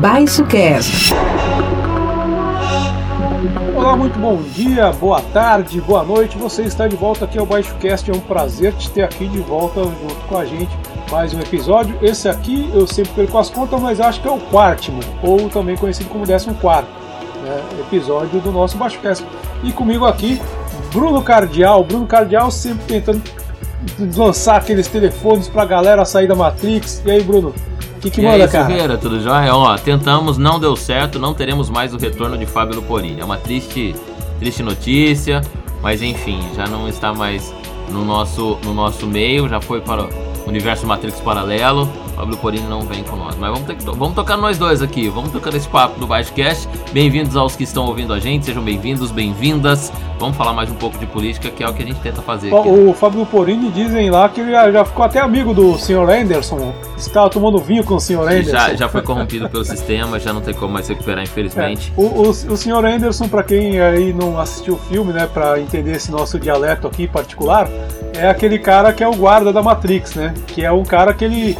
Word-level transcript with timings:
Baixo 0.00 0.44
Cast. 0.46 1.12
Olá, 3.76 3.96
muito 3.96 4.18
bom 4.18 4.36
dia, 4.42 4.90
boa 4.92 5.20
tarde, 5.20 5.80
boa 5.82 6.02
noite. 6.02 6.38
Você 6.38 6.62
está 6.62 6.88
de 6.88 6.96
volta 6.96 7.26
aqui 7.26 7.38
ao 7.38 7.44
Baixo 7.44 7.74
Cast. 7.74 8.10
É 8.10 8.14
um 8.14 8.20
prazer 8.20 8.72
te 8.74 8.90
ter 8.90 9.02
aqui 9.02 9.28
de 9.28 9.40
volta 9.40 9.82
junto 9.82 10.26
com 10.28 10.38
a 10.38 10.46
gente. 10.46 10.70
Mais 11.10 11.34
um 11.34 11.40
episódio. 11.40 11.98
Esse 12.00 12.28
aqui 12.28 12.70
eu 12.72 12.86
sempre 12.86 13.12
perco 13.12 13.36
as 13.36 13.50
contas, 13.50 13.80
mas 13.80 14.00
acho 14.00 14.22
que 14.22 14.28
é 14.28 14.30
o 14.30 14.40
quarto, 14.40 14.90
ou 15.22 15.50
também 15.50 15.76
conhecido 15.76 16.08
como 16.08 16.24
décimo 16.24 16.54
quarto 16.54 16.88
né, 17.42 17.62
episódio 17.80 18.40
do 18.40 18.50
nosso 18.50 18.78
Baixo 18.78 18.98
Cast. 19.00 19.26
E 19.62 19.72
comigo 19.72 20.06
aqui, 20.06 20.40
Bruno 20.92 21.22
Cardial. 21.22 21.84
Bruno 21.84 22.06
Cardial 22.06 22.50
sempre 22.50 22.86
tentando 22.86 23.41
lançar 24.16 24.56
aqueles 24.56 24.86
telefones 24.88 25.48
para 25.48 25.62
a 25.62 25.66
galera 25.66 26.04
sair 26.04 26.26
da 26.26 26.34
Matrix. 26.34 27.02
E 27.04 27.10
aí, 27.10 27.22
Bruno? 27.22 27.54
que, 28.02 28.10
que 28.10 28.20
e 28.20 28.24
manda, 28.24 28.44
aí, 28.44 28.50
cara? 28.50 28.66
Silveira, 28.66 28.98
tudo 28.98 29.20
jóia? 29.20 29.54
Ó, 29.54 29.76
tentamos, 29.78 30.36
não 30.36 30.58
deu 30.58 30.74
certo, 30.74 31.18
não 31.18 31.32
teremos 31.32 31.70
mais 31.70 31.94
o 31.94 31.96
retorno 31.96 32.36
de 32.36 32.46
Fábio 32.46 32.76
Luporini. 32.76 33.20
É 33.20 33.24
uma 33.24 33.36
triste, 33.36 33.94
triste 34.40 34.62
notícia, 34.62 35.40
mas 35.80 36.02
enfim, 36.02 36.40
já 36.56 36.66
não 36.66 36.88
está 36.88 37.14
mais 37.14 37.54
no 37.88 38.04
nosso, 38.04 38.58
no 38.64 38.74
nosso 38.74 39.06
meio, 39.06 39.48
já 39.48 39.60
foi 39.60 39.80
para 39.80 40.04
o 40.04 40.08
universo 40.46 40.86
Matrix 40.86 41.20
paralelo. 41.20 41.88
Fábio 42.14 42.32
Luporini 42.32 42.66
não 42.66 42.82
vem 42.82 43.02
com 43.02 43.16
nós. 43.16 43.36
Mas 43.36 43.50
vamos, 43.50 43.66
ter 43.66 43.76
que, 43.76 43.84
vamos 43.84 44.14
tocar 44.14 44.36
nós 44.36 44.58
dois 44.58 44.82
aqui, 44.82 45.08
vamos 45.08 45.32
tocar 45.32 45.54
esse 45.54 45.68
papo 45.68 45.98
do 45.98 46.06
Baixocast. 46.06 46.68
Bem-vindos 46.92 47.36
aos 47.36 47.56
que 47.56 47.64
estão 47.64 47.86
ouvindo 47.86 48.12
a 48.12 48.18
gente, 48.18 48.44
sejam 48.44 48.62
bem-vindos, 48.62 49.10
bem-vindas. 49.10 49.92
Vamos 50.18 50.36
falar 50.36 50.52
mais 50.52 50.70
um 50.70 50.74
pouco 50.74 50.96
de 50.98 51.06
política, 51.06 51.50
que 51.50 51.64
é 51.64 51.68
o 51.68 51.74
que 51.74 51.82
a 51.82 51.86
gente 51.86 51.98
tenta 52.00 52.22
fazer 52.22 52.54
aqui. 52.54 52.68
O, 52.68 52.90
o 52.90 52.92
Fábio 52.92 53.20
Luporini 53.20 53.70
dizem 53.70 54.08
lá 54.10 54.28
que 54.28 54.40
ele 54.40 54.52
já, 54.52 54.70
já 54.70 54.84
ficou 54.84 55.04
até 55.04 55.20
amigo 55.20 55.52
do 55.52 55.76
Sr. 55.76 56.08
Anderson. 56.08 56.72
Estava 56.96 57.28
tomando 57.28 57.58
vinho 57.58 57.82
com 57.82 57.96
o 57.96 58.00
Sr. 58.00 58.20
Anderson. 58.20 58.50
Já, 58.52 58.74
já 58.74 58.88
foi 58.88 59.02
corrompido 59.02 59.48
pelo 59.48 59.64
sistema, 59.64 60.20
já 60.20 60.32
não 60.32 60.40
tem 60.40 60.54
como 60.54 60.72
mais 60.72 60.86
recuperar, 60.86 61.24
infelizmente. 61.24 61.92
É, 61.96 62.00
o, 62.00 62.04
o, 62.04 62.28
o 62.28 62.56
Sr. 62.56 62.84
Anderson, 62.84 63.28
para 63.28 63.42
quem 63.42 63.80
aí 63.80 64.12
não 64.12 64.38
assistiu 64.38 64.74
o 64.74 64.78
filme, 64.78 65.12
né, 65.12 65.26
para 65.26 65.58
entender 65.60 65.96
esse 65.96 66.12
nosso 66.12 66.38
dialeto 66.38 66.86
aqui 66.86 67.08
particular, 67.08 67.68
é 68.14 68.28
aquele 68.28 68.58
cara 68.58 68.92
que 68.92 69.02
é 69.02 69.08
o 69.08 69.14
guarda 69.14 69.52
da 69.52 69.62
Matrix, 69.62 70.14
né? 70.14 70.34
Que 70.46 70.64
é 70.64 70.72
um 70.72 70.84
cara 70.84 71.12
que 71.14 71.24
ele 71.24 71.58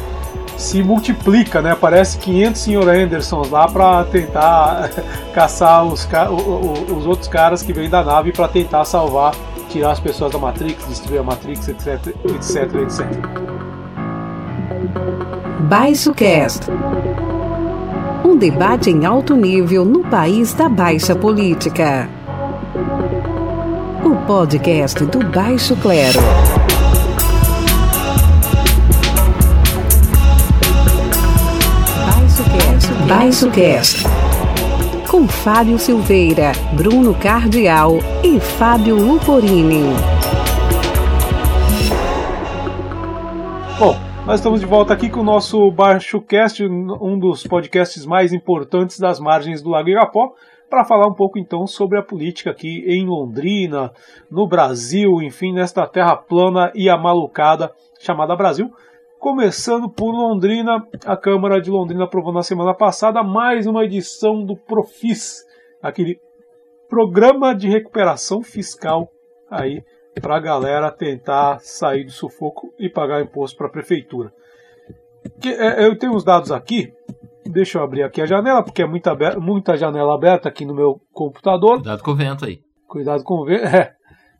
se 0.56 0.82
multiplica, 0.82 1.60
né? 1.60 1.72
Aparece 1.72 2.18
500 2.18 2.60
Sr. 2.60 2.88
Andersons 2.88 3.50
lá 3.50 3.66
para 3.66 4.04
tentar 4.04 4.90
caçar 5.34 5.84
os, 5.84 6.06
os, 6.88 7.06
outros 7.06 7.28
caras 7.28 7.62
que 7.62 7.72
vêm 7.72 7.88
da 7.88 8.02
nave 8.04 8.32
para 8.32 8.48
tentar 8.48 8.84
salvar, 8.84 9.34
tirar 9.68 9.92
as 9.92 10.00
pessoas 10.00 10.32
da 10.32 10.38
Matrix, 10.38 10.86
destruir 10.86 11.18
a 11.18 11.22
Matrix, 11.22 11.68
etc, 11.68 12.14
etc, 12.24 12.74
etc. 12.82 13.06
Baixo 15.68 16.12
Cast. 16.14 16.66
Um 18.24 18.36
debate 18.36 18.90
em 18.90 19.04
alto 19.04 19.34
nível 19.34 19.84
no 19.84 20.04
país 20.04 20.54
da 20.54 20.68
baixa 20.68 21.14
política. 21.14 22.08
O 24.04 24.16
podcast 24.26 25.04
do 25.06 25.20
Baixo 25.30 25.76
Clero. 25.76 26.18
Baixo 33.06 33.48
Cast. 33.52 34.02
Com 35.08 35.28
Fábio 35.28 35.78
Silveira, 35.78 36.50
Bruno 36.74 37.14
Cardial 37.14 37.98
e 38.24 38.40
Fábio 38.40 38.96
Luporini. 38.96 39.84
Bom, 43.78 43.96
nós 44.26 44.40
estamos 44.40 44.58
de 44.58 44.66
volta 44.66 44.92
aqui 44.94 45.08
com 45.08 45.20
o 45.20 45.24
nosso 45.24 45.70
Baixo 45.70 46.20
Cast, 46.20 46.64
um 46.64 47.18
dos 47.18 47.46
podcasts 47.46 48.04
mais 48.04 48.32
importantes 48.32 48.98
das 48.98 49.20
margens 49.20 49.62
do 49.62 49.70
Lago 49.70 49.88
Irapó, 49.88 50.32
para 50.72 50.86
falar 50.86 51.06
um 51.06 51.12
pouco 51.12 51.38
então 51.38 51.66
sobre 51.66 51.98
a 51.98 52.02
política 52.02 52.50
aqui 52.50 52.82
em 52.86 53.04
Londrina, 53.04 53.92
no 54.30 54.48
Brasil, 54.48 55.20
enfim, 55.20 55.52
nesta 55.52 55.86
terra 55.86 56.16
plana 56.16 56.72
e 56.74 56.88
amalucada 56.88 57.70
chamada 58.00 58.34
Brasil. 58.34 58.72
Começando 59.18 59.86
por 59.90 60.10
Londrina, 60.12 60.82
a 61.04 61.14
Câmara 61.14 61.60
de 61.60 61.70
Londrina 61.70 62.04
aprovou 62.04 62.32
na 62.32 62.42
semana 62.42 62.72
passada 62.72 63.22
mais 63.22 63.66
uma 63.66 63.84
edição 63.84 64.42
do 64.42 64.56
Profis, 64.56 65.44
aquele 65.82 66.18
programa 66.88 67.54
de 67.54 67.68
recuperação 67.68 68.42
fiscal 68.42 69.10
aí 69.50 69.84
para 70.22 70.36
a 70.36 70.40
galera 70.40 70.90
tentar 70.90 71.60
sair 71.60 72.04
do 72.04 72.12
sufoco 72.12 72.72
e 72.78 72.88
pagar 72.88 73.20
imposto 73.20 73.58
para 73.58 73.66
a 73.66 73.70
prefeitura. 73.70 74.32
É, 75.44 75.84
eu 75.84 75.98
tenho 75.98 76.14
os 76.14 76.24
dados 76.24 76.50
aqui, 76.50 76.94
deixa 77.52 77.78
eu 77.78 77.82
abrir 77.82 78.02
aqui 78.02 78.20
a 78.20 78.26
janela, 78.26 78.62
porque 78.62 78.82
é 78.82 78.86
muita, 78.86 79.14
muita 79.38 79.76
janela 79.76 80.14
aberta 80.14 80.48
aqui 80.48 80.64
no 80.64 80.74
meu 80.74 81.00
computador. 81.12 81.76
Cuidado 81.76 82.02
com 82.02 82.10
o 82.10 82.16
vento 82.16 82.44
aí. 82.44 82.60
Cuidado 82.88 83.22
com 83.22 83.34
o 83.34 83.44
vento, 83.44 83.64
é. 83.66 83.92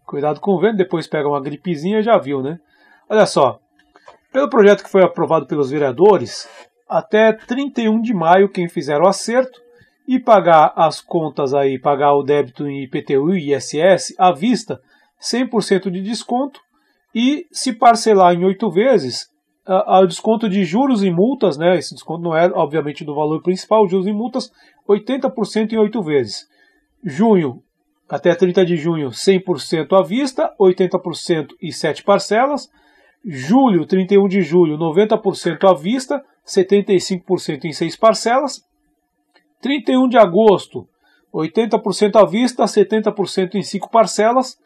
Cuidado 0.07 0.41
com 0.41 0.53
o 0.53 0.61
vento, 0.61 0.77
depois 0.77 1.07
pega 1.07 1.29
uma 1.29 1.41
gripezinha, 1.41 2.03
já 2.03 2.19
viu, 2.19 2.43
né? 2.43 2.59
Olha 3.09 3.27
só, 3.27 3.61
pelo 4.33 4.49
projeto 4.49 4.83
que 4.83 4.91
foi 4.91 5.03
aprovado 5.03 5.47
pelos 5.47 5.71
vereadores, 5.71 6.49
até 6.89 7.33
31 7.33 8.01
de 8.01 8.13
maio, 8.13 8.49
quem 8.49 8.69
fizer 8.69 9.01
o 9.01 9.07
acerto 9.07 9.61
e 10.07 10.19
pagar 10.19 10.73
as 10.77 11.01
contas 11.01 11.55
aí, 11.55 11.79
pagar 11.79 12.15
o 12.15 12.23
débito 12.23 12.67
em 12.67 12.83
IPTU 12.83 13.35
e 13.35 13.55
ISS 13.55 14.15
à 14.19 14.33
vista, 14.33 14.81
100% 15.21 15.91
de 15.91 16.03
desconto 16.03 16.61
e 17.15 17.47
se 17.53 17.73
parcelar 17.73 18.35
em 18.35 18.45
oito 18.45 18.71
vezes, 18.71 19.29
o 19.67 20.07
desconto 20.07 20.49
de 20.49 20.65
juros 20.65 21.05
e 21.05 21.11
multas, 21.11 21.57
né? 21.57 21.77
Esse 21.77 21.95
desconto 21.95 22.23
não 22.23 22.37
é, 22.37 22.51
obviamente, 22.53 23.05
do 23.05 23.15
valor 23.15 23.41
principal, 23.43 23.89
juros 23.89 24.07
e 24.07 24.13
multas, 24.13 24.51
80% 24.89 25.73
em 25.73 25.79
oito 25.79 26.03
vezes. 26.03 26.49
Junho, 27.05 27.63
até 28.09 28.35
30 28.35 28.65
de 28.65 28.77
junho, 28.77 29.09
100% 29.09 29.99
à 29.99 30.03
vista, 30.03 30.53
80% 30.61 31.49
e 31.63 31.73
7 31.73 32.03
parcelas. 32.03 32.69
Julho, 33.25 33.87
31 33.87 34.27
de 34.29 34.43
julho, 34.43 34.77
90% 34.77 35.71
à 35.71 35.75
vista, 35.75 36.23
75% 36.47 37.65
em 37.65 37.73
6 37.73 37.97
parcelas. 37.97 38.65
31 39.61 40.09
de 40.09 40.19
agosto, 40.19 40.89
80% 41.33 42.17
à 42.17 42.27
vista, 42.27 42.65
70% 42.65 43.55
em 43.55 43.63
5 43.63 43.89
parcelas. 43.91 44.59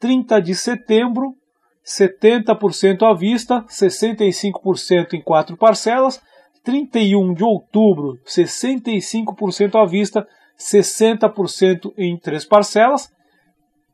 30 0.00 0.40
de 0.40 0.54
setembro, 0.54 1.34
70% 1.88 3.02
à 3.02 3.14
vista, 3.14 3.64
65% 3.66 5.14
em 5.14 5.22
4 5.22 5.56
parcelas. 5.56 6.20
31 6.62 7.32
de 7.32 7.42
outubro, 7.42 8.18
65% 8.26 9.74
à 9.74 9.86
vista, 9.86 10.26
60% 10.58 11.94
em 11.96 12.18
3 12.18 12.44
parcelas. 12.44 13.10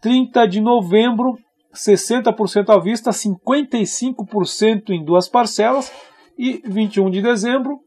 30 0.00 0.48
de 0.48 0.60
novembro, 0.60 1.38
60% 1.72 2.70
à 2.70 2.80
vista, 2.80 3.10
55% 3.10 4.90
em 4.90 5.04
duas 5.04 5.28
parcelas 5.28 5.92
e 6.36 6.60
21 6.64 7.10
de 7.10 7.22
dezembro, 7.22 7.78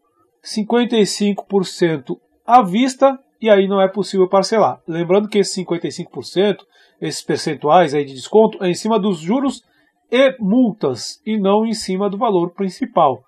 55% 0.44 2.18
à 2.46 2.64
vista 2.64 3.20
e 3.42 3.50
aí 3.50 3.68
não 3.68 3.82
é 3.82 3.88
possível 3.88 4.28
parcelar. 4.30 4.80
Lembrando 4.88 5.28
que 5.28 5.40
esses 5.40 5.56
55%, 5.64 6.60
esses 7.02 7.22
percentuais 7.22 7.94
aí 7.94 8.06
de 8.06 8.14
desconto, 8.14 8.64
é 8.64 8.70
em 8.70 8.74
cima 8.74 8.98
dos 8.98 9.20
juros 9.20 9.64
e 10.12 10.36
multas 10.40 11.22
e 11.26 11.38
não 11.38 11.66
em 11.66 11.74
cima 11.74 12.10
do 12.10 12.18
valor 12.18 12.52
principal. 12.52 13.24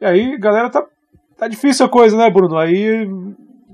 E 0.00 0.04
aí, 0.04 0.38
galera, 0.38 0.70
tá, 0.70 0.84
tá 1.36 1.48
difícil 1.48 1.86
a 1.86 1.88
coisa, 1.88 2.16
né, 2.16 2.30
Bruno? 2.30 2.56
Aí 2.56 3.08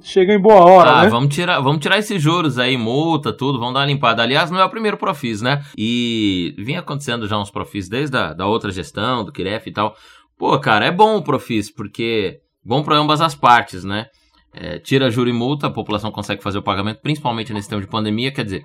chega 0.00 0.34
em 0.34 0.40
boa 0.40 0.64
hora, 0.64 0.90
ah, 0.90 1.02
né? 1.02 1.08
Vamos 1.08 1.34
tirar, 1.34 1.60
vamos 1.60 1.80
tirar 1.80 1.98
esses 1.98 2.20
juros 2.20 2.58
aí, 2.58 2.76
multa, 2.76 3.32
tudo, 3.32 3.58
vamos 3.58 3.74
dar 3.74 3.80
uma 3.80 3.86
limpada. 3.86 4.22
Aliás, 4.22 4.50
não 4.50 4.60
é 4.60 4.64
o 4.64 4.70
primeiro 4.70 4.96
Profis, 4.96 5.40
né? 5.40 5.62
E 5.76 6.54
vinha 6.58 6.80
acontecendo 6.80 7.26
já 7.26 7.38
uns 7.38 7.50
Profis 7.50 7.88
desde 7.88 8.16
a 8.16 8.32
da 8.32 8.46
outra 8.46 8.70
gestão, 8.70 9.24
do 9.24 9.32
Kiref 9.32 9.68
e 9.68 9.72
tal. 9.72 9.94
Pô, 10.38 10.58
cara, 10.58 10.86
é 10.86 10.92
bom 10.92 11.16
o 11.16 11.22
Profis, 11.22 11.70
porque 11.70 12.40
bom 12.64 12.82
para 12.82 12.96
ambas 12.96 13.20
as 13.20 13.34
partes, 13.34 13.84
né? 13.84 14.06
É, 14.52 14.78
tira 14.78 15.10
juro 15.10 15.28
e 15.28 15.32
multa, 15.32 15.66
a 15.66 15.70
população 15.70 16.12
consegue 16.12 16.42
fazer 16.42 16.58
o 16.58 16.62
pagamento, 16.62 17.00
principalmente 17.00 17.52
nesse 17.52 17.68
tempo 17.68 17.82
de 17.82 17.88
pandemia, 17.88 18.30
quer 18.30 18.44
dizer, 18.44 18.64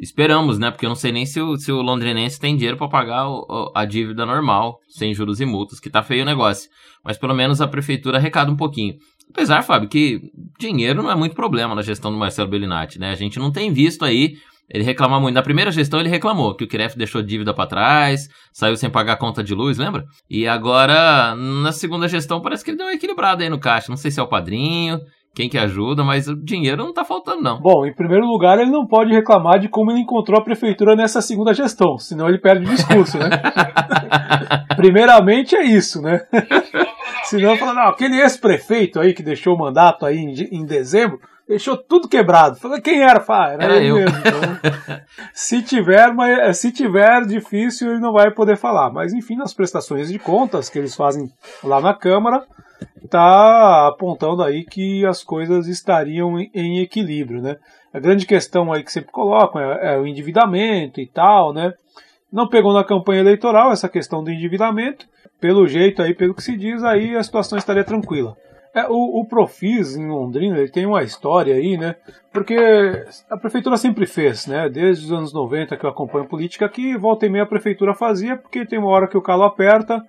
esperamos, 0.00 0.58
né? 0.58 0.70
Porque 0.70 0.86
eu 0.86 0.88
não 0.88 0.96
sei 0.96 1.12
nem 1.12 1.26
se 1.26 1.40
o, 1.40 1.56
se 1.56 1.70
o 1.70 1.82
londrinense 1.82 2.40
tem 2.40 2.56
dinheiro 2.56 2.76
para 2.76 2.88
pagar 2.88 3.28
o, 3.28 3.70
a 3.74 3.84
dívida 3.84 4.24
normal, 4.24 4.78
sem 4.88 5.14
juros 5.14 5.40
e 5.40 5.46
multas, 5.46 5.78
que 5.78 5.90
tá 5.90 6.02
feio 6.02 6.22
o 6.22 6.26
negócio. 6.26 6.70
Mas 7.04 7.18
pelo 7.18 7.34
menos 7.34 7.60
a 7.60 7.68
prefeitura 7.68 8.18
arrecada 8.18 8.50
um 8.50 8.56
pouquinho. 8.56 8.94
Apesar, 9.30 9.62
Fábio, 9.62 9.88
que 9.88 10.20
dinheiro 10.58 11.02
não 11.02 11.10
é 11.10 11.14
muito 11.14 11.34
problema 11.34 11.74
na 11.74 11.82
gestão 11.82 12.10
do 12.10 12.18
Marcelo 12.18 12.48
Bellinati, 12.48 12.98
né? 12.98 13.10
A 13.10 13.14
gente 13.14 13.38
não 13.38 13.52
tem 13.52 13.72
visto 13.72 14.04
aí 14.04 14.34
ele 14.72 14.84
reclamar 14.84 15.20
muito. 15.20 15.34
Na 15.34 15.42
primeira 15.42 15.72
gestão 15.72 15.98
ele 15.98 16.08
reclamou 16.08 16.54
que 16.54 16.64
o 16.64 16.68
Kiref 16.68 16.96
deixou 16.96 17.22
dívida 17.22 17.52
para 17.52 17.68
trás, 17.68 18.28
saiu 18.52 18.76
sem 18.76 18.88
pagar 18.88 19.14
a 19.14 19.16
conta 19.16 19.42
de 19.42 19.54
luz, 19.54 19.78
lembra? 19.78 20.04
E 20.28 20.46
agora, 20.46 21.34
na 21.34 21.72
segunda 21.72 22.06
gestão, 22.08 22.40
parece 22.40 22.64
que 22.64 22.70
ele 22.70 22.78
deu 22.78 22.86
uma 22.86 22.94
equilibrada 22.94 23.42
aí 23.42 23.50
no 23.50 23.58
caixa. 23.58 23.90
Não 23.90 23.96
sei 23.96 24.10
se 24.10 24.20
é 24.20 24.22
o 24.22 24.28
padrinho, 24.28 25.00
quem 25.34 25.48
que 25.48 25.58
ajuda, 25.58 26.02
mas 26.02 26.28
o 26.28 26.34
dinheiro 26.34 26.84
não 26.84 26.92
tá 26.92 27.04
faltando, 27.04 27.42
não. 27.42 27.60
Bom, 27.60 27.86
em 27.86 27.94
primeiro 27.94 28.26
lugar, 28.26 28.58
ele 28.58 28.70
não 28.70 28.86
pode 28.86 29.12
reclamar 29.12 29.60
de 29.60 29.68
como 29.68 29.90
ele 29.90 30.00
encontrou 30.00 30.40
a 30.40 30.44
prefeitura 30.44 30.96
nessa 30.96 31.20
segunda 31.20 31.54
gestão, 31.54 31.96
senão 31.98 32.28
ele 32.28 32.38
perde 32.38 32.64
o 32.64 32.68
discurso, 32.68 33.16
né? 33.18 33.30
Primeiramente 34.76 35.54
é 35.54 35.62
isso, 35.62 36.02
né? 36.02 36.22
senão 37.24 37.56
fala, 37.56 37.74
não, 37.74 37.88
aquele 37.90 38.20
ex-prefeito 38.20 38.98
aí 38.98 39.14
que 39.14 39.22
deixou 39.22 39.54
o 39.54 39.58
mandato 39.58 40.04
aí 40.04 40.16
em, 40.16 40.58
em 40.58 40.64
dezembro, 40.64 41.20
deixou 41.50 41.76
tudo 41.76 42.08
quebrado. 42.08 42.56
Falei, 42.56 42.80
quem 42.80 43.02
era? 43.02 43.20
Fala, 43.20 43.52
era, 43.52 43.64
era 43.64 43.82
eu. 43.82 43.96
mesmo. 43.96 44.18
Então, 44.18 45.00
se 45.34 45.62
tiver, 45.62 46.12
mas, 46.14 46.58
se 46.58 46.72
tiver 46.72 47.24
difícil, 47.26 47.90
ele 47.90 48.00
não 48.00 48.12
vai 48.12 48.30
poder 48.32 48.56
falar. 48.56 48.90
Mas 48.90 49.12
enfim, 49.12 49.36
nas 49.36 49.52
prestações 49.52 50.08
de 50.08 50.18
contas 50.18 50.68
que 50.68 50.78
eles 50.78 50.94
fazem 50.94 51.28
lá 51.62 51.80
na 51.80 51.92
Câmara, 51.92 52.44
está 53.04 53.88
apontando 53.88 54.42
aí 54.42 54.64
que 54.64 55.04
as 55.04 55.24
coisas 55.24 55.66
estariam 55.66 56.38
em, 56.38 56.80
equilíbrio, 56.80 57.42
né? 57.42 57.56
A 57.92 57.98
grande 57.98 58.24
questão 58.24 58.72
aí 58.72 58.84
que 58.84 58.92
sempre 58.92 59.10
colocam 59.10 59.60
é, 59.60 59.94
é, 59.94 59.98
o 59.98 60.06
endividamento 60.06 61.00
e 61.00 61.06
tal, 61.06 61.52
né? 61.52 61.74
Não 62.32 62.48
pegou 62.48 62.72
na 62.72 62.84
campanha 62.84 63.20
eleitoral 63.20 63.72
essa 63.72 63.88
questão 63.88 64.22
do 64.22 64.30
endividamento. 64.30 65.06
Pelo 65.40 65.66
jeito 65.66 66.02
aí, 66.02 66.14
pelo 66.14 66.34
que 66.34 66.42
se 66.42 66.56
diz, 66.56 66.84
aí 66.84 67.16
a 67.16 67.22
situação 67.22 67.58
estaria 67.58 67.82
tranquila. 67.82 68.36
É, 68.72 68.86
o, 68.86 69.20
o 69.20 69.24
Profis 69.24 69.96
em 69.96 70.06
Londrina 70.06 70.58
ele 70.58 70.70
tem 70.70 70.86
uma 70.86 71.02
história 71.02 71.56
aí, 71.56 71.76
né? 71.76 71.96
Porque 72.32 72.56
a 73.28 73.36
prefeitura 73.36 73.76
sempre 73.76 74.06
fez, 74.06 74.46
né? 74.46 74.68
Desde 74.68 75.06
os 75.06 75.12
anos 75.12 75.32
90 75.32 75.76
que 75.76 75.84
eu 75.84 75.90
acompanho 75.90 76.28
política 76.28 76.66
aqui, 76.66 76.96
volta 76.96 77.26
e 77.26 77.28
meia 77.28 77.42
a 77.42 77.48
prefeitura 77.48 77.94
fazia, 77.94 78.36
porque 78.36 78.64
tem 78.64 78.78
uma 78.78 78.90
hora 78.90 79.08
que 79.08 79.16
o 79.16 79.22
calo 79.22 79.42
aperta 79.42 80.00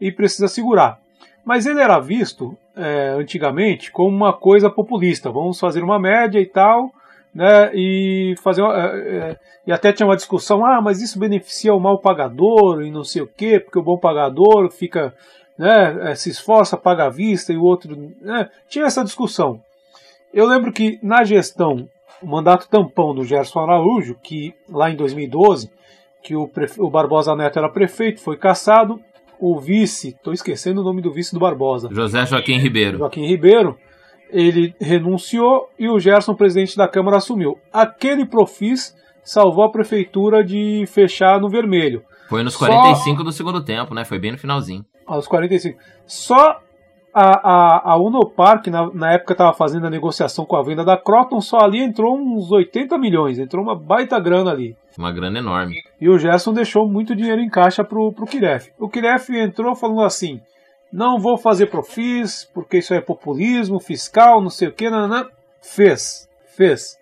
e 0.00 0.12
precisa 0.12 0.46
segurar. 0.46 1.03
Mas 1.44 1.66
ele 1.66 1.80
era 1.80 2.00
visto 2.00 2.56
é, 2.76 3.10
antigamente 3.18 3.92
como 3.92 4.14
uma 4.14 4.32
coisa 4.32 4.70
populista. 4.70 5.30
Vamos 5.30 5.60
fazer 5.60 5.82
uma 5.82 5.98
média 5.98 6.40
e 6.40 6.46
tal, 6.46 6.90
né? 7.34 7.70
E 7.74 8.34
fazer 8.42 8.62
é, 8.62 8.68
é, 8.68 9.36
e 9.66 9.72
até 9.72 9.92
tinha 9.92 10.06
uma 10.06 10.16
discussão, 10.16 10.64
ah, 10.64 10.80
mas 10.80 11.00
isso 11.00 11.18
beneficia 11.18 11.74
o 11.74 11.80
mal 11.80 11.98
pagador 11.98 12.82
e 12.82 12.90
não 12.90 13.02
sei 13.02 13.22
o 13.22 13.26
quê, 13.26 13.58
porque 13.58 13.78
o 13.78 13.82
bom 13.82 13.98
pagador 13.98 14.70
fica, 14.70 15.14
né, 15.56 16.10
é, 16.10 16.14
se 16.14 16.28
esforça, 16.28 16.76
paga 16.76 17.06
à 17.06 17.08
vista 17.08 17.52
e 17.52 17.56
o 17.56 17.62
outro, 17.62 17.96
né? 18.20 18.50
Tinha 18.68 18.84
essa 18.84 19.02
discussão. 19.02 19.60
Eu 20.32 20.46
lembro 20.46 20.72
que 20.72 20.98
na 21.02 21.24
gestão, 21.24 21.88
o 22.22 22.26
mandato 22.26 22.68
tampão 22.68 23.14
do 23.14 23.24
Gerson 23.24 23.60
Araújo, 23.60 24.16
que 24.22 24.54
lá 24.68 24.90
em 24.90 24.96
2012, 24.96 25.70
que 26.22 26.36
o, 26.36 26.50
o 26.78 26.90
Barbosa 26.90 27.34
Neto 27.34 27.58
era 27.58 27.68
prefeito, 27.68 28.20
foi 28.20 28.36
caçado, 28.36 29.00
o 29.38 29.58
vice, 29.58 30.08
estou 30.08 30.32
esquecendo 30.32 30.80
o 30.80 30.84
nome 30.84 31.02
do 31.02 31.12
vice 31.12 31.32
do 31.32 31.40
Barbosa. 31.40 31.88
José 31.92 32.24
Joaquim 32.26 32.58
Ribeiro. 32.58 32.98
Joaquim 32.98 33.26
Ribeiro, 33.26 33.76
ele 34.30 34.74
renunciou 34.80 35.68
e 35.78 35.88
o 35.88 35.98
Gerson, 35.98 36.34
presidente 36.34 36.76
da 36.76 36.88
Câmara, 36.88 37.16
assumiu. 37.16 37.58
Aquele 37.72 38.26
profis 38.26 38.96
salvou 39.22 39.64
a 39.64 39.70
prefeitura 39.70 40.44
de 40.44 40.84
fechar 40.86 41.40
no 41.40 41.48
vermelho. 41.48 42.02
Foi 42.28 42.42
nos 42.42 42.56
45 42.56 43.18
Só... 43.18 43.24
do 43.24 43.32
segundo 43.32 43.64
tempo, 43.64 43.94
né? 43.94 44.04
Foi 44.04 44.18
bem 44.18 44.32
no 44.32 44.38
finalzinho. 44.38 44.84
Aos 45.06 45.26
45. 45.26 45.78
Só 46.06 46.60
a, 47.14 47.50
a, 47.52 47.92
a 47.92 47.96
Unopar, 47.96 48.60
que 48.60 48.70
na, 48.70 48.90
na 48.92 49.12
época 49.12 49.34
estava 49.34 49.52
fazendo 49.52 49.86
a 49.86 49.90
negociação 49.90 50.44
com 50.44 50.56
a 50.56 50.62
venda 50.62 50.84
da 50.84 50.96
Croton, 50.96 51.40
só 51.40 51.58
ali 51.58 51.80
entrou 51.80 52.18
uns 52.18 52.50
80 52.50 52.98
milhões, 52.98 53.38
entrou 53.38 53.62
uma 53.62 53.76
baita 53.76 54.18
grana 54.18 54.50
ali. 54.50 54.76
Uma 54.96 55.12
grana 55.12 55.38
enorme. 55.38 55.82
E 56.00 56.08
o 56.08 56.18
Gerson 56.18 56.52
deixou 56.52 56.88
muito 56.88 57.16
dinheiro 57.16 57.40
em 57.40 57.48
caixa 57.48 57.82
pro, 57.82 58.12
pro 58.12 58.26
Kiref. 58.26 58.70
O 58.78 58.88
Kiref 58.88 59.30
entrou 59.30 59.74
falando 59.74 60.02
assim: 60.02 60.40
não 60.92 61.18
vou 61.18 61.36
fazer 61.36 61.66
profis, 61.66 62.48
porque 62.54 62.78
isso 62.78 62.94
é 62.94 63.00
populismo 63.00 63.80
fiscal, 63.80 64.40
não 64.40 64.50
sei 64.50 64.68
o 64.68 64.72
que, 64.72 64.88
não, 64.88 65.28
fez, 65.60 66.28
fez. 66.56 66.96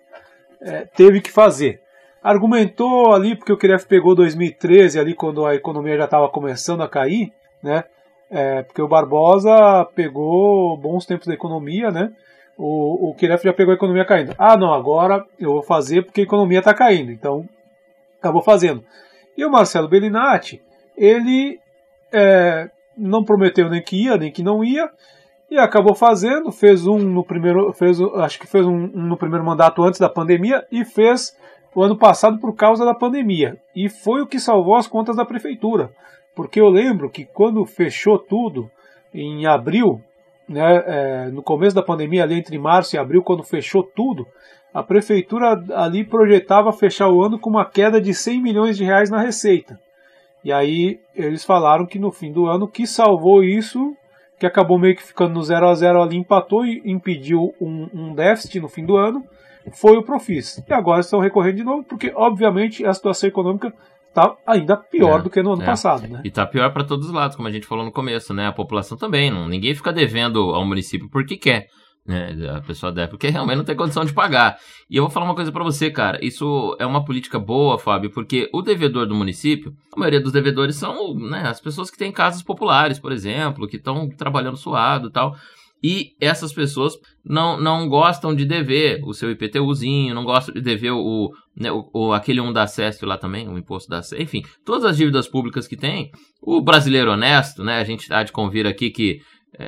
É, 0.59 0.85
teve 0.95 1.21
que 1.21 1.31
fazer. 1.31 1.81
Argumentou 2.23 3.13
ali, 3.13 3.35
porque 3.35 3.51
o 3.51 3.57
Kiref 3.57 3.85
pegou 3.85 4.15
2013, 4.15 4.99
ali 4.99 5.13
quando 5.13 5.45
a 5.45 5.53
economia 5.53 5.97
já 5.97 6.05
estava 6.05 6.29
começando 6.29 6.81
a 6.81 6.89
cair, 6.89 7.31
né? 7.61 7.83
É, 8.31 8.63
porque 8.63 8.81
o 8.81 8.87
Barbosa 8.87 9.85
pegou 9.93 10.75
bons 10.77 11.05
tempos 11.05 11.27
da 11.27 11.33
economia, 11.33 11.91
né? 11.91 12.11
O, 12.57 13.09
o 13.09 13.15
Kiref 13.15 13.43
já 13.43 13.53
pegou 13.53 13.73
a 13.73 13.75
economia 13.75 14.05
caindo. 14.05 14.33
Ah, 14.39 14.57
não, 14.57 14.73
agora 14.73 15.23
eu 15.39 15.51
vou 15.51 15.63
fazer 15.63 16.03
porque 16.03 16.21
a 16.21 16.23
economia 16.23 16.59
está 16.59 16.73
caindo. 16.73 17.11
Então, 17.11 17.47
acabou 18.23 18.41
fazendo. 18.41 18.83
E 19.35 19.43
o 19.43 19.51
Marcelo 19.51 19.89
Bellinati, 19.89 20.61
ele 20.95 21.59
é, 22.11 22.69
não 22.97 23.23
prometeu 23.23 23.69
nem 23.69 23.81
que 23.81 24.05
ia, 24.05 24.15
nem 24.15 24.31
que 24.31 24.41
não 24.41 24.63
ia, 24.63 24.89
e 25.51 25.57
acabou 25.57 25.93
fazendo, 25.93 26.51
fez 26.51 26.87
um 26.87 26.97
no 26.97 27.23
primeiro, 27.23 27.73
fez, 27.73 27.99
acho 27.99 28.39
que 28.39 28.47
fez 28.47 28.65
um, 28.65 28.89
um 28.95 29.07
no 29.07 29.17
primeiro 29.17 29.45
mandato 29.45 29.83
antes 29.83 29.99
da 29.99 30.09
pandemia 30.09 30.65
e 30.71 30.85
fez 30.85 31.37
o 31.75 31.83
ano 31.83 31.97
passado 31.97 32.39
por 32.39 32.55
causa 32.55 32.85
da 32.85 32.93
pandemia. 32.93 33.57
E 33.75 33.89
foi 33.89 34.21
o 34.21 34.27
que 34.27 34.39
salvou 34.39 34.75
as 34.75 34.87
contas 34.87 35.17
da 35.17 35.25
prefeitura. 35.25 35.91
Porque 36.35 36.59
eu 36.59 36.69
lembro 36.69 37.09
que 37.09 37.25
quando 37.25 37.65
fechou 37.65 38.17
tudo, 38.17 38.69
em 39.13 39.45
abril, 39.45 40.01
né, 40.47 40.83
é, 40.87 41.29
no 41.29 41.43
começo 41.43 41.75
da 41.75 41.83
pandemia, 41.83 42.23
ali 42.23 42.35
entre 42.35 42.57
março 42.57 42.95
e 42.95 42.99
abril, 42.99 43.21
quando 43.21 43.43
fechou 43.43 43.83
tudo, 43.83 44.25
a 44.73 44.81
prefeitura 44.81 45.63
ali 45.75 46.03
projetava 46.03 46.71
fechar 46.73 47.09
o 47.09 47.21
ano 47.21 47.37
com 47.37 47.49
uma 47.49 47.65
queda 47.65 48.01
de 48.01 48.13
100 48.13 48.41
milhões 48.41 48.75
de 48.75 48.83
reais 48.83 49.09
na 49.09 49.21
receita. 49.21 49.79
E 50.43 50.51
aí 50.51 50.99
eles 51.15 51.45
falaram 51.45 51.85
que 51.85 51.99
no 51.99 52.11
fim 52.11 52.31
do 52.31 52.47
ano 52.47 52.67
que 52.67 52.87
salvou 52.87 53.43
isso, 53.43 53.95
que 54.39 54.45
acabou 54.45 54.79
meio 54.79 54.95
que 54.95 55.03
ficando 55.03 55.33
no 55.33 55.43
0 55.43 55.69
a 55.69 55.75
0 55.75 56.01
ali, 56.01 56.17
empatou 56.17 56.65
e 56.65 56.81
impediu 56.85 57.53
um, 57.61 57.87
um 57.93 58.15
déficit 58.15 58.59
no 58.59 58.67
fim 58.67 58.85
do 58.85 58.97
ano, 58.97 59.23
foi 59.71 59.95
o 59.95 60.03
Profis. 60.03 60.61
E 60.67 60.73
agora 60.73 60.99
estão 60.99 61.19
recorrendo 61.19 61.57
de 61.57 61.63
novo, 61.63 61.83
porque 61.83 62.11
obviamente 62.15 62.85
a 62.85 62.93
situação 62.93 63.29
econômica 63.29 63.73
está 64.09 64.35
ainda 64.45 64.75
pior 64.75 65.19
é, 65.19 65.23
do 65.23 65.29
que 65.29 65.41
no 65.41 65.53
ano 65.53 65.63
é. 65.63 65.65
passado, 65.65 66.07
né? 66.07 66.21
E 66.23 66.27
está 66.27 66.45
pior 66.45 66.71
para 66.73 66.83
todos 66.83 67.07
os 67.07 67.13
lados, 67.13 67.35
como 67.35 67.47
a 67.47 67.51
gente 67.51 67.65
falou 67.65 67.85
no 67.85 67.91
começo, 67.91 68.33
né? 68.33 68.47
A 68.47 68.51
população 68.51 68.97
também, 68.97 69.31
não, 69.31 69.47
ninguém 69.47 69.73
fica 69.73 69.93
devendo 69.93 70.39
ao 70.53 70.65
município 70.65 71.09
porque 71.09 71.37
quer. 71.37 71.67
Né, 72.05 72.35
a 72.49 72.59
pessoa 72.59 72.91
deve, 72.91 73.11
porque 73.11 73.29
realmente 73.29 73.57
não 73.57 73.63
tem 73.63 73.77
condição 73.77 74.03
de 74.03 74.11
pagar. 74.11 74.57
E 74.89 74.97
eu 74.97 75.03
vou 75.03 75.09
falar 75.09 75.25
uma 75.25 75.35
coisa 75.35 75.53
para 75.53 75.63
você, 75.63 75.89
cara. 75.89 76.19
Isso 76.21 76.75
é 76.77 76.85
uma 76.85 77.05
política 77.05 77.39
boa, 77.39 77.79
Fábio, 77.79 78.11
porque 78.11 78.49
o 78.53 78.61
devedor 78.61 79.07
do 79.07 79.15
município, 79.15 79.71
a 79.95 79.99
maioria 79.99 80.19
dos 80.19 80.33
devedores 80.33 80.75
são 80.75 81.13
né, 81.15 81.43
as 81.47 81.61
pessoas 81.61 81.89
que 81.89 81.97
têm 81.97 82.11
casas 82.11 82.43
populares, 82.43 82.99
por 82.99 83.13
exemplo, 83.13 83.67
que 83.69 83.77
estão 83.77 84.09
trabalhando 84.09 84.57
suado 84.57 85.07
e 85.07 85.11
tal. 85.11 85.33
E 85.83 86.15
essas 86.19 86.53
pessoas 86.53 86.93
não, 87.25 87.59
não 87.59 87.89
gostam 87.89 88.33
de 88.33 88.45
dever 88.45 89.01
o 89.03 89.13
seu 89.13 89.29
IPTUzinho, 89.29 90.15
não 90.15 90.23
gostam 90.23 90.53
de 90.53 90.61
dever 90.61 90.91
o, 90.91 91.29
né, 91.53 91.73
o, 91.73 91.89
o 91.93 92.13
aquele 92.13 92.39
um 92.39 92.53
da 92.53 92.65
SEST 92.65 93.03
lá 93.05 93.17
também, 93.17 93.49
o 93.49 93.57
imposto 93.57 93.89
da 93.89 94.01
SEST, 94.01 94.23
enfim, 94.23 94.41
todas 94.65 94.85
as 94.85 94.95
dívidas 94.95 95.27
públicas 95.27 95.67
que 95.67 95.75
tem. 95.75 96.09
O 96.41 96.61
brasileiro 96.61 97.11
honesto, 97.11 97.65
né, 97.65 97.79
a 97.79 97.83
gente 97.83 98.11
há 98.13 98.23
de 98.23 98.31
convir 98.31 98.65
aqui 98.65 98.89
que 98.89 99.19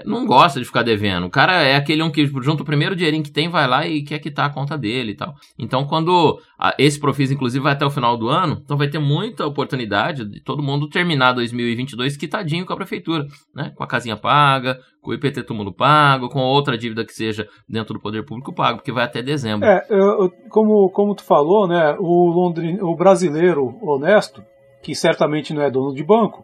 não 0.05 0.25
gosta 0.25 0.59
de 0.59 0.65
ficar 0.65 0.83
devendo. 0.83 1.25
O 1.25 1.29
cara 1.29 1.61
é 1.61 1.75
aquele 1.75 2.01
um 2.01 2.11
que 2.11 2.25
junta 2.41 2.63
o 2.63 2.65
primeiro 2.65 2.95
dinheirinho 2.95 3.23
que 3.23 3.31
tem, 3.31 3.49
vai 3.49 3.67
lá 3.67 3.87
e 3.87 4.03
quer 4.03 4.19
quitar 4.19 4.47
a 4.47 4.53
conta 4.53 4.77
dele 4.77 5.11
e 5.11 5.15
tal. 5.15 5.33
Então, 5.59 5.85
quando 5.85 6.39
esse 6.77 6.99
Profis, 6.99 7.31
inclusive, 7.31 7.63
vai 7.63 7.73
até 7.73 7.85
o 7.85 7.91
final 7.91 8.17
do 8.17 8.27
ano, 8.27 8.61
então 8.63 8.77
vai 8.77 8.87
ter 8.87 8.99
muita 8.99 9.45
oportunidade 9.45 10.25
de 10.25 10.41
todo 10.41 10.63
mundo 10.63 10.89
terminar 10.89 11.33
2022 11.33 12.17
quitadinho 12.17 12.65
com 12.65 12.73
a 12.73 12.77
prefeitura, 12.77 13.25
né? 13.53 13.71
Com 13.75 13.83
a 13.83 13.87
casinha 13.87 14.17
paga, 14.17 14.79
com 15.01 15.11
o 15.11 15.13
IPT 15.13 15.43
túmulo 15.43 15.71
pago, 15.71 16.29
com 16.29 16.39
outra 16.39 16.77
dívida 16.77 17.05
que 17.05 17.13
seja 17.13 17.47
dentro 17.69 17.93
do 17.93 17.99
poder 17.99 18.25
público 18.25 18.53
pago, 18.53 18.79
porque 18.79 18.91
vai 18.91 19.05
até 19.05 19.21
dezembro. 19.21 19.67
É, 19.67 19.85
eu, 19.89 20.31
como, 20.49 20.89
como 20.89 21.13
tu 21.13 21.23
falou, 21.23 21.67
né? 21.67 21.95
O, 21.99 22.29
Londrin, 22.29 22.79
o 22.81 22.95
brasileiro 22.95 23.77
honesto, 23.81 24.43
que 24.81 24.95
certamente 24.95 25.53
não 25.53 25.61
é 25.61 25.69
dono 25.69 25.93
de 25.93 26.03
banco, 26.03 26.43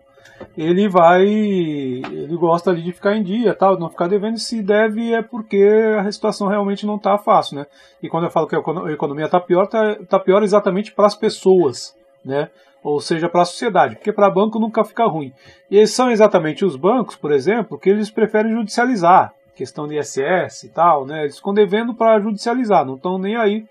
ele 0.58 0.88
vai. 0.88 1.26
Ele 1.26 2.36
gosta 2.36 2.70
ali 2.70 2.82
de 2.82 2.92
ficar 2.92 3.16
em 3.16 3.24
dia, 3.24 3.54
tal, 3.54 3.80
não 3.80 3.90
ficar 3.90 4.08
devendo. 4.08 4.38
Se 4.38 4.62
deve 4.62 5.14
é 5.14 5.22
porque 5.22 5.64
a 6.00 6.12
situação 6.12 6.48
realmente 6.48 6.86
não 6.86 6.96
está 6.96 7.18
fácil, 7.18 7.58
né? 7.58 7.66
E 8.02 8.10
quando 8.10 8.26
eu 8.26 8.32
falo 8.32 8.48
que 8.48 8.56
a 8.56 8.92
economia 8.92 9.26
está 9.26 9.40
pior, 9.40 9.64
está 9.64 9.96
tá 10.08 10.20
pior 10.20 10.44
exatamente 10.44 10.92
para 10.92 11.08
as 11.08 11.16
pessoas, 11.16 11.96
né? 12.24 12.50
Ou 12.84 13.00
seja, 13.00 13.30
para 13.30 13.44
a 13.44 13.46
sociedade, 13.46 13.96
porque 13.96 14.12
para 14.12 14.30
banco 14.30 14.60
nunca 14.60 14.84
fica 14.84 15.06
ruim. 15.06 15.32
E 15.70 15.86
são 15.86 16.10
exatamente 16.10 16.66
os 16.66 16.76
bancos, 16.76 17.16
por 17.16 17.32
exemplo, 17.32 17.78
que 17.78 17.90
eles 17.90 18.10
preferem 18.10 18.54
judicializar, 18.54 19.34
questão 19.56 19.88
de 19.88 20.00
ISS 20.00 20.64
e 20.64 20.70
tal, 20.70 21.06
né? 21.06 21.24
Eles 21.24 21.38
ficam 21.38 21.54
devendo 21.54 21.94
para 21.94 22.20
judicializar, 22.20 22.84
não 22.84 22.96
estão 22.96 23.20
nem 23.20 23.36
aí 23.36 23.66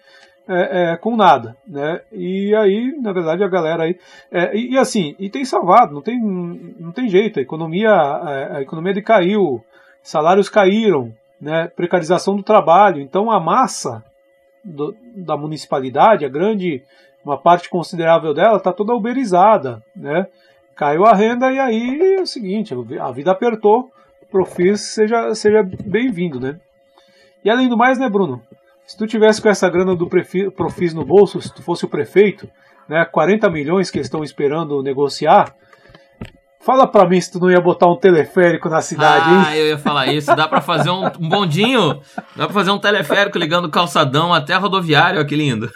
é, 0.51 0.93
é, 0.93 0.97
com 0.97 1.17
nada, 1.17 1.57
né? 1.65 2.01
E 2.11 2.53
aí, 2.57 2.93
na 3.01 3.13
verdade, 3.13 3.45
a 3.45 3.49
galera 3.49 3.85
aí 3.85 3.97
é, 4.33 4.57
e, 4.57 4.73
e, 4.73 4.79
assim, 4.79 5.15
e 5.17 5.31
tem 5.31 5.45
salvado, 5.45 5.95
não 5.95 6.03
tem, 6.03 6.21
não 6.21 6.91
tem 6.91 7.09
jeito. 7.09 7.39
A 7.39 7.43
economia, 7.43 7.91
a, 7.91 8.57
a 8.57 8.63
economia 8.63 8.93
decaiu, 8.93 9.65
salários 10.03 10.49
caíram, 10.49 11.15
né? 11.41 11.69
Precarização 11.69 12.35
do 12.35 12.43
trabalho. 12.43 13.01
Então, 13.01 13.31
a 13.31 13.39
massa 13.39 14.05
do, 14.65 14.95
da 15.15 15.37
municipalidade, 15.37 16.25
a 16.25 16.29
grande, 16.29 16.83
uma 17.25 17.39
parte 17.39 17.71
considerável 17.71 18.35
dela, 18.35 18.57
está 18.57 18.73
toda 18.73 18.93
uberizada, 18.93 19.81
né? 19.95 20.27
Caiu 20.75 21.05
a 21.05 21.15
renda 21.15 21.53
e 21.53 21.61
aí 21.61 22.15
é 22.17 22.23
o 22.23 22.27
seguinte, 22.27 22.75
a 23.01 23.13
vida 23.13 23.31
apertou. 23.31 23.89
Profis 24.31 24.81
seja 24.81 25.35
seja 25.35 25.63
bem-vindo, 25.63 26.41
né? 26.41 26.59
E 27.45 27.51
além 27.51 27.69
do 27.69 27.77
mais, 27.77 27.99
né, 27.99 28.09
Bruno? 28.09 28.43
Se 28.91 28.97
tu 28.97 29.07
tivesse 29.07 29.41
com 29.41 29.49
essa 29.49 29.71
grana 29.71 29.95
do 29.95 30.09
Profis 30.09 30.93
no 30.93 31.05
bolso, 31.05 31.41
se 31.41 31.55
tu 31.55 31.63
fosse 31.63 31.85
o 31.85 31.89
prefeito, 31.89 32.51
né, 32.89 33.05
40 33.05 33.49
milhões 33.49 33.89
que 33.89 33.99
eles 33.99 34.09
estão 34.09 34.25
esperando 34.25 34.83
negociar, 34.83 35.55
Fala 36.63 36.87
pra 36.87 37.09
mim 37.09 37.19
se 37.19 37.33
tu 37.33 37.41
não 37.41 37.51
ia 37.51 37.59
botar 37.59 37.87
um 37.87 37.97
teleférico 37.97 38.69
na 38.69 38.83
cidade, 38.83 39.31
hein? 39.31 39.45
Ah, 39.47 39.57
eu 39.57 39.67
ia 39.69 39.79
falar 39.79 40.09
isso. 40.13 40.37
Dá 40.37 40.47
pra 40.47 40.61
fazer 40.61 40.91
um, 40.91 41.07
um 41.19 41.27
bondinho. 41.27 42.03
Dá 42.37 42.45
pra 42.45 42.53
fazer 42.53 42.71
um 42.71 42.79
teleférico 42.79 43.39
ligando 43.39 43.65
o 43.65 43.71
calçadão 43.71 44.35
até 44.35 44.53
a 44.53 44.59
rodoviária, 44.59 45.19
olha 45.19 45.27
que 45.27 45.35
lindo. 45.35 45.71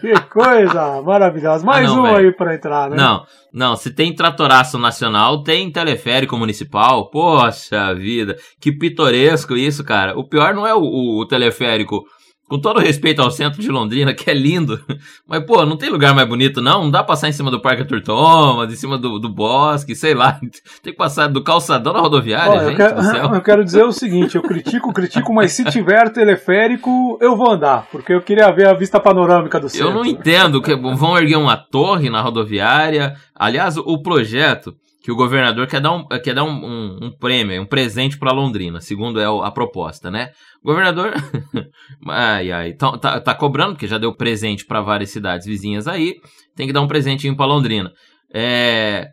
Que 0.00 0.20
coisa 0.28 1.00
maravilhosa. 1.02 1.64
Mais 1.64 1.88
ah, 1.88 1.94
não, 1.94 2.00
um 2.00 2.02
véio. 2.02 2.16
aí 2.16 2.32
pra 2.32 2.52
entrar, 2.52 2.90
né? 2.90 2.96
Não, 2.96 3.24
não. 3.52 3.76
Se 3.76 3.94
tem 3.94 4.12
tratoraço 4.12 4.76
nacional, 4.76 5.44
tem 5.44 5.70
teleférico 5.70 6.36
municipal. 6.36 7.08
Poxa 7.10 7.94
vida. 7.94 8.36
Que 8.60 8.72
pitoresco 8.72 9.56
isso, 9.56 9.84
cara. 9.84 10.18
O 10.18 10.28
pior 10.28 10.52
não 10.52 10.66
é 10.66 10.74
o, 10.74 10.80
o, 10.80 11.20
o 11.22 11.26
teleférico 11.28 12.02
com 12.48 12.58
todo 12.58 12.80
respeito 12.80 13.20
ao 13.20 13.30
centro 13.30 13.60
de 13.60 13.68
Londrina, 13.68 14.14
que 14.14 14.30
é 14.30 14.34
lindo, 14.34 14.80
mas, 15.28 15.44
pô, 15.44 15.66
não 15.66 15.76
tem 15.76 15.90
lugar 15.90 16.14
mais 16.14 16.26
bonito, 16.26 16.62
não? 16.62 16.84
Não 16.84 16.90
dá 16.90 17.00
pra 17.00 17.08
passar 17.08 17.28
em 17.28 17.32
cima 17.32 17.50
do 17.50 17.60
Parque 17.60 17.82
Arthur 17.82 18.02
Thomas, 18.02 18.72
em 18.72 18.76
cima 18.76 18.96
do, 18.96 19.18
do 19.18 19.28
bosque, 19.28 19.94
sei 19.94 20.14
lá. 20.14 20.40
Tem 20.82 20.92
que 20.92 20.98
passar 20.98 21.28
do 21.28 21.44
calçadão 21.44 21.92
na 21.92 22.00
rodoviária, 22.00 22.52
Olha, 22.52 22.70
gente, 22.70 22.80
eu 22.80 22.88
quero, 22.88 23.34
eu 23.36 23.42
quero 23.42 23.64
dizer 23.64 23.84
o 23.84 23.92
seguinte, 23.92 24.36
eu 24.36 24.42
critico, 24.42 24.92
critico, 24.92 25.32
mas 25.34 25.52
se 25.52 25.64
tiver 25.64 26.10
teleférico, 26.10 27.18
eu 27.20 27.36
vou 27.36 27.52
andar, 27.52 27.86
porque 27.92 28.14
eu 28.14 28.22
queria 28.22 28.50
ver 28.50 28.68
a 28.68 28.72
vista 28.72 28.98
panorâmica 28.98 29.60
do 29.60 29.68
centro. 29.68 29.88
Eu 29.88 29.94
não 29.94 30.04
entendo 30.04 30.62
que 30.62 30.74
vão 30.74 31.18
erguer 31.18 31.36
uma 31.36 31.56
torre 31.56 32.08
na 32.08 32.22
rodoviária. 32.22 33.14
Aliás, 33.34 33.76
o 33.76 34.02
projeto 34.02 34.74
que 35.08 35.12
o 35.12 35.16
governador 35.16 35.66
quer 35.66 35.80
dar 35.80 35.92
um, 35.92 36.06
quer 36.22 36.34
dar 36.34 36.44
um, 36.44 36.50
um, 36.50 36.98
um 37.04 37.10
prêmio, 37.10 37.62
um 37.62 37.64
presente 37.64 38.18
para 38.18 38.30
Londrina, 38.30 38.78
segundo 38.78 39.18
é 39.18 39.24
a 39.24 39.50
proposta, 39.50 40.10
né? 40.10 40.32
O 40.62 40.66
governador, 40.66 41.14
ai, 42.06 42.52
ai, 42.52 42.74
tá, 42.74 42.98
tá, 42.98 43.18
tá, 43.18 43.34
cobrando, 43.34 43.72
porque 43.72 43.86
já 43.86 43.96
deu 43.96 44.14
presente 44.14 44.66
para 44.66 44.82
várias 44.82 45.08
cidades 45.08 45.46
vizinhas 45.46 45.88
aí, 45.88 46.16
tem 46.54 46.66
que 46.66 46.74
dar 46.74 46.82
um 46.82 46.86
presentinho 46.86 47.34
para 47.34 47.46
Londrina. 47.46 47.90
É, 48.34 49.06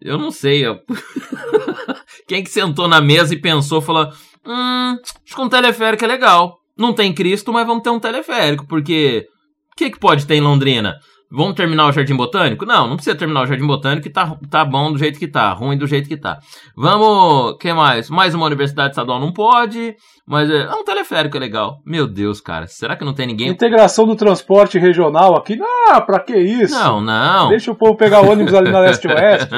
eu 0.00 0.16
não 0.16 0.30
sei, 0.30 0.66
eu... 0.66 0.80
quem 2.26 2.42
que 2.42 2.48
sentou 2.48 2.88
na 2.88 3.02
mesa 3.02 3.34
e 3.34 3.38
pensou, 3.38 3.82
falou, 3.82 4.08
hum, 4.46 4.96
acho 5.04 5.36
que 5.36 5.42
um 5.42 5.50
teleférico 5.50 6.02
é 6.02 6.08
legal. 6.08 6.56
Não 6.78 6.94
tem 6.94 7.12
Cristo, 7.12 7.52
mas 7.52 7.66
vamos 7.66 7.82
ter 7.82 7.90
um 7.90 8.00
teleférico, 8.00 8.66
porque 8.66 9.26
o 9.70 9.76
que, 9.76 9.90
que 9.90 9.98
pode 9.98 10.26
ter 10.26 10.36
em 10.36 10.40
Londrina? 10.40 10.94
Vamos 11.34 11.54
terminar 11.54 11.86
o 11.86 11.92
Jardim 11.92 12.14
Botânico? 12.14 12.66
Não, 12.66 12.86
não 12.86 12.96
precisa 12.96 13.16
terminar 13.16 13.42
o 13.42 13.46
Jardim 13.46 13.66
Botânico, 13.66 14.02
que 14.02 14.10
tá, 14.10 14.36
tá 14.50 14.64
bom 14.66 14.92
do 14.92 14.98
jeito 14.98 15.18
que 15.18 15.26
tá, 15.26 15.50
ruim 15.52 15.78
do 15.78 15.86
jeito 15.86 16.06
que 16.06 16.16
tá. 16.16 16.38
Vamos, 16.76 17.56
que 17.58 17.72
mais? 17.72 18.10
Mais 18.10 18.34
uma 18.34 18.44
universidade 18.44 18.90
estadual 18.90 19.18
não 19.18 19.32
pode, 19.32 19.96
mas 20.26 20.50
é, 20.50 20.64
é 20.64 20.74
um 20.74 20.84
teleférico 20.84 21.38
é 21.38 21.40
legal. 21.40 21.78
Meu 21.86 22.06
Deus, 22.06 22.38
cara, 22.38 22.66
será 22.66 22.96
que 22.96 23.04
não 23.04 23.14
tem 23.14 23.26
ninguém? 23.26 23.48
Integração 23.48 24.06
do 24.06 24.14
transporte 24.14 24.78
regional 24.78 25.34
aqui? 25.34 25.58
Ah, 25.88 26.02
pra 26.02 26.20
que 26.20 26.36
isso? 26.36 26.74
Não, 26.74 27.00
não. 27.00 27.48
Deixa 27.48 27.70
o 27.70 27.76
povo 27.76 27.96
pegar 27.96 28.20
ônibus 28.20 28.52
ali 28.52 28.70
na 28.70 28.80
leste-oeste. 28.84 29.48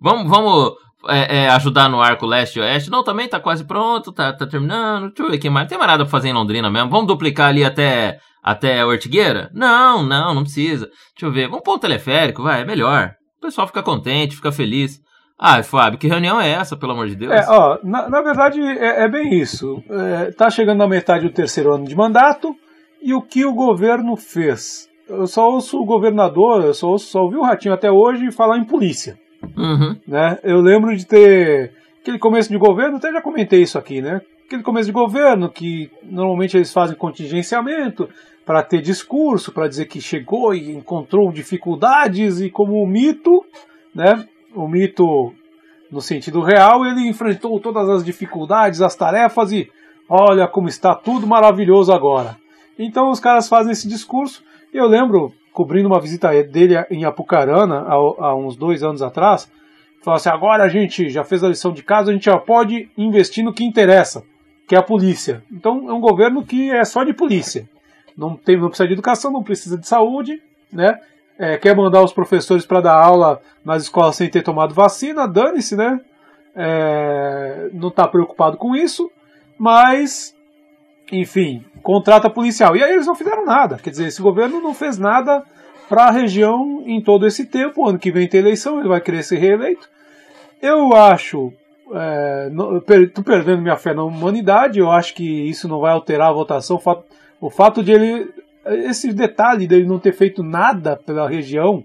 vamos, 0.00 0.28
vamos 0.28 0.72
é, 1.08 1.44
é, 1.44 1.48
ajudar 1.50 1.88
no 1.88 2.00
arco 2.00 2.26
leste-oeste. 2.26 2.90
Não, 2.90 3.02
também 3.02 3.26
tá 3.26 3.40
quase 3.40 3.64
pronto, 3.64 4.12
tá, 4.12 4.32
tá 4.32 4.46
terminando. 4.46 5.08
Deixa 5.08 5.22
eu 5.22 5.30
ver 5.30 5.38
quem 5.38 5.50
mais. 5.50 5.64
Não 5.64 5.68
tem 5.70 5.78
mais 5.78 5.90
nada 5.90 6.04
pra 6.04 6.10
fazer 6.10 6.28
em 6.28 6.34
Londrina 6.34 6.70
mesmo. 6.70 6.90
Vamos 6.90 7.06
duplicar 7.06 7.48
ali 7.48 7.64
até 7.64 8.18
até 8.42 8.80
a 8.80 8.86
Ortigueira? 8.86 9.50
Não, 9.54 10.02
não, 10.02 10.34
não 10.34 10.42
precisa. 10.42 10.86
Deixa 10.86 11.26
eu 11.26 11.32
ver. 11.32 11.48
Vamos 11.48 11.62
pôr 11.62 11.74
o 11.74 11.78
teleférico, 11.78 12.42
vai, 12.42 12.62
é 12.62 12.64
melhor. 12.64 13.14
O 13.38 13.42
pessoal 13.42 13.66
fica 13.66 13.82
contente, 13.82 14.36
fica 14.36 14.52
feliz. 14.52 15.00
Ah, 15.38 15.62
Fábio, 15.62 15.98
que 15.98 16.06
reunião 16.06 16.40
é 16.40 16.50
essa, 16.50 16.76
pelo 16.76 16.92
amor 16.92 17.08
de 17.08 17.16
Deus? 17.16 17.32
É, 17.32 17.44
ó, 17.48 17.78
na, 17.82 18.08
na 18.08 18.22
verdade 18.22 18.60
é, 18.60 19.02
é, 19.02 19.08
bem 19.08 19.34
isso. 19.34 19.82
É, 19.90 20.30
tá 20.30 20.48
chegando 20.48 20.78
na 20.78 20.86
metade 20.86 21.26
do 21.26 21.34
terceiro 21.34 21.74
ano 21.74 21.84
de 21.84 21.96
mandato 21.96 22.54
e 23.02 23.12
o 23.12 23.20
que 23.20 23.44
o 23.44 23.52
governo 23.52 24.16
fez? 24.16 24.88
Eu 25.08 25.26
só 25.26 25.50
ouço 25.50 25.80
o 25.80 25.84
governador, 25.84 26.64
eu 26.64 26.72
só, 26.72 26.88
ouço, 26.88 27.06
só 27.06 27.22
ouvi 27.22 27.36
o 27.36 27.42
Ratinho 27.42 27.74
até 27.74 27.90
hoje 27.90 28.30
falar 28.30 28.56
em 28.56 28.64
polícia. 28.64 29.18
Uhum. 29.56 29.96
Né? 30.06 30.38
Eu 30.44 30.60
lembro 30.60 30.96
de 30.96 31.04
ter 31.04 31.72
aquele 32.00 32.18
começo 32.18 32.48
de 32.48 32.56
governo, 32.56 32.98
até 32.98 33.10
já 33.10 33.20
comentei 33.20 33.62
isso 33.62 33.76
aqui, 33.76 34.00
né? 34.00 34.20
Aquele 34.46 34.62
começo 34.62 34.86
de 34.86 34.92
governo 34.92 35.48
que 35.48 35.90
normalmente 36.04 36.56
eles 36.56 36.72
fazem 36.72 36.96
contingenciamento, 36.96 38.08
para 38.52 38.62
ter 38.62 38.82
discurso, 38.82 39.50
para 39.50 39.66
dizer 39.66 39.86
que 39.86 39.98
chegou 39.98 40.54
e 40.54 40.72
encontrou 40.72 41.32
dificuldades 41.32 42.38
e 42.38 42.50
como 42.50 42.82
o 42.82 42.86
mito, 42.86 43.42
né? 43.94 44.26
O 44.54 44.68
mito 44.68 45.32
no 45.90 46.02
sentido 46.02 46.42
real, 46.42 46.84
ele 46.84 47.08
enfrentou 47.08 47.58
todas 47.58 47.88
as 47.88 48.04
dificuldades, 48.04 48.82
as 48.82 48.94
tarefas 48.94 49.52
e 49.52 49.70
olha 50.06 50.46
como 50.46 50.68
está 50.68 50.94
tudo 50.94 51.26
maravilhoso 51.26 51.94
agora. 51.94 52.36
Então 52.78 53.08
os 53.08 53.18
caras 53.18 53.48
fazem 53.48 53.72
esse 53.72 53.88
discurso. 53.88 54.44
Eu 54.70 54.86
lembro, 54.86 55.32
cobrindo 55.50 55.88
uma 55.88 55.98
visita 55.98 56.28
dele 56.42 56.74
em 56.90 57.06
Apucarana, 57.06 57.86
há 57.88 58.36
uns 58.36 58.54
dois 58.54 58.82
anos 58.82 59.00
atrás, 59.00 59.50
falou 60.02 60.16
assim: 60.16 60.28
agora 60.28 60.64
a 60.64 60.68
gente 60.68 61.08
já 61.08 61.24
fez 61.24 61.42
a 61.42 61.48
lição 61.48 61.72
de 61.72 61.82
casa, 61.82 62.10
a 62.10 62.12
gente 62.12 62.26
já 62.26 62.36
pode 62.36 62.90
investir 62.98 63.42
no 63.42 63.54
que 63.54 63.64
interessa, 63.64 64.22
que 64.68 64.74
é 64.74 64.78
a 64.78 64.82
polícia. 64.82 65.42
Então 65.50 65.88
é 65.88 65.92
um 65.94 66.00
governo 66.02 66.44
que 66.44 66.70
é 66.70 66.84
só 66.84 67.02
de 67.02 67.14
polícia 67.14 67.66
não, 68.16 68.36
tem, 68.36 68.56
não 68.56 68.68
precisa 68.68 68.86
de 68.86 68.94
educação, 68.94 69.30
não 69.30 69.42
precisa 69.42 69.78
de 69.78 69.86
saúde, 69.86 70.42
né? 70.72 70.98
É, 71.38 71.56
quer 71.56 71.74
mandar 71.74 72.02
os 72.02 72.12
professores 72.12 72.64
para 72.64 72.80
dar 72.80 72.94
aula 72.94 73.40
nas 73.64 73.82
escolas 73.82 74.16
sem 74.16 74.28
ter 74.28 74.42
tomado 74.42 74.74
vacina, 74.74 75.26
dane-se, 75.26 75.76
né? 75.76 76.00
É, 76.54 77.70
não 77.72 77.88
está 77.88 78.06
preocupado 78.06 78.56
com 78.56 78.76
isso, 78.76 79.10
mas, 79.58 80.34
enfim, 81.10 81.64
contrata 81.82 82.28
policial. 82.28 82.76
E 82.76 82.82
aí 82.82 82.92
eles 82.92 83.06
não 83.06 83.14
fizeram 83.14 83.44
nada. 83.44 83.76
Quer 83.76 83.90
dizer, 83.90 84.06
esse 84.06 84.20
governo 84.20 84.60
não 84.60 84.74
fez 84.74 84.98
nada 84.98 85.42
para 85.88 86.04
a 86.04 86.10
região 86.10 86.82
em 86.86 87.00
todo 87.00 87.26
esse 87.26 87.46
tempo. 87.46 87.88
Ano 87.88 87.98
que 87.98 88.12
vem 88.12 88.28
tem 88.28 88.40
eleição, 88.40 88.78
ele 88.78 88.88
vai 88.88 89.00
querer 89.00 89.22
ser 89.22 89.38
reeleito. 89.38 89.88
Eu 90.60 90.94
acho. 90.94 91.52
É, 91.94 92.50
tô 93.12 93.22
perdendo 93.22 93.60
minha 93.60 93.76
fé 93.76 93.92
na 93.92 94.02
humanidade, 94.02 94.78
eu 94.78 94.90
acho 94.90 95.14
que 95.14 95.48
isso 95.50 95.68
não 95.68 95.80
vai 95.80 95.92
alterar 95.92 96.30
a 96.30 96.32
votação. 96.32 96.78
Fato, 96.78 97.04
o 97.42 97.50
fato 97.50 97.82
de 97.82 97.92
ele. 97.92 98.30
Esse 98.64 99.12
detalhe 99.12 99.66
dele 99.66 99.84
não 99.84 99.98
ter 99.98 100.12
feito 100.12 100.40
nada 100.40 100.96
pela 100.96 101.28
região 101.28 101.84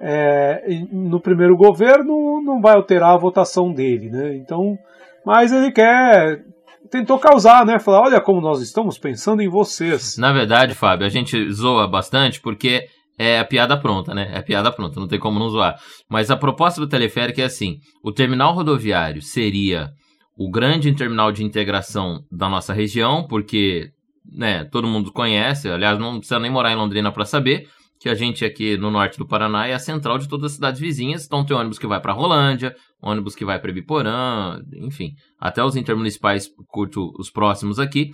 é, 0.00 0.60
no 0.90 1.20
primeiro 1.20 1.56
governo 1.56 2.42
não 2.42 2.60
vai 2.60 2.74
alterar 2.74 3.14
a 3.14 3.18
votação 3.18 3.72
dele, 3.72 4.10
né? 4.10 4.36
Então, 4.36 4.76
mas 5.24 5.52
ele 5.52 5.70
quer 5.70 6.42
tentou 6.90 7.18
causar, 7.18 7.64
né? 7.64 7.78
Falar, 7.78 8.00
olha 8.00 8.20
como 8.20 8.40
nós 8.40 8.60
estamos 8.60 8.98
pensando 8.98 9.40
em 9.40 9.48
vocês. 9.48 10.16
Na 10.16 10.32
verdade, 10.32 10.74
Fábio, 10.74 11.06
a 11.06 11.10
gente 11.10 11.52
zoa 11.52 11.86
bastante 11.86 12.40
porque 12.40 12.86
é 13.16 13.38
a 13.38 13.44
piada 13.44 13.76
pronta, 13.78 14.12
né? 14.12 14.30
É 14.32 14.38
a 14.38 14.42
piada 14.42 14.72
pronta, 14.72 14.98
não 14.98 15.06
tem 15.06 15.18
como 15.18 15.38
não 15.38 15.48
zoar. 15.48 15.78
Mas 16.08 16.30
a 16.30 16.36
proposta 16.36 16.80
do 16.80 16.88
teleférico 16.88 17.40
é 17.40 17.44
assim: 17.44 17.76
o 18.02 18.10
terminal 18.10 18.54
rodoviário 18.54 19.22
seria 19.22 19.90
o 20.36 20.50
grande 20.50 20.92
terminal 20.94 21.30
de 21.30 21.44
integração 21.44 22.24
da 22.32 22.48
nossa 22.48 22.72
região, 22.72 23.26
porque 23.28 23.90
né, 24.32 24.64
todo 24.64 24.86
mundo 24.86 25.12
conhece, 25.12 25.68
aliás, 25.68 25.98
não 25.98 26.18
precisa 26.18 26.38
nem 26.38 26.50
morar 26.50 26.72
em 26.72 26.76
Londrina 26.76 27.10
para 27.12 27.24
saber, 27.24 27.68
que 28.00 28.08
a 28.08 28.14
gente 28.14 28.46
aqui 28.46 28.78
no 28.78 28.90
norte 28.90 29.18
do 29.18 29.26
Paraná 29.26 29.66
é 29.66 29.74
a 29.74 29.78
central 29.78 30.16
de 30.16 30.26
todas 30.26 30.46
as 30.46 30.52
cidades 30.52 30.80
vizinhas. 30.80 31.26
Então 31.26 31.44
tem 31.44 31.54
ônibus 31.54 31.78
que 31.78 31.86
vai 31.86 32.00
para 32.00 32.14
Rolândia, 32.14 32.74
ônibus 33.02 33.34
que 33.34 33.44
vai 33.44 33.60
para 33.60 33.70
Ibiporã, 33.70 34.58
enfim, 34.72 35.12
até 35.38 35.62
os 35.62 35.76
intermunicipais 35.76 36.48
curto 36.68 37.12
os 37.18 37.30
próximos 37.30 37.78
aqui. 37.78 38.10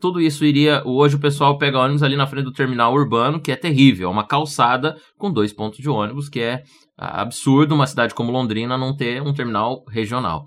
Tudo 0.00 0.20
isso 0.20 0.44
iria. 0.44 0.82
Hoje 0.84 1.14
o 1.14 1.20
pessoal 1.20 1.56
pega 1.56 1.78
ônibus 1.78 2.02
ali 2.02 2.16
na 2.16 2.26
frente 2.26 2.44
do 2.44 2.52
terminal 2.52 2.92
urbano, 2.92 3.40
que 3.40 3.52
é 3.52 3.56
terrível. 3.56 4.08
É 4.08 4.12
uma 4.12 4.26
calçada 4.26 4.96
com 5.16 5.32
dois 5.32 5.52
pontos 5.52 5.78
de 5.78 5.88
ônibus, 5.88 6.28
que 6.28 6.40
é 6.40 6.62
absurdo 6.96 7.76
uma 7.76 7.86
cidade 7.86 8.14
como 8.14 8.32
Londrina 8.32 8.76
não 8.76 8.94
ter 8.94 9.22
um 9.22 9.32
terminal 9.32 9.84
regional. 9.88 10.46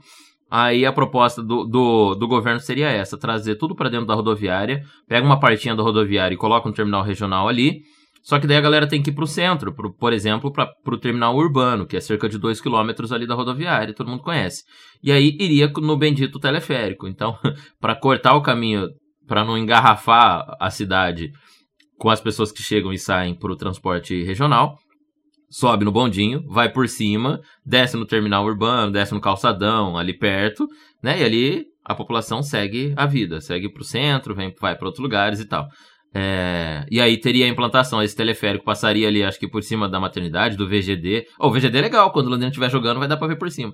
Aí 0.51 0.85
a 0.85 0.91
proposta 0.91 1.41
do, 1.41 1.63
do, 1.63 2.13
do 2.13 2.27
governo 2.27 2.59
seria 2.59 2.89
essa: 2.89 3.17
trazer 3.17 3.55
tudo 3.55 3.73
para 3.73 3.87
dentro 3.87 4.05
da 4.05 4.13
rodoviária, 4.13 4.83
pega 5.07 5.25
uma 5.25 5.39
partinha 5.39 5.73
da 5.73 5.81
rodoviária 5.81 6.35
e 6.35 6.37
coloca 6.37 6.67
um 6.67 6.73
terminal 6.73 7.01
regional 7.01 7.47
ali. 7.47 7.83
Só 8.21 8.37
que 8.37 8.45
daí 8.45 8.57
a 8.57 8.61
galera 8.61 8.85
tem 8.85 9.01
que 9.01 9.09
ir 9.09 9.13
para 9.13 9.23
o 9.23 9.27
centro, 9.27 9.73
pro, 9.73 9.93
por 9.93 10.13
exemplo, 10.13 10.51
para 10.51 10.69
o 10.85 10.97
terminal 10.97 11.35
urbano, 11.35 11.87
que 11.87 11.97
é 11.97 12.01
cerca 12.01 12.29
de 12.29 12.37
2 12.37 12.61
km 12.61 12.91
ali 13.11 13.25
da 13.25 13.33
rodoviária, 13.33 13.95
todo 13.95 14.09
mundo 14.09 14.21
conhece. 14.21 14.63
E 15.01 15.11
aí 15.11 15.35
iria 15.39 15.71
no 15.77 15.97
bendito 15.97 16.37
teleférico. 16.37 17.07
Então, 17.07 17.35
para 17.79 17.95
cortar 17.95 18.35
o 18.35 18.41
caminho, 18.41 18.89
para 19.25 19.45
não 19.45 19.57
engarrafar 19.57 20.45
a 20.59 20.69
cidade 20.69 21.31
com 21.97 22.09
as 22.09 22.19
pessoas 22.19 22.51
que 22.51 22.61
chegam 22.61 22.91
e 22.91 22.99
saem 22.99 23.33
para 23.33 23.51
o 23.51 23.55
transporte 23.55 24.21
regional, 24.23 24.77
sobe 25.51 25.83
no 25.83 25.91
bondinho, 25.91 26.43
vai 26.47 26.71
por 26.71 26.87
cima, 26.87 27.41
desce 27.65 27.97
no 27.97 28.05
terminal 28.05 28.45
urbano, 28.45 28.91
desce 28.91 29.13
no 29.13 29.19
calçadão, 29.19 29.97
ali 29.97 30.17
perto, 30.17 30.65
né? 31.03 31.19
E 31.19 31.23
ali 31.23 31.65
a 31.83 31.93
população 31.93 32.41
segue 32.41 32.93
a 32.95 33.05
vida, 33.05 33.41
segue 33.41 33.69
para 33.69 33.81
o 33.81 33.85
centro, 33.85 34.33
vem, 34.33 34.55
vai 34.59 34.75
para 34.75 34.87
outros 34.87 35.03
lugares 35.03 35.39
e 35.41 35.45
tal. 35.45 35.67
É, 36.13 36.85
e 36.89 36.99
aí 36.99 37.17
teria 37.17 37.45
a 37.45 37.49
implantação, 37.49 38.01
esse 38.01 38.15
teleférico 38.15 38.65
passaria 38.65 39.07
ali, 39.07 39.23
acho 39.23 39.39
que 39.39 39.47
por 39.47 39.61
cima 39.61 39.89
da 39.89 39.99
maternidade, 39.99 40.55
do 40.55 40.67
VGD. 40.67 41.27
Oh, 41.37 41.47
o 41.47 41.51
VGD 41.51 41.77
é 41.77 41.81
legal, 41.81 42.11
quando 42.11 42.27
o 42.27 42.29
Londrina 42.29 42.49
estiver 42.49 42.69
jogando 42.69 42.99
vai 42.99 43.07
dar 43.07 43.17
para 43.17 43.27
ver 43.27 43.37
por 43.37 43.51
cima. 43.51 43.73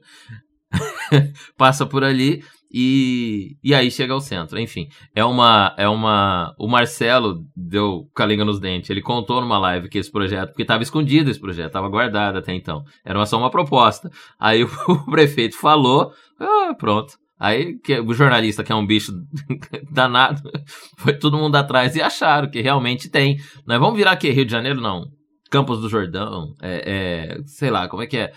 Passa 1.57 1.85
por 1.85 2.03
ali 2.03 2.43
E, 2.71 3.57
e 3.63 3.73
aí 3.73 3.89
chega 3.89 4.13
ao 4.13 4.19
centro. 4.19 4.59
Enfim, 4.59 4.87
é 5.15 5.23
uma. 5.23 5.73
é 5.77 5.87
uma 5.87 6.53
O 6.57 6.67
Marcelo 6.67 7.45
deu 7.55 8.09
calinga 8.13 8.43
nos 8.43 8.59
dentes. 8.59 8.89
Ele 8.89 9.01
contou 9.01 9.41
numa 9.41 9.57
live 9.57 9.89
que 9.89 9.97
esse 9.97 10.11
projeto, 10.11 10.49
porque 10.49 10.63
estava 10.63 10.83
escondido 10.83 11.29
esse 11.29 11.39
projeto, 11.39 11.67
estava 11.67 11.89
guardado 11.89 12.37
até 12.37 12.53
então. 12.53 12.83
Era 13.05 13.25
só 13.25 13.37
uma 13.37 13.49
proposta. 13.49 14.09
Aí 14.39 14.63
o, 14.63 14.69
o 14.87 15.05
prefeito 15.05 15.57
falou, 15.57 16.11
ah, 16.39 16.73
pronto. 16.77 17.13
Aí 17.39 17.77
que, 17.79 17.99
o 17.99 18.13
jornalista, 18.13 18.63
que 18.63 18.71
é 18.71 18.75
um 18.75 18.85
bicho 18.85 19.11
danado, 19.91 20.41
foi 20.97 21.13
todo 21.13 21.37
mundo 21.37 21.55
atrás 21.55 21.95
e 21.95 22.01
acharam 22.01 22.49
que 22.49 22.61
realmente 22.61 23.09
tem. 23.09 23.37
Nós 23.65 23.79
vamos 23.79 23.95
virar 23.95 24.11
aqui 24.11 24.29
Rio 24.29 24.45
de 24.45 24.51
Janeiro? 24.51 24.81
Não. 24.81 25.05
Campos 25.49 25.79
do 25.79 25.87
Jordão, 25.87 26.53
é, 26.61 27.37
é, 27.37 27.41
sei 27.45 27.71
lá, 27.71 27.87
como 27.87 28.03
é 28.03 28.07
que 28.07 28.17
é? 28.17 28.33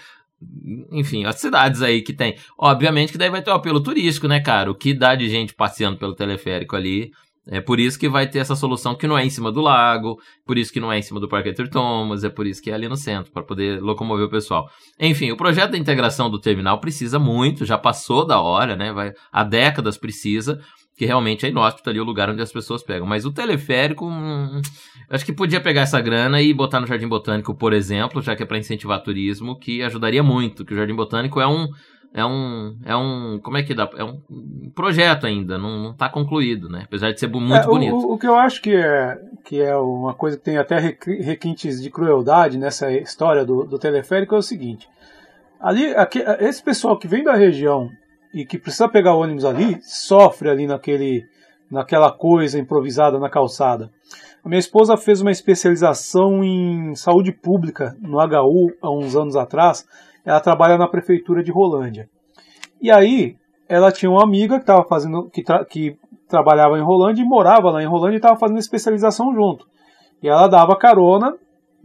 Enfim, 0.92 1.25
as 1.25 1.37
cidades 1.37 1.82
aí 1.82 2.02
que 2.02 2.12
tem. 2.12 2.37
Obviamente 2.59 3.12
que 3.12 3.18
daí 3.18 3.30
vai 3.30 3.42
ter 3.42 3.50
o 3.50 3.54
apelo 3.54 3.82
turístico, 3.82 4.26
né, 4.26 4.40
cara? 4.40 4.70
O 4.70 4.75
que 4.75 4.94
dá 4.94 5.14
de 5.14 5.28
gente 5.28 5.54
passeando 5.54 5.99
pelo 5.99 6.14
teleférico 6.14 6.76
ali 6.76 7.11
é 7.49 7.61
por 7.61 7.80
isso 7.80 7.99
que 7.99 8.09
vai 8.09 8.28
ter 8.28 8.38
essa 8.38 8.54
solução 8.54 8.94
que 8.94 9.06
não 9.06 9.18
é 9.18 9.25
em 9.25 9.30
cima 9.30 9.50
do 9.50 9.61
lago, 9.61 10.20
por 10.47 10.56
isso 10.56 10.73
que 10.73 10.78
não 10.78 10.92
é 10.92 10.99
em 10.99 11.02
cima 11.02 11.18
do 11.18 11.28
Parque 11.28 11.49
Arthur 11.49 11.68
Thomas, 11.68 12.23
é 12.23 12.28
por 12.28 12.47
isso 12.47 12.62
que 12.62 12.70
é 12.70 12.75
ali 12.75 12.87
no 12.87 12.97
centro, 12.97 13.32
para 13.32 13.42
poder 13.42 13.80
locomover 13.82 14.26
o 14.26 14.30
pessoal. 14.30 14.68
Enfim, 15.00 15.32
o 15.32 15.37
projeto 15.37 15.73
da 15.73 15.78
integração 15.78 16.30
do 16.30 16.38
terminal 16.38 16.78
precisa 16.80 17.18
muito, 17.18 17.64
já 17.64 17.76
passou 17.76 18.26
da 18.26 18.40
hora, 18.40 18.76
né? 18.76 18.92
Vai, 18.92 19.12
há 19.32 19.42
décadas 19.42 19.97
precisa, 19.97 20.61
que 21.00 21.07
realmente 21.07 21.47
é 21.47 21.49
inóspito 21.49 21.88
ali 21.88 21.99
o 21.99 22.04
lugar 22.04 22.28
onde 22.28 22.42
as 22.42 22.52
pessoas 22.52 22.83
pegam. 22.83 23.07
Mas 23.07 23.25
o 23.25 23.33
teleférico, 23.33 24.04
hum, 24.04 24.61
acho 25.09 25.25
que 25.25 25.33
podia 25.33 25.59
pegar 25.59 25.80
essa 25.80 25.99
grana 25.99 26.42
e 26.42 26.52
botar 26.52 26.78
no 26.78 26.87
Jardim 26.87 27.09
Botânico, 27.09 27.54
por 27.54 27.73
exemplo, 27.73 28.21
já 28.21 28.37
que 28.37 28.42
é 28.42 28.47
para 28.47 28.59
incentivar 28.59 29.02
turismo, 29.02 29.59
que 29.59 29.83
ajudaria 29.83 30.23
muito, 30.23 30.62
que 30.62 30.75
o 30.75 30.76
Jardim 30.76 30.95
Botânico 30.95 31.40
é 31.40 31.47
um 31.47 31.69
é 32.12 32.23
um. 32.23 32.76
É 32.85 32.95
um. 32.95 33.40
Como 33.42 33.57
é 33.57 33.62
que 33.62 33.73
dá? 33.73 33.88
É 33.97 34.04
um 34.04 34.21
projeto 34.75 35.26
ainda, 35.26 35.57
não, 35.57 35.92
está 35.92 36.07
concluído, 36.11 36.69
né? 36.69 36.83
Apesar 36.85 37.12
de 37.12 37.19
ser 37.19 37.28
muito 37.28 37.54
é, 37.54 37.64
bonito. 37.64 37.95
O, 37.95 38.12
o, 38.12 38.19
que 38.19 38.26
eu 38.26 38.35
acho 38.35 38.61
que 38.61 38.75
é, 38.75 39.19
que 39.42 39.59
é 39.59 39.75
uma 39.76 40.12
coisa 40.12 40.37
que 40.37 40.45
tem 40.45 40.59
até 40.59 40.78
requintes 40.78 41.80
de 41.80 41.88
crueldade 41.88 42.59
nessa 42.59 42.92
história 42.92 43.42
do, 43.42 43.64
do 43.64 43.78
teleférico 43.78 44.35
é 44.35 44.38
o 44.38 44.42
seguinte. 44.42 44.87
Ali, 45.59 45.95
aqui, 45.95 46.23
esse 46.40 46.62
pessoal 46.62 46.99
que 46.99 47.09
vem 47.09 47.25
da 47.25 47.35
região 47.35 47.88
e 48.32 48.44
que 48.44 48.58
precisa 48.58 48.88
pegar 48.88 49.14
o 49.14 49.20
ônibus 49.20 49.44
ali, 49.44 49.78
sofre 49.82 50.49
ali 50.49 50.66
naquele, 50.66 51.25
naquela 51.70 52.12
coisa 52.12 52.58
improvisada 52.58 53.18
na 53.18 53.28
calçada. 53.28 53.90
A 54.44 54.49
minha 54.49 54.58
esposa 54.58 54.96
fez 54.96 55.20
uma 55.20 55.30
especialização 55.30 56.42
em 56.42 56.94
saúde 56.94 57.32
pública 57.32 57.96
no 58.00 58.18
HU 58.18 58.72
há 58.80 58.90
uns 58.90 59.14
anos 59.14 59.37
atrás 59.37 59.87
ela 60.25 60.40
trabalha 60.40 60.76
na 60.76 60.88
prefeitura 60.88 61.42
de 61.42 61.50
Rolândia. 61.50 62.08
E 62.80 62.90
aí, 62.90 63.37
ela 63.68 63.92
tinha 63.92 64.10
uma 64.10 64.22
amiga 64.22 64.56
que 64.56 64.62
estava 64.62 64.84
fazendo, 64.84 65.28
que, 65.30 65.42
tra 65.42 65.64
que 65.64 65.96
trabalhava 66.28 66.78
em 66.78 66.82
Rolândia 66.82 67.22
e 67.22 67.26
morava 67.26 67.70
lá 67.70 67.82
em 67.82 67.87
Rolândia 67.87 68.16
e 68.16 68.18
estava 68.18 68.38
fazendo 68.38 68.58
especialização 68.58 69.34
junto. 69.34 69.66
E 70.22 70.28
ela 70.28 70.46
dava 70.46 70.76
carona 70.76 71.34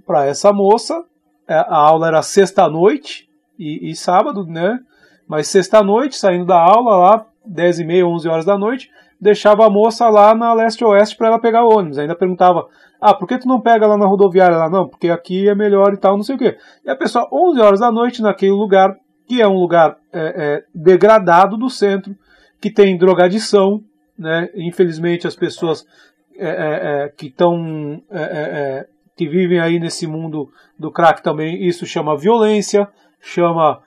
para 0.06 0.25
essa 0.25 0.52
moça. 0.52 1.04
É, 1.48 1.56
a 1.56 1.75
aula 1.75 2.08
era 2.08 2.22
sexta-noite 2.22 3.30
e, 3.58 3.92
e, 3.92 3.96
sábado, 3.96 4.46
né? 4.46 4.80
Mas 5.27 5.48
sexta-noite, 5.48 6.15
saindo 6.15 6.46
da 6.46 6.60
aula 6.60 6.96
lá, 6.98 7.25
10 7.46 7.79
e 7.79 7.86
meia, 7.86 8.08
11 8.08 8.27
horas 8.27 8.46
da 8.46 8.58
noite, 8.58 8.89
deixava 9.20 9.65
a 9.65 9.70
moça 9.70 10.08
lá 10.10 10.36
na 10.36 10.53
leste-oeste 10.53 11.15
para 11.17 11.27
ela 11.27 11.39
pegar 11.39 11.65
o 11.65 11.77
ônibus. 11.77 11.98
Ainda 11.98 12.15
perguntava 12.15 12.67
ah, 13.01 13.13
por 13.13 13.27
que 13.27 13.38
tu 13.38 13.48
não 13.48 13.62
pega 13.62 13.88
lá 13.88 13.98
na 13.98 14.05
rodoviária? 14.05 14.58
Lá, 14.58 14.70
não, 14.70 14.88
porque 14.88 15.10
aqui 15.10 15.48
é 15.48 15.55
melhor 15.55 15.94
e 15.94 15.98
tal, 15.98 16.15
não 16.15 16.24
sei 16.24 16.36
o 16.36 16.38
quê. 16.38 16.58
E 16.84 16.89
a 16.89 16.96
pessoa, 16.96 17.27
11 17.32 17.62
horas 17.62 17.79
da 17.79 17.91
noite, 17.91 18.22
naquele 18.22 18.51
lugar, 18.51 18.96
que 19.27 19.41
é 19.41 19.48
um 19.48 19.60
lugar 19.60 19.98
é, 20.12 20.20
é, 20.20 20.63
degradado 20.74 21.58
do 21.58 21.70
centro, 21.70 22.15
que 22.62 22.72
tem 22.72 22.98
drogadição, 22.98 23.84
né? 24.17 24.50
Infelizmente 24.55 25.27
as 25.27 25.36
pessoas 25.36 25.86
é, 26.38 26.48
é, 26.48 27.03
é 27.03 27.10
que 27.10 27.27
estão 27.27 28.01
é, 28.10 28.88
que 29.15 29.27
vivem 29.27 29.60
aí 29.60 29.79
nesse 29.79 30.08
mundo 30.08 30.50
do 30.77 30.91
crack 30.91 31.22
também, 31.22 31.63
isso 31.65 31.86
chama 31.86 32.17
violência, 32.17 32.88
chama 33.20 33.82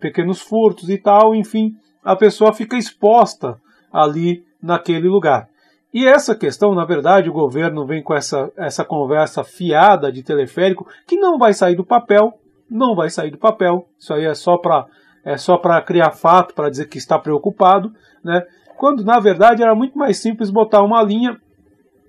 pequenos 0.00 0.40
furtos 0.40 0.88
e 0.88 0.98
tal, 0.98 1.34
enfim, 1.34 1.74
a 2.02 2.14
pessoa 2.14 2.52
fica 2.52 2.76
exposta 2.76 3.60
ali 3.92 4.44
naquele 4.62 5.08
lugar. 5.08 5.48
E 5.92 6.06
essa 6.06 6.34
questão, 6.34 6.74
na 6.74 6.84
verdade, 6.84 7.30
o 7.30 7.32
governo 7.32 7.86
vem 7.86 8.02
com 8.02 8.14
essa, 8.14 8.50
essa 8.56 8.84
conversa 8.84 9.44
fiada 9.44 10.10
de 10.10 10.24
teleférico 10.24 10.88
que 11.06 11.16
não 11.16 11.38
vai 11.38 11.52
sair 11.52 11.76
do 11.76 11.84
papel, 11.84 12.34
não 12.68 12.96
vai 12.96 13.08
sair 13.10 13.30
do 13.30 13.38
papel. 13.38 13.86
Isso 13.96 14.12
aí 14.12 14.24
é 14.24 14.34
só 14.34 14.58
para 14.58 14.86
é 15.24 15.38
só 15.38 15.56
para 15.56 15.80
criar 15.80 16.10
fato, 16.10 16.52
para 16.52 16.68
dizer 16.68 16.86
que 16.86 16.98
está 16.98 17.18
preocupado, 17.18 17.90
né? 18.22 18.42
Quando 18.76 19.04
na 19.04 19.18
verdade 19.18 19.62
era 19.62 19.74
muito 19.74 19.96
mais 19.96 20.18
simples 20.18 20.50
botar 20.50 20.82
uma 20.82 21.02
linha, 21.02 21.40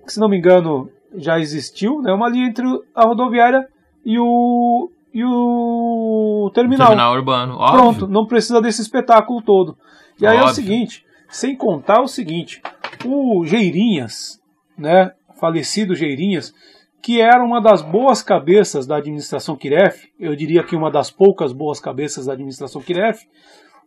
que 0.04 0.12
se 0.12 0.20
não 0.20 0.28
me 0.28 0.36
engano 0.36 0.90
já 1.14 1.38
existiu, 1.38 2.02
né? 2.02 2.12
Uma 2.12 2.28
linha 2.28 2.48
entre 2.48 2.66
a 2.94 3.06
rodoviária 3.06 3.66
e 4.04 4.18
o 4.18 4.90
e 5.16 5.24
o 5.24 6.50
terminal. 6.52 6.88
Terminal 6.88 7.14
urbano, 7.14 7.54
óbvio. 7.54 7.78
Pronto, 7.78 8.06
não 8.06 8.26
precisa 8.26 8.60
desse 8.60 8.82
espetáculo 8.82 9.40
todo. 9.40 9.74
E 10.20 10.26
aí 10.26 10.36
óbvio. 10.36 10.48
é 10.48 10.52
o 10.52 10.54
seguinte, 10.54 11.06
sem 11.30 11.56
contar 11.56 12.02
o 12.02 12.06
seguinte, 12.06 12.60
o 13.02 13.42
Geirinhas, 13.46 14.38
né, 14.76 15.12
falecido 15.40 15.94
Geirinhas, 15.94 16.52
que 17.00 17.18
era 17.18 17.42
uma 17.42 17.62
das 17.62 17.80
boas 17.80 18.22
cabeças 18.22 18.86
da 18.86 18.98
administração 18.98 19.56
Kiref, 19.56 20.06
eu 20.20 20.36
diria 20.36 20.62
que 20.62 20.76
uma 20.76 20.90
das 20.90 21.10
poucas 21.10 21.50
boas 21.50 21.80
cabeças 21.80 22.26
da 22.26 22.34
administração 22.34 22.82
Kiref, 22.82 23.24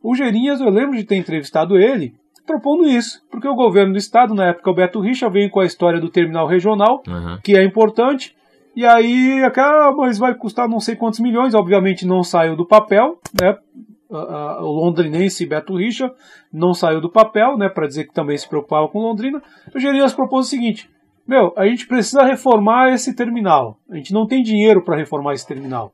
o 0.02 0.16
Geirinhas, 0.16 0.60
eu 0.60 0.70
lembro 0.72 0.98
de 0.98 1.04
ter 1.04 1.16
entrevistado 1.16 1.78
ele, 1.78 2.16
propondo 2.48 2.88
isso, 2.88 3.22
porque 3.30 3.48
o 3.48 3.54
governo 3.54 3.94
do 3.94 4.00
estado, 4.00 4.34
na 4.34 4.48
época 4.48 4.72
o 4.72 4.74
Beto 4.74 5.00
Richa, 5.00 5.30
veio 5.30 5.52
com 5.52 5.60
a 5.60 5.66
história 5.66 6.02
do 6.02 6.10
terminal 6.10 6.48
regional, 6.48 7.04
uhum. 7.08 7.38
que 7.44 7.56
é 7.56 7.64
importante, 7.64 8.36
e 8.80 8.86
aí, 8.86 9.44
ah, 9.58 9.92
mas 9.94 10.18
vai 10.18 10.34
custar 10.34 10.66
não 10.70 10.80
sei 10.80 10.96
quantos 10.96 11.20
milhões, 11.20 11.54
obviamente 11.54 12.08
não 12.08 12.24
saiu 12.24 12.56
do 12.56 12.66
papel, 12.66 13.20
né? 13.38 13.58
o 14.10 14.72
londrinense 14.72 15.46
Beto 15.46 15.76
Richa 15.76 16.10
não 16.52 16.74
saiu 16.74 17.02
do 17.02 17.12
papel, 17.12 17.58
né, 17.58 17.68
para 17.68 17.88
dizer 17.88 18.06
que 18.06 18.14
também 18.14 18.38
se 18.38 18.48
preocupava 18.48 18.88
com 18.88 19.02
Londrina. 19.02 19.44
O 19.76 19.80
Gerias 19.80 20.14
propôs 20.14 20.46
o 20.48 20.50
seguinte: 20.50 20.90
meu, 21.28 21.54
a 21.58 21.68
gente 21.68 21.86
precisa 21.88 22.24
reformar 22.24 22.94
esse 22.94 23.14
terminal. 23.14 23.78
A 23.92 23.98
gente 23.98 24.14
não 24.14 24.26
tem 24.26 24.42
dinheiro 24.42 24.82
para 24.82 24.96
reformar 24.96 25.34
esse 25.34 25.46
terminal. 25.46 25.92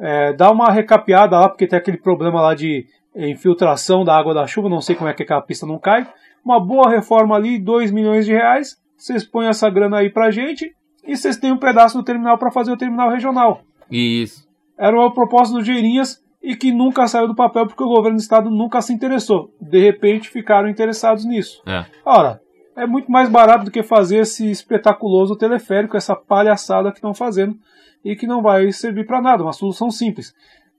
É, 0.00 0.32
dá 0.32 0.50
uma 0.50 0.72
recapeada 0.72 1.38
lá, 1.38 1.50
porque 1.50 1.66
tem 1.66 1.78
aquele 1.78 1.98
problema 1.98 2.40
lá 2.40 2.54
de 2.54 2.86
infiltração 3.14 4.04
da 4.04 4.16
água 4.16 4.32
da 4.32 4.46
chuva, 4.46 4.70
não 4.70 4.80
sei 4.80 4.96
como 4.96 5.10
é 5.10 5.12
que 5.12 5.22
aquela 5.22 5.42
pista 5.42 5.66
não 5.66 5.78
cai. 5.78 6.08
Uma 6.42 6.58
boa 6.58 6.88
reforma 6.88 7.36
ali, 7.36 7.58
2 7.58 7.90
milhões 7.90 8.24
de 8.24 8.32
reais. 8.32 8.74
Vocês 8.96 9.22
põem 9.22 9.48
essa 9.48 9.68
grana 9.68 9.98
aí 9.98 10.08
pra 10.08 10.30
gente 10.30 10.74
e 11.06 11.16
vocês 11.16 11.36
têm 11.36 11.52
um 11.52 11.58
pedaço 11.58 11.96
do 11.96 12.04
terminal 12.04 12.36
para 12.38 12.50
fazer 12.50 12.72
o 12.72 12.76
terminal 12.76 13.10
regional. 13.10 13.62
Isso. 13.90 14.46
Era 14.78 14.96
uma 14.96 15.12
proposta 15.12 15.54
do 15.54 15.64
Geirinhas 15.64 16.22
e 16.42 16.54
que 16.54 16.72
nunca 16.72 17.06
saiu 17.06 17.28
do 17.28 17.34
papel 17.34 17.66
porque 17.66 17.82
o 17.82 17.88
governo 17.88 18.18
do 18.18 18.22
estado 18.22 18.50
nunca 18.50 18.80
se 18.82 18.92
interessou. 18.92 19.54
De 19.60 19.80
repente 19.80 20.28
ficaram 20.28 20.68
interessados 20.68 21.24
nisso. 21.24 21.62
É. 21.66 21.84
Ora, 22.04 22.40
é 22.76 22.86
muito 22.86 23.10
mais 23.10 23.28
barato 23.28 23.64
do 23.64 23.70
que 23.70 23.82
fazer 23.82 24.18
esse 24.18 24.50
espetaculoso 24.50 25.34
teleférico, 25.36 25.96
essa 25.96 26.14
palhaçada 26.14 26.90
que 26.90 26.98
estão 26.98 27.14
fazendo 27.14 27.56
e 28.04 28.14
que 28.14 28.26
não 28.26 28.42
vai 28.42 28.70
servir 28.70 29.06
para 29.06 29.22
nada, 29.22 29.42
uma 29.42 29.52
solução 29.52 29.90
simples. 29.90 30.34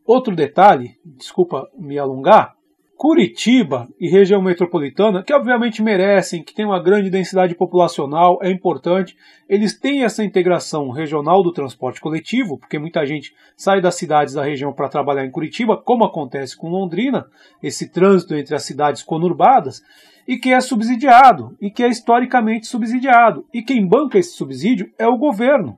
Outro 0.06 0.36
detalhe, 0.36 0.96
desculpa 1.04 1.68
me 1.78 1.98
alongar, 1.98 2.56
Curitiba 2.98 3.88
e 4.00 4.10
região 4.10 4.42
metropolitana, 4.42 5.22
que 5.22 5.32
obviamente 5.32 5.84
merecem, 5.84 6.42
que 6.42 6.52
tem 6.52 6.66
uma 6.66 6.82
grande 6.82 7.12
densidade 7.12 7.54
populacional, 7.54 8.40
é 8.42 8.50
importante, 8.50 9.16
eles 9.48 9.80
têm 9.80 10.04
essa 10.04 10.24
integração 10.24 10.90
regional 10.90 11.44
do 11.44 11.54
transporte 11.54 12.02
coletivo, 12.02 12.58
porque 12.58 12.80
muita 12.80 13.06
gente 13.06 13.36
sai 13.56 13.80
das 13.80 13.94
cidades 13.94 14.34
da 14.34 14.44
região 14.44 14.74
para 14.74 14.90
trabalhar 14.90 15.24
em 15.24 15.30
Curitiba, 15.30 15.78
como 15.78 16.06
acontece 16.06 16.58
com 16.58 16.70
Londrina, 16.70 17.28
esse 17.62 17.88
trânsito 17.88 18.34
entre 18.34 18.56
as 18.56 18.64
cidades 18.64 19.04
conurbadas, 19.04 19.84
e 20.28 20.36
que 20.36 20.52
é 20.52 20.60
subsidiado, 20.60 21.56
e 21.62 21.70
que 21.70 21.84
é 21.84 21.88
historicamente 21.88 22.66
subsidiado. 22.66 23.46
E 23.54 23.62
quem 23.62 23.88
banca 23.88 24.18
esse 24.18 24.32
subsídio 24.32 24.92
é 24.98 25.08
o 25.08 25.20
governo. 25.20 25.78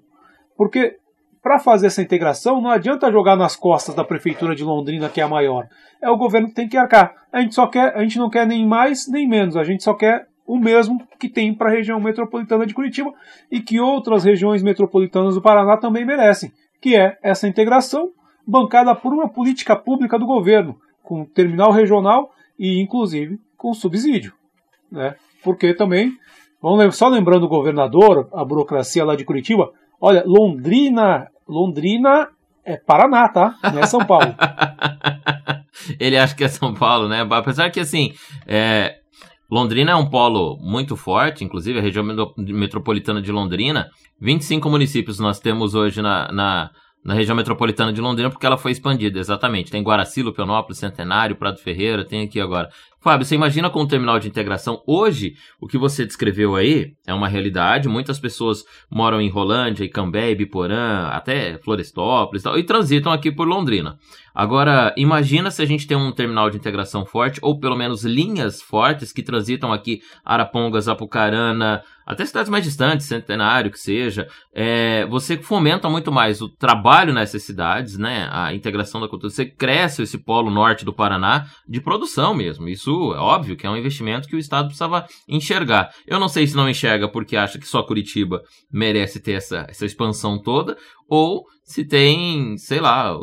Porque 0.55 0.98
para 1.41 1.59
fazer 1.59 1.87
essa 1.87 2.01
integração, 2.01 2.61
não 2.61 2.69
adianta 2.69 3.11
jogar 3.11 3.35
nas 3.35 3.55
costas 3.55 3.95
da 3.95 4.03
prefeitura 4.03 4.55
de 4.55 4.63
Londrina, 4.63 5.09
que 5.09 5.21
é 5.21 5.23
a 5.23 5.27
maior. 5.27 5.67
É 6.01 6.09
o 6.09 6.17
governo 6.17 6.49
que 6.49 6.55
tem 6.55 6.67
que 6.67 6.77
arcar. 6.77 7.13
A 7.31 7.41
gente 7.41 7.55
só 7.55 7.67
quer, 7.67 7.95
a 7.95 8.01
gente 8.01 8.17
não 8.17 8.29
quer 8.29 8.45
nem 8.45 8.67
mais 8.67 9.07
nem 9.07 9.27
menos, 9.27 9.55
a 9.55 9.63
gente 9.63 9.83
só 9.83 9.93
quer 9.93 10.27
o 10.45 10.57
mesmo 10.57 10.99
que 11.19 11.29
tem 11.29 11.53
para 11.53 11.69
a 11.69 11.73
região 11.73 11.99
metropolitana 11.99 12.65
de 12.65 12.73
Curitiba 12.73 13.13
e 13.51 13.61
que 13.61 13.79
outras 13.79 14.23
regiões 14.23 14.63
metropolitanas 14.63 15.35
do 15.35 15.41
Paraná 15.41 15.77
também 15.77 16.03
merecem, 16.03 16.51
que 16.81 16.95
é 16.95 17.17
essa 17.21 17.47
integração 17.47 18.11
bancada 18.47 18.95
por 18.95 19.13
uma 19.13 19.29
política 19.29 19.75
pública 19.75 20.17
do 20.17 20.25
governo, 20.25 20.75
com 21.03 21.23
terminal 21.23 21.71
regional 21.71 22.31
e 22.57 22.81
inclusive 22.81 23.39
com 23.55 23.73
subsídio, 23.73 24.33
né? 24.91 25.15
Porque 25.43 25.73
também, 25.73 26.13
vamos 26.59 26.97
só 26.97 27.07
lembrando 27.07 27.43
o 27.43 27.49
governador, 27.49 28.27
a 28.33 28.43
burocracia 28.43 29.05
lá 29.05 29.15
de 29.15 29.25
Curitiba, 29.25 29.71
Olha, 30.01 30.23
Londrina, 30.25 31.27
Londrina 31.47 32.29
é 32.65 32.77
Paraná, 32.77 33.27
tá? 33.27 33.55
Não 33.73 33.79
é 33.79 33.85
São 33.85 34.05
Paulo. 34.05 34.33
ele 35.99 36.17
acha 36.17 36.35
que 36.35 36.43
é 36.43 36.47
São 36.47 36.73
Paulo, 36.73 37.07
né? 37.07 37.27
Apesar 37.29 37.69
que, 37.69 37.79
assim, 37.79 38.13
é, 38.47 38.99
Londrina 39.49 39.91
é 39.91 39.95
um 39.95 40.09
polo 40.09 40.57
muito 40.61 40.95
forte, 40.95 41.43
inclusive 41.43 41.79
a 41.79 41.81
região 41.81 42.05
metropolitana 42.37 43.21
de 43.21 43.31
Londrina. 43.31 43.89
25 44.21 44.69
municípios 44.69 45.19
nós 45.19 45.39
temos 45.39 45.73
hoje 45.73 46.01
na, 46.01 46.31
na, 46.31 46.69
na 47.03 47.13
região 47.13 47.35
metropolitana 47.35 47.91
de 47.91 47.99
Londrina, 47.99 48.29
porque 48.29 48.45
ela 48.45 48.57
foi 48.57 48.71
expandida, 48.71 49.19
exatamente. 49.19 49.71
Tem 49.71 49.81
Guaracilo, 49.81 50.33
Pionópolis, 50.33 50.77
Centenário, 50.77 51.35
Prado 51.35 51.57
Ferreira, 51.57 52.05
tem 52.05 52.23
aqui 52.23 52.39
agora. 52.39 52.69
Fábio, 53.01 53.25
você 53.25 53.35
imagina 53.35 53.69
com 53.69 53.81
o 53.81 53.87
terminal 53.87 54.19
de 54.19 54.27
integração 54.27 54.83
hoje, 54.85 55.35
o 55.59 55.67
que 55.67 55.77
você 55.77 56.05
descreveu 56.05 56.55
aí 56.55 56.93
é 57.07 57.13
uma 57.13 57.29
realidade. 57.29 57.87
Muitas 57.87 58.19
pessoas 58.19 58.65
moram 58.91 59.21
em 59.21 59.29
Rolândia, 59.29 59.85
Icambé, 59.85 60.35
Biporã, 60.35 61.07
até 61.07 61.57
Florestópolis 61.59 62.41
e, 62.41 62.43
tal, 62.43 62.59
e 62.59 62.63
transitam 62.63 63.11
aqui 63.11 63.31
por 63.31 63.47
Londrina. 63.47 63.97
Agora, 64.35 64.93
imagina 64.97 65.49
se 65.49 65.61
a 65.61 65.65
gente 65.65 65.87
tem 65.87 65.97
um 65.97 66.11
terminal 66.11 66.49
de 66.49 66.57
integração 66.57 67.05
forte, 67.05 67.39
ou 67.41 67.59
pelo 67.59 67.75
menos 67.75 68.03
linhas 68.03 68.61
fortes 68.61 69.11
que 69.11 69.23
transitam 69.23 69.71
aqui 69.71 70.01
Arapongas, 70.23 70.87
Apucarana, 70.87 71.81
até 72.09 72.25
cidades 72.25 72.49
mais 72.49 72.63
distantes, 72.63 73.05
Centenário, 73.05 73.69
que 73.69 73.79
seja. 73.79 74.27
É, 74.51 75.05
você 75.05 75.37
fomenta 75.37 75.87
muito 75.89 76.11
mais 76.11 76.41
o 76.41 76.49
trabalho 76.49 77.13
nessas 77.13 77.43
cidades, 77.43 77.99
né? 77.99 78.27
A 78.31 78.51
integração 78.51 78.99
da 78.99 79.07
cultura. 79.07 79.31
Você 79.31 79.45
cresce 79.45 80.01
esse 80.01 80.17
polo 80.17 80.49
norte 80.49 80.83
do 80.83 80.91
Paraná 80.91 81.45
de 81.67 81.79
produção 81.79 82.33
mesmo. 82.33 82.67
Isso 82.67 82.88
é 83.13 83.19
óbvio 83.19 83.55
que 83.55 83.65
é 83.65 83.69
um 83.69 83.77
investimento 83.77 84.27
que 84.27 84.35
o 84.35 84.39
Estado 84.39 84.67
precisava 84.67 85.05
enxergar. 85.27 85.91
Eu 86.07 86.19
não 86.19 86.27
sei 86.27 86.47
se 86.47 86.55
não 86.55 86.69
enxerga 86.69 87.07
porque 87.07 87.35
acha 87.35 87.59
que 87.59 87.67
só 87.67 87.83
Curitiba 87.83 88.41
merece 88.71 89.19
ter 89.19 89.33
essa, 89.33 89.65
essa 89.69 89.85
expansão 89.85 90.41
toda, 90.41 90.77
ou 91.07 91.45
se 91.63 91.85
tem, 91.85 92.57
sei 92.57 92.79
lá, 92.79 93.15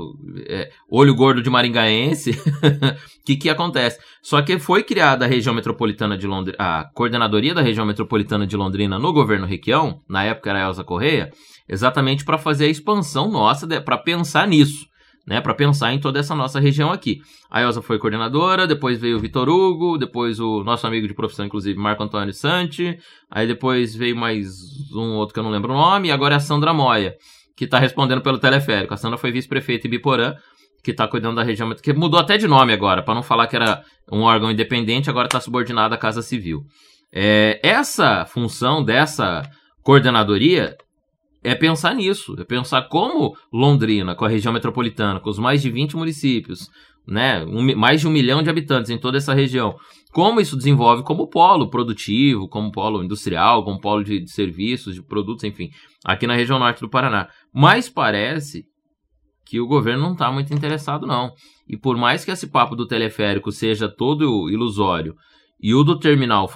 é, 0.49 0.71
olho 0.89 1.15
gordo 1.15 1.43
de 1.43 1.51
maringaense, 1.51 2.31
o 2.31 3.25
que 3.27 3.37
que 3.37 3.51
acontece? 3.51 3.99
Só 4.23 4.41
que 4.41 4.59
foi 4.59 4.85
criada 4.85 5.25
a 5.25 5.29
região 5.29 5.55
metropolitana 5.55 6.17
de 6.17 6.27
Londrina, 6.27 6.57
a 6.59 6.85
coordenadoria 6.95 7.55
da 7.55 7.63
região 7.63 7.85
metropolitana 7.85 8.47
de 8.47 8.57
Londrina 8.57 8.99
no 8.99 9.13
governo 9.13 9.47
Requião, 9.47 10.01
na 10.09 10.25
época 10.25 10.51
era 10.51 10.65
Elza 10.65 10.85
Correia, 10.85 11.33
exatamente 11.69 12.25
para 12.25 12.39
fazer 12.39 12.67
a 12.67 12.71
expansão 12.71 13.31
nossa, 13.31 13.67
para 13.81 13.99
pensar 13.99 14.47
nisso. 14.47 14.87
Né, 15.27 15.41
para 15.41 15.55
pensar 15.55 15.93
em 15.93 15.99
toda 15.99 16.21
essa 16.21 16.37
nossa 16.37 16.61
região 16.61 16.93
aqui. 16.93 17.21
A 17.51 17.61
Elza 17.61 17.83
foi 17.83 17.99
coordenadora, 17.99 18.65
depois 18.65 19.01
veio 19.01 19.17
o 19.17 19.21
Vitor 19.21 19.49
Hugo, 19.49 19.99
depois 19.99 20.39
o 20.39 20.63
nosso 20.63 20.87
amigo 20.87 21.09
de 21.09 21.15
profissão, 21.15 21.45
inclusive, 21.45 21.77
Marco 21.77 22.01
Antônio 22.01 22.33
Santi, 22.33 22.97
aí 23.29 23.45
depois 23.45 23.93
veio 23.93 24.15
mais 24.15 24.47
um 24.95 25.17
outro 25.17 25.35
que 25.35 25.41
eu 25.41 25.43
não 25.43 25.51
lembro 25.51 25.73
o 25.73 25.77
nome, 25.77 26.09
e 26.09 26.13
agora 26.13 26.35
é 26.35 26.37
a 26.37 26.41
Sandra 26.41 26.73
Moya 26.73 27.17
que 27.57 27.65
está 27.65 27.79
respondendo 27.79 28.21
pelo 28.21 28.39
teleférico. 28.39 28.93
A 28.93 28.97
Sandra 28.97 29.17
foi 29.17 29.33
vice-prefeita 29.33 29.87
em 29.87 29.91
Biporã, 29.91 30.35
que 30.85 30.91
está 30.91 31.09
cuidando 31.09 31.37
da 31.37 31.43
região, 31.43 31.75
que 31.75 31.93
mudou 31.93 32.21
até 32.21 32.37
de 32.37 32.47
nome 32.47 32.73
agora, 32.73 33.03
para 33.03 33.15
não 33.15 33.23
falar 33.23 33.47
que 33.47 33.57
era 33.57 33.83
um 34.13 34.21
órgão 34.21 34.51
independente, 34.51 35.11
agora 35.11 35.27
está 35.27 35.41
subordinada 35.41 35.95
à 35.95 35.99
Casa 35.99 36.23
Civil. 36.23 36.65
É, 37.13 37.59
essa 37.63 38.25
função 38.27 38.85
dessa 38.85 39.43
coordenadoria 39.83 40.77
é 41.47 41.55
pensar 41.55 41.95
nisso, 41.95 42.35
é 42.41 42.45
pensar 42.45 42.83
como 42.89 43.37
Londrina, 43.53 44.17
com 44.17 44.25
a 44.25 44.29
região 44.29 44.53
metropolitana, 44.53 45.21
com 45.21 45.31
os 45.31 45.39
mais 45.39 45.63
de 45.63 45.71
20 45.71 45.97
municípios, 45.97 46.69
né, 47.07 47.45
um, 47.45 47.77
mais 47.77 48.01
de 48.01 48.09
um 48.09 48.11
milhão 48.11 48.43
de 48.43 48.51
habitantes 48.51 48.91
em 48.91 48.99
toda 48.99 49.17
essa 49.17 49.33
região, 49.33 49.77
como 50.13 50.41
isso 50.41 50.57
desenvolve 50.57 51.05
como 51.05 51.29
polo 51.29 51.71
produtivo, 51.71 52.49
como 52.49 52.73
polo 52.73 53.01
industrial, 53.01 53.63
como 53.65 53.81
polo 53.81 54.03
de, 54.03 54.19
de 54.19 54.31
serviços, 54.31 54.97
de 54.97 55.03
produtos, 55.03 55.45
enfim, 55.45 55.71
aqui 56.05 56.27
na 56.27 56.35
região 56.35 56.59
norte 56.59 56.81
do 56.81 56.91
Paraná. 56.91 57.29
Mas 57.55 57.89
parece 57.89 58.65
que 59.45 59.61
o 59.61 59.69
governo 59.69 60.03
não 60.03 60.13
está 60.15 60.33
muito 60.33 60.53
interessado, 60.53 61.07
não. 61.07 61.33
E 61.69 61.77
por 61.77 61.97
mais 61.97 62.25
que 62.25 62.33
esse 62.33 62.49
papo 62.49 62.75
do 62.75 62.89
teleférico 62.89 63.53
seja 63.53 63.89
todo 63.89 64.51
ilusório 64.51 65.15
e 65.61 65.75
o 65.75 65.83
do 65.83 65.99
terminal 65.99 66.49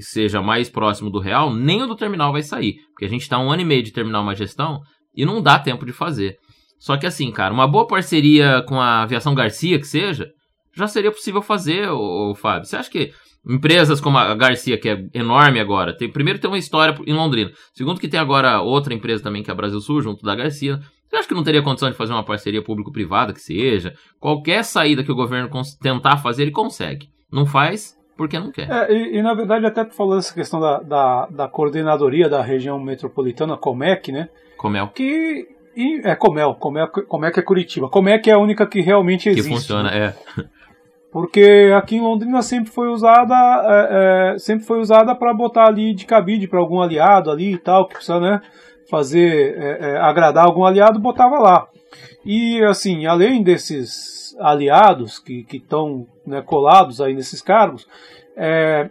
seja 0.00 0.42
mais 0.42 0.68
próximo 0.68 1.10
do 1.10 1.18
real, 1.18 1.54
nem 1.54 1.82
o 1.82 1.86
do 1.86 1.96
terminal 1.96 2.32
vai 2.32 2.42
sair. 2.42 2.76
Porque 2.88 3.04
a 3.04 3.08
gente 3.08 3.22
está 3.22 3.38
um 3.38 3.50
ano 3.50 3.62
e 3.62 3.64
meio 3.64 3.82
de 3.82 3.92
terminar 3.92 4.20
uma 4.20 4.34
gestão 4.34 4.80
e 5.14 5.24
não 5.24 5.40
dá 5.40 5.58
tempo 5.58 5.86
de 5.86 5.92
fazer. 5.92 6.36
Só 6.78 6.96
que 6.96 7.06
assim, 7.06 7.30
cara, 7.30 7.54
uma 7.54 7.68
boa 7.68 7.86
parceria 7.86 8.62
com 8.66 8.80
a 8.80 9.02
Aviação 9.02 9.34
Garcia, 9.34 9.78
que 9.78 9.86
seja, 9.86 10.28
já 10.74 10.88
seria 10.88 11.12
possível 11.12 11.40
fazer, 11.40 11.88
o 11.88 12.34
Fábio. 12.34 12.64
Você 12.64 12.76
acha 12.76 12.90
que 12.90 13.12
empresas 13.48 14.00
como 14.00 14.18
a 14.18 14.34
Garcia, 14.34 14.78
que 14.78 14.88
é 14.88 15.04
enorme 15.14 15.60
agora, 15.60 15.96
tem, 15.96 16.10
primeiro 16.10 16.40
tem 16.40 16.50
uma 16.50 16.58
história 16.58 16.96
em 17.06 17.12
Londrina, 17.12 17.52
segundo 17.72 18.00
que 18.00 18.08
tem 18.08 18.18
agora 18.18 18.60
outra 18.60 18.94
empresa 18.94 19.22
também, 19.22 19.42
que 19.42 19.50
é 19.50 19.52
a 19.52 19.56
Brasil 19.56 19.80
Sul, 19.80 20.02
junto 20.02 20.24
da 20.24 20.34
Garcia, 20.34 20.80
você 21.08 21.16
acha 21.16 21.28
que 21.28 21.34
não 21.34 21.44
teria 21.44 21.62
condição 21.62 21.90
de 21.90 21.96
fazer 21.96 22.12
uma 22.12 22.24
parceria 22.24 22.62
público-privada 22.62 23.34
que 23.34 23.40
seja? 23.40 23.94
Qualquer 24.18 24.64
saída 24.64 25.04
que 25.04 25.12
o 25.12 25.14
governo 25.14 25.50
tentar 25.80 26.16
fazer, 26.16 26.42
ele 26.42 26.50
consegue. 26.50 27.06
Não 27.30 27.44
faz 27.44 27.94
porque 28.16 28.38
não 28.38 28.50
quer. 28.50 28.70
É, 28.70 28.92
e, 28.92 29.18
e, 29.18 29.22
na 29.22 29.34
verdade, 29.34 29.66
até 29.66 29.84
tu 29.84 29.94
falou 29.94 30.18
essa 30.18 30.34
questão 30.34 30.60
da, 30.60 30.80
da, 30.80 31.26
da, 31.26 31.48
coordenadoria 31.48 32.28
da 32.28 32.42
região 32.42 32.78
metropolitana, 32.78 33.56
Comec, 33.56 34.12
né? 34.12 34.28
Comel. 34.56 34.88
Que 34.88 35.48
e, 35.76 36.00
é 36.04 36.14
Comel, 36.14 36.54
Comel, 36.54 36.88
Comec 36.88 37.38
é 37.38 37.42
Curitiba. 37.42 37.88
Comec 37.88 38.28
é 38.28 38.34
a 38.34 38.38
única 38.38 38.66
que 38.66 38.80
realmente 38.80 39.28
existe. 39.28 39.48
Que 39.48 39.54
funciona, 39.54 39.90
né? 39.90 40.14
é. 40.38 40.44
Porque 41.10 41.70
aqui 41.76 41.96
em 41.96 42.00
Londrina 42.00 42.40
sempre 42.40 42.72
foi 42.72 42.88
usada, 42.88 43.34
é, 43.34 44.32
é, 44.34 44.38
sempre 44.38 44.64
foi 44.64 44.80
usada 44.80 45.14
para 45.14 45.34
botar 45.34 45.66
ali 45.66 45.94
de 45.94 46.06
cabide 46.06 46.48
para 46.48 46.58
algum 46.58 46.80
aliado 46.80 47.30
ali 47.30 47.52
e 47.52 47.58
tal, 47.58 47.86
que 47.86 47.94
precisa, 47.94 48.18
né, 48.18 48.40
fazer, 48.88 49.54
é, 49.58 49.90
é 49.90 49.96
agradar 49.98 50.46
algum 50.46 50.64
aliado, 50.64 50.98
botava 50.98 51.38
lá. 51.38 51.68
E 52.24 52.62
assim, 52.62 53.04
além 53.04 53.42
desses 53.42 54.34
aliados 54.40 55.18
que 55.18 55.44
estão 55.52 56.06
né, 56.26 56.42
colados 56.42 57.00
aí 57.00 57.14
nesses 57.14 57.42
cargos, 57.42 57.86
é, 58.36 58.90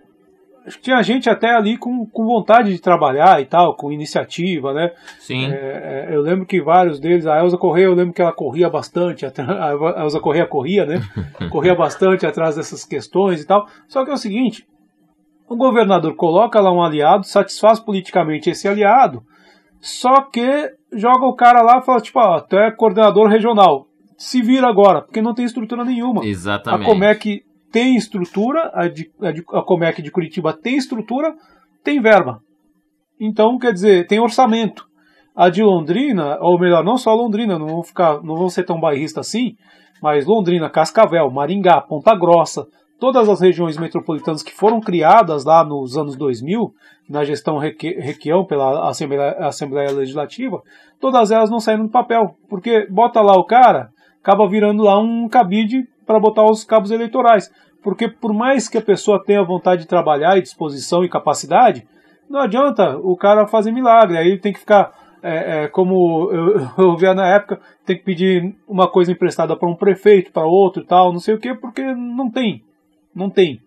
tinha 0.82 1.02
gente 1.02 1.30
até 1.30 1.56
ali 1.56 1.78
com, 1.78 2.06
com 2.06 2.26
vontade 2.26 2.72
de 2.72 2.80
trabalhar 2.80 3.42
e 3.42 3.46
tal, 3.46 3.76
com 3.76 3.92
iniciativa, 3.92 4.74
né? 4.74 4.92
Sim. 5.20 5.52
É, 5.52 6.08
é 6.10 6.16
eu 6.16 6.22
lembro 6.22 6.46
que 6.46 6.62
vários 6.62 7.00
deles, 7.00 7.26
a 7.26 7.40
Elza 7.40 7.58
Correia, 7.58 7.86
eu 7.86 7.96
lembro 7.96 8.14
que 8.14 8.22
ela 8.22 8.32
corria 8.32 8.70
bastante, 8.70 9.26
a 9.26 9.32
Elza 10.04 10.20
Correia 10.20 10.46
corria, 10.46 10.86
né? 10.86 11.02
corria 11.50 11.74
bastante 11.74 12.26
atrás 12.26 12.56
dessas 12.56 12.86
questões 12.86 13.42
e 13.42 13.48
tal. 13.48 13.68
Só 13.88 14.06
que 14.06 14.12
é 14.12 14.14
o 14.14 14.18
seguinte, 14.18 14.68
o 15.50 15.56
governador 15.56 16.16
coloca 16.16 16.60
lá 16.62 16.72
um 16.72 16.84
aliado, 16.84 17.26
satisfaz 17.26 17.80
politicamente 17.80 18.50
esse 18.50 18.68
aliado, 18.68 19.24
só 19.80 20.22
que 20.22 20.72
joga 20.94 21.26
o 21.26 21.36
cara 21.36 21.62
lá 21.62 21.80
e 21.80 21.86
fala, 21.86 22.00
tipo, 22.00 22.20
ó, 22.20 22.40
tu 22.40 22.56
é 22.56 22.72
coordenador 22.72 23.28
regional, 23.28 23.88
se 24.22 24.40
vira 24.40 24.68
agora, 24.68 25.02
porque 25.02 25.20
não 25.20 25.34
tem 25.34 25.46
estrutura 25.46 25.84
nenhuma. 25.84 26.24
Exatamente. 26.24 26.84
A 26.84 26.86
Comec 26.86 27.44
tem 27.72 27.96
estrutura, 27.96 28.70
a, 28.72 28.88
de, 28.88 29.10
a, 29.20 29.32
de, 29.32 29.44
a 29.52 29.64
Comec 29.64 30.00
de 30.00 30.12
Curitiba 30.12 30.54
tem 30.54 30.78
estrutura, 30.78 31.34
tem 31.84 32.00
verba. 32.00 32.40
Então, 33.20 33.58
quer 33.58 33.74
dizer, 33.74 34.06
tem 34.06 34.20
orçamento. 34.20 34.86
A 35.36 35.50
de 35.50 35.64
Londrina, 35.64 36.38
ou 36.40 36.60
melhor, 36.60 36.84
não 36.84 36.98
só 36.98 37.16
Londrina, 37.16 37.58
não 37.58 37.68
vão 37.68 37.84
ficar, 37.84 38.22
não 38.22 38.36
vão 38.36 38.48
ser 38.48 38.64
tão 38.64 38.80
bairrista 38.80 39.22
assim, 39.22 39.56
mas 40.04 40.28
Londrina, 40.28 40.70
Cascavel, 40.70 41.32
Maringá, 41.32 41.82
Ponta 41.82 42.16
Grossa, 42.16 42.68
todas 43.00 43.28
as 43.28 43.42
regiões 43.42 43.76
metropolitanas 43.76 44.44
que 44.44 44.54
foram 44.54 44.80
criadas 44.80 45.46
lá 45.46 45.64
nos 45.64 45.98
anos 45.98 46.16
2000, 46.16 46.72
na 47.10 47.24
gestão 47.24 47.58
Requião 47.58 48.46
pela 48.46 48.88
Assembleia, 48.88 49.32
Assembleia 49.40 49.92
Legislativa, 49.92 50.62
todas 51.00 51.32
elas 51.32 51.50
não 51.50 51.60
saíram 51.60 51.86
do 51.86 51.92
papel, 51.92 52.36
porque 52.48 52.86
bota 52.88 53.20
lá 53.20 53.34
o 53.34 53.46
cara, 53.46 53.90
acaba 54.22 54.48
virando 54.48 54.84
lá 54.84 55.00
um 55.00 55.28
cabide 55.28 55.88
para 56.06 56.20
botar 56.20 56.46
os 56.46 56.64
cabos 56.64 56.92
eleitorais. 56.92 57.52
Porque 57.84 58.08
por 58.08 58.34
mais 58.34 58.70
que 58.70 58.78
a 58.78 58.82
pessoa 58.82 59.24
tenha 59.24 59.44
vontade 59.44 59.82
de 59.82 59.88
trabalhar 59.88 60.38
e 60.38 60.42
disposição 60.42 61.04
e 61.04 61.10
capacidade, 61.10 61.88
não 62.30 62.40
adianta 62.40 62.98
o 62.98 63.16
cara 63.18 63.48
fazer 63.48 63.72
milagre. 63.72 64.18
Aí 64.18 64.28
ele 64.28 64.40
tem 64.40 64.54
que 64.54 64.60
ficar, 64.60 64.92
é, 65.22 65.64
é, 65.64 65.68
como 65.68 66.30
eu, 66.32 66.68
eu 66.78 66.96
via 66.96 67.14
na 67.14 67.28
época, 67.28 67.60
tem 67.86 67.98
que 67.98 68.04
pedir 68.04 68.56
uma 68.68 68.88
coisa 68.88 69.12
emprestada 69.12 69.56
para 69.56 69.70
um 69.70 69.76
prefeito, 69.76 70.32
para 70.32 70.46
outro 70.46 70.84
e 70.84 70.86
tal, 70.86 71.12
não 71.12 71.20
sei 71.20 71.36
o 71.36 71.40
que, 71.40 71.54
porque 71.56 71.84
não 71.94 72.30
tem. 72.30 72.64
Não 73.14 73.30
tem. 73.30 73.60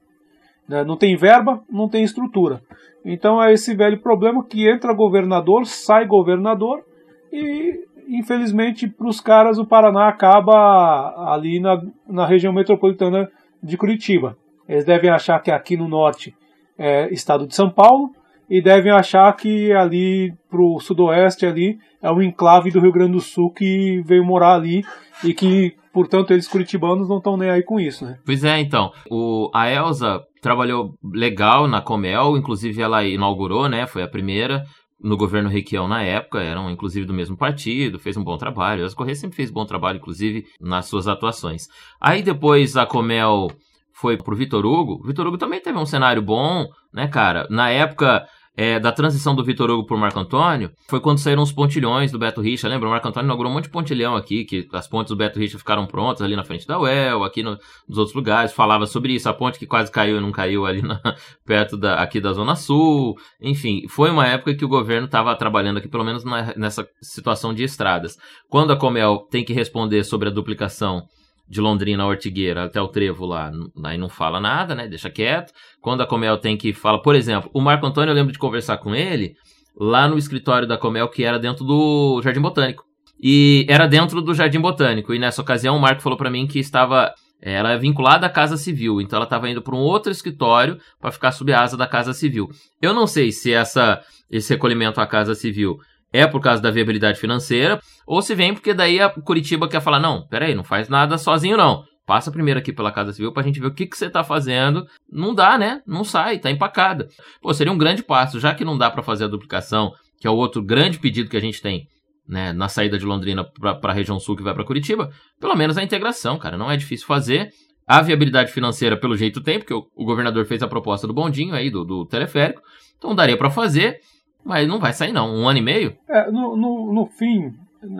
Né? 0.68 0.84
Não 0.84 0.96
tem 0.96 1.16
verba, 1.16 1.60
não 1.70 1.88
tem 1.88 2.04
estrutura. 2.04 2.62
Então 3.04 3.42
é 3.42 3.52
esse 3.52 3.74
velho 3.74 4.00
problema 4.00 4.42
que 4.44 4.66
entra 4.68 4.94
governador, 4.94 5.66
sai 5.66 6.06
governador 6.06 6.82
e 7.30 7.84
infelizmente, 8.08 8.88
para 8.88 9.08
os 9.08 9.20
caras, 9.20 9.58
o 9.58 9.66
Paraná 9.66 10.08
acaba 10.08 11.32
ali 11.32 11.60
na, 11.60 11.80
na 12.08 12.26
região 12.26 12.52
metropolitana 12.52 13.28
de 13.62 13.76
Curitiba. 13.76 14.36
Eles 14.68 14.84
devem 14.84 15.10
achar 15.10 15.40
que 15.40 15.50
aqui 15.50 15.76
no 15.76 15.88
norte 15.88 16.34
é 16.78 17.12
estado 17.12 17.46
de 17.46 17.54
São 17.54 17.70
Paulo 17.70 18.10
e 18.48 18.62
devem 18.62 18.92
achar 18.92 19.32
que 19.34 19.72
ali 19.72 20.32
para 20.50 20.60
o 20.60 20.78
sudoeste 20.80 21.46
ali 21.46 21.78
é 22.02 22.10
um 22.10 22.22
enclave 22.22 22.70
do 22.70 22.80
Rio 22.80 22.92
Grande 22.92 23.12
do 23.12 23.20
Sul 23.20 23.52
que 23.52 24.02
veio 24.04 24.24
morar 24.24 24.54
ali 24.54 24.82
e 25.24 25.32
que, 25.32 25.72
portanto, 25.92 26.32
eles 26.32 26.48
curitibanos 26.48 27.08
não 27.08 27.18
estão 27.18 27.36
nem 27.36 27.50
aí 27.50 27.62
com 27.62 27.80
isso, 27.80 28.04
né? 28.04 28.18
Pois 28.24 28.44
é, 28.44 28.60
então. 28.60 28.90
O, 29.10 29.50
a 29.54 29.70
Elsa 29.70 30.20
trabalhou 30.42 30.94
legal 31.02 31.66
na 31.66 31.80
Comel, 31.80 32.36
inclusive 32.36 32.82
ela 32.82 33.02
inaugurou, 33.04 33.68
né? 33.68 33.86
Foi 33.86 34.02
a 34.02 34.08
primeira 34.08 34.62
no 35.04 35.18
governo 35.18 35.50
Requião 35.50 35.86
na 35.86 36.02
época, 36.02 36.40
eram 36.40 36.70
inclusive 36.70 37.06
do 37.06 37.12
mesmo 37.12 37.36
partido, 37.36 37.98
fez 37.98 38.16
um 38.16 38.24
bom 38.24 38.38
trabalho. 38.38 38.84
As 38.84 38.94
Correias 38.94 39.18
sempre 39.18 39.36
fez 39.36 39.50
bom 39.50 39.66
trabalho, 39.66 39.98
inclusive, 39.98 40.46
nas 40.58 40.86
suas 40.86 41.06
atuações. 41.06 41.68
Aí 42.00 42.22
depois 42.22 42.74
a 42.74 42.86
Comel 42.86 43.48
foi 43.92 44.16
pro 44.16 44.34
Vitor 44.34 44.64
Hugo. 44.64 45.06
Vitor 45.06 45.26
Hugo 45.26 45.36
também 45.36 45.60
teve 45.60 45.78
um 45.78 45.84
cenário 45.84 46.22
bom, 46.22 46.66
né, 46.92 47.06
cara? 47.06 47.46
Na 47.50 47.68
época 47.68 48.26
é, 48.56 48.78
da 48.78 48.92
transição 48.92 49.34
do 49.34 49.44
Vitor 49.44 49.70
Hugo 49.70 49.86
por 49.86 49.98
Marco 49.98 50.18
Antônio, 50.18 50.70
foi 50.88 51.00
quando 51.00 51.18
saíram 51.18 51.42
os 51.42 51.52
pontilhões 51.52 52.12
do 52.12 52.18
Beto 52.18 52.40
Richa. 52.40 52.68
Lembra? 52.68 52.88
O 52.88 52.90
Marco 52.90 53.08
Antônio 53.08 53.26
inaugurou 53.26 53.50
um 53.50 53.54
monte 53.54 53.64
de 53.64 53.70
pontilhão 53.70 54.14
aqui, 54.14 54.44
que 54.44 54.68
as 54.72 54.86
pontes 54.86 55.10
do 55.10 55.16
Beto 55.16 55.38
Richa 55.38 55.58
ficaram 55.58 55.86
prontas 55.86 56.22
ali 56.22 56.36
na 56.36 56.44
frente 56.44 56.66
da 56.66 56.78
UEL, 56.78 57.24
aqui 57.24 57.42
no, 57.42 57.58
nos 57.88 57.98
outros 57.98 58.14
lugares. 58.14 58.52
Falava 58.52 58.86
sobre 58.86 59.12
isso. 59.12 59.28
A 59.28 59.34
ponte 59.34 59.58
que 59.58 59.66
quase 59.66 59.90
caiu 59.90 60.18
e 60.18 60.20
não 60.20 60.30
caiu 60.30 60.66
ali 60.66 60.82
na, 60.82 61.00
perto 61.44 61.76
da, 61.76 61.96
aqui 61.96 62.20
da 62.20 62.32
Zona 62.32 62.54
Sul. 62.54 63.16
Enfim, 63.40 63.86
foi 63.88 64.10
uma 64.10 64.26
época 64.26 64.54
que 64.54 64.64
o 64.64 64.68
governo 64.68 65.06
estava 65.06 65.34
trabalhando 65.34 65.78
aqui, 65.78 65.88
pelo 65.88 66.04
menos 66.04 66.24
na, 66.24 66.54
nessa 66.56 66.88
situação 67.02 67.52
de 67.52 67.64
estradas. 67.64 68.16
Quando 68.48 68.72
a 68.72 68.76
Comel 68.76 69.26
tem 69.30 69.44
que 69.44 69.52
responder 69.52 70.04
sobre 70.04 70.28
a 70.28 70.32
duplicação 70.32 71.02
de 71.48 71.60
Londrina 71.60 72.02
a 72.02 72.06
Ortigueira 72.06 72.64
até 72.64 72.80
o 72.80 72.88
Trevo 72.88 73.26
lá, 73.26 73.52
aí 73.84 73.98
não 73.98 74.08
fala 74.08 74.40
nada, 74.40 74.74
né? 74.74 74.88
Deixa 74.88 75.10
quieto. 75.10 75.52
Quando 75.80 76.02
a 76.02 76.06
Comel 76.06 76.38
tem 76.38 76.56
que 76.56 76.72
falar, 76.72 76.98
por 77.00 77.14
exemplo, 77.14 77.50
o 77.52 77.60
Marco 77.60 77.86
Antônio, 77.86 78.10
eu 78.10 78.14
lembro 78.14 78.32
de 78.32 78.38
conversar 78.38 78.78
com 78.78 78.94
ele 78.94 79.34
lá 79.78 80.08
no 80.08 80.16
escritório 80.16 80.66
da 80.66 80.78
Comel, 80.78 81.08
que 81.08 81.24
era 81.24 81.38
dentro 81.38 81.64
do 81.64 82.20
Jardim 82.22 82.40
Botânico. 82.40 82.84
E 83.22 83.66
era 83.68 83.86
dentro 83.86 84.20
do 84.22 84.34
Jardim 84.34 84.60
Botânico. 84.60 85.14
E 85.14 85.18
nessa 85.18 85.42
ocasião 85.42 85.76
o 85.76 85.80
Marco 85.80 86.02
falou 86.02 86.18
para 86.18 86.30
mim 86.30 86.46
que 86.46 86.58
estava 86.58 87.12
ela 87.46 87.72
é 87.72 87.78
vinculada 87.78 88.26
à 88.26 88.30
Casa 88.30 88.56
Civil, 88.56 89.02
então 89.02 89.18
ela 89.18 89.24
estava 89.24 89.50
indo 89.50 89.60
para 89.60 89.74
um 89.74 89.80
outro 89.80 90.10
escritório 90.10 90.78
para 90.98 91.12
ficar 91.12 91.30
sob 91.30 91.52
a 91.52 91.60
asa 91.60 91.76
da 91.76 91.86
Casa 91.86 92.14
Civil. 92.14 92.48
Eu 92.80 92.94
não 92.94 93.06
sei 93.06 93.30
se 93.32 93.52
essa, 93.52 94.00
esse 94.30 94.54
recolhimento 94.54 94.98
à 94.98 95.06
Casa 95.06 95.34
Civil 95.34 95.76
é 96.14 96.28
por 96.28 96.40
causa 96.40 96.62
da 96.62 96.70
viabilidade 96.70 97.18
financeira, 97.18 97.80
ou 98.06 98.22
se 98.22 98.36
vem 98.36 98.54
porque 98.54 98.72
daí 98.72 99.00
a 99.00 99.10
Curitiba 99.10 99.66
quer 99.66 99.80
falar, 99.80 99.98
não, 99.98 100.24
peraí, 100.28 100.54
não 100.54 100.62
faz 100.62 100.88
nada 100.88 101.18
sozinho 101.18 101.56
não. 101.56 101.82
Passa 102.06 102.30
primeiro 102.30 102.60
aqui 102.60 102.72
pela 102.72 102.92
Casa 102.92 103.12
Civil 103.12 103.32
pra 103.32 103.42
gente 103.42 103.58
ver 103.58 103.66
o 103.66 103.74
que, 103.74 103.84
que 103.84 103.96
você 103.96 104.08
tá 104.08 104.22
fazendo. 104.22 104.86
Não 105.10 105.34
dá, 105.34 105.58
né? 105.58 105.82
Não 105.84 106.04
sai, 106.04 106.38
tá 106.38 106.50
empacada. 106.50 107.08
Pô, 107.42 107.52
seria 107.52 107.72
um 107.72 107.78
grande 107.78 108.04
passo, 108.04 108.38
já 108.38 108.54
que 108.54 108.64
não 108.64 108.78
dá 108.78 108.92
para 108.92 109.02
fazer 109.02 109.24
a 109.24 109.28
duplicação, 109.28 109.90
que 110.20 110.26
é 110.26 110.30
o 110.30 110.36
outro 110.36 110.62
grande 110.62 111.00
pedido 111.00 111.28
que 111.28 111.36
a 111.36 111.40
gente 111.40 111.60
tem, 111.60 111.88
né, 112.28 112.52
na 112.52 112.68
saída 112.68 112.96
de 112.96 113.04
Londrina 113.04 113.44
para 113.58 113.90
a 113.90 113.92
região 113.92 114.20
sul 114.20 114.36
que 114.36 114.42
vai 114.42 114.54
para 114.54 114.64
Curitiba, 114.64 115.10
pelo 115.40 115.56
menos 115.56 115.76
a 115.76 115.82
integração, 115.82 116.38
cara, 116.38 116.56
não 116.56 116.70
é 116.70 116.76
difícil 116.76 117.08
fazer. 117.08 117.50
A 117.86 118.00
viabilidade 118.00 118.52
financeira, 118.52 118.96
pelo 118.96 119.16
jeito, 119.16 119.42
tem, 119.42 119.58
porque 119.58 119.74
o, 119.74 119.84
o 119.96 120.04
governador 120.04 120.46
fez 120.46 120.62
a 120.62 120.68
proposta 120.68 121.08
do 121.08 121.12
bondinho 121.12 121.54
aí, 121.54 121.70
do, 121.70 121.84
do 121.84 122.06
teleférico, 122.06 122.62
então 122.96 123.14
daria 123.16 123.36
para 123.36 123.50
fazer. 123.50 123.98
Mas 124.44 124.68
não 124.68 124.78
vai 124.78 124.92
sair, 124.92 125.12
não. 125.12 125.34
Um 125.34 125.48
ano 125.48 125.58
e 125.58 125.62
meio? 125.62 125.96
É, 126.08 126.30
no, 126.30 126.56
no, 126.56 126.92
no 126.92 127.06
fim, 127.06 127.54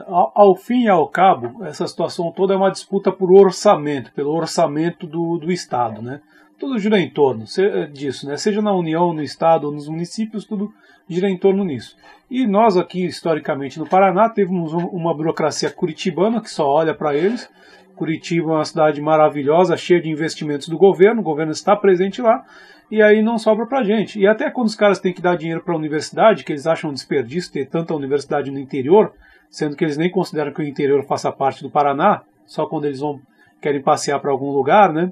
ao, 0.06 0.32
ao, 0.34 0.56
fim 0.56 0.84
e 0.84 0.88
ao 0.88 1.08
cabo, 1.08 1.64
essa 1.64 1.86
situação 1.86 2.30
toda 2.30 2.54
é 2.54 2.56
uma 2.56 2.70
disputa 2.70 3.10
por 3.10 3.32
orçamento, 3.32 4.12
pelo 4.12 4.30
orçamento 4.30 5.06
do, 5.06 5.38
do 5.38 5.50
Estado, 5.50 6.02
né? 6.02 6.20
Tudo 6.58 6.78
gira 6.78 7.00
em 7.00 7.10
torno 7.10 7.44
é, 7.58 7.86
disso, 7.86 8.26
né? 8.28 8.36
Seja 8.36 8.62
na 8.62 8.72
União, 8.72 9.12
no 9.12 9.22
Estado 9.22 9.64
ou 9.66 9.72
nos 9.72 9.88
municípios, 9.88 10.44
tudo 10.44 10.72
gira 11.08 11.28
em 11.28 11.36
torno 11.36 11.64
nisso. 11.64 11.96
E 12.30 12.46
nós 12.46 12.76
aqui, 12.76 13.04
historicamente, 13.04 13.78
no 13.78 13.86
Paraná, 13.86 14.28
temos 14.28 14.72
uma 14.72 15.14
burocracia 15.14 15.70
curitibana 15.70 16.40
que 16.40 16.50
só 16.50 16.66
olha 16.66 16.94
para 16.94 17.14
eles. 17.14 17.48
Curitiba 17.94 18.50
é 18.50 18.54
uma 18.56 18.64
cidade 18.64 19.00
maravilhosa, 19.00 19.76
cheia 19.76 20.00
de 20.00 20.10
investimentos 20.10 20.68
do 20.68 20.76
governo, 20.76 21.20
o 21.20 21.24
governo 21.24 21.52
está 21.52 21.76
presente 21.76 22.20
lá, 22.20 22.44
e 22.90 23.02
aí 23.02 23.22
não 23.22 23.38
sobra 23.38 23.66
pra 23.66 23.82
gente. 23.82 24.18
E 24.18 24.26
até 24.26 24.50
quando 24.50 24.68
os 24.68 24.76
caras 24.76 25.00
têm 25.00 25.12
que 25.12 25.22
dar 25.22 25.36
dinheiro 25.36 25.62
para 25.62 25.74
a 25.74 25.78
universidade, 25.78 26.44
que 26.44 26.52
eles 26.52 26.66
acham 26.66 26.90
um 26.90 26.92
desperdício 26.92 27.52
ter 27.52 27.66
tanta 27.66 27.94
universidade 27.94 28.50
no 28.50 28.58
interior, 28.58 29.12
sendo 29.50 29.76
que 29.76 29.84
eles 29.84 29.96
nem 29.96 30.10
consideram 30.10 30.52
que 30.52 30.60
o 30.60 30.66
interior 30.66 31.04
faça 31.04 31.32
parte 31.32 31.62
do 31.62 31.70
Paraná, 31.70 32.22
só 32.46 32.66
quando 32.66 32.84
eles 32.84 33.00
vão 33.00 33.20
querem 33.60 33.82
passear 33.82 34.20
para 34.20 34.30
algum 34.30 34.50
lugar, 34.50 34.92
né? 34.92 35.10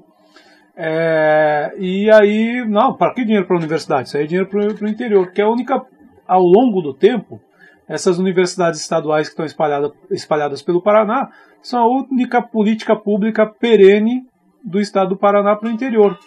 É, 0.75 1.73
e 1.77 2.09
aí, 2.11 2.63
não, 2.67 2.95
para 2.95 3.13
que 3.13 3.23
dinheiro 3.23 3.45
para 3.45 3.55
a 3.55 3.59
universidade? 3.59 4.07
Isso 4.07 4.17
aí 4.17 4.23
é 4.23 4.27
dinheiro 4.27 4.49
para 4.49 4.59
o 4.59 4.89
interior, 4.89 5.25
porque 5.25 5.41
é 5.41 5.43
a 5.43 5.49
única, 5.49 5.81
ao 6.27 6.43
longo 6.43 6.81
do 6.81 6.93
tempo, 6.93 7.41
essas 7.87 8.19
universidades 8.19 8.79
estaduais 8.79 9.27
que 9.27 9.33
estão 9.33 9.45
espalhadas, 9.45 9.91
espalhadas 10.11 10.61
pelo 10.61 10.81
Paraná 10.81 11.29
são 11.61 11.79
a 11.81 11.87
única 11.87 12.41
política 12.41 12.95
pública 12.95 13.45
perene 13.45 14.25
do 14.63 14.79
estado 14.79 15.09
do 15.09 15.17
Paraná 15.17 15.55
para 15.55 15.69
o 15.69 15.71
interior. 15.71 16.17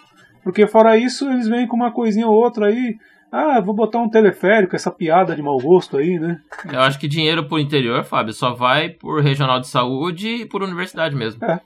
Porque 0.47 0.65
fora 0.65 0.95
isso, 0.95 1.29
eles 1.29 1.49
vêm 1.49 1.67
com 1.67 1.75
uma 1.75 1.91
coisinha 1.91 2.25
ou 2.25 2.33
outra 2.33 2.67
aí. 2.67 2.95
Ah, 3.29 3.59
vou 3.59 3.75
botar 3.75 3.99
um 3.99 4.09
teleférico, 4.09 4.77
essa 4.77 4.89
piada 4.89 5.35
de 5.35 5.41
mau 5.41 5.57
gosto 5.57 5.97
aí, 5.97 6.17
né? 6.17 6.39
Eu 6.71 6.79
acho 6.79 6.97
que 6.97 7.05
dinheiro 7.05 7.43
pro 7.43 7.59
interior, 7.59 8.01
Fábio, 8.05 8.31
só 8.31 8.53
vai 8.53 8.87
por 8.87 9.21
regional 9.21 9.59
de 9.59 9.67
saúde 9.67 10.29
e 10.29 10.45
por 10.45 10.63
universidade 10.63 11.17
mesmo. 11.17 11.43
É, 11.43 11.59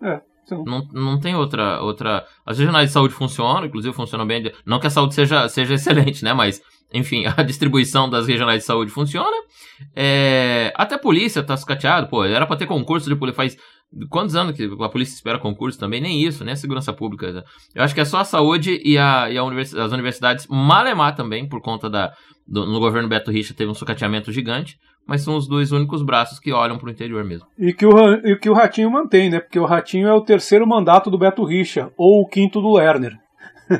é. 0.00 0.20
Não, 0.64 0.86
não 0.92 1.18
tem 1.18 1.34
outra, 1.34 1.82
outra. 1.82 2.24
As 2.46 2.60
regionais 2.60 2.90
de 2.90 2.92
saúde 2.92 3.12
funcionam, 3.12 3.66
inclusive 3.66 3.92
funcionam 3.92 4.24
bem. 4.24 4.52
Não 4.64 4.78
que 4.78 4.86
a 4.86 4.90
saúde 4.90 5.16
seja, 5.16 5.48
seja 5.48 5.74
excelente, 5.74 6.22
né? 6.22 6.32
Mas, 6.32 6.62
enfim, 6.94 7.24
a 7.36 7.42
distribuição 7.42 8.08
das 8.08 8.28
regionais 8.28 8.60
de 8.60 8.66
saúde 8.66 8.92
funciona. 8.92 9.36
É... 9.96 10.72
Até 10.76 10.94
a 10.94 10.98
polícia 10.98 11.42
tá 11.42 11.56
sucateado, 11.56 12.06
pô. 12.06 12.24
Era 12.24 12.46
pra 12.46 12.56
ter 12.56 12.66
concurso 12.66 13.08
de 13.08 13.16
polícia. 13.16 13.36
Faz 13.36 13.56
Quantos 14.10 14.36
anos 14.36 14.54
que 14.54 14.64
a 14.64 14.88
polícia 14.88 15.14
espera 15.14 15.38
concurso 15.38 15.78
também? 15.78 16.00
Nem 16.00 16.22
isso, 16.22 16.44
nem 16.44 16.52
a 16.52 16.56
segurança 16.56 16.92
pública. 16.92 17.42
Eu 17.74 17.82
acho 17.82 17.94
que 17.94 18.00
é 18.00 18.04
só 18.04 18.18
a 18.18 18.24
saúde 18.24 18.80
e, 18.84 18.98
a, 18.98 19.30
e 19.30 19.38
a 19.38 19.42
univers, 19.42 19.74
as 19.74 19.92
universidades 19.92 20.46
malemar 20.46 21.14
também, 21.14 21.48
por 21.48 21.60
conta 21.62 21.88
da. 21.88 22.12
Do, 22.46 22.66
no 22.66 22.80
governo 22.80 23.08
Beto 23.08 23.30
Richa 23.30 23.54
teve 23.54 23.70
um 23.70 23.74
sucateamento 23.74 24.30
gigante, 24.30 24.76
mas 25.06 25.22
são 25.22 25.36
os 25.36 25.46
dois 25.46 25.72
únicos 25.72 26.02
braços 26.02 26.38
que 26.38 26.52
olham 26.52 26.78
para 26.78 26.88
o 26.88 26.90
interior 26.90 27.24
mesmo. 27.24 27.46
E 27.58 27.72
que, 27.72 27.86
o, 27.86 28.12
e 28.24 28.36
que 28.36 28.48
o 28.48 28.54
Ratinho 28.54 28.90
mantém, 28.90 29.30
né? 29.30 29.40
Porque 29.40 29.58
o 29.58 29.66
Ratinho 29.66 30.06
é 30.06 30.12
o 30.12 30.22
terceiro 30.22 30.66
mandato 30.66 31.10
do 31.10 31.18
Beto 31.18 31.44
Richa, 31.44 31.90
ou 31.96 32.22
o 32.22 32.26
quinto 32.26 32.60
do 32.60 32.74
Lerner. 32.74 33.18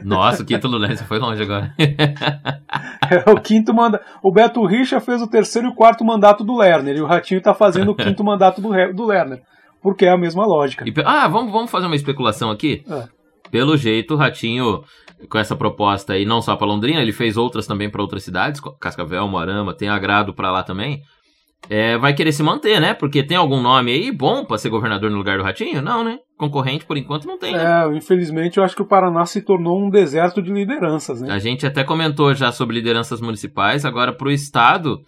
Nossa, 0.05 0.43
o 0.43 0.47
quinto 0.47 0.69
do 0.69 0.77
Lerner 0.77 1.07
foi 1.07 1.19
longe 1.19 1.43
agora. 1.43 1.75
é 1.79 3.31
o 3.31 3.41
quinto 3.41 3.75
mandato. 3.75 4.05
O 4.23 4.33
Beto 4.33 4.65
Richa 4.67 5.01
fez 5.01 5.21
o 5.21 5.29
terceiro 5.29 5.69
e 5.69 5.71
o 5.71 5.75
quarto 5.75 6.05
mandato 6.05 6.45
do 6.45 6.57
Lerner, 6.57 6.97
e 6.97 7.01
o 7.01 7.07
Ratinho 7.07 7.39
está 7.39 7.53
fazendo 7.53 7.93
o 7.93 7.95
quinto 7.95 8.25
mandato 8.25 8.61
do, 8.61 8.71
do 8.95 9.07
Lerner 9.07 9.43
porque 9.83 10.07
é 10.07 10.11
a 10.11 10.19
mesma 10.19 10.47
lógica. 10.47 10.85
E, 10.87 10.93
ah, 11.05 11.29
vamos, 11.29 11.53
vamos 11.53 11.71
fazer 11.71 11.87
uma 11.87 11.97
especulação 11.97 12.51
aqui? 12.51 12.85
É. 12.89 13.09
Pelo 13.51 13.77
jeito, 13.77 14.15
o 14.15 14.17
Ratinho, 14.17 14.83
com 15.29 15.39
essa 15.39 15.57
proposta 15.57 16.13
aí, 16.13 16.25
não 16.25 16.43
só 16.43 16.57
para 16.57 16.67
Londrina, 16.67 17.01
ele 17.01 17.13
fez 17.13 17.37
outras 17.37 17.67
também 17.67 17.91
para 17.91 18.03
outras 18.03 18.23
cidades, 18.23 18.61
Cascavel, 18.81 19.27
Moarama, 19.27 19.75
tem 19.75 19.89
agrado 19.89 20.35
para 20.35 20.51
lá 20.51 20.63
também. 20.63 21.03
É, 21.69 21.99
vai 21.99 22.15
querer 22.15 22.33
se 22.33 22.43
manter, 22.43 22.81
né? 22.81 22.95
Porque 22.95 23.23
tem 23.23 23.37
algum 23.37 23.61
nome 23.61 23.91
aí 23.91 24.13
bom 24.13 24.45
para 24.45 24.59
ser 24.59 24.69
governador 24.69 25.11
no 25.11 25.17
lugar 25.17 25.39
do 25.39 25.45
Ratinho? 25.45 25.83
Não, 25.83 26.05
né? 26.05 26.19
Concorrente, 26.37 26.87
por 26.87 26.97
enquanto, 26.97 27.27
não 27.27 27.37
tem, 27.37 27.53
né? 27.53 27.85
É, 27.85 27.97
infelizmente, 27.97 28.59
eu 28.59 28.65
acho 28.65 28.77
que 28.77 28.83
o 28.83 28.87
Paraná 28.87 29.27
se 29.27 29.43
tornou 29.43 29.79
um 29.79 29.91
deserto 29.91 30.41
de 30.41 30.53
lideranças, 30.53 31.21
né? 31.21 31.33
A 31.33 31.39
gente 31.39 31.67
até 31.67 31.83
comentou 31.83 32.33
já 32.33 32.53
sobre 32.53 32.77
lideranças 32.77 33.21
municipais, 33.21 33.85
agora 33.85 34.13
pro 34.13 34.31
Estado, 34.31 35.01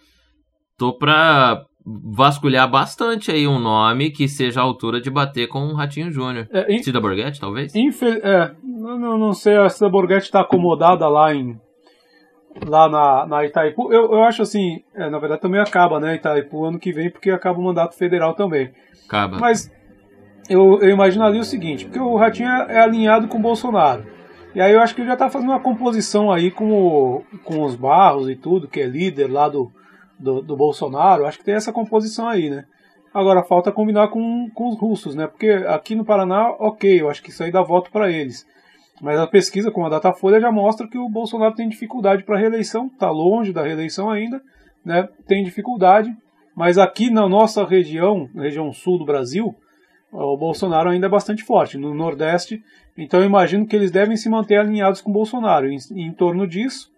tô 0.77 0.97
pra 0.97 1.63
vasculhar 1.85 2.69
bastante 2.69 3.31
aí 3.31 3.47
um 3.47 3.59
nome 3.59 4.11
que 4.11 4.27
seja 4.27 4.61
a 4.61 4.63
altura 4.63 5.01
de 5.01 5.09
bater 5.09 5.47
com 5.47 5.59
o 5.67 5.73
Ratinho 5.73 6.11
Júnior. 6.11 6.47
É, 6.51 6.73
in... 6.73 6.83
Cida 6.83 7.01
Borghetti, 7.01 7.39
talvez? 7.39 7.73
Infel... 7.75 8.13
É, 8.23 8.53
não, 8.63 9.17
não 9.17 9.33
sei, 9.33 9.57
a 9.57 9.69
Cida 9.69 9.89
Borghetti 9.89 10.25
está 10.25 10.41
acomodada 10.41 11.07
lá 11.07 11.33
em 11.33 11.59
lá 12.67 12.89
na, 12.89 13.25
na 13.25 13.45
Itaipu. 13.45 13.91
Eu, 13.93 14.11
eu 14.11 14.23
acho 14.23 14.41
assim, 14.41 14.83
é, 14.93 15.09
na 15.09 15.19
verdade 15.19 15.41
também 15.41 15.61
acaba, 15.61 15.99
né, 15.99 16.15
Itaipu 16.15 16.65
ano 16.65 16.79
que 16.79 16.91
vem, 16.91 17.09
porque 17.09 17.31
acaba 17.31 17.59
o 17.59 17.63
mandato 17.63 17.95
federal 17.95 18.33
também. 18.33 18.71
Acaba. 19.07 19.39
Mas 19.39 19.71
eu, 20.49 20.79
eu 20.81 20.89
imaginaria 20.89 21.39
o 21.39 21.45
seguinte, 21.45 21.85
porque 21.85 21.99
o 21.99 22.15
Ratinho 22.15 22.49
é, 22.49 22.75
é 22.75 22.79
alinhado 22.81 23.27
com 23.27 23.37
o 23.37 23.41
Bolsonaro. 23.41 24.05
E 24.53 24.59
aí 24.59 24.73
eu 24.73 24.81
acho 24.81 24.93
que 24.93 25.01
ele 25.01 25.07
já 25.07 25.13
está 25.13 25.29
fazendo 25.29 25.49
uma 25.49 25.61
composição 25.61 26.29
aí 26.29 26.51
com, 26.51 26.73
o, 26.73 27.23
com 27.43 27.63
os 27.63 27.73
Barros 27.73 28.29
e 28.29 28.35
tudo, 28.35 28.67
que 28.67 28.81
é 28.81 28.85
líder 28.85 29.31
lá 29.31 29.47
do, 29.47 29.71
do, 30.21 30.41
do 30.41 30.55
Bolsonaro, 30.55 31.25
acho 31.25 31.39
que 31.39 31.45
tem 31.45 31.55
essa 31.55 31.73
composição 31.73 32.27
aí, 32.27 32.49
né? 32.49 32.65
Agora 33.13 33.43
falta 33.43 33.71
combinar 33.71 34.07
com, 34.07 34.49
com 34.53 34.69
os 34.69 34.79
russos, 34.79 35.15
né? 35.15 35.27
Porque 35.27 35.49
aqui 35.49 35.95
no 35.95 36.05
Paraná, 36.05 36.49
ok, 36.51 37.01
eu 37.01 37.09
acho 37.09 37.21
que 37.21 37.29
isso 37.29 37.43
aí 37.43 37.51
dá 37.51 37.61
voto 37.61 37.91
para 37.91 38.09
eles. 38.09 38.45
Mas 39.01 39.19
a 39.19 39.27
pesquisa 39.27 39.71
com 39.71 39.85
a 39.85 39.89
Datafolha 39.89 40.39
já 40.39 40.51
mostra 40.51 40.87
que 40.87 40.97
o 40.97 41.09
Bolsonaro 41.09 41.55
tem 41.55 41.67
dificuldade 41.67 42.23
para 42.23 42.37
reeleição, 42.37 42.85
está 42.85 43.09
longe 43.09 43.51
da 43.51 43.63
reeleição 43.63 44.09
ainda, 44.09 44.41
né? 44.85 45.09
Tem 45.27 45.43
dificuldade. 45.43 46.15
Mas 46.55 46.77
aqui 46.77 47.09
na 47.09 47.27
nossa 47.27 47.65
região, 47.65 48.29
região 48.35 48.71
sul 48.71 48.97
do 48.97 49.05
Brasil, 49.05 49.55
o 50.11 50.37
Bolsonaro 50.37 50.89
ainda 50.89 51.07
é 51.07 51.09
bastante 51.09 51.43
forte. 51.43 51.77
No 51.77 51.93
Nordeste, 51.93 52.63
então 52.97 53.21
eu 53.21 53.25
imagino 53.25 53.65
que 53.65 53.75
eles 53.75 53.91
devem 53.91 54.15
se 54.15 54.29
manter 54.29 54.57
alinhados 54.57 55.01
com 55.01 55.09
o 55.09 55.13
Bolsonaro. 55.13 55.69
Em, 55.69 55.77
em 55.95 56.13
torno 56.13 56.47
disso, 56.47 56.91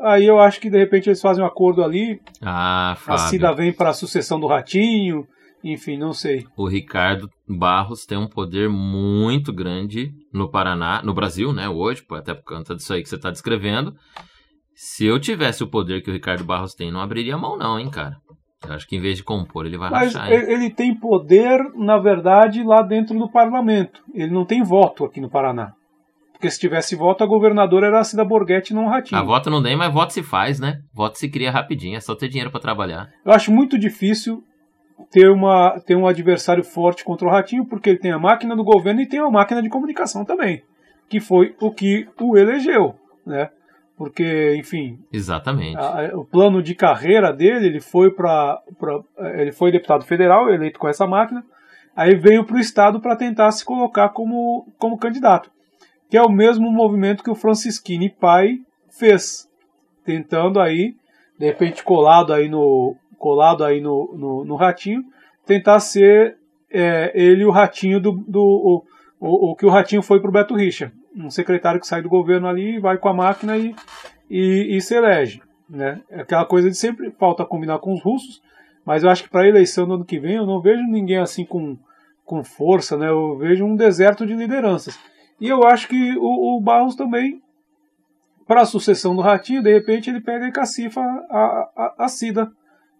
Aí 0.00 0.26
eu 0.26 0.40
acho 0.40 0.60
que 0.60 0.70
de 0.70 0.78
repente 0.78 1.08
eles 1.08 1.20
fazem 1.20 1.42
um 1.42 1.46
acordo 1.46 1.82
ali. 1.82 2.20
Ah, 2.40 2.94
Fábio. 2.98 3.14
A 3.14 3.28
Cida 3.28 3.54
vem 3.54 3.72
para 3.72 3.90
a 3.90 3.94
sucessão 3.94 4.40
do 4.40 4.46
Ratinho. 4.46 5.26
Enfim, 5.64 5.96
não 5.96 6.12
sei. 6.12 6.44
O 6.56 6.66
Ricardo 6.66 7.30
Barros 7.48 8.04
tem 8.04 8.18
um 8.18 8.26
poder 8.26 8.68
muito 8.68 9.52
grande 9.52 10.10
no 10.32 10.50
Paraná, 10.50 11.00
no 11.04 11.14
Brasil, 11.14 11.52
né, 11.52 11.68
hoje, 11.68 12.04
até 12.10 12.34
por 12.34 12.42
conta 12.42 12.74
disso 12.74 12.92
aí 12.92 13.02
que 13.02 13.08
você 13.08 13.14
está 13.14 13.30
descrevendo. 13.30 13.94
Se 14.74 15.06
eu 15.06 15.20
tivesse 15.20 15.62
o 15.62 15.70
poder 15.70 16.02
que 16.02 16.10
o 16.10 16.12
Ricardo 16.12 16.42
Barros 16.42 16.74
tem, 16.74 16.90
não 16.90 17.00
abriria 17.00 17.36
a 17.36 17.38
mão, 17.38 17.56
não, 17.56 17.78
hein, 17.78 17.88
cara. 17.88 18.16
Eu 18.66 18.74
acho 18.74 18.86
que 18.88 18.96
em 18.96 19.00
vez 19.00 19.16
de 19.16 19.24
compor, 19.24 19.66
ele 19.66 19.76
vai 19.78 19.90
Mas 19.90 20.14
rachar. 20.14 20.32
hein? 20.32 20.44
ele 20.48 20.70
tem 20.70 20.94
poder, 20.98 21.60
na 21.76 21.98
verdade, 21.98 22.62
lá 22.62 22.82
dentro 22.82 23.16
do 23.16 23.30
parlamento. 23.30 24.00
Ele 24.14 24.32
não 24.32 24.44
tem 24.44 24.62
voto 24.62 25.04
aqui 25.04 25.20
no 25.20 25.30
Paraná. 25.30 25.72
Porque 26.42 26.50
se 26.50 26.58
tivesse 26.58 26.96
voto, 26.96 27.22
a 27.22 27.26
governadora 27.28 27.86
era 27.86 28.00
a 28.00 28.04
Cida 28.04 28.24
Borghetti, 28.24 28.74
não 28.74 28.86
o 28.86 28.88
Ratinho. 28.88 29.20
A 29.20 29.22
voto 29.22 29.48
não 29.48 29.62
tem, 29.62 29.76
mas 29.76 29.94
voto 29.94 30.12
se 30.12 30.24
faz, 30.24 30.58
né? 30.58 30.80
Voto 30.92 31.16
se 31.16 31.28
cria 31.28 31.52
rapidinho, 31.52 31.96
é 31.96 32.00
só 32.00 32.16
ter 32.16 32.26
dinheiro 32.26 32.50
pra 32.50 32.58
trabalhar. 32.58 33.10
Eu 33.24 33.30
acho 33.32 33.52
muito 33.52 33.78
difícil 33.78 34.42
ter, 35.08 35.30
uma, 35.30 35.78
ter 35.86 35.94
um 35.94 36.04
adversário 36.04 36.64
forte 36.64 37.04
contra 37.04 37.28
o 37.28 37.30
Ratinho, 37.30 37.64
porque 37.64 37.90
ele 37.90 38.00
tem 38.00 38.10
a 38.10 38.18
máquina 38.18 38.56
do 38.56 38.64
governo 38.64 39.00
e 39.00 39.06
tem 39.06 39.20
a 39.20 39.30
máquina 39.30 39.62
de 39.62 39.68
comunicação 39.68 40.24
também, 40.24 40.64
que 41.08 41.20
foi 41.20 41.54
o 41.60 41.70
que 41.70 42.08
o 42.20 42.36
elegeu, 42.36 42.96
né? 43.24 43.48
Porque, 43.96 44.56
enfim, 44.58 44.98
Exatamente. 45.12 45.76
a- 45.78 46.10
o 46.14 46.24
plano 46.24 46.60
de 46.60 46.74
carreira 46.74 47.32
dele, 47.32 47.66
ele 47.66 47.80
foi 47.80 48.10
para 48.10 48.60
ele 49.38 49.52
foi 49.52 49.70
deputado 49.70 50.04
federal, 50.04 50.50
eleito 50.52 50.80
com 50.80 50.88
essa 50.88 51.06
máquina, 51.06 51.44
aí 51.94 52.16
veio 52.16 52.44
para 52.44 52.56
o 52.56 52.58
estado 52.58 53.00
para 53.00 53.14
tentar 53.14 53.52
se 53.52 53.64
colocar 53.64 54.08
como, 54.08 54.66
como 54.76 54.98
candidato, 54.98 55.48
que 56.12 56.18
é 56.18 56.20
o 56.20 56.28
mesmo 56.28 56.70
movimento 56.70 57.24
que 57.24 57.30
o 57.30 57.34
Francisquini 57.34 58.10
pai 58.10 58.58
fez, 58.90 59.48
tentando 60.04 60.60
aí, 60.60 60.94
de 61.38 61.46
repente 61.46 61.82
colado 61.82 62.34
aí 62.34 62.50
no 62.50 62.94
colado 63.16 63.64
aí 63.64 63.80
no, 63.80 64.14
no, 64.14 64.44
no 64.44 64.54
ratinho, 64.54 65.02
tentar 65.46 65.80
ser 65.80 66.36
é, 66.70 67.10
ele 67.14 67.46
o 67.46 67.50
ratinho 67.50 67.98
do, 67.98 68.12
do 68.28 68.42
o, 68.42 68.84
o, 69.18 69.52
o 69.52 69.56
que 69.56 69.64
o 69.64 69.70
ratinho 69.70 70.02
foi 70.02 70.20
pro 70.20 70.30
Beto 70.30 70.54
Richa, 70.54 70.92
um 71.16 71.30
secretário 71.30 71.80
que 71.80 71.86
sai 71.86 72.02
do 72.02 72.10
governo 72.10 72.46
ali, 72.46 72.78
vai 72.78 72.98
com 72.98 73.08
a 73.08 73.14
máquina 73.14 73.56
e, 73.56 73.74
e, 74.28 74.76
e 74.76 74.82
se 74.82 74.94
elege. 74.94 75.40
Né? 75.66 75.98
É 76.10 76.20
aquela 76.20 76.44
coisa 76.44 76.68
de 76.68 76.76
sempre 76.76 77.10
falta 77.12 77.42
combinar 77.46 77.78
com 77.78 77.94
os 77.94 78.02
russos, 78.02 78.42
mas 78.84 79.02
eu 79.02 79.08
acho 79.08 79.22
que 79.22 79.30
para 79.30 79.44
a 79.44 79.48
eleição 79.48 79.88
do 79.88 79.94
ano 79.94 80.04
que 80.04 80.20
vem 80.20 80.34
eu 80.34 80.44
não 80.44 80.60
vejo 80.60 80.82
ninguém 80.82 81.16
assim 81.16 81.46
com, 81.46 81.78
com 82.22 82.44
força, 82.44 82.98
né? 82.98 83.08
eu 83.08 83.38
vejo 83.38 83.64
um 83.64 83.74
deserto 83.74 84.26
de 84.26 84.34
lideranças. 84.34 85.00
E 85.42 85.48
eu 85.48 85.64
acho 85.64 85.88
que 85.88 86.16
o, 86.18 86.56
o 86.56 86.60
Barros 86.60 86.94
também, 86.94 87.42
para 88.46 88.60
a 88.60 88.64
sucessão 88.64 89.16
do 89.16 89.20
Ratinho, 89.20 89.60
de 89.60 89.72
repente 89.72 90.08
ele 90.08 90.20
pega 90.20 90.46
e 90.46 90.52
cacifa 90.52 91.00
a, 91.00 91.68
a, 91.76 92.04
a 92.04 92.08
Cida 92.08 92.48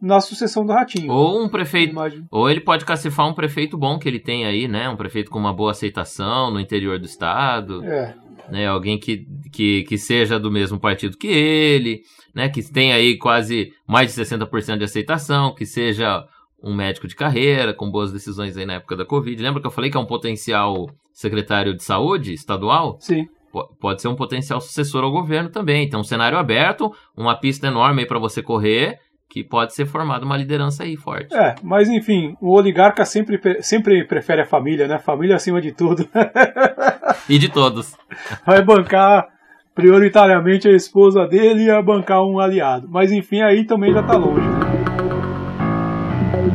na 0.00 0.20
sucessão 0.20 0.66
do 0.66 0.72
Ratinho. 0.72 1.12
Ou 1.12 1.40
um 1.40 1.48
prefeito. 1.48 1.94
Ou 2.32 2.50
ele 2.50 2.60
pode 2.60 2.84
cacifar 2.84 3.28
um 3.28 3.32
prefeito 3.32 3.78
bom 3.78 3.96
que 3.96 4.08
ele 4.08 4.18
tem 4.18 4.44
aí, 4.44 4.66
né? 4.66 4.88
Um 4.88 4.96
prefeito 4.96 5.30
com 5.30 5.38
uma 5.38 5.54
boa 5.54 5.70
aceitação 5.70 6.50
no 6.50 6.58
interior 6.58 6.98
do 6.98 7.04
estado, 7.04 7.84
É, 7.84 8.12
né? 8.48 8.66
Alguém 8.66 8.98
que, 8.98 9.24
que, 9.52 9.84
que 9.84 9.96
seja 9.96 10.40
do 10.40 10.50
mesmo 10.50 10.80
partido 10.80 11.16
que 11.16 11.28
ele, 11.28 12.02
né? 12.34 12.48
Que 12.48 12.60
tenha 12.60 12.96
aí 12.96 13.16
quase 13.18 13.72
mais 13.86 14.12
de 14.12 14.20
60% 14.20 14.78
de 14.78 14.84
aceitação, 14.84 15.54
que 15.54 15.64
seja 15.64 16.26
um 16.62 16.74
médico 16.74 17.08
de 17.08 17.14
carreira, 17.16 17.74
com 17.74 17.90
boas 17.90 18.12
decisões 18.12 18.56
aí 18.56 18.64
na 18.64 18.74
época 18.74 18.96
da 18.96 19.04
Covid. 19.04 19.42
Lembra 19.42 19.60
que 19.60 19.66
eu 19.66 19.70
falei 19.72 19.90
que 19.90 19.96
é 19.96 20.00
um 20.00 20.06
potencial 20.06 20.86
secretário 21.12 21.74
de 21.74 21.82
saúde 21.82 22.32
estadual? 22.32 22.96
sim. 23.00 23.26
Po- 23.52 23.68
Pode 23.78 24.00
ser 24.00 24.08
um 24.08 24.14
potencial 24.16 24.60
sucessor 24.62 25.04
ao 25.04 25.10
governo 25.12 25.50
também. 25.50 25.84
Então, 25.84 26.00
um 26.00 26.04
cenário 26.04 26.38
aberto, 26.38 26.90
uma 27.14 27.34
pista 27.38 27.66
enorme 27.66 28.00
aí 28.00 28.06
para 28.08 28.18
você 28.18 28.42
correr, 28.42 28.96
que 29.28 29.44
pode 29.44 29.74
ser 29.74 29.84
formada 29.84 30.24
uma 30.24 30.38
liderança 30.38 30.84
aí 30.84 30.96
forte. 30.96 31.34
É, 31.34 31.54
mas 31.62 31.86
enfim, 31.90 32.34
o 32.40 32.56
oligarca 32.56 33.04
sempre, 33.04 33.36
pre- 33.36 33.62
sempre 33.62 34.04
prefere 34.06 34.40
a 34.40 34.46
família, 34.46 34.88
né? 34.88 34.98
Família 34.98 35.36
acima 35.36 35.60
de 35.60 35.70
tudo. 35.72 36.08
E 37.28 37.38
de 37.38 37.50
todos. 37.50 37.94
Vai 38.46 38.62
bancar 38.64 39.26
prioritariamente 39.74 40.68
a 40.68 40.72
esposa 40.72 41.26
dele 41.26 41.64
e 41.64 41.70
a 41.70 41.82
bancar 41.82 42.22
um 42.24 42.38
aliado. 42.38 42.88
Mas 42.90 43.12
enfim, 43.12 43.42
aí 43.42 43.64
também 43.66 43.92
já 43.92 44.02
tá 44.02 44.16
longe. 44.16 44.46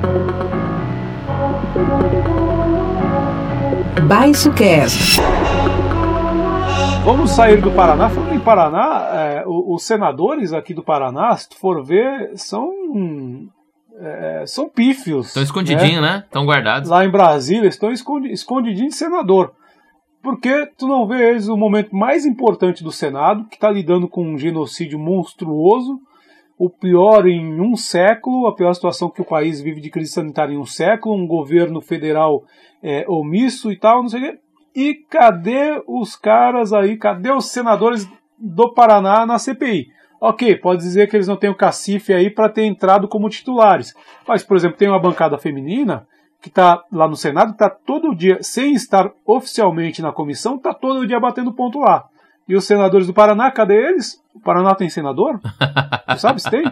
Né? 0.01 0.07
Baixo 4.07 4.51
Cast. 4.53 5.19
Vamos 7.03 7.31
sair 7.31 7.61
do 7.61 7.71
Paraná. 7.71 8.09
Falando 8.09 8.33
em 8.33 8.39
Paraná, 8.39 9.09
é, 9.13 9.43
o- 9.45 9.73
os 9.75 9.83
senadores 9.83 10.53
aqui 10.53 10.73
do 10.73 10.83
Paraná, 10.83 11.35
se 11.35 11.49
tu 11.49 11.57
for 11.57 11.83
ver, 11.83 12.31
são. 12.35 12.69
é, 13.99 14.43
são 14.45 14.69
pífios. 14.69 15.27
Estão 15.27 15.41
né? 15.41 15.45
escondidinhos, 15.45 16.01
né? 16.01 16.23
Estão 16.25 16.45
guardados. 16.45 16.89
Lá 16.89 17.03
em 17.03 17.09
Brasília, 17.09 17.67
estão 17.67 17.91
escondi- 17.91 18.31
escondidinhos 18.31 18.93
de 18.93 18.99
senador. 18.99 19.53
Porque 20.21 20.67
tu 20.77 20.87
não 20.87 21.07
vê 21.07 21.29
eles 21.29 21.47
o 21.47 21.57
momento 21.57 21.95
mais 21.95 22.25
importante 22.25 22.83
do 22.83 22.91
Senado, 22.91 23.45
que 23.45 23.55
está 23.55 23.71
lidando 23.71 24.07
com 24.07 24.23
um 24.23 24.37
genocídio 24.37 24.99
monstruoso, 24.99 25.99
o 26.57 26.69
pior 26.69 27.27
em 27.27 27.61
um 27.61 27.75
século, 27.75 28.47
a 28.47 28.55
pior 28.55 28.73
situação 28.73 29.09
que 29.09 29.21
o 29.21 29.25
país 29.25 29.61
vive 29.61 29.79
de 29.79 29.89
crise 29.89 30.11
sanitária 30.11 30.53
em 30.53 30.57
um 30.57 30.65
século, 30.65 31.15
um 31.15 31.27
governo 31.27 31.81
federal 31.81 32.43
é, 32.81 33.05
omisso 33.07 33.71
e 33.71 33.77
tal, 33.77 34.01
não 34.01 34.09
sei 34.09 34.19
o 34.19 34.23
quê. 34.23 34.39
E 34.75 34.93
cadê 35.09 35.81
os 35.87 36.15
caras 36.15 36.73
aí, 36.73 36.97
cadê 36.97 37.31
os 37.31 37.49
senadores 37.49 38.07
do 38.37 38.73
Paraná 38.73 39.25
na 39.25 39.39
CPI? 39.39 39.91
Ok, 40.19 40.55
pode 40.57 40.81
dizer 40.81 41.07
que 41.07 41.15
eles 41.15 41.27
não 41.27 41.35
têm 41.35 41.49
o 41.49 41.55
cacife 41.55 42.11
aí 42.11 42.29
para 42.29 42.49
ter 42.49 42.63
entrado 42.63 43.07
como 43.07 43.29
titulares. 43.29 43.93
Mas, 44.27 44.43
por 44.43 44.57
exemplo, 44.57 44.77
tem 44.77 44.87
uma 44.87 44.99
bancada 44.99 45.37
feminina 45.37 46.07
que 46.41 46.49
está 46.49 46.83
lá 46.91 47.07
no 47.07 47.15
Senado, 47.15 47.51
está 47.51 47.69
todo 47.69 48.15
dia, 48.15 48.39
sem 48.41 48.73
estar 48.73 49.11
oficialmente 49.25 50.01
na 50.01 50.11
comissão, 50.11 50.55
está 50.55 50.73
todo 50.73 51.05
dia 51.05 51.19
batendo 51.19 51.53
ponto 51.53 51.79
lá. 51.79 52.07
E 52.47 52.55
os 52.55 52.63
senadores 52.65 53.07
do 53.07 53.13
Paraná, 53.13 53.51
cadê 53.51 53.75
eles? 53.89 54.21
O 54.33 54.39
Paraná 54.39 54.73
tem 54.73 54.89
senador? 54.89 55.39
Tu 56.09 56.19
sabe 56.19 56.41
se 56.41 56.49
tem? 56.49 56.63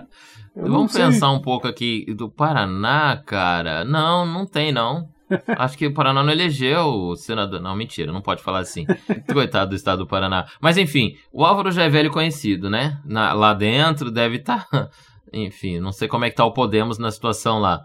Eu 0.56 0.72
Vamos 0.72 0.94
pensar 0.94 1.32
um 1.32 1.42
pouco 1.42 1.68
aqui 1.68 2.06
do 2.14 2.30
Paraná, 2.30 3.22
cara. 3.26 3.84
Não, 3.84 4.26
não 4.26 4.46
tem, 4.46 4.72
não. 4.72 5.10
Acho 5.58 5.78
que 5.78 5.88
o 5.88 5.94
Paraná 5.94 6.24
não 6.24 6.32
elegeu 6.32 6.86
o 6.86 7.16
senador. 7.16 7.60
Não, 7.60 7.76
mentira, 7.76 8.12
não 8.14 8.22
pode 8.22 8.42
falar 8.42 8.60
assim. 8.60 8.86
Coitado 9.34 9.72
do 9.72 9.76
estado 9.76 10.00
do 10.00 10.08
Paraná. 10.08 10.46
Mas 10.62 10.78
enfim, 10.78 11.16
o 11.34 11.44
Álvaro 11.44 11.72
já 11.72 11.84
é 11.84 11.90
velho 11.90 12.12
conhecido, 12.12 12.70
né? 12.70 12.98
Na- 13.04 13.34
lá 13.34 13.54
dentro 13.54 14.10
deve 14.10 14.38
estar. 14.38 14.66
Enfim, 15.34 15.80
não 15.80 15.92
sei 15.92 16.08
como 16.08 16.24
é 16.24 16.30
que 16.30 16.36
tá 16.38 16.46
o 16.46 16.54
Podemos 16.54 16.98
na 16.98 17.12
situação 17.12 17.60
lá. 17.60 17.82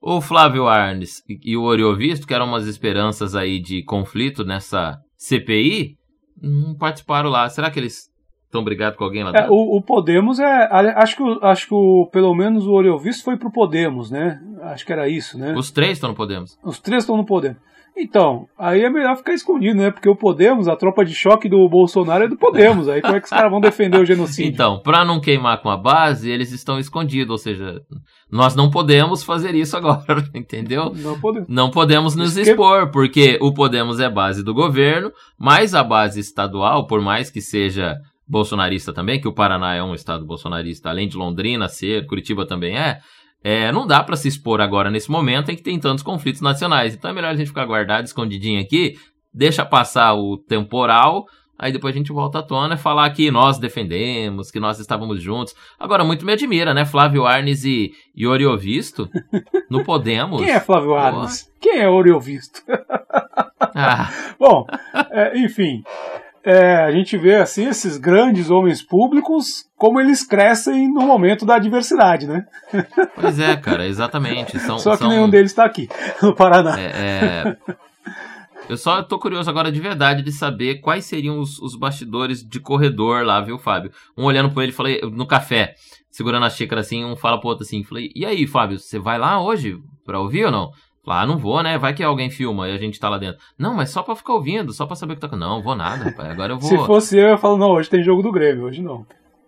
O 0.00 0.20
Flávio 0.20 0.68
Arnes 0.68 1.22
e 1.28 1.52
e 1.52 1.56
o 1.56 1.62
Oriovisto, 1.62 2.26
que 2.26 2.34
eram 2.34 2.46
umas 2.46 2.66
esperanças 2.66 3.34
aí 3.34 3.60
de 3.60 3.82
conflito 3.84 4.44
nessa 4.44 4.98
CPI, 5.16 5.96
não 6.42 6.74
participaram 6.74 7.30
lá. 7.30 7.48
Será 7.48 7.70
que 7.70 7.78
eles 7.78 8.10
estão 8.44 8.62
brigados 8.64 8.98
com 8.98 9.04
alguém 9.04 9.22
lá 9.22 9.30
É, 9.30 9.32
dentro? 9.42 9.54
o, 9.54 9.76
o 9.76 9.82
Podemos 9.82 10.38
é. 10.38 10.68
Acho 10.96 11.16
que, 11.16 11.38
acho 11.42 11.68
que 11.68 11.74
o, 11.74 12.08
pelo 12.12 12.34
menos 12.34 12.66
o 12.66 12.72
Oriovisto 12.72 13.24
foi 13.24 13.36
pro 13.36 13.50
Podemos, 13.52 14.10
né? 14.10 14.40
Acho 14.62 14.84
que 14.84 14.92
era 14.92 15.08
isso, 15.08 15.38
né? 15.38 15.54
Os 15.56 15.70
três 15.70 15.92
estão 15.92 16.10
no 16.10 16.16
Podemos. 16.16 16.58
Os 16.62 16.78
três 16.78 17.02
estão 17.04 17.16
no 17.16 17.24
Podemos. 17.24 17.58
Então, 17.96 18.48
aí 18.58 18.82
é 18.82 18.90
melhor 18.90 19.16
ficar 19.16 19.34
escondido, 19.34 19.76
né? 19.76 19.90
Porque 19.90 20.08
o 20.08 20.16
Podemos, 20.16 20.66
a 20.66 20.74
tropa 20.76 21.04
de 21.04 21.14
choque 21.14 21.48
do 21.48 21.68
Bolsonaro 21.68 22.24
é 22.24 22.28
do 22.28 22.36
Podemos. 22.36 22.88
Aí 22.88 23.00
como 23.02 23.14
é 23.14 23.20
que 23.20 23.24
os 23.26 23.30
caras 23.30 23.50
vão 23.50 23.60
defender 23.60 24.00
o 24.00 24.04
genocídio? 24.06 24.50
Então, 24.50 24.80
para 24.80 25.04
não 25.04 25.20
queimar 25.20 25.60
com 25.60 25.68
a 25.70 25.76
base, 25.76 26.30
eles 26.30 26.50
estão 26.52 26.78
escondidos, 26.78 27.30
ou 27.30 27.38
seja, 27.38 27.80
nós 28.30 28.54
não 28.56 28.70
podemos 28.70 29.22
fazer 29.22 29.54
isso 29.54 29.76
agora, 29.76 30.24
entendeu? 30.34 30.92
Não 30.96 31.20
podemos. 31.20 31.48
Não 31.48 31.70
podemos 31.70 32.16
nos 32.16 32.36
Esque- 32.36 32.50
expor, 32.52 32.90
porque 32.90 33.38
o 33.40 33.52
Podemos 33.52 34.00
é 34.00 34.08
base 34.08 34.42
do 34.42 34.54
governo, 34.54 35.12
mas 35.38 35.74
a 35.74 35.84
base 35.84 36.18
estadual, 36.18 36.86
por 36.86 37.00
mais 37.00 37.30
que 37.30 37.40
seja 37.40 37.96
bolsonarista 38.26 38.92
também, 38.92 39.20
que 39.20 39.28
o 39.28 39.34
Paraná 39.34 39.74
é 39.74 39.82
um 39.82 39.94
estado 39.94 40.24
bolsonarista, 40.24 40.88
além 40.88 41.06
de 41.08 41.16
Londrina 41.18 41.68
ser, 41.68 42.06
Curitiba 42.06 42.46
também 42.46 42.76
é, 42.78 42.98
é, 43.44 43.72
não 43.72 43.86
dá 43.86 44.02
para 44.02 44.16
se 44.16 44.28
expor 44.28 44.60
agora 44.60 44.90
nesse 44.90 45.10
momento 45.10 45.50
em 45.50 45.56
que 45.56 45.62
tem 45.62 45.78
tantos 45.78 46.04
conflitos 46.04 46.40
nacionais. 46.40 46.94
Então 46.94 47.10
é 47.10 47.14
melhor 47.14 47.30
a 47.32 47.36
gente 47.36 47.48
ficar 47.48 47.66
guardado, 47.66 48.04
escondidinho 48.04 48.60
aqui, 48.60 48.96
deixa 49.32 49.64
passar 49.64 50.14
o 50.14 50.36
temporal, 50.36 51.26
aí 51.58 51.72
depois 51.72 51.94
a 51.94 51.98
gente 51.98 52.12
volta 52.12 52.38
à 52.38 52.42
tona 52.42 52.74
e 52.74 52.78
falar 52.78 53.10
que 53.10 53.30
nós 53.30 53.58
defendemos, 53.58 54.50
que 54.50 54.60
nós 54.60 54.78
estávamos 54.78 55.20
juntos. 55.20 55.54
Agora, 55.78 56.04
muito 56.04 56.24
me 56.24 56.32
admira, 56.32 56.72
né? 56.72 56.84
Flávio 56.84 57.26
Arnes 57.26 57.64
e, 57.64 57.92
e 58.14 58.26
Oriovisto 58.26 59.08
no 59.68 59.82
Podemos. 59.84 60.40
Quem 60.40 60.50
é 60.50 60.60
Flávio 60.60 60.94
Arnes? 60.94 61.50
Quem 61.60 61.80
é 61.80 61.88
Oriovisto? 61.88 62.62
Ah, 63.74 64.08
Bom, 64.38 64.66
é, 65.10 65.38
enfim. 65.38 65.82
É, 66.44 66.76
a 66.76 66.90
gente 66.90 67.16
vê 67.16 67.36
assim 67.36 67.68
esses 67.68 67.96
grandes 67.96 68.50
homens 68.50 68.82
públicos 68.82 69.64
como 69.76 70.00
eles 70.00 70.24
crescem 70.24 70.92
no 70.92 71.02
momento 71.02 71.44
da 71.46 71.56
adversidade, 71.56 72.26
né? 72.26 72.44
pois 73.14 73.38
é, 73.38 73.56
cara, 73.56 73.86
exatamente. 73.86 74.58
São, 74.58 74.78
Só 74.78 74.92
que 74.92 74.98
são, 74.98 75.08
nenhum 75.08 75.28
deles 75.28 75.50
está 75.50 75.64
aqui 75.64 75.88
no 76.22 76.34
Paraná. 76.34 76.78
é, 76.78 76.84
é, 76.84 77.56
Eu 78.68 78.76
só 78.76 79.02
tô 79.02 79.18
curioso 79.18 79.50
agora 79.50 79.72
de 79.72 79.80
verdade 79.80 80.22
de 80.22 80.32
saber 80.32 80.80
quais 80.80 81.04
seriam 81.04 81.40
os, 81.40 81.58
os 81.58 81.76
bastidores 81.76 82.42
de 82.42 82.60
corredor 82.60 83.24
lá, 83.24 83.40
viu, 83.40 83.58
Fábio? 83.58 83.92
Um 84.16 84.24
olhando 84.24 84.50
pra 84.50 84.62
ele, 84.62 84.72
falei, 84.72 85.00
no 85.00 85.26
café, 85.26 85.74
segurando 86.10 86.46
a 86.46 86.50
xícara 86.50 86.80
assim, 86.80 87.04
um 87.04 87.16
fala 87.16 87.38
pro 87.38 87.48
outro 87.48 87.64
assim, 87.64 87.82
falei, 87.82 88.10
e 88.14 88.24
aí, 88.24 88.46
Fábio, 88.46 88.78
você 88.78 88.98
vai 88.98 89.18
lá 89.18 89.42
hoje 89.42 89.76
pra 90.04 90.20
ouvir 90.20 90.46
ou 90.46 90.52
não? 90.52 90.70
Lá, 91.04 91.22
ah, 91.22 91.26
não 91.26 91.36
vou, 91.36 91.60
né? 91.64 91.76
Vai 91.76 91.92
que 91.92 92.02
alguém 92.02 92.30
filma 92.30 92.68
e 92.68 92.72
a 92.72 92.78
gente 92.78 93.00
tá 93.00 93.08
lá 93.08 93.18
dentro. 93.18 93.40
Não, 93.58 93.74
mas 93.74 93.90
só 93.90 94.04
pra 94.04 94.14
ficar 94.14 94.34
ouvindo, 94.34 94.72
só 94.72 94.86
pra 94.86 94.94
saber 94.94 95.14
o 95.14 95.16
que 95.16 95.28
tá. 95.28 95.36
Não, 95.36 95.60
vou 95.60 95.74
nada, 95.74 96.04
rapaz. 96.04 96.30
Agora 96.30 96.52
eu 96.52 96.58
vou. 96.60 96.68
Se 96.68 96.78
fosse 96.78 97.18
eu, 97.18 97.30
eu 97.30 97.38
falo, 97.38 97.56
não, 97.56 97.72
hoje 97.72 97.90
tem 97.90 98.04
jogo 98.04 98.22
do 98.22 98.30
Grêmio, 98.30 98.66
hoje 98.66 98.80
não. 98.80 99.04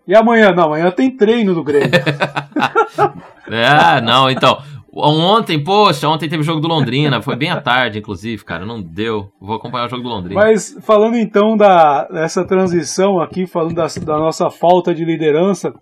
E 0.06 0.16
amanhã? 0.16 0.50
Não, 0.50 0.64
amanhã 0.64 0.90
tem 0.90 1.16
treino 1.16 1.54
do 1.54 1.62
Grêmio. 1.62 1.90
é, 3.48 4.00
não, 4.00 4.28
então. 4.28 4.60
Ontem, 4.96 5.62
poxa, 5.62 6.08
ontem 6.08 6.28
teve 6.28 6.44
jogo 6.44 6.60
do 6.60 6.68
Londrina, 6.68 7.20
foi 7.20 7.34
bem 7.34 7.50
à 7.50 7.60
tarde, 7.60 7.98
inclusive, 7.98 8.44
cara, 8.44 8.64
não 8.64 8.80
deu. 8.80 9.32
Vou 9.40 9.56
acompanhar 9.56 9.86
o 9.86 9.88
jogo 9.88 10.04
do 10.04 10.08
Londrina. 10.08 10.40
Mas 10.40 10.76
falando 10.82 11.16
então 11.16 11.56
da, 11.56 12.04
dessa 12.04 12.44
transição 12.44 13.20
aqui, 13.20 13.44
falando 13.44 13.74
da, 13.74 13.86
da 13.86 14.18
nossa 14.18 14.50
falta 14.50 14.94
de 14.94 15.04
liderança, 15.04 15.74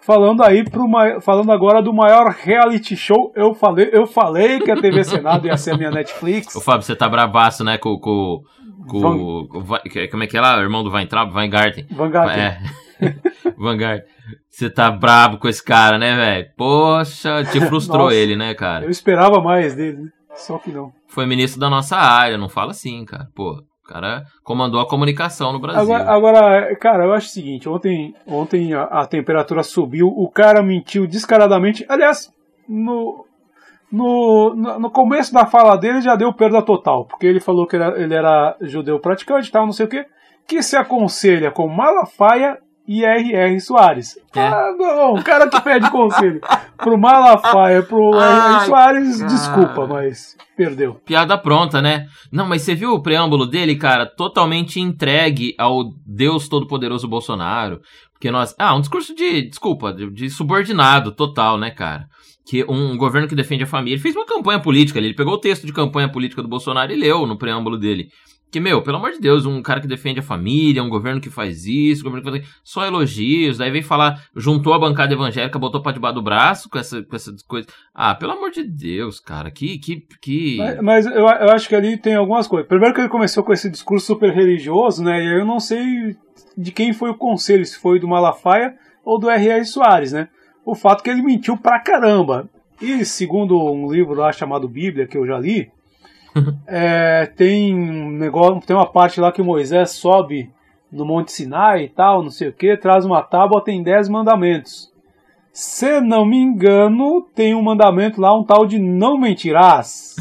falando 0.00 0.42
aí 0.42 0.64
pro, 0.64 0.86
falando 1.20 1.52
agora 1.52 1.82
do 1.82 1.92
maior 1.92 2.30
reality 2.30 2.96
show, 2.96 3.32
eu 3.34 3.54
falei, 3.54 3.90
eu 3.92 4.06
falei 4.06 4.60
que 4.60 4.70
a 4.70 4.80
TV 4.80 5.04
Senado 5.04 5.46
ia 5.46 5.56
ser 5.56 5.74
a 5.74 5.76
minha 5.76 5.90
Netflix. 5.90 6.54
Ô 6.56 6.60
Fábio, 6.60 6.82
você 6.82 6.96
tá 6.96 7.08
bravaço, 7.08 7.64
né, 7.64 7.78
com, 7.78 7.98
com, 7.98 8.42
com 8.88 9.48
Van... 9.60 9.78
como 10.10 10.22
é 10.22 10.26
que 10.26 10.36
é 10.36 10.40
lá, 10.40 10.58
o 10.58 10.62
irmão 10.62 10.82
do 10.82 10.90
Weintraub, 10.90 11.34
Weingarten. 11.34 11.86
Weingarten. 11.96 12.42
É. 12.42 12.58
Vanguard. 13.56 14.02
Você 14.48 14.70
tá 14.70 14.90
brabo 14.90 15.38
com 15.38 15.48
esse 15.48 15.64
cara, 15.64 15.98
né, 15.98 16.16
velho? 16.16 16.48
Poxa, 16.56 17.44
te 17.44 17.60
frustrou 17.66 18.04
Nossa, 18.04 18.14
ele, 18.14 18.36
né, 18.36 18.54
cara? 18.54 18.84
Eu 18.84 18.90
esperava 18.90 19.40
mais 19.40 19.74
dele, 19.74 19.98
né? 19.98 20.10
Só 20.34 20.58
que 20.58 20.70
não. 20.70 20.92
Foi 21.08 21.26
ministro 21.26 21.60
da 21.60 21.68
nossa 21.68 21.96
área, 21.96 22.38
não 22.38 22.48
fala 22.48 22.70
assim, 22.70 23.04
cara. 23.04 23.28
Pô, 23.34 23.62
cara 23.90 24.24
comandou 24.44 24.80
a 24.80 24.88
comunicação 24.88 25.52
no 25.52 25.60
Brasil. 25.60 25.82
Agora, 25.82 26.10
agora 26.10 26.76
cara, 26.76 27.04
eu 27.04 27.12
acho 27.12 27.26
o 27.26 27.30
seguinte: 27.30 27.68
ontem, 27.68 28.14
ontem 28.26 28.72
a, 28.72 28.84
a 28.84 29.06
temperatura 29.06 29.62
subiu, 29.62 30.06
o 30.06 30.30
cara 30.30 30.62
mentiu 30.62 31.06
descaradamente. 31.06 31.84
Aliás, 31.88 32.32
no, 32.68 33.26
no, 33.90 34.54
no 34.78 34.90
começo 34.90 35.34
da 35.34 35.44
fala 35.44 35.76
dele 35.76 36.00
já 36.00 36.14
deu 36.14 36.32
perda 36.32 36.62
total, 36.62 37.04
porque 37.04 37.26
ele 37.26 37.40
falou 37.40 37.66
que 37.66 37.76
ele 37.76 37.84
era, 37.84 38.00
ele 38.00 38.14
era 38.14 38.56
judeu 38.60 39.00
praticante, 39.00 39.50
tal, 39.50 39.66
não 39.66 39.72
sei 39.72 39.86
o 39.86 39.88
quê, 39.88 40.06
que 40.46 40.62
se 40.62 40.76
aconselha 40.76 41.50
com 41.50 41.68
Malafaia 41.68 42.58
e 42.92 43.04
R.R. 43.04 43.60
Soares. 43.60 44.18
É. 44.34 44.40
Ah, 44.40 44.74
não, 44.76 45.14
o 45.14 45.22
cara 45.22 45.48
que 45.48 45.60
pede 45.60 45.88
conselho 45.92 46.40
pro 46.76 46.98
Malafaia, 46.98 47.84
pro 47.84 48.10
R.R. 48.18 48.66
Soares, 48.66 49.18
cara. 49.18 49.30
desculpa, 49.30 49.86
mas 49.86 50.36
perdeu. 50.56 50.94
Piada 51.06 51.38
pronta, 51.38 51.80
né? 51.80 52.08
Não, 52.32 52.44
mas 52.44 52.62
você 52.62 52.74
viu 52.74 52.90
o 52.90 53.00
preâmbulo 53.00 53.46
dele, 53.46 53.76
cara? 53.76 54.06
Totalmente 54.06 54.80
entregue 54.80 55.54
ao 55.56 55.84
Deus 56.04 56.48
Todo-Poderoso 56.48 57.06
Bolsonaro. 57.06 57.80
Porque 58.12 58.28
nós. 58.28 58.56
Ah, 58.58 58.74
um 58.74 58.80
discurso 58.80 59.14
de. 59.14 59.48
Desculpa, 59.48 59.92
de, 59.92 60.10
de 60.10 60.28
subordinado 60.28 61.12
total, 61.12 61.56
né, 61.56 61.70
cara? 61.70 62.08
que 62.44 62.64
um 62.68 62.96
governo 62.96 63.28
que 63.28 63.36
defende 63.36 63.62
a 63.62 63.66
família. 63.66 63.94
Ele 63.94 64.02
fez 64.02 64.16
uma 64.16 64.26
campanha 64.26 64.58
política 64.58 64.98
ali. 64.98 65.08
Ele 65.08 65.14
pegou 65.14 65.34
o 65.34 65.38
texto 65.38 65.64
de 65.64 65.72
campanha 65.72 66.10
política 66.10 66.42
do 66.42 66.48
Bolsonaro 66.48 66.90
e 66.90 66.96
leu 66.96 67.24
no 67.24 67.38
preâmbulo 67.38 67.78
dele. 67.78 68.08
Que, 68.50 68.58
meu, 68.58 68.82
pelo 68.82 68.96
amor 68.96 69.12
de 69.12 69.20
Deus, 69.20 69.46
um 69.46 69.62
cara 69.62 69.80
que 69.80 69.86
defende 69.86 70.18
a 70.18 70.22
família, 70.22 70.82
um 70.82 70.88
governo 70.88 71.20
que 71.20 71.30
faz 71.30 71.66
isso, 71.66 72.02
um 72.02 72.10
governo 72.10 72.32
que 72.32 72.38
faz 72.38 72.54
só 72.64 72.84
elogios, 72.84 73.58
daí 73.58 73.70
vem 73.70 73.82
falar, 73.82 74.24
juntou 74.34 74.74
a 74.74 74.78
bancada 74.78 75.14
evangélica, 75.14 75.58
botou 75.58 75.80
pra 75.80 75.92
debaixo 75.92 76.16
do 76.16 76.22
braço 76.22 76.68
com 76.68 76.78
essa, 76.78 77.02
com 77.02 77.14
essa 77.14 77.32
coisa. 77.46 77.68
Ah, 77.94 78.14
pelo 78.14 78.32
amor 78.32 78.50
de 78.50 78.64
Deus, 78.64 79.20
cara, 79.20 79.50
que. 79.50 79.78
que, 79.78 80.04
que... 80.20 80.56
Mas, 80.58 80.80
mas 80.82 81.06
eu, 81.06 81.12
eu, 81.12 81.50
acho 81.50 81.68
que 81.68 81.76
ali 81.76 81.96
tem 81.96 82.16
algumas 82.16 82.48
coisas. 82.48 82.68
Primeiro 82.68 82.94
que 82.94 83.00
ele 83.00 83.08
começou 83.08 83.44
com 83.44 83.52
esse 83.52 83.70
discurso 83.70 84.06
super 84.06 84.32
religioso, 84.32 85.04
né? 85.04 85.22
E 85.22 85.40
eu 85.40 85.46
não 85.46 85.60
sei 85.60 86.16
de 86.56 86.72
quem 86.72 86.92
foi 86.92 87.10
o 87.10 87.16
conselho, 87.16 87.64
se 87.64 87.78
foi 87.78 88.00
do 88.00 88.08
Malafaia 88.08 88.74
ou 89.04 89.18
do 89.18 89.30
R.R. 89.30 89.64
Soares, 89.64 90.12
né? 90.12 90.28
O 90.64 90.74
fato 90.74 91.02
que 91.04 91.10
ele 91.10 91.22
mentiu 91.22 91.56
pra 91.56 91.78
caramba. 91.78 92.48
E 92.80 93.04
segundo 93.04 93.56
um 93.72 93.92
livro 93.92 94.14
lá 94.14 94.32
chamado 94.32 94.68
Bíblia, 94.68 95.06
que 95.06 95.16
eu 95.16 95.26
já 95.26 95.38
li, 95.38 95.70
é, 96.66 97.26
tem 97.26 97.74
um 97.74 98.10
negócio, 98.10 98.60
tem 98.66 98.76
uma 98.76 98.90
parte 98.90 99.20
lá 99.20 99.32
que 99.32 99.42
Moisés 99.42 99.90
sobe 99.90 100.50
no 100.90 101.04
Monte 101.04 101.32
Sinai 101.32 101.84
e 101.84 101.88
tal, 101.88 102.22
não 102.22 102.30
sei 102.30 102.48
o 102.48 102.52
que, 102.52 102.76
traz 102.76 103.04
uma 103.04 103.22
tábua, 103.22 103.62
tem 103.62 103.82
dez 103.82 104.08
mandamentos. 104.08 104.90
Se 105.52 106.00
não 106.00 106.24
me 106.24 106.36
engano, 106.36 107.22
tem 107.34 107.54
um 107.54 107.62
mandamento 107.62 108.20
lá, 108.20 108.36
um 108.36 108.44
tal 108.44 108.66
de 108.66 108.78
não 108.78 109.18
mentirás. 109.18 110.16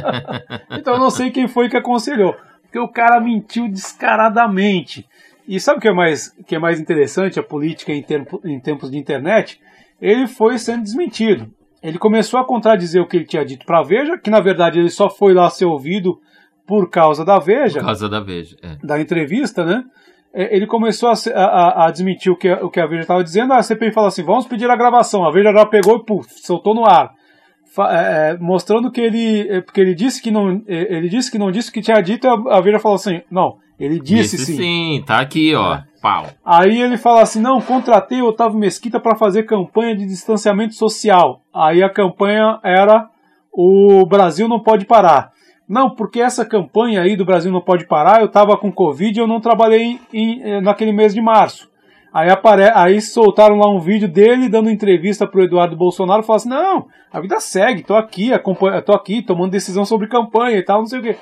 então 0.72 0.94
eu 0.94 1.00
não 1.00 1.10
sei 1.10 1.30
quem 1.30 1.46
foi 1.46 1.68
que 1.68 1.76
aconselhou. 1.76 2.34
Porque 2.62 2.78
o 2.78 2.88
cara 2.88 3.20
mentiu 3.20 3.68
descaradamente. 3.68 5.06
E 5.46 5.60
sabe 5.60 5.78
o 5.78 5.80
que 5.80 5.88
é 5.88 5.92
mais, 5.92 6.34
que 6.46 6.54
é 6.54 6.58
mais 6.58 6.80
interessante, 6.80 7.38
a 7.38 7.42
política 7.42 7.92
em, 7.92 8.02
tempo, 8.02 8.40
em 8.44 8.58
tempos 8.58 8.90
de 8.90 8.96
internet? 8.96 9.60
Ele 10.00 10.26
foi 10.26 10.58
sendo 10.58 10.82
desmentido 10.82 11.52
ele 11.82 11.98
começou 11.98 12.38
a 12.38 12.44
contradizer 12.44 13.02
o 13.02 13.06
que 13.06 13.16
ele 13.16 13.24
tinha 13.24 13.44
dito 13.44 13.66
para 13.66 13.80
a 13.80 13.82
Veja, 13.82 14.16
que 14.16 14.30
na 14.30 14.40
verdade 14.40 14.78
ele 14.78 14.90
só 14.90 15.10
foi 15.10 15.34
lá 15.34 15.50
ser 15.50 15.64
ouvido 15.64 16.20
por 16.66 16.88
causa 16.88 17.24
da 17.24 17.38
Veja. 17.38 17.80
Por 17.80 17.86
causa 17.86 18.08
da 18.08 18.20
Veja, 18.20 18.56
é. 18.62 18.76
Da 18.82 19.00
entrevista, 19.00 19.64
né? 19.64 19.84
É, 20.34 20.56
ele 20.56 20.66
começou 20.66 21.10
a, 21.10 21.14
a, 21.34 21.86
a 21.86 21.90
desmentir 21.90 22.32
o 22.32 22.36
que, 22.36 22.50
o 22.50 22.70
que 22.70 22.80
a 22.80 22.86
Veja 22.86 23.02
estava 23.02 23.22
dizendo. 23.22 23.52
A 23.52 23.62
CPI 23.62 23.92
falou 23.92 24.08
assim: 24.08 24.22
vamos 24.22 24.46
pedir 24.46 24.70
a 24.70 24.76
gravação. 24.76 25.26
A 25.26 25.30
Veja 25.30 25.52
já 25.52 25.66
pegou 25.66 25.96
e 25.96 26.04
puf, 26.04 26.26
soltou 26.40 26.74
no 26.74 26.86
ar. 26.86 27.10
É, 27.90 28.30
é, 28.30 28.38
mostrando 28.38 28.90
que 28.90 29.00
ele. 29.00 29.46
É, 29.48 29.60
porque 29.60 29.80
ele 29.80 29.94
disse 29.94 30.22
que 30.22 30.30
não. 30.30 30.62
Ele 30.66 31.08
disse 31.08 31.30
que 31.30 31.38
não 31.38 31.50
disse 31.50 31.68
o 31.70 31.72
que 31.72 31.82
tinha 31.82 32.00
dito, 32.00 32.26
a 32.26 32.60
Veja 32.60 32.78
falou 32.78 32.96
assim: 32.96 33.20
não, 33.30 33.58
ele 33.78 33.98
disse, 33.98 34.36
disse 34.36 34.52
sim. 34.52 34.56
Sim, 34.56 35.04
tá 35.06 35.20
aqui, 35.20 35.54
ó. 35.54 35.74
É. 35.74 35.84
Pau. 36.02 36.26
Aí 36.44 36.82
ele 36.82 36.98
fala 36.98 37.22
assim: 37.22 37.40
não, 37.40 37.60
contratei 37.60 38.20
o 38.20 38.26
Otávio 38.26 38.58
Mesquita 38.58 38.98
para 38.98 39.14
fazer 39.14 39.44
campanha 39.44 39.96
de 39.96 40.04
distanciamento 40.04 40.74
social. 40.74 41.40
Aí 41.54 41.82
a 41.82 41.88
campanha 41.88 42.58
era 42.64 43.08
o 43.52 44.04
Brasil 44.04 44.48
não 44.48 44.60
pode 44.60 44.84
parar. 44.84 45.30
Não, 45.68 45.90
porque 45.94 46.20
essa 46.20 46.44
campanha 46.44 47.00
aí 47.00 47.16
do 47.16 47.24
Brasil 47.24 47.52
não 47.52 47.60
pode 47.60 47.86
parar, 47.86 48.20
eu 48.20 48.28
tava 48.28 48.56
com 48.56 48.72
Covid 48.72 49.16
e 49.16 49.22
eu 49.22 49.28
não 49.28 49.40
trabalhei 49.40 50.00
em, 50.12 50.42
em, 50.42 50.60
naquele 50.60 50.92
mês 50.92 51.14
de 51.14 51.20
março. 51.20 51.70
Aí, 52.12 52.28
apare... 52.28 52.70
aí 52.74 53.00
soltaram 53.00 53.56
lá 53.56 53.70
um 53.70 53.80
vídeo 53.80 54.06
dele 54.06 54.48
dando 54.48 54.70
entrevista 54.70 55.26
pro 55.26 55.42
Eduardo 55.42 55.76
Bolsonaro 55.76 56.22
falou 56.22 56.36
assim: 56.36 56.48
não, 56.48 56.88
a 57.12 57.20
vida 57.20 57.38
segue, 57.40 57.82
tô 57.82 57.94
aqui, 57.94 58.32
acompanha... 58.32 58.82
tô 58.82 58.92
aqui 58.92 59.22
tomando 59.22 59.52
decisão 59.52 59.84
sobre 59.84 60.08
campanha 60.08 60.58
e 60.58 60.62
tal, 60.62 60.80
não 60.80 60.86
sei 60.86 60.98
o 60.98 61.02
quê. 61.02 61.16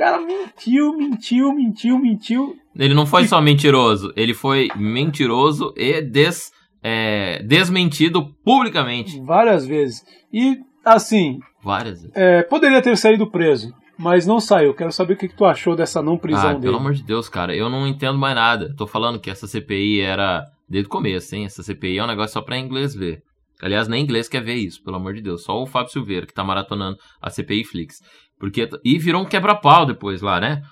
O 0.00 0.02
cara 0.02 0.18
mentiu, 0.18 0.96
mentiu, 0.96 1.54
mentiu, 1.54 1.98
mentiu. 1.98 2.56
Ele 2.74 2.94
não 2.94 3.04
foi 3.04 3.26
só 3.26 3.38
mentiroso, 3.38 4.10
ele 4.16 4.32
foi 4.32 4.68
mentiroso 4.74 5.74
e 5.76 6.00
des, 6.00 6.50
é, 6.82 7.42
desmentido 7.42 8.34
publicamente. 8.42 9.20
Várias 9.20 9.66
vezes. 9.66 10.02
E, 10.32 10.56
assim. 10.82 11.38
Várias 11.62 12.00
vezes. 12.00 12.16
É, 12.16 12.42
poderia 12.44 12.80
ter 12.80 12.96
saído 12.96 13.30
preso 13.30 13.74
mas 13.98 14.26
não 14.26 14.40
saiu. 14.40 14.72
Quero 14.72 14.90
saber 14.90 15.12
o 15.12 15.16
que, 15.18 15.28
que 15.28 15.36
tu 15.36 15.44
achou 15.44 15.76
dessa 15.76 16.00
não 16.00 16.16
prisão 16.16 16.48
ah, 16.48 16.52
dele. 16.54 16.62
Pelo 16.62 16.78
amor 16.78 16.94
de 16.94 17.02
Deus, 17.02 17.28
cara, 17.28 17.54
eu 17.54 17.68
não 17.68 17.86
entendo 17.86 18.18
mais 18.18 18.34
nada. 18.34 18.74
Tô 18.74 18.86
falando 18.86 19.20
que 19.20 19.28
essa 19.28 19.46
CPI 19.46 20.00
era 20.00 20.42
desde 20.66 20.86
o 20.86 20.90
começo, 20.90 21.36
hein? 21.36 21.44
Essa 21.44 21.62
CPI 21.62 21.98
é 21.98 22.04
um 22.04 22.06
negócio 22.06 22.32
só 22.32 22.40
pra 22.40 22.56
inglês 22.56 22.94
ver. 22.94 23.20
Aliás, 23.60 23.88
nem 23.88 24.02
inglês 24.02 24.26
quer 24.26 24.42
ver 24.42 24.54
isso, 24.54 24.82
pelo 24.82 24.96
amor 24.96 25.12
de 25.12 25.20
Deus. 25.20 25.44
Só 25.44 25.62
o 25.62 25.66
Fábio 25.66 25.92
Silveira 25.92 26.24
que 26.24 26.32
tá 26.32 26.42
maratonando 26.42 26.96
a 27.20 27.28
CPI 27.28 27.62
Flix. 27.62 27.96
Porque, 28.40 28.68
e 28.82 28.98
virou 28.98 29.22
um 29.22 29.26
quebra-pau 29.26 29.86
depois 29.86 30.22
lá, 30.22 30.40
né? 30.40 30.62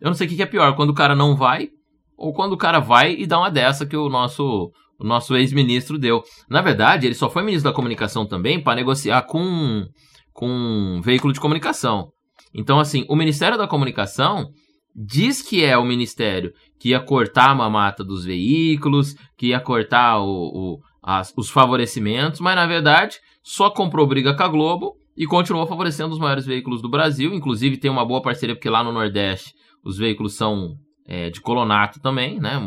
Eu 0.00 0.08
não 0.08 0.14
sei 0.14 0.26
o 0.26 0.30
que, 0.30 0.36
que 0.36 0.42
é 0.42 0.46
pior, 0.46 0.74
quando 0.74 0.90
o 0.90 0.94
cara 0.94 1.14
não 1.14 1.36
vai 1.36 1.70
ou 2.18 2.32
quando 2.32 2.52
o 2.52 2.58
cara 2.58 2.80
vai 2.80 3.14
e 3.14 3.26
dá 3.26 3.38
uma 3.38 3.50
dessa 3.50 3.86
que 3.86 3.96
o 3.96 4.08
nosso 4.08 4.70
o 4.98 5.04
nosso 5.04 5.34
ex-ministro 5.34 5.98
deu. 5.98 6.22
Na 6.48 6.60
verdade, 6.60 7.06
ele 7.06 7.14
só 7.14 7.28
foi 7.30 7.42
ministro 7.42 7.70
da 7.70 7.74
comunicação 7.74 8.26
também 8.26 8.62
para 8.62 8.76
negociar 8.76 9.22
com 9.22 9.86
com 10.32 10.48
um 10.48 11.00
veículo 11.00 11.32
de 11.32 11.40
comunicação. 11.40 12.08
Então, 12.54 12.78
assim, 12.78 13.04
o 13.08 13.16
Ministério 13.16 13.58
da 13.58 13.66
Comunicação 13.66 14.50
diz 14.94 15.42
que 15.42 15.64
é 15.64 15.76
o 15.76 15.84
ministério 15.84 16.52
que 16.78 16.90
ia 16.90 17.00
cortar 17.00 17.50
a 17.50 17.54
mamata 17.54 18.04
dos 18.04 18.24
veículos, 18.24 19.14
que 19.36 19.48
ia 19.48 19.60
cortar 19.60 20.18
o, 20.20 20.26
o 20.26 20.78
as, 21.02 21.32
os 21.36 21.50
favorecimentos, 21.50 22.40
mas 22.40 22.54
na 22.54 22.66
verdade 22.66 23.16
só 23.42 23.70
comprou 23.70 24.06
briga 24.06 24.36
com 24.36 24.42
a 24.42 24.48
Globo 24.48 24.94
e 25.16 25.26
continuou 25.26 25.66
favorecendo 25.66 26.12
os 26.12 26.18
maiores 26.18 26.46
veículos 26.46 26.80
do 26.80 26.88
Brasil. 26.88 27.34
Inclusive 27.34 27.76
tem 27.76 27.90
uma 27.90 28.04
boa 28.04 28.22
parceria, 28.22 28.54
porque 28.54 28.70
lá 28.70 28.82
no 28.82 28.92
Nordeste 28.92 29.52
os 29.84 29.98
veículos 29.98 30.34
são 30.34 30.76
é, 31.06 31.30
de 31.30 31.40
colonato 31.40 32.00
também, 32.00 32.40
né? 32.40 32.60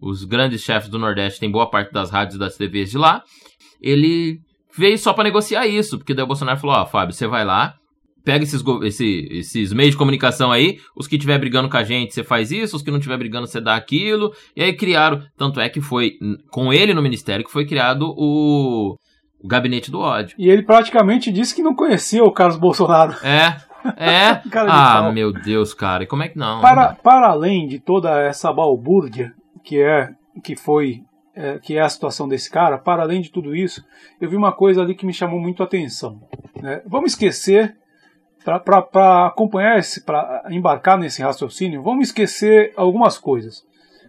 Os 0.00 0.24
grandes 0.24 0.62
chefes 0.62 0.88
do 0.88 0.98
Nordeste 0.98 1.40
têm 1.40 1.50
boa 1.50 1.68
parte 1.68 1.92
das 1.92 2.10
rádios 2.10 2.36
e 2.36 2.38
das 2.38 2.56
TVs 2.56 2.90
de 2.90 2.98
lá. 2.98 3.22
Ele 3.80 4.40
veio 4.76 4.98
só 4.98 5.12
para 5.12 5.24
negociar 5.24 5.66
isso, 5.66 5.98
porque 5.98 6.14
daí 6.14 6.24
o 6.24 6.28
Bolsonaro 6.28 6.58
falou: 6.58 6.76
Ó, 6.76 6.82
oh, 6.82 6.86
Fábio, 6.86 7.14
você 7.14 7.26
vai 7.26 7.44
lá, 7.44 7.74
pega 8.24 8.44
esses, 8.44 8.62
esse, 8.82 9.28
esses 9.30 9.72
meios 9.72 9.92
de 9.92 9.96
comunicação 9.96 10.52
aí, 10.52 10.78
os 10.96 11.06
que 11.06 11.16
estiver 11.16 11.38
brigando 11.38 11.68
com 11.68 11.76
a 11.76 11.84
gente, 11.84 12.14
você 12.14 12.22
faz 12.22 12.50
isso, 12.50 12.76
os 12.76 12.82
que 12.82 12.90
não 12.90 12.98
estiver 12.98 13.16
brigando, 13.16 13.46
você 13.46 13.60
dá 13.60 13.74
aquilo. 13.74 14.32
E 14.56 14.62
aí 14.62 14.72
criaram, 14.72 15.22
tanto 15.36 15.60
é 15.60 15.68
que 15.68 15.80
foi 15.80 16.12
com 16.50 16.72
ele 16.72 16.94
no 16.94 17.02
ministério 17.02 17.44
que 17.44 17.50
foi 17.50 17.66
criado 17.66 18.14
o, 18.16 18.96
o 19.42 19.48
gabinete 19.48 19.90
do 19.90 20.00
ódio. 20.00 20.34
E 20.38 20.48
ele 20.48 20.62
praticamente 20.62 21.30
disse 21.30 21.54
que 21.54 21.62
não 21.62 21.74
conhecia 21.74 22.24
o 22.24 22.32
Carlos 22.32 22.58
Bolsonaro. 22.58 23.14
É. 23.24 23.56
É. 23.96 24.42
ah, 24.68 25.10
meu 25.12 25.32
Deus, 25.32 25.72
cara. 25.72 26.04
E 26.04 26.06
como 26.06 26.22
é 26.22 26.28
que 26.28 26.38
não? 26.38 26.60
Para, 26.60 26.94
para 26.94 27.28
além 27.28 27.66
de 27.66 27.78
toda 27.78 28.20
essa 28.20 28.52
balbúrdia 28.52 29.32
que 29.62 29.80
é 29.80 30.10
que 30.42 30.56
foi 30.56 31.02
é, 31.34 31.58
que 31.58 31.76
é 31.76 31.80
a 31.80 31.88
situação 31.88 32.26
desse 32.26 32.50
cara, 32.50 32.78
para 32.78 33.02
além 33.02 33.20
de 33.20 33.30
tudo 33.30 33.54
isso, 33.54 33.84
eu 34.20 34.28
vi 34.28 34.34
uma 34.34 34.52
coisa 34.52 34.82
ali 34.82 34.94
que 34.94 35.06
me 35.06 35.12
chamou 35.12 35.38
muito 35.38 35.62
a 35.62 35.66
atenção. 35.66 36.20
Né? 36.60 36.82
Vamos 36.84 37.12
esquecer 37.12 37.76
para 38.44 39.26
acompanhar 39.26 39.78
esse, 39.78 40.04
para 40.04 40.44
embarcar 40.50 40.98
nesse 40.98 41.22
raciocínio, 41.22 41.82
vamos 41.82 42.08
esquecer 42.08 42.72
algumas 42.76 43.18
coisas. 43.18 43.64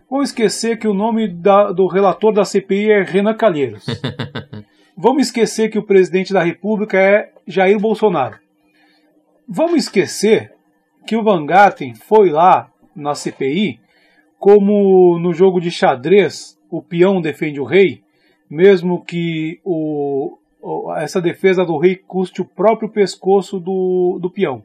Vamos 0.09 0.29
esquecer 0.29 0.79
que 0.79 0.87
o 0.87 0.93
nome 0.93 1.27
da, 1.27 1.71
do 1.71 1.85
relator 1.85 2.33
da 2.33 2.43
CPI 2.43 2.91
é 2.91 3.03
Renan 3.03 3.35
Calheiros. 3.35 3.85
Vamos 5.01 5.27
esquecer 5.27 5.69
que 5.69 5.79
o 5.79 5.83
presidente 5.83 6.33
da 6.33 6.43
República 6.43 6.99
é 6.99 7.31
Jair 7.47 7.79
Bolsonaro. 7.79 8.37
Vamos 9.47 9.85
esquecer 9.85 10.51
que 11.07 11.15
o 11.15 11.23
Van 11.23 11.45
Garten 11.45 11.95
foi 11.95 12.29
lá 12.29 12.69
na 12.93 13.15
CPI 13.15 13.79
como 14.37 15.17
no 15.17 15.33
jogo 15.33 15.61
de 15.61 15.71
xadrez 15.71 16.59
o 16.69 16.81
peão 16.81 17.21
defende 17.21 17.61
o 17.61 17.63
rei, 17.63 18.03
mesmo 18.49 19.01
que 19.01 19.61
o, 19.63 20.37
essa 20.97 21.21
defesa 21.21 21.63
do 21.63 21.77
rei 21.77 21.95
custe 21.95 22.41
o 22.41 22.45
próprio 22.45 22.89
pescoço 22.89 23.57
do, 23.57 24.19
do 24.21 24.29
peão, 24.29 24.61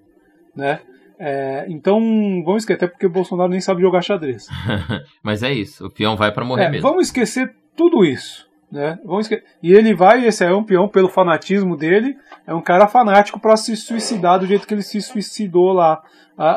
né? 0.53 0.81
É, 1.17 1.65
então, 1.69 2.01
vamos 2.45 2.65
esquecer, 2.65 2.85
até 2.85 2.87
porque 2.89 3.07
o 3.07 3.11
Bolsonaro 3.11 3.51
nem 3.51 3.61
sabe 3.61 3.83
jogar 3.83 4.03
xadrez. 4.03 4.49
Mas 5.23 5.45
é 5.45 5.53
isso, 5.53 5.87
o 5.87 5.91
peão 5.91 6.17
vai 6.17 6.33
para 6.33 6.45
morrer 6.45 6.65
é, 6.65 6.71
mesmo. 6.71 6.89
Vamos 6.89 7.07
esquecer 7.07 7.55
tudo 7.77 8.05
isso. 8.05 8.44
Né? 8.75 8.99
Vamos. 9.05 9.31
E 9.31 9.73
ele 9.73 9.95
vai, 9.95 10.27
esse 10.27 10.45
é 10.45 10.53
um 10.53 10.65
peão 10.65 10.89
pelo 10.89 11.09
fanatismo 11.09 11.77
dele, 11.77 12.19
é 12.45 12.53
um 12.53 12.61
cara 12.61 12.89
fanático 12.89 13.39
para 13.39 13.57
se 13.57 13.77
suicidar 13.77 14.41
do 14.41 14.47
jeito 14.47 14.67
que 14.67 14.75
ele 14.75 14.83
se 14.83 15.01
suicidou 15.01 15.73
lá 15.73 16.03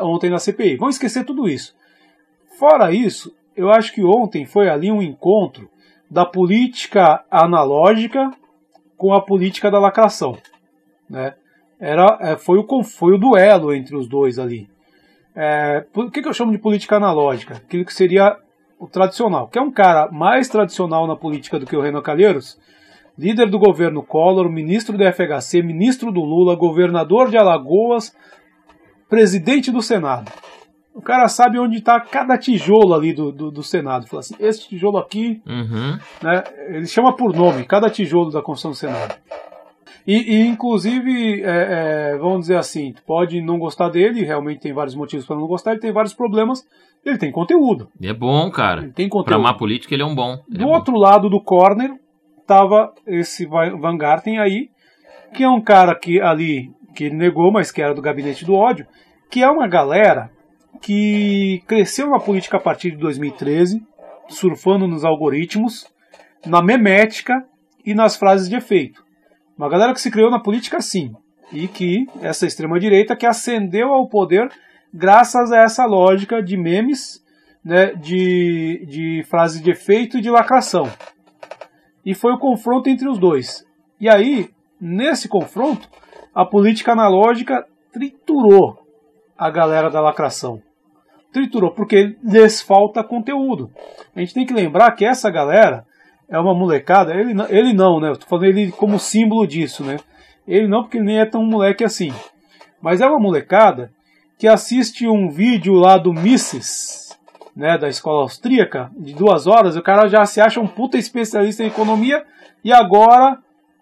ontem 0.01 0.27
na 0.27 0.39
CPI. 0.39 0.77
Vamos 0.77 0.95
esquecer 0.95 1.23
tudo 1.23 1.47
isso. 1.47 1.75
Fora 2.57 2.91
isso, 2.91 3.31
eu 3.55 3.69
acho 3.69 3.93
que 3.93 4.03
ontem 4.03 4.47
foi 4.47 4.67
ali 4.67 4.91
um 4.91 4.99
encontro 4.99 5.69
da 6.09 6.25
política 6.25 7.23
analógica 7.29 8.31
com 8.97 9.13
a 9.13 9.21
política 9.21 9.69
da 9.69 9.77
lacração. 9.77 10.39
Né? 11.07 11.35
Era, 11.79 12.17
é, 12.19 12.35
foi, 12.35 12.57
o, 12.57 12.83
foi 12.83 13.13
o 13.13 13.19
duelo 13.19 13.71
entre 13.71 13.95
os 13.95 14.07
dois 14.07 14.39
ali. 14.39 14.67
É, 15.35 15.85
o 15.93 16.09
que, 16.09 16.23
que 16.23 16.27
eu 16.27 16.33
chamo 16.33 16.51
de 16.51 16.57
política 16.57 16.95
analógica? 16.95 17.57
Aquilo 17.57 17.85
que 17.85 17.93
seria 17.93 18.39
o 18.79 18.87
tradicional. 18.87 19.47
Que 19.47 19.59
é 19.59 19.61
um 19.61 19.71
cara 19.71 20.09
mais 20.11 20.47
tradicional 20.47 21.07
na 21.07 21.15
política 21.15 21.59
do 21.59 21.65
que 21.65 21.75
o 21.75 21.81
Renan 21.81 22.01
Calheiros, 22.01 22.59
líder 23.17 23.49
do 23.49 23.59
governo 23.59 24.03
Collor, 24.03 24.49
ministro 24.49 24.97
do 24.97 25.03
FHC, 25.03 25.61
ministro 25.61 26.11
do 26.11 26.21
Lula, 26.21 26.55
governador 26.55 27.29
de 27.29 27.37
Alagoas, 27.37 28.15
presidente 29.09 29.71
do 29.71 29.81
Senado. 29.81 30.31
O 30.93 31.01
cara 31.01 31.27
sabe 31.27 31.59
onde 31.59 31.77
está 31.77 31.99
cada 31.99 32.37
tijolo 32.37 32.93
ali 32.93 33.13
do, 33.13 33.31
do, 33.31 33.51
do, 33.51 33.61
Senado. 33.61 34.07
Fala 34.07 34.21
assim, 34.21 34.35
esse 34.39 34.67
tijolo 34.67 34.97
aqui, 34.97 35.41
uhum. 35.45 35.99
né, 36.23 36.43
ele 36.69 36.87
chama 36.87 37.15
por 37.15 37.35
nome, 37.35 37.65
cada 37.65 37.87
tijolo 37.87 38.31
da 38.31 38.41
construção 38.41 38.71
do 38.71 38.77
Senado. 38.77 39.15
E, 40.07 40.35
e 40.35 40.47
inclusive, 40.47 41.43
é, 41.43 42.13
é, 42.13 42.17
vamos 42.17 42.41
dizer 42.41 42.55
assim, 42.55 42.95
pode 43.05 43.41
não 43.41 43.59
gostar 43.59 43.89
dele, 43.89 44.23
realmente 44.23 44.61
tem 44.61 44.71
vários 44.71 44.95
motivos 44.95 45.25
para 45.25 45.35
não 45.35 45.45
gostar, 45.45 45.71
ele 45.71 45.81
tem 45.81 45.91
vários 45.91 46.13
problemas, 46.13 46.65
ele 47.05 47.17
tem 47.17 47.29
conteúdo. 47.29 47.89
É 48.01 48.13
bom, 48.13 48.49
cara. 48.49 48.83
Ele 48.83 48.93
tem 48.93 49.09
conteúdo. 49.09 49.25
Pra 49.25 49.37
má 49.37 49.53
política, 49.53 49.93
ele 49.93 50.03
é 50.03 50.05
um 50.05 50.15
bom. 50.15 50.41
Ele 50.49 50.59
do 50.59 50.63
é 50.63 50.67
outro 50.73 50.93
bom. 50.93 50.99
lado 50.99 51.29
do 51.29 51.41
corner, 51.41 51.91
tava 52.45 52.93
esse 53.05 53.45
Van 53.45 53.97
Garten 53.97 54.39
aí, 54.39 54.69
que 55.33 55.43
é 55.43 55.49
um 55.49 55.59
cara 55.59 55.93
que 55.93 56.21
ali, 56.21 56.71
que 56.95 57.03
ele 57.03 57.15
negou, 57.15 57.51
mas 57.51 57.69
que 57.69 57.81
era 57.81 57.93
do 57.93 58.01
gabinete 58.01 58.45
do 58.45 58.55
ódio, 58.55 58.87
que 59.29 59.43
é 59.43 59.49
uma 59.49 59.67
galera 59.67 60.31
que 60.81 61.61
cresceu 61.67 62.09
na 62.09 62.19
política 62.19 62.55
a 62.55 62.61
partir 62.61 62.91
de 62.91 62.97
2013, 62.97 63.83
surfando 64.29 64.87
nos 64.87 65.03
algoritmos, 65.03 65.85
na 66.45 66.61
memética 66.61 67.45
e 67.85 67.93
nas 67.93 68.15
frases 68.15 68.47
de 68.47 68.55
efeito. 68.55 69.06
Uma 69.57 69.69
galera 69.69 69.93
que 69.93 70.01
se 70.01 70.11
criou 70.11 70.29
na 70.29 70.39
política 70.39 70.79
sim, 70.79 71.15
e 71.51 71.67
que 71.67 72.05
essa 72.21 72.45
extrema-direita 72.45 73.15
que 73.15 73.25
ascendeu 73.25 73.93
ao 73.93 74.07
poder 74.07 74.51
graças 74.93 75.51
a 75.51 75.61
essa 75.61 75.85
lógica 75.85 76.43
de 76.43 76.55
memes, 76.55 77.23
né, 77.63 77.93
de, 77.95 78.85
de 78.87 79.23
frases 79.29 79.61
de 79.61 79.71
efeito 79.71 80.17
e 80.17 80.21
de 80.21 80.29
lacração. 80.29 80.89
E 82.05 82.13
foi 82.13 82.33
o 82.33 82.39
confronto 82.39 82.89
entre 82.89 83.09
os 83.09 83.17
dois. 83.17 83.65
E 83.99 84.07
aí, 84.07 84.49
nesse 84.79 85.27
confronto, 85.27 85.89
a 86.33 86.45
política 86.45 86.91
analógica 86.91 87.65
triturou 87.91 88.77
a 89.35 89.49
galera 89.49 89.89
da 89.89 89.99
lacração. 89.99 90.61
Triturou, 91.33 91.71
porque 91.71 92.15
lhes 92.23 92.61
falta 92.61 93.03
conteúdo. 93.03 93.71
A 94.15 94.19
gente 94.19 94.33
tem 94.33 94.45
que 94.45 94.53
lembrar 94.53 94.91
que 94.91 95.03
essa 95.03 95.31
galera 95.31 95.85
é 96.29 96.37
uma 96.37 96.53
molecada, 96.53 97.13
ele, 97.13 97.33
ele 97.49 97.73
não, 97.73 97.99
né? 97.99 98.09
Eu 98.09 98.17
tô 98.17 98.27
falando 98.27 98.45
ele 98.45 98.71
como 98.71 98.99
símbolo 98.99 99.47
disso, 99.47 99.83
né? 99.83 99.97
Ele 100.47 100.67
não, 100.67 100.83
porque 100.83 100.97
ele 100.97 101.05
nem 101.05 101.19
é 101.19 101.25
tão 101.25 101.43
moleque 101.43 101.83
assim. 101.83 102.13
Mas 102.81 103.01
é 103.01 103.07
uma 103.07 103.19
molecada 103.19 103.91
que 104.37 104.47
assiste 104.47 105.07
um 105.07 105.29
vídeo 105.29 105.73
lá 105.73 105.97
do 105.97 106.13
Mises, 106.13 107.17
né, 107.55 107.77
da 107.77 107.87
escola 107.87 108.21
austríaca, 108.21 108.91
de 108.95 109.13
duas 109.13 109.47
horas, 109.47 109.75
o 109.75 109.81
cara 109.81 110.07
já 110.07 110.25
se 110.25 110.39
acha 110.39 110.59
um 110.59 110.67
puta 110.67 110.97
especialista 110.97 111.63
em 111.63 111.67
economia, 111.67 112.23
e 112.63 112.71
agora 112.71 113.39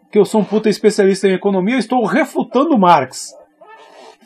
que 0.10 0.18
eu 0.18 0.24
sou 0.24 0.40
um 0.42 0.46
puta 0.46 0.70
especialista 0.70 1.28
em 1.28 1.34
economia, 1.34 1.78
estou 1.78 2.06
refutando 2.06 2.78
Marx. 2.78 3.36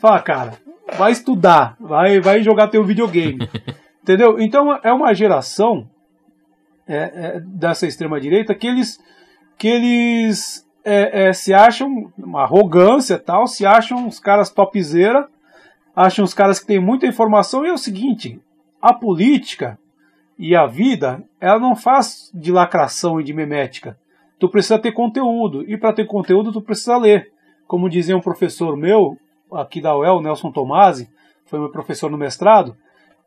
Fala, 0.00 0.20
cara, 0.20 0.52
vai 0.96 1.10
estudar, 1.10 1.76
vai, 1.80 2.20
vai 2.20 2.42
jogar 2.42 2.68
teu 2.68 2.84
videogame. 2.84 3.48
Entendeu? 4.00 4.38
Então 4.38 4.78
é 4.84 4.92
uma 4.92 5.12
geração 5.12 5.88
é, 6.92 6.96
é, 7.36 7.40
dessa 7.40 7.86
extrema-direita 7.86 8.52
que 8.52 8.66
eles, 8.66 8.98
que 9.56 9.68
eles 9.68 10.66
é, 10.84 11.28
é, 11.28 11.32
se 11.32 11.54
acham 11.54 12.10
uma 12.18 12.42
arrogância 12.42 13.16
tal, 13.16 13.46
se 13.46 13.64
acham 13.64 14.08
os 14.08 14.18
caras 14.18 14.50
topzera, 14.50 15.28
acham 15.94 16.24
os 16.24 16.34
caras 16.34 16.58
que 16.58 16.66
têm 16.66 16.80
muita 16.80 17.06
informação, 17.06 17.64
e 17.64 17.68
é 17.68 17.72
o 17.72 17.78
seguinte, 17.78 18.40
a 18.82 18.92
política 18.92 19.78
e 20.36 20.56
a 20.56 20.66
vida, 20.66 21.22
ela 21.40 21.60
não 21.60 21.76
faz 21.76 22.28
de 22.34 22.50
lacração 22.50 23.20
e 23.20 23.24
de 23.24 23.32
memética. 23.32 23.96
Tu 24.38 24.48
precisa 24.48 24.78
ter 24.78 24.90
conteúdo, 24.90 25.62
e 25.70 25.76
para 25.76 25.92
ter 25.92 26.06
conteúdo 26.06 26.52
tu 26.52 26.60
precisa 26.60 26.96
ler. 26.96 27.30
Como 27.68 27.88
dizia 27.88 28.16
um 28.16 28.20
professor 28.20 28.76
meu, 28.76 29.16
aqui 29.52 29.80
da 29.80 29.96
UEL, 29.96 30.20
Nelson 30.20 30.50
Tomasi, 30.50 31.08
foi 31.44 31.60
meu 31.60 31.70
professor 31.70 32.10
no 32.10 32.18
mestrado, 32.18 32.76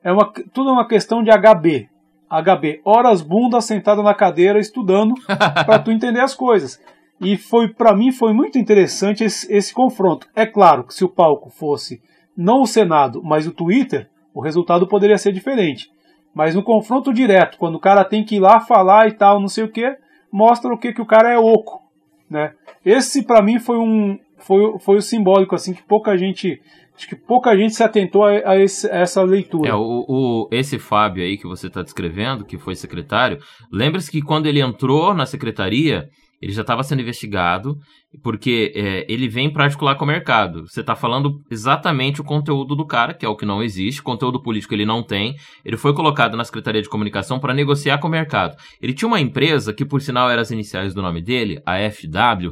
é 0.04 0.12
uma, 0.12 0.30
tudo 0.52 0.70
é 0.70 0.74
uma 0.74 0.88
questão 0.88 1.24
de 1.24 1.32
HB. 1.32 1.93
HB, 2.42 2.82
horas 2.84 3.22
bunda 3.22 3.62
sentada 3.62 4.02
na 4.02 4.14
cadeira 4.14 4.60
estudando 4.60 5.14
para 5.28 5.80
tu 5.80 5.92
entender 5.92 6.22
as 6.22 6.34
coisas. 6.34 6.82
E 7.22 7.38
foi 7.38 7.68
para 7.68 7.96
mim 7.96 8.12
foi 8.12 8.34
muito 8.34 8.58
interessante 8.58 9.24
esse, 9.24 9.52
esse, 9.54 9.74
confronto. 9.74 10.28
É 10.36 10.46
claro 10.46 10.84
que 10.84 10.94
se 10.94 11.06
o 11.06 11.10
palco 11.10 11.50
fosse 11.50 12.02
não 12.36 12.62
o 12.62 12.68
Senado, 12.68 13.22
mas 13.24 13.46
o 13.46 13.52
Twitter, 13.52 14.10
o 14.34 14.42
resultado 14.42 14.88
poderia 14.88 15.18
ser 15.18 15.32
diferente. 15.32 15.92
Mas 16.34 16.56
no 16.56 16.64
confronto 16.64 17.14
direto, 17.14 17.58
quando 17.60 17.76
o 17.76 17.80
cara 17.80 18.04
tem 18.04 18.24
que 18.24 18.38
ir 18.38 18.40
lá 18.40 18.60
falar 18.60 19.08
e 19.08 19.12
tal, 19.12 19.40
não 19.40 19.48
sei 19.48 19.64
o 19.64 19.72
que, 19.72 19.96
mostra 20.32 20.74
o 20.74 20.78
que 20.78 20.92
que 20.92 21.02
o 21.02 21.06
cara 21.06 21.32
é 21.32 21.38
oco, 21.38 21.84
né? 22.28 22.54
Esse 22.84 23.24
para 23.24 23.44
mim 23.44 23.60
foi 23.60 23.78
um 23.78 24.18
foi, 24.40 24.80
foi 24.80 24.98
o 24.98 25.02
simbólico 25.02 25.56
assim 25.56 25.74
que 25.74 25.84
pouca 25.84 26.18
gente 26.18 26.60
Acho 26.96 27.08
que 27.08 27.16
pouca 27.16 27.56
gente 27.58 27.74
se 27.74 27.84
atentou 27.84 28.24
a, 28.24 28.52
a, 28.52 28.58
esse, 28.58 28.90
a 28.90 28.98
essa 28.98 29.22
leitura. 29.24 29.70
É, 29.70 29.74
o, 29.74 30.06
o, 30.08 30.48
esse 30.52 30.78
Fábio 30.78 31.24
aí 31.24 31.38
que 31.38 31.48
você 31.48 31.68
está 31.68 31.82
descrevendo, 31.82 32.46
que 32.46 32.58
foi 32.58 32.76
secretário, 32.76 33.40
lembre-se 33.72 34.12
que 34.12 34.22
quando 34.22 34.46
ele 34.46 34.62
entrou 34.62 35.14
na 35.14 35.26
secretaria, 35.26 36.08
ele 36.44 36.52
já 36.52 36.62
estava 36.62 36.84
sendo 36.84 37.02
investigado, 37.02 37.80
porque 38.22 38.74
é, 38.76 39.06
ele 39.08 39.30
vem 39.30 39.50
para 39.50 39.64
articular 39.64 39.96
com 39.96 40.04
o 40.04 40.08
mercado. 40.08 40.68
Você 40.68 40.82
está 40.82 40.94
falando 40.94 41.42
exatamente 41.50 42.20
o 42.20 42.24
conteúdo 42.24 42.76
do 42.76 42.86
cara, 42.86 43.14
que 43.14 43.26
é 43.26 43.30
o 43.30 43.36
que 43.36 43.46
não 43.46 43.64
existe, 43.64 44.04
conteúdo 44.04 44.44
político 44.44 44.74
ele 44.74 44.86
não 44.86 45.02
tem. 45.02 45.38
Ele 45.64 45.78
foi 45.78 45.94
colocado 45.94 46.36
na 46.36 46.44
Secretaria 46.44 46.82
de 46.82 46.90
Comunicação 46.90 47.40
para 47.40 47.54
negociar 47.54 47.98
com 47.98 48.10
o 48.10 48.12
mercado. 48.12 48.58
Ele 48.82 48.94
tinha 48.94 49.08
uma 49.08 49.22
empresa, 49.22 49.74
que 49.74 49.86
por 49.86 50.02
sinal 50.02 50.30
eram 50.30 50.42
as 50.42 50.52
iniciais 50.52 50.94
do 50.94 51.02
nome 51.02 51.22
dele, 51.22 51.62
a 51.66 51.78
FW, 51.90 52.52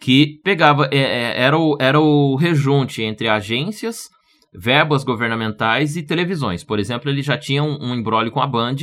que 0.00 0.40
pegava, 0.42 0.88
é, 0.90 0.98
é, 0.98 1.42
era, 1.42 1.58
o, 1.58 1.76
era 1.78 2.00
o 2.00 2.34
rejunte 2.34 3.02
entre 3.02 3.28
agências, 3.28 4.08
verbas 4.52 5.04
governamentais 5.04 5.96
e 5.96 6.02
televisões. 6.02 6.64
Por 6.64 6.78
exemplo, 6.78 7.10
ele 7.10 7.22
já 7.22 7.36
tinha 7.36 7.62
um, 7.62 7.76
um 7.80 7.94
embrólio 7.94 8.32
com 8.32 8.40
a 8.40 8.46
Band, 8.46 8.76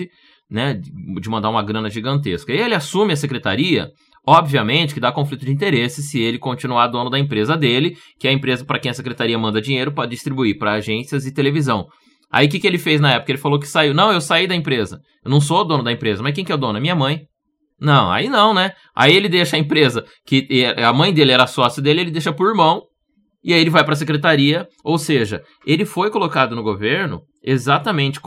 né, 0.50 0.76
de, 0.76 1.30
mandar 1.30 1.50
uma 1.50 1.64
grana 1.64 1.90
gigantesca. 1.90 2.54
E 2.54 2.58
ele 2.60 2.76
assume 2.76 3.14
a 3.14 3.18
secretaria, 3.18 3.90
obviamente 4.26 4.94
que 4.94 5.00
dá 5.00 5.12
conflito 5.12 5.44
de 5.44 5.52
interesse 5.52 6.04
se 6.04 6.20
ele 6.20 6.38
continuar 6.38 6.88
dono 6.88 7.10
da 7.10 7.18
empresa 7.18 7.58
dele, 7.58 7.98
que 8.20 8.28
é 8.28 8.30
a 8.30 8.34
empresa 8.34 8.64
para 8.64 8.80
quem 8.80 8.92
a 8.92 8.94
secretaria 8.94 9.38
manda 9.40 9.60
dinheiro 9.60 9.92
para 9.92 10.08
distribuir 10.08 10.58
para 10.60 10.74
agências 10.74 11.26
e 11.26 11.34
televisão. 11.34 11.88
Aí 12.32 12.46
o 12.46 12.50
que, 12.50 12.60
que 12.60 12.68
ele 12.68 12.78
fez 12.78 13.02
na 13.02 13.14
época? 13.14 13.32
Ele 13.32 13.40
falou 13.40 13.60
que 13.60 13.68
saiu. 13.68 13.94
Não, 13.94 14.12
eu 14.12 14.20
saí 14.20 14.48
da 14.48 14.56
empresa. 14.56 15.00
Eu 15.24 15.32
não 15.32 15.40
sou 15.40 15.66
dono 15.66 15.82
da 15.82 15.94
empresa. 15.94 16.22
Mas 16.22 16.36
quem 16.36 16.44
que 16.44 16.52
é 16.52 16.56
o 16.56 16.58
dono? 16.58 16.78
É 16.78 16.82
minha 16.82 16.96
mãe. 16.96 17.22
Não, 17.80 18.12
aí 18.12 18.30
não, 18.30 18.54
né? 18.54 18.72
Aí 18.96 19.16
ele 19.16 19.30
deixa 19.30 19.56
a 19.56 19.60
empresa, 19.60 20.04
que 20.26 20.48
a 20.78 20.92
mãe 20.92 21.14
dele 21.14 21.32
era 21.32 21.46
sócio 21.46 21.82
dele, 21.82 22.02
ele 22.02 22.12
deixa 22.12 22.34
por 22.34 22.48
irmão, 22.48 22.84
e 23.44 23.54
aí 23.54 23.62
ele 23.62 23.70
vai 23.70 23.84
para 23.84 23.94
a 23.94 23.98
secretaria, 23.98 24.68
ou 24.84 24.98
seja, 24.98 25.44
ele 25.66 25.86
foi 25.86 26.10
colocado 26.10 26.56
no 26.56 26.64
governo 26.64 27.22
exatamente 27.44 28.20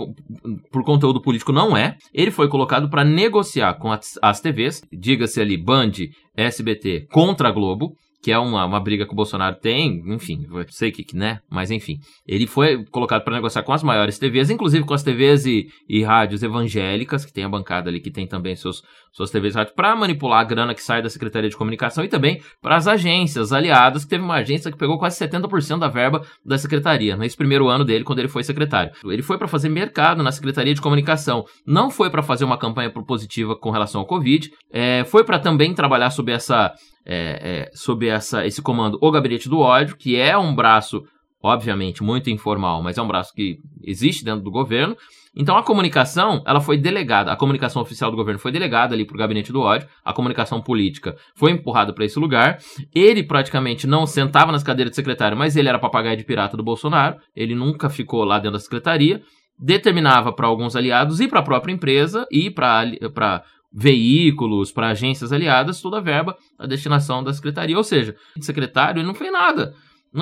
por 0.72 0.82
conteúdo 0.82 1.20
político 1.20 1.52
não 1.52 1.76
é, 1.76 1.96
ele 2.14 2.30
foi 2.30 2.48
colocado 2.48 2.88
para 2.88 3.04
negociar 3.04 3.74
com 3.74 3.92
as, 3.92 4.18
as 4.22 4.40
TVs, 4.40 4.82
diga-se 4.90 5.40
ali 5.40 5.62
Band, 5.62 5.92
SBT 6.34 7.06
contra 7.12 7.48
a 7.48 7.52
Globo, 7.52 7.92
que 8.22 8.30
é 8.30 8.38
uma, 8.38 8.64
uma 8.66 8.80
briga 8.80 9.06
que 9.06 9.12
o 9.12 9.16
Bolsonaro 9.16 9.56
tem, 9.56 10.02
enfim, 10.06 10.46
sei 10.68 10.92
que, 10.92 11.16
né? 11.16 11.40
Mas 11.48 11.70
enfim, 11.70 11.98
ele 12.26 12.46
foi 12.46 12.84
colocado 12.86 13.24
para 13.24 13.34
negociar 13.34 13.62
com 13.62 13.72
as 13.72 13.82
maiores 13.82 14.18
TVs, 14.18 14.50
inclusive 14.50 14.84
com 14.84 14.92
as 14.92 15.02
TVs 15.02 15.46
e, 15.46 15.68
e 15.88 16.02
rádios 16.02 16.42
evangélicas, 16.42 17.24
que 17.24 17.32
tem 17.32 17.44
a 17.44 17.48
bancada 17.48 17.88
ali 17.88 18.00
que 18.00 18.10
tem 18.10 18.26
também 18.26 18.54
seus, 18.54 18.82
suas 19.10 19.30
TVs 19.30 19.54
e 19.54 19.58
rádios, 19.58 19.74
para 19.74 19.96
manipular 19.96 20.40
a 20.40 20.44
grana 20.44 20.74
que 20.74 20.82
sai 20.82 21.00
da 21.00 21.08
Secretaria 21.08 21.48
de 21.48 21.56
Comunicação 21.56 22.04
e 22.04 22.08
também 22.08 22.42
para 22.60 22.76
as 22.76 22.86
agências 22.86 23.52
aliadas, 23.52 24.04
que 24.04 24.10
teve 24.10 24.22
uma 24.22 24.34
agência 24.34 24.70
que 24.70 24.76
pegou 24.76 24.98
quase 24.98 25.18
70% 25.18 25.78
da 25.78 25.88
verba 25.88 26.22
da 26.44 26.58
Secretaria, 26.58 27.16
nesse 27.16 27.36
primeiro 27.36 27.68
ano 27.68 27.84
dele, 27.84 28.04
quando 28.04 28.18
ele 28.18 28.28
foi 28.28 28.44
secretário. 28.44 28.92
Ele 29.04 29.22
foi 29.22 29.38
para 29.38 29.48
fazer 29.48 29.70
mercado 29.70 30.22
na 30.22 30.30
Secretaria 30.30 30.74
de 30.74 30.80
Comunicação, 30.80 31.44
não 31.66 31.90
foi 31.90 32.10
para 32.10 32.22
fazer 32.22 32.44
uma 32.44 32.58
campanha 32.58 32.90
propositiva 32.90 33.56
com 33.56 33.70
relação 33.70 34.02
ao 34.02 34.06
Covid, 34.06 34.50
é, 34.70 35.04
foi 35.04 35.24
para 35.24 35.38
também 35.38 35.72
trabalhar 35.74 36.10
sob 36.10 36.30
essa 36.30 36.72
é, 37.04 37.68
é, 37.68 37.70
sob 37.74 38.06
essa, 38.06 38.46
esse 38.46 38.60
comando 38.62 38.98
o 39.00 39.10
Gabinete 39.10 39.48
do 39.48 39.58
Ódio, 39.58 39.96
que 39.96 40.16
é 40.16 40.36
um 40.36 40.54
braço, 40.54 41.02
obviamente, 41.42 42.02
muito 42.02 42.30
informal, 42.30 42.82
mas 42.82 42.98
é 42.98 43.02
um 43.02 43.08
braço 43.08 43.32
que 43.34 43.58
existe 43.82 44.24
dentro 44.24 44.42
do 44.42 44.50
governo. 44.50 44.96
Então 45.34 45.56
a 45.56 45.62
comunicação, 45.62 46.42
ela 46.44 46.60
foi 46.60 46.76
delegada, 46.76 47.30
a 47.32 47.36
comunicação 47.36 47.80
oficial 47.80 48.10
do 48.10 48.16
governo 48.16 48.40
foi 48.40 48.50
delegada 48.50 48.94
ali 48.94 49.04
para 49.04 49.14
o 49.14 49.18
Gabinete 49.18 49.52
do 49.52 49.60
Ódio, 49.60 49.88
a 50.04 50.12
comunicação 50.12 50.60
política 50.60 51.16
foi 51.36 51.52
empurrada 51.52 51.92
para 51.92 52.04
esse 52.04 52.18
lugar. 52.18 52.58
Ele 52.94 53.22
praticamente 53.22 53.86
não 53.86 54.06
sentava 54.06 54.50
nas 54.50 54.64
cadeiras 54.64 54.90
de 54.90 54.96
secretário, 54.96 55.38
mas 55.38 55.56
ele 55.56 55.68
era 55.68 55.78
papagaio 55.78 56.16
de 56.16 56.24
pirata 56.24 56.56
do 56.56 56.64
Bolsonaro, 56.64 57.16
ele 57.34 57.54
nunca 57.54 57.88
ficou 57.88 58.24
lá 58.24 58.38
dentro 58.38 58.52
da 58.52 58.58
secretaria 58.58 59.22
determinava 59.60 60.32
para 60.32 60.46
alguns 60.46 60.74
aliados 60.74 61.20
e 61.20 61.28
para 61.28 61.40
a 61.40 61.42
própria 61.44 61.72
empresa 61.72 62.26
e 62.30 62.50
para 62.50 63.44
veículos, 63.72 64.72
para 64.72 64.88
agências 64.88 65.32
aliadas, 65.32 65.80
toda 65.80 65.98
a 65.98 66.02
verba 66.02 66.36
a 66.58 66.66
destinação 66.66 67.22
da 67.22 67.32
secretaria. 67.32 67.76
Ou 67.76 67.84
seja, 67.84 68.14
o 68.36 68.42
secretário 68.42 69.02
não 69.02 69.14
fez 69.14 69.32
nada. 69.32 69.72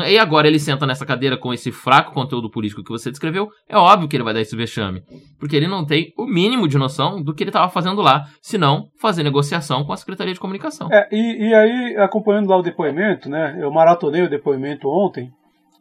E 0.06 0.18
agora 0.18 0.46
ele 0.46 0.58
senta 0.58 0.86
nessa 0.86 1.06
cadeira 1.06 1.36
com 1.38 1.52
esse 1.52 1.72
fraco 1.72 2.12
conteúdo 2.12 2.50
político 2.50 2.84
que 2.84 2.90
você 2.90 3.10
descreveu, 3.10 3.48
é 3.66 3.76
óbvio 3.76 4.06
que 4.06 4.16
ele 4.16 4.22
vai 4.22 4.34
dar 4.34 4.40
esse 4.42 4.54
vexame. 4.54 5.02
Porque 5.40 5.56
ele 5.56 5.66
não 5.66 5.84
tem 5.86 6.12
o 6.16 6.26
mínimo 6.26 6.68
de 6.68 6.76
noção 6.76 7.22
do 7.22 7.34
que 7.34 7.42
ele 7.42 7.48
estava 7.48 7.70
fazendo 7.70 8.02
lá, 8.02 8.26
senão 8.42 8.88
fazer 9.00 9.22
negociação 9.22 9.84
com 9.84 9.92
a 9.92 9.96
Secretaria 9.96 10.34
de 10.34 10.40
Comunicação. 10.40 10.88
É, 10.92 11.08
e, 11.10 11.48
e, 11.48 11.54
aí, 11.54 11.96
acompanhando 11.96 12.50
lá 12.50 12.58
o 12.58 12.62
depoimento, 12.62 13.30
né? 13.30 13.56
Eu 13.58 13.72
maratonei 13.72 14.22
o 14.22 14.28
depoimento 14.28 14.88
ontem, 14.90 15.30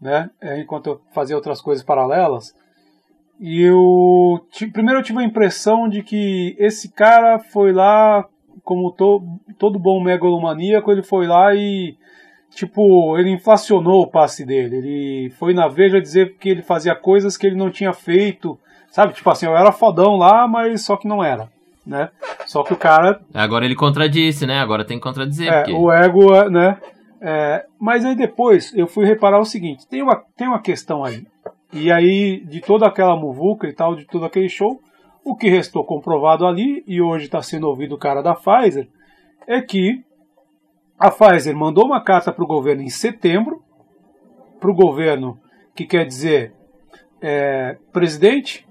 né? 0.02 0.30
É, 0.42 0.62
enquanto 0.62 0.88
eu 0.88 1.02
fazia 1.14 1.36
outras 1.36 1.60
coisas 1.60 1.84
paralelas. 1.84 2.54
E 3.40 3.62
eu. 3.62 4.40
Primeiro 4.74 5.00
eu 5.00 5.04
tive 5.04 5.20
a 5.20 5.24
impressão 5.24 5.88
de 5.88 6.02
que 6.02 6.56
esse 6.58 6.90
cara 6.90 7.40
foi 7.40 7.72
lá, 7.72 8.26
como 8.64 8.92
to, 8.92 9.22
todo 9.58 9.80
bom 9.80 10.02
megalomaníaco, 10.04 10.92
ele 10.92 11.04
foi 11.04 11.28
lá 11.28 11.54
e. 11.54 11.96
Tipo, 12.56 13.18
ele 13.20 13.30
inflacionou 13.30 14.02
o 14.02 14.08
passe 14.08 14.44
dele. 14.44 14.78
Ele 14.78 15.30
foi 15.38 15.54
na 15.54 15.68
Veja 15.68 16.02
dizer 16.02 16.36
que 16.40 16.50
ele 16.50 16.62
fazia 16.64 16.96
coisas 16.96 17.38
que 17.38 17.46
ele 17.46 17.56
não 17.56 17.70
tinha 17.70 17.94
feito. 17.94 18.58
Sabe? 18.90 19.14
Tipo 19.14 19.30
assim, 19.30 19.46
eu 19.46 19.56
era 19.56 19.72
fodão 19.72 20.16
lá, 20.16 20.48
mas 20.48 20.84
só 20.84 20.98
que 20.98 21.08
não 21.08 21.24
era. 21.24 21.50
Né? 21.86 22.10
Só 22.48 22.64
que 22.64 22.74
o 22.74 22.78
cara. 22.78 23.22
Agora 23.34 23.64
ele 23.64 23.76
contradisse, 23.76 24.48
né? 24.48 24.60
Agora 24.60 24.84
tem 24.84 24.98
que 24.98 25.04
contradizer. 25.04 25.52
É, 25.52 25.58
porque... 25.58 25.74
o 25.74 25.92
ego, 25.92 26.50
né? 26.50 26.78
É, 27.22 27.66
mas 27.80 28.06
aí 28.06 28.16
depois 28.16 28.74
eu 28.76 28.88
fui 28.88 29.06
reparar 29.06 29.40
o 29.40 29.46
seguinte: 29.46 29.88
tem 29.88 30.02
uma, 30.02 30.24
tem 30.36 30.48
uma 30.48 30.62
questão 30.62 31.04
aí. 31.04 31.26
E 31.72 31.92
aí, 31.92 32.44
de 32.46 32.62
toda 32.62 32.88
aquela 32.88 33.16
muvuca 33.16 33.68
e 33.68 33.74
tal, 33.74 33.96
de 33.96 34.06
todo 34.06 34.26
aquele 34.26 34.50
show, 34.50 34.82
o 35.24 35.36
que 35.36 35.50
restou 35.50 35.84
comprovado 35.84 36.46
ali, 36.46 36.84
e 36.88 37.02
hoje 37.02 37.26
está 37.26 37.42
sendo 37.42 37.68
ouvido 37.68 37.96
o 37.96 38.00
cara 38.00 38.22
da 38.22 38.34
Pfizer, 38.34 38.88
é 39.46 39.62
que 39.62 40.04
a 40.98 41.12
Pfizer 41.12 41.56
mandou 41.56 41.86
uma 41.86 42.02
carta 42.02 42.32
para 42.32 42.44
o 42.44 42.48
governo 42.48 42.82
em 42.82 42.90
setembro, 42.90 43.62
para 44.60 44.72
o 44.72 44.76
governo, 44.76 45.40
que 45.76 45.86
quer 45.86 46.06
dizer 46.06 46.54
é, 47.22 47.78
presidente, 47.92 48.68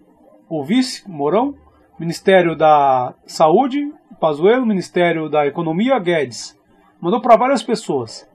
o 0.48 0.64
vice, 0.64 1.08
Mourão, 1.08 1.54
Ministério 1.98 2.56
da 2.56 3.14
Saúde, 3.26 3.92
Pazuello, 4.20 4.66
Ministério 4.66 5.28
da 5.28 5.46
Economia, 5.46 5.98
Guedes. 5.98 6.58
Mandou 7.00 7.20
para 7.20 7.36
várias 7.36 7.62
pessoas. 7.62 8.28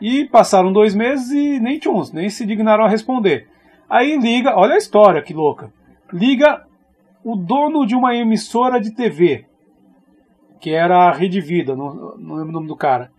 E 0.00 0.26
passaram 0.26 0.72
dois 0.72 0.94
meses 0.94 1.30
e 1.30 1.60
nem 1.60 1.78
tchuns, 1.78 2.12
nem 2.12 2.28
se 2.28 2.44
dignaram 2.44 2.84
a 2.84 2.88
responder. 2.88 3.48
Aí 3.88 4.16
liga, 4.16 4.56
olha 4.56 4.74
a 4.74 4.78
história 4.78 5.22
que 5.22 5.34
louca. 5.34 5.72
Liga 6.12 6.64
o 7.24 7.36
dono 7.36 7.86
de 7.86 7.94
uma 7.94 8.14
emissora 8.14 8.80
de 8.80 8.94
TV, 8.94 9.46
que 10.60 10.70
era 10.70 11.08
a 11.08 11.12
Rede 11.12 11.40
Vida, 11.40 11.74
não, 11.74 12.16
não 12.16 12.34
lembro 12.36 12.50
o 12.50 12.52
nome 12.52 12.68
do 12.68 12.76
cara. 12.76 13.10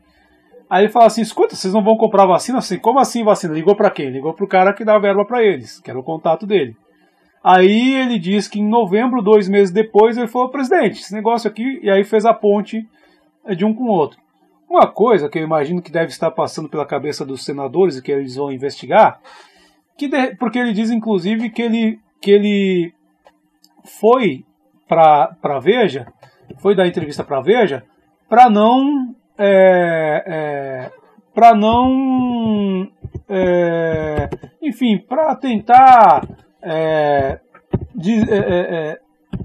Aí 0.70 0.84
ele 0.84 0.92
fala 0.92 1.08
assim: 1.08 1.22
escuta, 1.22 1.56
vocês 1.56 1.74
não 1.74 1.84
vão 1.84 1.98
comprar 1.98 2.26
vacina? 2.26 2.58
Assim, 2.58 2.78
como 2.78 3.00
assim 3.00 3.24
vacina? 3.24 3.54
Ligou 3.54 3.76
para 3.76 3.90
quem? 3.90 4.10
Ligou 4.10 4.34
para 4.34 4.46
o 4.46 4.48
cara 4.48 4.74
que 4.74 4.86
dá 4.86 4.98
verba 4.98 5.26
para 5.26 5.44
eles, 5.44 5.80
que 5.80 5.90
era 5.90 6.00
o 6.00 6.04
contato 6.04 6.46
dele. 6.46 6.76
Aí 7.44 7.94
ele 7.94 8.18
diz 8.18 8.48
que 8.48 8.60
em 8.60 8.68
novembro, 8.68 9.22
dois 9.22 9.48
meses 9.48 9.72
depois, 9.72 10.18
ele 10.18 10.28
falou: 10.28 10.50
presidente, 10.50 11.02
esse 11.02 11.14
negócio 11.14 11.50
aqui, 11.50 11.80
e 11.84 11.90
aí 11.90 12.04
fez 12.04 12.26
a 12.26 12.34
ponte 12.34 12.88
de 13.56 13.64
um 13.64 13.74
com 13.74 13.84
o 13.84 13.92
outro. 13.92 14.20
Uma 14.68 14.88
coisa 14.88 15.30
que 15.30 15.38
eu 15.38 15.44
imagino 15.44 15.82
que 15.82 15.92
deve 15.92 16.08
estar 16.08 16.32
passando 16.32 16.68
pela 16.68 16.86
cabeça 16.86 17.24
dos 17.24 17.46
senadores 17.46 17.98
e 17.98 18.02
que 18.02 18.12
eles 18.12 18.36
vão 18.36 18.52
investigar 18.52 19.20
que 19.98 20.08
de, 20.08 20.36
porque 20.36 20.60
ele 20.60 20.74
diz, 20.74 20.92
inclusive, 20.92 21.50
que 21.50 21.62
ele, 21.62 22.00
que 22.22 22.32
ele 22.32 22.94
foi 24.00 24.44
para 24.88 25.36
a 25.42 25.60
Veja, 25.60 26.08
foi 26.58 26.76
dar 26.76 26.88
entrevista 26.88 27.24
para 27.24 27.42
Veja, 27.42 27.84
para 28.30 28.50
não. 28.50 29.16
É, 29.38 30.24
é, 30.28 30.92
para 31.34 31.54
não. 31.56 32.90
É, 33.28 34.30
enfim, 34.62 34.98
para 34.98 35.36
tentar 35.36 36.28
é, 36.62 37.40
de, 37.94 38.14
é, 38.32 38.38
é, 38.38 39.00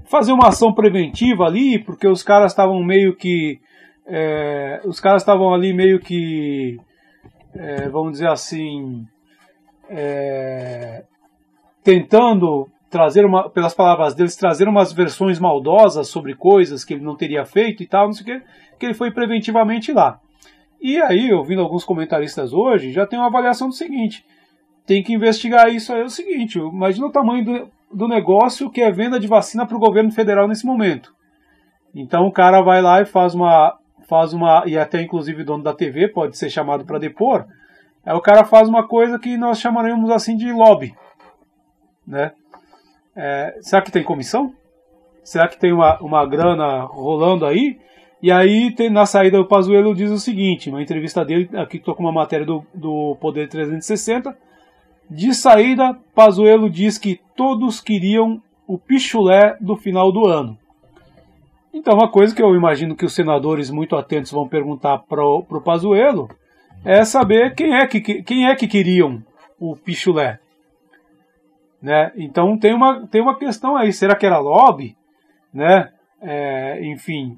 fazer 0.05 0.31
uma 0.31 0.49
ação 0.49 0.73
preventiva 0.73 1.45
ali, 1.45 1.79
porque 1.79 2.07
os 2.07 2.23
caras 2.23 2.51
estavam 2.51 2.83
meio 2.83 3.15
que. 3.15 3.59
os 4.85 4.99
caras 4.99 5.21
estavam 5.21 5.53
ali 5.53 5.73
meio 5.73 5.99
que. 5.99 6.77
vamos 7.91 8.13
dizer 8.13 8.27
assim 8.27 9.05
é, 9.91 11.03
tentando 11.83 12.69
trazer 12.89 13.25
uma, 13.25 13.49
pelas 13.49 13.73
palavras 13.73 14.15
deles, 14.15 14.35
trazer 14.35 14.67
umas 14.67 14.93
versões 14.93 15.39
maldosas 15.39 16.07
sobre 16.07 16.33
coisas 16.35 16.83
que 16.83 16.93
ele 16.93 17.03
não 17.03 17.15
teria 17.15 17.45
feito 17.45 17.83
e 17.83 17.87
tal, 17.87 18.05
não 18.05 18.13
sei 18.13 18.23
o 18.23 18.39
que, 18.39 18.45
que 18.79 18.85
ele 18.85 18.93
foi 18.93 19.11
preventivamente 19.11 19.91
lá. 19.91 20.19
E 20.81 20.99
aí, 20.99 21.31
ouvindo 21.31 21.61
alguns 21.61 21.83
comentaristas 21.83 22.53
hoje, 22.53 22.91
já 22.91 23.05
tem 23.05 23.19
uma 23.19 23.27
avaliação 23.27 23.67
do 23.67 23.73
seguinte: 23.73 24.25
tem 24.85 25.03
que 25.03 25.13
investigar 25.13 25.69
isso 25.69 25.93
aí. 25.93 26.01
É 26.01 26.05
o 26.05 26.09
seguinte, 26.09 26.57
imagina 26.57 27.05
o 27.05 27.11
tamanho 27.11 27.45
do, 27.45 27.71
do 27.93 28.07
negócio 28.07 28.71
que 28.71 28.81
é 28.81 28.91
venda 28.91 29.19
de 29.19 29.27
vacina 29.27 29.65
para 29.65 29.77
o 29.77 29.79
governo 29.79 30.11
federal 30.11 30.47
nesse 30.47 30.65
momento. 30.65 31.13
Então 31.93 32.25
o 32.25 32.31
cara 32.31 32.61
vai 32.61 32.81
lá 32.81 33.01
e 33.01 33.05
faz 33.05 33.35
uma, 33.35 33.77
faz 34.07 34.33
uma, 34.33 34.63
e 34.65 34.77
até 34.77 35.01
inclusive 35.01 35.43
o 35.43 35.45
dono 35.45 35.63
da 35.63 35.73
TV 35.73 36.07
pode 36.07 36.37
ser 36.37 36.49
chamado 36.49 36.85
para 36.85 36.97
depor, 36.97 37.45
Aí 38.05 38.15
o 38.15 38.21
cara 38.21 38.43
faz 38.43 38.67
uma 38.67 38.87
coisa 38.87 39.19
que 39.19 39.37
nós 39.37 39.59
chamaremos 39.59 40.09
assim 40.09 40.35
de 40.35 40.51
lobby. 40.51 40.95
Né? 42.05 42.31
É, 43.15 43.57
será 43.61 43.81
que 43.81 43.91
tem 43.91 44.03
comissão? 44.03 44.53
Será 45.23 45.47
que 45.47 45.59
tem 45.59 45.71
uma, 45.71 45.99
uma 45.99 46.25
grana 46.25 46.81
rolando 46.81 47.45
aí? 47.45 47.79
E 48.21 48.31
aí, 48.31 48.71
tem, 48.73 48.89
na 48.89 49.05
saída, 49.05 49.41
o 49.41 49.47
Pazuello 49.47 49.95
diz 49.95 50.11
o 50.11 50.19
seguinte, 50.19 50.69
uma 50.69 50.81
entrevista 50.81 51.25
dele, 51.25 51.49
aqui 51.57 51.77
estou 51.77 51.95
com 51.95 52.03
uma 52.03 52.11
matéria 52.11 52.45
do, 52.45 52.63
do 52.73 53.17
Poder 53.19 53.49
360, 53.49 54.37
de 55.09 55.33
saída, 55.33 55.97
Pazuello 56.13 56.69
diz 56.69 56.99
que 56.99 57.19
todos 57.35 57.81
queriam 57.81 58.41
o 58.67 58.77
pichulé 58.77 59.57
do 59.59 59.75
final 59.75 60.11
do 60.11 60.27
ano. 60.27 60.55
Então, 61.73 61.95
uma 61.95 62.11
coisa 62.11 62.35
que 62.35 62.43
eu 62.43 62.55
imagino 62.55 62.95
que 62.95 63.05
os 63.05 63.13
senadores 63.13 63.71
muito 63.71 63.95
atentos 63.95 64.31
vão 64.31 64.47
perguntar 64.47 64.99
para 64.99 65.25
o 65.25 65.61
Pazuello 65.61 66.29
é 66.83 67.03
saber 67.05 67.55
quem 67.55 67.75
é 67.75 67.85
que, 67.85 68.01
quem 68.23 68.47
é 68.47 68.55
que 68.55 68.67
queriam 68.67 69.23
o 69.59 69.75
pichulé. 69.75 70.39
Né? 71.81 72.11
Então 72.15 72.57
tem 72.57 72.73
uma, 72.73 73.07
tem 73.07 73.21
uma 73.21 73.37
questão 73.37 73.75
aí, 73.75 73.91
será 73.91 74.15
que 74.15 74.25
era 74.25 74.37
lobby? 74.37 74.95
Né? 75.53 75.89
É, 76.21 76.85
enfim, 76.85 77.37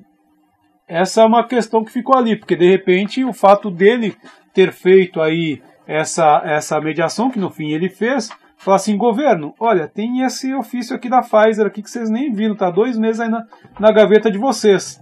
essa 0.87 1.21
é 1.21 1.25
uma 1.25 1.47
questão 1.47 1.83
que 1.83 1.91
ficou 1.91 2.17
ali, 2.17 2.35
porque 2.35 2.55
de 2.55 2.69
repente 2.69 3.23
o 3.23 3.33
fato 3.33 3.71
dele 3.71 4.15
ter 4.53 4.71
feito 4.71 5.21
aí 5.21 5.61
essa, 5.87 6.41
essa 6.45 6.79
mediação, 6.79 7.31
que 7.31 7.39
no 7.39 7.49
fim 7.49 7.71
ele 7.71 7.89
fez, 7.89 8.29
falar 8.57 8.77
assim, 8.77 8.97
governo, 8.97 9.53
olha, 9.59 9.87
tem 9.87 10.21
esse 10.21 10.53
ofício 10.53 10.95
aqui 10.95 11.09
da 11.09 11.21
Pfizer 11.21 11.65
aqui 11.65 11.81
que 11.81 11.89
vocês 11.89 12.09
nem 12.09 12.31
viram, 12.31 12.55
tá 12.55 12.69
dois 12.69 12.97
meses 12.97 13.19
aí 13.19 13.29
na, 13.29 13.45
na 13.79 13.91
gaveta 13.91 14.29
de 14.29 14.37
vocês. 14.37 15.01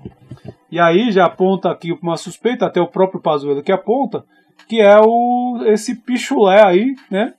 E 0.72 0.80
aí 0.80 1.12
já 1.12 1.26
aponta 1.26 1.70
aqui 1.70 1.92
uma 2.02 2.16
suspeita, 2.16 2.66
até 2.66 2.80
o 2.80 2.88
próprio 2.88 3.22
Pazuello 3.22 3.62
que 3.62 3.72
aponta, 3.72 4.24
que 4.68 4.80
é 4.80 4.98
o 5.00 5.62
esse 5.66 5.96
pichulé 6.02 6.64
aí, 6.64 6.96
né? 7.10 7.34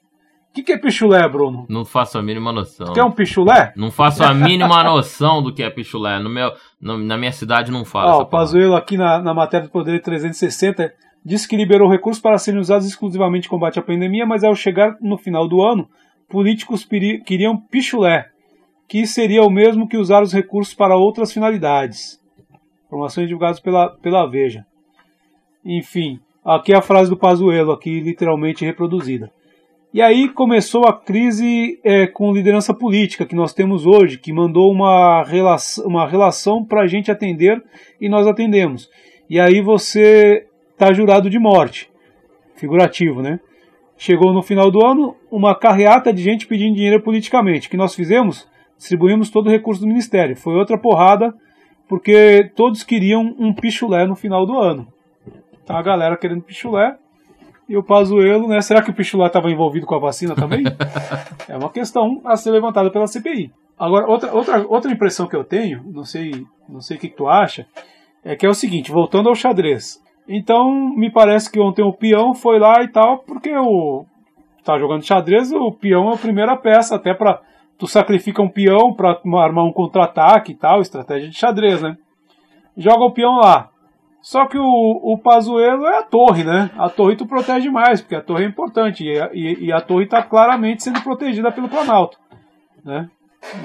O 0.51 0.55
que, 0.55 0.63
que 0.63 0.73
é 0.73 0.79
pichulé, 0.79 1.27
Bruno? 1.27 1.65
Não 1.67 1.83
faço 1.83 2.19
a 2.19 2.23
mínima 2.23 2.53
noção. 2.53 2.93
Que 2.93 3.01
é 3.01 3.05
um 3.05 3.11
pichulé? 3.11 3.73
Não 3.75 3.91
faço 3.91 4.23
a 4.23 4.35
mínima 4.35 4.85
noção 4.85 5.43
do 5.43 5.51
que 5.51 5.63
é 5.63 5.71
pichulé. 5.71 6.19
No 6.19 6.29
meu, 6.29 6.53
no, 6.79 6.99
na 6.99 7.17
minha 7.17 7.33
cidade 7.33 7.73
não 7.73 7.87
fala. 7.87 8.19
Ó, 8.19 8.21
o 8.21 8.27
Pazuello 8.27 8.77
aqui 8.77 8.99
na, 8.99 9.19
na 9.19 9.33
matéria 9.33 9.67
do 9.67 9.73
Poder 9.73 10.03
360 10.03 10.93
disse 11.25 11.49
que 11.49 11.57
liberou 11.57 11.89
recursos 11.89 12.21
para 12.21 12.37
serem 12.37 12.61
usados 12.61 12.87
exclusivamente 12.87 13.47
em 13.47 13.51
combate 13.51 13.79
à 13.79 13.83
pandemia, 13.83 14.27
mas 14.27 14.45
ao 14.45 14.55
chegar 14.55 14.95
no 15.01 15.17
final 15.17 15.49
do 15.49 15.63
ano, 15.63 15.89
políticos 16.29 16.87
queriam 17.25 17.57
pichulé, 17.57 18.27
que 18.87 19.07
seria 19.07 19.43
o 19.43 19.51
mesmo 19.51 19.89
que 19.89 19.97
usar 19.97 20.23
os 20.23 20.35
recursos 20.35 20.75
para 20.75 20.97
outras 20.97 21.33
finalidades. 21.33 22.22
Informações 22.93 23.27
divulgadas 23.27 23.59
pela, 23.59 23.89
pela 23.89 24.27
Veja. 24.27 24.67
Enfim, 25.65 26.21
aqui 26.45 26.75
é 26.75 26.77
a 26.77 26.83
frase 26.83 27.09
do 27.09 27.17
Pazuello, 27.17 27.73
aqui 27.73 28.01
literalmente 28.01 28.67
reproduzida. 28.67 29.33
E 29.95 30.03
aí 30.03 30.29
começou 30.29 30.85
a 30.87 30.93
crise 30.93 31.81
é, 31.83 32.07
com 32.07 32.35
liderança 32.35 32.75
política 32.75 33.25
que 33.25 33.35
nós 33.35 33.55
temos 33.55 33.87
hoje, 33.87 34.19
que 34.19 34.31
mandou 34.31 34.71
uma 34.71 35.23
relação, 35.23 35.87
uma 35.87 36.07
relação 36.07 36.63
para 36.63 36.83
a 36.83 36.87
gente 36.87 37.11
atender 37.11 37.63
e 37.99 38.11
nós 38.11 38.27
atendemos. 38.27 38.91
E 39.29 39.41
aí 39.41 39.63
você 39.63 40.47
está 40.73 40.93
jurado 40.93 41.31
de 41.31 41.39
morte. 41.39 41.91
Figurativo, 42.57 43.23
né? 43.23 43.41
Chegou 43.97 44.35
no 44.35 44.43
final 44.43 44.71
do 44.71 44.85
ano 44.85 45.17
uma 45.31 45.55
carreata 45.55 46.13
de 46.13 46.23
gente 46.23 46.47
pedindo 46.47 46.75
dinheiro 46.75 47.03
politicamente. 47.03 47.69
O 47.69 47.71
que 47.71 47.77
nós 47.79 47.95
fizemos? 47.95 48.47
Distribuímos 48.77 49.31
todo 49.31 49.47
o 49.47 49.51
recurso 49.51 49.81
do 49.81 49.87
Ministério. 49.87 50.37
Foi 50.37 50.55
outra 50.57 50.77
porrada, 50.77 51.35
porque 51.93 52.51
todos 52.57 52.83
queriam 52.83 53.21
um 53.39 53.53
pichulé 53.53 54.07
no 54.07 54.17
final 54.17 54.47
do 54.47 54.59
ano. 54.59 54.89
Tá 55.67 55.79
a 55.79 55.83
galera 55.83 56.17
querendo 56.17 56.41
pichulé. 56.41 56.97
E 57.69 57.77
o 57.77 57.83
Pazuello, 57.83 58.49
né? 58.49 58.63
Será 58.63 58.81
que 58.81 58.89
o 58.89 58.95
pichulé 58.95 59.27
estava 59.27 59.51
envolvido 59.51 59.85
com 59.85 59.95
a 59.95 59.99
vacina 59.99 60.35
também? 60.35 60.65
é 61.47 61.55
uma 61.55 61.69
questão 61.69 62.23
a 62.25 62.35
ser 62.35 62.51
levantada 62.51 62.91
pela 62.91 63.07
CPI. 63.07 63.53
Agora, 63.79 64.07
outra, 64.07 64.33
outra, 64.33 64.67
outra 64.67 64.91
impressão 64.91 65.27
que 65.27 65.37
eu 65.37 65.45
tenho, 65.45 65.83
não 65.85 66.03
sei, 66.03 66.47
não 66.67 66.81
sei 66.81 66.97
o 66.97 67.01
que, 67.01 67.11
tu 67.11 67.29
acha, 67.29 67.67
é 68.25 68.35
que 68.35 68.47
é 68.47 68.49
o 68.49 68.55
seguinte, 68.55 68.91
voltando 68.91 69.29
ao 69.29 69.35
xadrez. 69.35 70.03
Então, 70.27 70.73
me 70.97 71.13
parece 71.13 71.53
que 71.53 71.61
ontem 71.61 71.83
o 71.83 71.93
peão 71.93 72.33
foi 72.33 72.59
lá 72.59 72.83
e 72.83 72.89
tal, 72.89 73.19
porque 73.19 73.55
o 73.55 74.07
tá 74.65 74.79
jogando 74.79 75.05
xadrez, 75.05 75.53
o 75.53 75.71
peão 75.71 76.11
é 76.11 76.15
a 76.15 76.19
primeira 76.19 76.57
peça, 76.57 76.97
até 76.97 77.13
para 77.13 77.39
tu 77.83 77.89
sacrifica 77.89 78.41
um 78.41 78.49
peão 78.49 78.95
para 78.95 79.19
armar 79.43 79.65
um 79.65 79.73
contra-ataque 79.73 80.53
e 80.53 80.55
tal, 80.55 80.81
estratégia 80.81 81.29
de 81.29 81.37
xadrez, 81.37 81.83
né? 81.83 81.97
Joga 82.77 83.07
o 83.07 83.11
peão 83.11 83.39
lá. 83.39 83.71
Só 84.21 84.47
que 84.47 84.57
o, 84.57 84.63
o 84.63 85.19
Pazuello 85.19 85.85
é 85.85 85.99
a 85.99 86.05
torre, 86.05 86.45
né? 86.45 86.71
A 86.79 86.89
torre 86.89 87.17
tu 87.17 87.27
protege 87.27 87.69
mais, 87.71 88.01
porque 88.01 88.15
a 88.15 88.21
torre 88.21 88.45
é 88.45 88.47
importante 88.47 89.05
e, 89.05 89.19
e, 89.33 89.65
e 89.65 89.73
a 89.73 89.81
torre 89.81 90.05
está 90.05 90.23
claramente 90.23 90.85
sendo 90.85 91.03
protegida 91.03 91.51
pelo 91.51 91.69
Planalto, 91.69 92.17
né? 92.85 93.11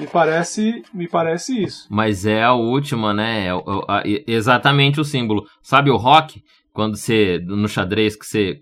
Me 0.00 0.08
parece, 0.08 0.82
me 0.92 1.06
parece 1.06 1.62
isso. 1.62 1.86
Mas 1.88 2.26
é 2.26 2.42
a 2.42 2.54
última, 2.54 3.14
né? 3.14 3.46
É, 3.46 3.52
é, 3.52 4.24
exatamente 4.26 5.00
o 5.00 5.04
símbolo. 5.04 5.44
Sabe 5.62 5.90
o 5.92 5.96
rock? 5.96 6.42
Quando 6.78 6.96
você 6.96 7.40
no 7.44 7.66
xadrez 7.66 8.14
que 8.14 8.24
você 8.24 8.60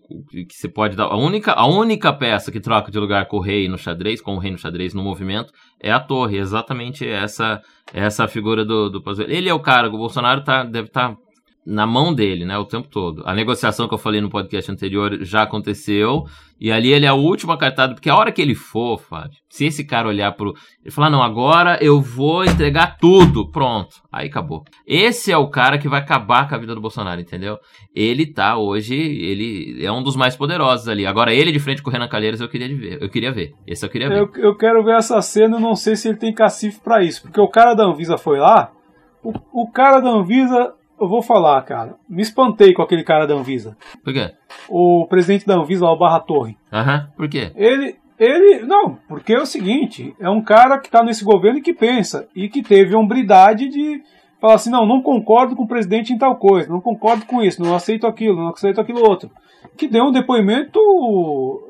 que 0.49 0.55
você 0.55 0.71
pode 0.71 0.97
dar 0.97 1.05
a 1.05 1.19
única 1.19 1.53
a 1.53 1.67
única 1.67 2.11
peça 2.15 2.51
que 2.51 2.59
troca 2.59 2.91
de 2.91 2.99
lugar 2.99 3.29
com 3.29 3.37
o 3.37 3.41
rei 3.41 3.69
no 3.69 3.77
xadrez, 3.77 4.23
com 4.23 4.35
o 4.37 4.39
rei 4.39 4.51
no 4.51 4.57
xadrez 4.57 4.95
no 4.95 5.03
movimento 5.03 5.53
é 5.79 5.93
a 5.93 6.01
torre, 6.01 6.39
exatamente 6.39 7.07
essa 7.07 7.61
essa 7.93 8.27
figura 8.27 8.65
do 8.65 8.89
do 8.89 9.03
Ele 9.29 9.51
é 9.51 9.53
o 9.53 9.61
cara, 9.61 9.89
o 9.89 9.99
Bolsonaro 9.99 10.43
tá 10.43 10.65
deve 10.65 10.89
estar 10.89 11.11
tá 11.11 11.17
na 11.67 11.85
mão 11.85 12.15
dele, 12.15 12.45
né, 12.45 12.57
o 12.57 12.65
tempo 12.65 12.89
todo. 12.89 13.23
A 13.27 13.35
negociação 13.35 13.89
que 13.89 13.95
eu 13.95 13.99
falei 13.99 14.21
no 14.21 14.31
podcast 14.31 14.71
anterior 14.71 15.19
já 15.23 15.43
aconteceu, 15.43 16.25
e 16.61 16.71
ali 16.71 16.93
ele 16.93 17.05
é 17.05 17.09
a 17.09 17.15
última 17.15 17.59
cartada, 17.59 17.93
porque 17.93 18.09
a 18.09 18.17
hora 18.17 18.31
que 18.31 18.41
ele 18.41 18.55
for, 18.55 18.99
Fábio, 18.99 19.37
se 19.49 19.67
esse 19.67 19.85
cara 19.85 20.09
olhar 20.09 20.33
pro. 20.33 20.55
Ele 20.83 20.95
falar, 20.95 21.11
não, 21.11 21.23
agora 21.23 21.79
eu 21.83 22.01
vou 22.01 22.45
entregar 22.45 22.97
tudo, 22.99 23.51
pronto. 23.51 23.97
Aí 24.11 24.29
acabou. 24.29 24.65
Esse 24.87 25.33
é 25.33 25.37
o 25.37 25.49
cara 25.49 25.77
que 25.77 25.89
vai 25.89 26.01
acabar 26.01 26.49
com 26.49 26.55
a 26.55 26.59
vida 26.59 26.75
do 26.75 26.81
Bolsonaro, 26.81 27.21
entendeu? 27.21 27.59
Ele 27.95 28.25
tá 28.25 28.57
hoje, 28.57 28.95
ele 28.95 29.85
é 29.85 29.91
um 29.91 30.03
dos 30.03 30.17
mais 30.17 30.37
poderosos 30.37 30.89
ali. 30.89 31.05
Agora, 31.05 31.35
ele 31.35 31.53
de 31.53 31.59
frente 31.59 31.83
com 31.83 31.91
o 31.91 31.93
Renan 31.93 32.09
Calheiros, 32.09 32.41
eu 32.41 32.49
queria 32.49 32.69
ver. 32.69 33.03
Eu 33.03 33.11
queria 33.11 33.33
ver. 33.33 33.53
Esse 33.67 33.85
eu 33.85 33.91
queria 33.91 34.09
ver. 34.09 34.19
Eu, 34.19 34.31
eu 34.37 34.57
quero 34.57 34.85
ver 34.85 34.97
essa 34.97 35.21
cena, 35.21 35.57
eu 35.57 35.61
não 35.61 35.75
sei 35.75 35.97
se 35.97 36.09
ele 36.09 36.17
tem 36.17 36.33
cacife 36.33 36.81
para 36.81 37.03
isso, 37.03 37.23
porque 37.23 37.41
o 37.41 37.49
cara 37.49 37.75
da 37.75 37.85
Anvisa 37.85 38.17
foi 38.17 38.39
lá. 38.39 38.71
O, 39.23 39.33
o 39.53 39.71
cara 39.71 40.01
da 40.01 40.09
Anvisa 40.09 40.73
eu 41.01 41.09
vou 41.09 41.23
falar, 41.23 41.61
cara. 41.63 41.97
Me 42.09 42.23
espantei 42.23 42.73
com 42.73 42.83
aquele 42.83 43.05
cara 43.05 43.27
da 43.27 43.35
Anvisa. 43.35 43.77
Por 44.03 44.13
quê? 44.13 44.33
O 44.69 45.07
presidente 45.07 45.47
da 45.47 45.55
Anvisa, 45.55 45.87
o 45.87 45.97
Barra 45.97 46.21
Torre. 46.21 46.57
Aham, 46.73 47.09
por 47.17 47.29
quê? 47.29 47.53
Ele, 47.55 47.97
ele. 48.19 48.61
Não, 48.65 48.99
porque 49.09 49.35
é 49.35 49.41
o 49.41 49.47
seguinte: 49.47 50.15
é 50.19 50.29
um 50.29 50.43
cara 50.43 50.79
que 50.79 50.91
tá 50.91 51.03
nesse 51.03 51.25
governo 51.25 51.59
e 51.59 51.63
que 51.63 51.73
pensa. 51.73 52.29
E 52.35 52.49
que 52.49 52.63
teve 52.63 52.95
a 52.95 52.99
hombridade 52.99 53.69
de 53.69 54.03
falar 54.41 54.55
assim: 54.55 54.71
não, 54.71 54.87
não 54.87 55.03
concordo 55.03 55.55
com 55.55 55.65
o 55.65 55.69
presidente 55.69 56.13
em 56.13 56.19
tal 56.19 56.37
coisa, 56.37 56.69
não 56.69 56.81
concordo 56.81 57.27
com 57.27 57.43
isso, 57.43 57.63
não 57.63 57.75
aceito 57.75 58.07
aquilo, 58.07 58.37
não 58.37 58.49
aceito 58.49 58.81
aquilo 58.81 59.01
outro. 59.01 59.31
Que 59.77 59.87
deu 59.89 60.05
um 60.05 60.13
depoimento. 60.13 60.81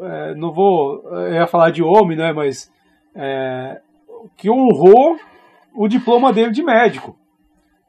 É, 0.02 0.34
não 0.34 0.52
vou. 0.52 1.02
É, 1.26 1.34
ia 1.34 1.46
falar 1.46 1.70
de 1.70 1.82
homem, 1.82 2.16
né? 2.16 2.32
Mas. 2.32 2.70
É, 3.14 3.80
que 4.36 4.50
honrou 4.50 5.16
o 5.74 5.88
diploma 5.88 6.32
dele 6.32 6.50
de 6.50 6.62
médico. 6.62 7.16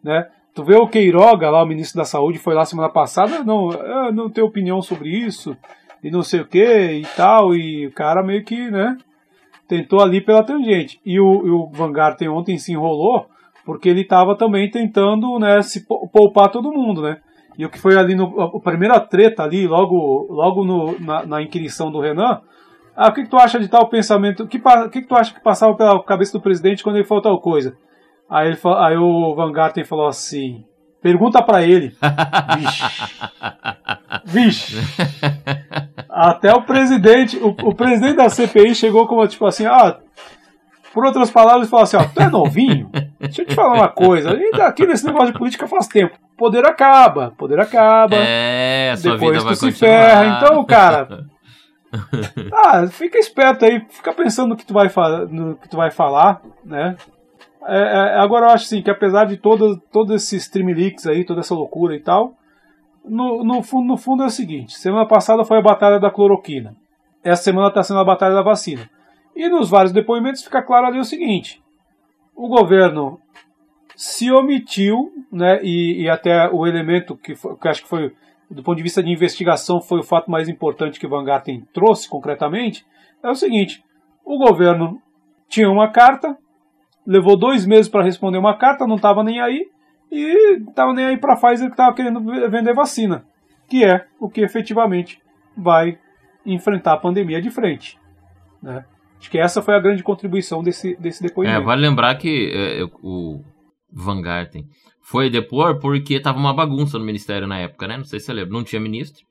Né? 0.04 0.28
Tu 0.58 0.64
vê 0.64 0.76
o 0.76 0.88
Queiroga 0.88 1.52
lá, 1.52 1.62
o 1.62 1.68
ministro 1.68 2.00
da 2.00 2.04
Saúde, 2.04 2.40
foi 2.40 2.56
lá 2.56 2.66
semana 2.66 2.90
passada, 2.90 3.44
não, 3.44 3.70
eu 3.70 4.12
não 4.12 4.28
tenho 4.28 4.48
opinião 4.48 4.82
sobre 4.82 5.10
isso, 5.10 5.56
e 6.04 6.10
não 6.10 6.24
sei 6.24 6.42
o 6.42 6.48
que 6.48 6.94
e 6.94 7.06
tal, 7.16 7.54
e 7.54 7.86
o 7.86 7.92
cara 7.92 8.24
meio 8.24 8.44
que, 8.44 8.72
né, 8.72 8.98
tentou 9.68 10.02
ali 10.02 10.20
pela 10.20 10.42
tangente. 10.42 11.00
E 11.06 11.20
o, 11.20 11.46
e 11.46 11.50
o 11.52 11.70
Van 11.72 11.92
Garten 11.92 12.30
ontem 12.30 12.58
se 12.58 12.72
enrolou, 12.72 13.28
porque 13.64 13.88
ele 13.88 14.02
estava 14.02 14.36
também 14.36 14.68
tentando, 14.68 15.38
né, 15.38 15.62
se 15.62 15.86
poupar 15.86 16.50
todo 16.50 16.74
mundo, 16.74 17.04
né. 17.04 17.20
E 17.56 17.64
o 17.64 17.70
que 17.70 17.80
foi 17.80 17.96
ali 17.96 18.16
no 18.16 18.42
a 18.42 18.60
primeira 18.60 19.00
treta 19.00 19.44
ali, 19.44 19.68
logo, 19.68 20.26
logo 20.28 20.66
no, 20.66 21.00
na, 21.00 21.24
na 21.24 21.40
inquirição 21.40 21.92
do 21.92 22.00
Renan, 22.02 22.42
ah, 22.96 23.10
o 23.10 23.14
que, 23.14 23.22
que, 23.22 23.30
tu 23.30 23.38
acha 23.38 23.60
de 23.60 23.68
tal 23.68 23.88
pensamento? 23.90 24.42
O 24.42 24.48
que, 24.48 24.58
que, 24.58 25.02
que 25.02 25.08
tu 25.08 25.16
acha 25.16 25.32
que 25.32 25.40
passava 25.40 25.76
pela 25.76 26.04
cabeça 26.04 26.36
do 26.36 26.42
presidente 26.42 26.84
quando 26.84 26.96
ele 26.96 27.06
falou 27.06 27.22
tal 27.22 27.40
coisa? 27.40 27.78
Aí, 28.30 28.50
ele, 28.50 28.60
aí 28.78 28.98
o 28.98 29.34
Van 29.36 29.52
Garten 29.52 29.86
falou 29.86 30.08
assim: 30.08 30.66
pergunta 31.02 31.42
para 31.42 31.64
ele. 31.64 31.96
Vixe. 34.26 34.26
Vixe. 34.26 34.78
Até 36.10 36.54
o 36.54 36.64
presidente, 36.64 37.38
o, 37.38 37.50
o, 37.50 37.74
presidente 37.74 38.18
da 38.18 38.30
CPI 38.30 38.76
chegou 38.76 39.08
como 39.08 39.26
tipo 39.28 39.46
assim: 39.46 39.66
ah, 39.66 39.98
por 40.94 41.06
outras 41.06 41.30
palavras, 41.30 41.70
falou 41.70 41.84
assim: 41.84 41.98
ó, 41.98 42.04
tu 42.04 42.22
é 42.22 42.30
novinho? 42.30 42.90
Deixa 43.20 43.44
eu 43.44 43.46
te 43.46 43.56
falar 43.56 43.76
uma 43.76 43.90
coisa. 43.90 44.36
E 44.36 44.62
aqui 44.62 44.86
nesse 44.86 45.06
negócio 45.06 45.32
de 45.32 45.40
política 45.40 45.68
faz 45.68 45.88
tempo. 45.88 46.18
Poder 46.38 46.66
acaba, 46.66 47.32
poder 47.38 47.60
acaba. 47.60 48.16
É, 48.16 48.94
depois 49.02 49.44
vida 49.44 49.50
tu 49.50 49.56
se 49.56 49.72
ferra. 49.72 50.38
Então, 50.38 50.64
cara. 50.66 51.26
ah, 52.54 52.86
fica 52.88 53.18
esperto 53.18 53.64
aí, 53.64 53.82
fica 53.90 54.12
pensando 54.12 54.50
no 54.50 54.58
que 54.58 54.66
tu 54.66 54.74
vai, 54.74 54.92
no 55.30 55.56
que 55.56 55.70
tu 55.70 55.78
vai 55.78 55.90
falar, 55.90 56.42
né? 56.66 56.98
É, 57.68 57.80
é, 57.80 58.20
agora 58.20 58.46
eu 58.46 58.52
acho 58.52 58.66
assim, 58.66 58.82
que 58.82 58.90
apesar 58.90 59.26
de 59.26 59.36
todo, 59.36 59.78
todo 59.92 60.16
esse 60.16 60.38
stream 60.38 60.68
leaks 60.68 61.06
aí, 61.06 61.26
toda 61.26 61.42
essa 61.42 61.54
loucura 61.54 61.96
e 61.96 62.00
tal, 62.00 62.34
no, 63.04 63.44
no, 63.44 63.62
fundo, 63.62 63.88
no 63.88 63.98
fundo 63.98 64.24
é 64.24 64.28
o 64.28 64.32
seguinte: 64.32 64.78
semana 64.78 65.06
passada 65.06 65.44
foi 65.44 65.58
a 65.58 65.62
batalha 65.62 66.00
da 66.00 66.10
cloroquina. 66.10 66.76
Essa 67.24 67.44
semana 67.44 67.68
está 67.68 67.84
sendo 67.84 68.00
a 68.00 68.06
batalha 68.06 68.34
da 68.34 68.42
vacina. 68.42 68.90
E 69.36 69.50
nos 69.50 69.70
vários 69.70 69.92
depoimentos 69.92 70.44
fica 70.44 70.62
claro 70.62 70.88
ali 70.88 71.00
o 71.00 71.04
seguinte: 71.04 71.62
o 72.36 72.48
governo 72.48 73.20
se 73.96 74.32
omitiu, 74.32 75.12
né, 75.32 75.60
e, 75.64 76.04
e 76.04 76.10
até 76.10 76.48
o 76.50 76.68
elemento 76.68 77.18
que, 77.18 77.36
foi, 77.36 77.58
que 77.58 77.68
acho 77.68 77.82
que 77.82 77.90
foi, 77.90 78.14
do 78.50 78.64
ponto 78.64 78.78
de 78.78 78.84
vista 78.84 79.02
de 79.02 79.12
investigação, 79.12 79.82
foi 79.82 80.00
o 80.00 80.04
fato 80.04 80.30
mais 80.30 80.48
importante 80.48 81.00
que 81.00 81.08
Van 81.08 81.24
Garten 81.24 81.66
trouxe 81.74 82.08
concretamente, 82.08 82.86
é 83.22 83.30
o 83.30 83.36
seguinte: 83.36 83.84
o 84.24 84.38
governo 84.38 85.02
tinha 85.50 85.70
uma 85.70 85.90
carta, 85.90 86.38
levou 87.08 87.38
dois 87.38 87.66
meses 87.66 87.88
para 87.88 88.04
responder 88.04 88.38
uma 88.38 88.58
carta, 88.58 88.86
não 88.86 88.98
estava 88.98 89.24
nem 89.24 89.40
aí, 89.40 89.66
e 90.12 90.60
estava 90.68 90.94
nem 90.94 91.06
aí 91.06 91.18
para 91.18 91.34
a 91.34 91.38
Pfizer 91.38 91.68
que 91.68 91.74
estava 91.74 91.96
querendo 91.96 92.22
vender 92.52 92.74
vacina, 92.74 93.26
que 93.70 93.86
é 93.86 94.06
o 94.20 94.30
que 94.30 94.42
efetivamente 94.42 95.22
vai 95.58 95.98
enfrentar 96.46 96.94
a 96.94 96.98
pandemia 96.98 97.42
de 97.42 97.50
frente. 97.50 97.98
Né? 98.62 98.84
Acho 99.20 99.32
que 99.32 99.40
essa 99.40 99.62
foi 99.62 99.76
a 99.76 99.80
grande 99.80 100.04
contribuição 100.04 100.62
desse, 100.62 100.96
desse 100.98 101.24
depoimento. 101.24 101.58
É, 101.58 101.64
vale 101.64 101.82
lembrar 101.82 102.16
que 102.16 102.52
é, 102.54 102.84
o 103.02 103.42
Van 103.92 104.22
Garten 104.22 104.66
foi 105.02 105.30
depor 105.30 105.80
porque 105.80 106.16
estava 106.16 106.38
uma 106.38 106.54
bagunça 106.54 107.00
no 107.00 107.06
ministério 107.06 107.48
na 107.48 107.58
época, 107.58 107.88
né? 107.88 107.98
Não 107.98 108.04
sei 108.04 108.20
se 108.20 108.26
você 108.26 108.34
lembra, 108.34 108.54
não 108.54 108.64
tinha 108.64 108.82
ministro. 108.82 109.26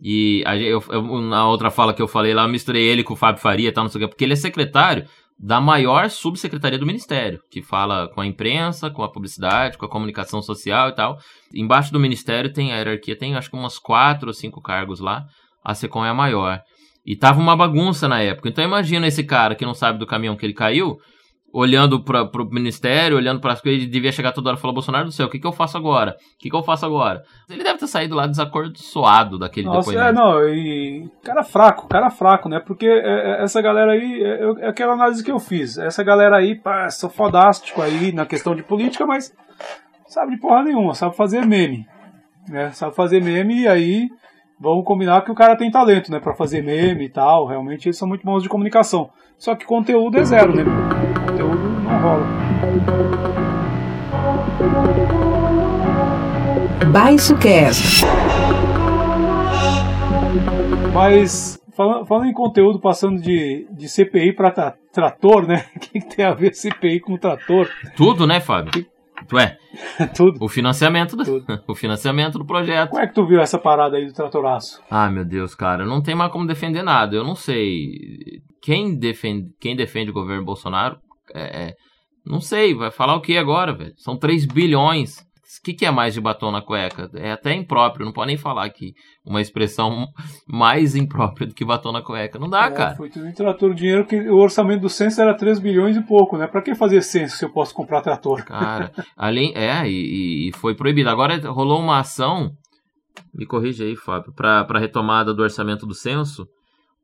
E 0.00 0.42
a, 0.46 0.56
eu, 0.56 0.82
na 1.22 1.48
outra 1.48 1.70
fala 1.70 1.94
que 1.94 2.02
eu 2.02 2.08
falei 2.08 2.34
lá, 2.34 2.42
eu 2.42 2.48
misturei 2.48 2.82
ele 2.82 3.02
com 3.02 3.14
o 3.14 3.16
Fábio 3.16 3.40
Faria 3.40 3.68
e 3.68 3.72
tal, 3.72 3.84
não 3.84 3.90
sei 3.90 4.00
o 4.00 4.04
que, 4.04 4.08
porque 4.08 4.24
ele 4.24 4.32
é 4.32 4.36
secretário 4.36 5.06
da 5.42 5.60
maior 5.60 6.08
subsecretaria 6.08 6.78
do 6.78 6.86
Ministério, 6.86 7.40
que 7.50 7.60
fala 7.60 8.08
com 8.14 8.20
a 8.20 8.26
imprensa, 8.26 8.88
com 8.88 9.02
a 9.02 9.10
publicidade, 9.10 9.76
com 9.76 9.84
a 9.84 9.88
comunicação 9.88 10.40
social 10.40 10.90
e 10.90 10.94
tal. 10.94 11.18
Embaixo 11.52 11.92
do 11.92 11.98
Ministério 11.98 12.52
tem 12.52 12.72
a 12.72 12.76
hierarquia, 12.76 13.18
tem 13.18 13.34
acho 13.34 13.50
que 13.50 13.56
umas 13.56 13.76
quatro 13.76 14.28
ou 14.28 14.32
cinco 14.32 14.62
cargos 14.62 15.00
lá. 15.00 15.24
A 15.64 15.74
SECOM 15.74 16.04
é 16.04 16.10
a 16.10 16.14
maior. 16.14 16.60
E 17.04 17.16
tava 17.16 17.40
uma 17.40 17.56
bagunça 17.56 18.06
na 18.06 18.20
época. 18.22 18.48
Então 18.48 18.62
imagina 18.62 19.08
esse 19.08 19.24
cara 19.24 19.56
que 19.56 19.66
não 19.66 19.74
sabe 19.74 19.98
do 19.98 20.06
caminhão 20.06 20.36
que 20.36 20.46
ele 20.46 20.54
caiu, 20.54 20.98
olhando 21.52 22.02
para 22.02 22.22
o 22.22 22.50
ministério, 22.50 23.16
olhando 23.16 23.40
para 23.40 23.52
as 23.52 23.60
coisas, 23.60 23.82
ele 23.82 23.90
devia 23.90 24.10
chegar 24.10 24.32
toda 24.32 24.48
hora 24.48 24.58
e 24.58 24.60
falar: 24.60 24.72
Bolsonaro 24.72 25.04
do 25.04 25.12
céu, 25.12 25.26
o 25.26 25.30
que, 25.30 25.38
que 25.38 25.46
eu 25.46 25.52
faço 25.52 25.76
agora? 25.76 26.12
O 26.12 26.38
que, 26.38 26.48
que 26.48 26.56
eu 26.56 26.62
faço 26.62 26.86
agora? 26.86 27.22
Ele 27.48 27.62
deve 27.62 27.78
ter 27.78 27.86
saído 27.86 28.14
lá 28.14 28.26
desacordoado 28.26 29.38
daquele 29.38 29.66
Nossa, 29.66 29.90
depoimento. 29.90 30.08
É, 30.08 30.12
não, 30.12 30.48
e 30.48 31.10
cara 31.22 31.44
fraco, 31.44 31.86
cara 31.86 32.10
fraco, 32.10 32.48
né? 32.48 32.58
Porque 32.60 32.86
é, 32.86 33.40
é, 33.40 33.42
essa 33.42 33.60
galera 33.60 33.92
aí, 33.92 34.22
é, 34.22 34.64
é, 34.64 34.68
aquela 34.68 34.94
análise 34.94 35.22
que 35.22 35.30
eu 35.30 35.38
fiz. 35.38 35.76
Essa 35.76 36.02
galera 36.02 36.36
aí, 36.36 36.54
pá, 36.54 36.88
sou 36.88 37.10
fodástico 37.10 37.82
aí 37.82 38.12
na 38.12 38.24
questão 38.24 38.54
de 38.54 38.62
política, 38.62 39.04
mas 39.04 39.34
sabe 40.06 40.32
de 40.32 40.40
porra 40.40 40.62
nenhuma, 40.62 40.94
sabe 40.94 41.14
fazer 41.14 41.44
meme. 41.44 41.86
Né? 42.48 42.70
Sabe 42.70 42.94
fazer 42.94 43.22
meme 43.22 43.62
e 43.62 43.68
aí 43.68 44.08
vamos 44.58 44.84
combinar 44.84 45.22
que 45.22 45.30
o 45.30 45.34
cara 45.34 45.56
tem 45.56 45.70
talento, 45.70 46.10
né? 46.10 46.18
Pra 46.18 46.34
fazer 46.34 46.62
meme 46.62 47.04
e 47.04 47.10
tal. 47.10 47.46
Realmente 47.46 47.88
eles 47.88 47.98
são 47.98 48.08
muito 48.08 48.24
bons 48.24 48.42
de 48.42 48.48
comunicação. 48.48 49.10
Só 49.38 49.54
que 49.54 49.66
conteúdo 49.66 50.18
é 50.18 50.24
zero, 50.24 50.54
né? 50.54 51.11
Rola. 52.02 52.26
Baixo 56.90 57.38
Cast. 57.38 58.04
Mas 60.92 61.62
falando, 61.76 62.04
falando 62.06 62.26
em 62.26 62.32
conteúdo, 62.32 62.80
passando 62.80 63.20
de, 63.22 63.68
de 63.70 63.88
CPI 63.88 64.32
para 64.32 64.50
tra 64.50 64.74
trator, 64.92 65.46
né? 65.46 65.64
O 65.76 65.78
que, 65.78 66.00
que, 66.00 66.16
tem 66.16 66.24
a 66.24 66.34
ver 66.34 66.52
CPI 66.52 66.98
com 66.98 67.16
trator? 67.16 67.68
Tudo, 67.96 68.26
né, 68.26 68.40
Fábio? 68.40 68.84
Ué, 69.32 69.56
Tudo. 70.16 70.44
o 70.44 70.48
financiamento 70.48 71.14
do, 71.16 71.24
Tudo. 71.24 71.62
o 71.68 71.74
financiamento 71.76 72.36
do 72.36 72.44
projeto. 72.44 72.90
Como 72.90 73.02
é 73.02 73.06
que 73.06 73.14
tu 73.14 73.24
viu 73.24 73.40
essa 73.40 73.60
parada 73.60 73.96
aí 73.96 74.06
do 74.06 74.12
tratoraço? 74.12 74.82
Ah, 74.90 75.08
meu 75.08 75.24
Deus, 75.24 75.54
cara, 75.54 75.86
não 75.86 76.02
tem 76.02 76.16
mais 76.16 76.32
como 76.32 76.48
defender 76.48 76.82
nada. 76.82 77.14
Eu 77.14 77.22
não 77.22 77.36
sei. 77.36 77.92
Quem 78.60 78.98
defende, 78.98 79.50
quem 79.60 79.76
defende 79.76 80.10
o 80.10 80.14
governo 80.14 80.44
Bolsonaro, 80.44 80.98
é, 81.32 81.68
é, 81.68 81.74
não 82.24 82.40
sei, 82.40 82.74
vai 82.74 82.90
falar 82.90 83.14
o 83.16 83.20
que 83.20 83.36
agora, 83.36 83.72
velho? 83.72 83.94
São 83.96 84.16
3 84.16 84.46
bilhões. 84.46 85.18
O 85.58 85.62
que, 85.62 85.74
que, 85.74 85.84
é 85.84 85.90
mais 85.90 86.14
de 86.14 86.20
batom 86.20 86.50
na 86.50 86.62
cueca? 86.62 87.10
É 87.14 87.32
até 87.32 87.52
impróprio, 87.52 88.06
não 88.06 88.12
pode 88.12 88.28
nem 88.28 88.38
falar 88.38 88.64
aqui 88.64 88.94
uma 89.24 89.40
expressão 89.40 90.06
mais 90.48 90.96
imprópria 90.96 91.46
do 91.46 91.54
que 91.54 91.64
batom 91.64 91.92
na 91.92 92.00
cueca. 92.00 92.38
Não 92.38 92.48
dá, 92.48 92.64
é, 92.66 92.70
cara. 92.70 92.94
Foi 92.94 93.10
tudo 93.10 93.28
em 93.28 93.32
trator. 93.32 93.70
O 93.70 93.74
dinheiro 93.74 94.06
que 94.06 94.16
o 94.28 94.38
orçamento 94.38 94.80
do 94.80 94.88
censo 94.88 95.20
era 95.20 95.36
3 95.36 95.58
bilhões 95.58 95.96
e 95.96 96.02
pouco, 96.02 96.38
né? 96.38 96.46
Pra 96.46 96.62
que 96.62 96.74
fazer 96.74 97.02
censo 97.02 97.36
se 97.36 97.44
eu 97.44 97.52
posso 97.52 97.74
comprar 97.74 98.00
trator? 98.00 98.42
Cara, 98.44 98.90
além. 99.16 99.52
É, 99.54 99.86
e, 99.86 100.48
e 100.48 100.52
foi 100.52 100.74
proibido. 100.74 101.10
Agora 101.10 101.38
rolou 101.50 101.80
uma 101.80 101.98
ação. 101.98 102.50
Me 103.34 103.44
corrija 103.44 103.84
aí, 103.84 103.94
Fábio, 103.94 104.32
pra, 104.32 104.64
pra 104.64 104.80
retomada 104.80 105.34
do 105.34 105.42
orçamento 105.42 105.86
do 105.86 105.94
censo. 105.94 106.46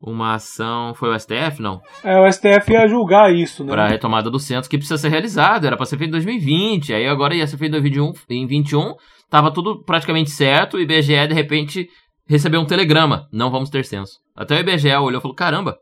Uma 0.01 0.35
ação. 0.35 0.95
Foi 0.95 1.11
o 1.11 1.19
STF, 1.19 1.61
não? 1.61 1.81
É, 2.05 2.21
o 2.21 2.31
STF 2.31 2.73
ia 2.73 2.87
julgar 2.87 3.35
isso, 3.35 3.65
né? 3.65 3.73
Pra 3.73 3.89
retomada 3.89 4.31
do 4.31 4.39
censo, 4.39 4.71
que 4.71 4.79
precisa 4.79 4.97
ser 4.97 5.09
realizado. 5.09 5.67
Era 5.67 5.77
pra 5.77 5.87
ser 5.87 5.99
feito 5.99 6.11
em 6.11 6.13
2020. 6.13 6.95
Aí 6.95 7.07
agora 7.07 7.35
ia 7.35 7.47
ser 7.47 7.57
feito 7.57 7.77
em 7.77 7.81
2021. 7.81 8.13
Em 8.37 8.47
21, 8.47 8.95
tava 9.29 9.51
tudo 9.51 9.83
praticamente 9.83 10.31
certo. 10.31 10.77
O 10.77 10.81
IBGE, 10.81 11.27
de 11.27 11.35
repente, 11.35 11.89
recebeu 12.29 12.61
um 12.61 12.67
telegrama. 12.67 13.27
Não 13.33 13.51
vamos 13.51 13.71
ter 13.71 13.85
censo. 13.85 14.19
Até 14.37 14.57
o 14.57 14.61
IBGE 14.61 14.95
olhou 14.95 15.19
e 15.19 15.23
falou: 15.23 15.35
caramba. 15.35 15.77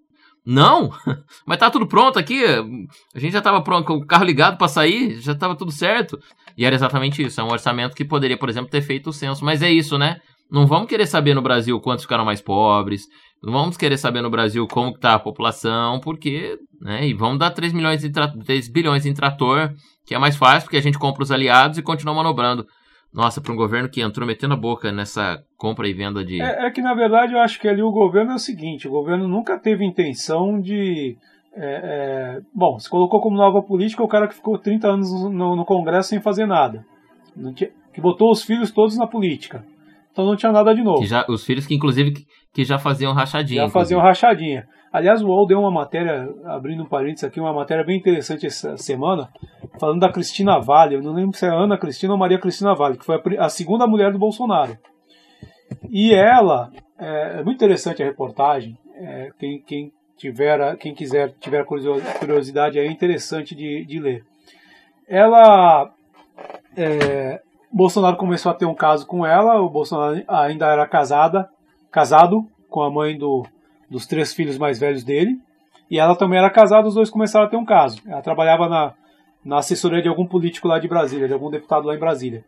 Não? 0.47 0.91
Mas 1.45 1.59
tá 1.59 1.69
tudo 1.69 1.89
pronto 1.89 2.19
aqui. 2.19 2.43
A 3.14 3.19
gente 3.19 3.33
já 3.33 3.43
tava 3.43 3.61
pronto 3.62 3.85
com 3.85 3.95
o 3.95 4.07
carro 4.07 4.25
ligado 4.25 4.57
para 4.57 4.69
sair, 4.69 5.21
já 5.21 5.35
tava 5.35 5.57
tudo 5.57 5.73
certo. 5.73 6.19
E 6.57 6.64
era 6.64 6.75
exatamente 6.75 7.23
isso. 7.23 7.41
É 7.41 7.45
um 7.45 7.51
orçamento 7.51 7.97
que 7.97 8.05
poderia, 8.05 8.39
por 8.39 8.49
exemplo, 8.49 8.71
ter 8.71 8.81
feito 8.81 9.11
o 9.11 9.12
censo. 9.12 9.45
Mas 9.45 9.61
é 9.61 9.71
isso, 9.71 9.99
né? 9.99 10.19
Não 10.51 10.67
vamos 10.67 10.89
querer 10.89 11.07
saber 11.07 11.35
no 11.35 11.43
Brasil 11.43 11.79
quantos 11.81 12.05
ficaram 12.05 12.25
mais 12.25 12.41
pobres. 12.41 13.03
Não 13.43 13.53
vamos 13.53 13.76
querer 13.76 13.97
saber 13.97 14.22
no 14.22 14.30
Brasil 14.30 14.66
como 14.66 14.91
está 14.91 15.14
a 15.14 15.18
população, 15.18 16.01
porque, 16.01 16.59
né, 16.80 17.07
e 17.07 17.14
vamos 17.14 17.39
dar 17.39 17.51
3, 17.51 17.72
milhões 17.72 18.05
em 18.05 18.11
3 18.11 18.68
bilhões 18.68 19.07
em 19.07 19.14
trator, 19.14 19.72
que 20.07 20.14
é 20.14 20.18
mais 20.18 20.37
fácil, 20.37 20.62
porque 20.62 20.78
a 20.78 20.82
gente 20.82 20.99
compra 20.99 21.22
os 21.22 21.30
aliados 21.30 21.78
e 21.78 21.82
continua 21.82 22.14
manobrando. 22.14 22.66
Nossa, 23.12 23.41
para 23.41 23.53
um 23.53 23.57
governo 23.57 23.89
que 23.89 24.03
entrou 24.03 24.26
metendo 24.26 24.55
a 24.55 24.59
boca 24.59 24.93
nessa 24.93 25.43
compra 25.57 25.89
e 25.89 25.95
venda 25.95 26.24
de. 26.24 26.41
É, 26.41 26.66
é, 26.66 26.70
que, 26.70 26.82
na 26.82 26.93
verdade, 26.93 27.32
eu 27.32 27.39
acho 27.39 27.59
que 27.59 27.68
ali 27.68 27.82
o 27.82 27.91
governo 27.91 28.32
é 28.32 28.34
o 28.34 28.39
seguinte: 28.39 28.87
o 28.87 28.91
governo 28.91 29.26
nunca 29.26 29.59
teve 29.59 29.87
intenção 29.87 30.61
de. 30.61 31.16
É, 31.55 31.80
é, 32.37 32.41
bom, 32.55 32.78
se 32.78 32.91
colocou 32.91 33.20
como 33.20 33.37
nova 33.37 33.62
política 33.62 34.03
o 34.03 34.09
cara 34.09 34.28
que 34.28 34.34
ficou 34.34 34.59
30 34.59 34.89
anos 34.89 35.11
no, 35.11 35.57
no 35.57 35.64
Congresso 35.64 36.11
sem 36.11 36.20
fazer 36.20 36.45
nada. 36.45 36.84
Tinha, 37.55 37.70
que 37.95 38.01
botou 38.03 38.30
os 38.30 38.43
filhos 38.43 38.70
todos 38.70 38.99
na 38.99 39.07
política. 39.07 39.64
Então 40.12 40.26
não 40.26 40.37
tinha 40.37 40.53
nada 40.53 40.74
de 40.74 40.82
novo. 40.82 41.05
Já, 41.07 41.24
os 41.28 41.45
filhos 41.45 41.66
que, 41.66 41.74
inclusive, 41.74 42.26
que 42.57 42.64
já 42.64 42.78
faziam 42.78 43.12
rachadinha. 43.12 43.64
Já 43.64 43.68
faziam 43.68 44.00
rachadinha. 44.00 44.66
Aliás, 44.90 45.20
o 45.20 45.26
UOL 45.26 45.46
deu 45.46 45.61
uma 45.61 45.70
matéria, 45.70 46.26
abrindo 46.46 46.84
um 46.84 46.86
parênteses 46.86 47.24
aqui, 47.24 47.38
uma 47.38 47.52
matéria 47.52 47.84
bem 47.84 47.98
interessante 47.98 48.46
essa 48.46 48.78
semana, 48.78 49.28
falando 49.78 50.00
da 50.00 50.11
Cristina 50.11 50.59
Vale. 50.59 50.94
Eu 50.94 51.02
não 51.02 51.12
lembro 51.12 51.36
se 51.36 51.44
é 51.44 51.50
Ana 51.50 51.76
Cristina 51.76 52.14
ou 52.14 52.18
Maria 52.18 52.38
Cristina 52.38 52.74
Vale, 52.74 52.96
que 52.96 53.04
foi 53.04 53.20
a, 53.38 53.50
segunda 53.50 53.86
mulher 53.86 54.11
do 54.11 54.18
Bolsonaro. 54.18 54.74
E 55.90 56.14
ela, 56.14 56.70
é, 56.98 57.40
é 57.40 57.44
muito 57.44 57.57
interessante 57.57 58.02
a 58.02 58.07
reportagem. 58.07 58.78
É, 58.94 59.28
quem, 59.38 59.61
quem, 59.61 59.92
tiver, 60.16 60.78
quem 60.78 60.94
quiser 60.94 61.34
tiver 61.38 61.62
curiosidade, 62.18 62.78
é 62.78 62.86
interessante 62.86 63.54
de, 63.54 63.84
de 63.84 64.00
ler. 64.00 64.24
Ela. 65.07 65.90
É, 66.74 67.42
Bolsonaro 67.70 68.16
começou 68.16 68.50
a 68.50 68.54
ter 68.54 68.64
um 68.64 68.74
caso 68.74 69.07
com 69.07 69.26
ela. 69.26 69.61
O 69.61 69.68
Bolsonaro 69.68 70.24
ainda 70.26 70.68
era 70.68 70.86
casada, 70.86 71.50
casado 71.97 72.47
com 72.68 72.82
a 72.82 72.90
mãe 72.90 73.16
do, 73.16 73.42
dos 73.90 74.07
três 74.07 74.34
filhos 74.34 74.59
mais 74.59 74.78
velhos 74.78 75.03
dele. 75.03 75.40
E 75.90 75.99
ela 75.99 76.14
também 76.14 76.38
era 76.38 76.51
casada, 76.51 76.86
os 76.86 76.94
dois 76.94 77.09
começaram 77.09 77.47
a 77.47 77.49
ter 77.49 77.57
um 77.57 77.64
caso. 77.64 78.03
Ela 78.07 78.20
trabalhava 78.20 78.68
na, 78.68 78.92
na 79.42 79.59
assessoria 79.59 80.03
de 80.03 80.09
algum 80.09 80.26
político 80.26 80.68
lá 80.68 80.78
de 80.78 80.86
Brasília, 80.86 81.26
de 81.26 81.32
algum 81.32 81.49
deputado 81.49 81.86
lá 81.86 81.94
em 81.94 81.99
Brasília. 81.99 82.44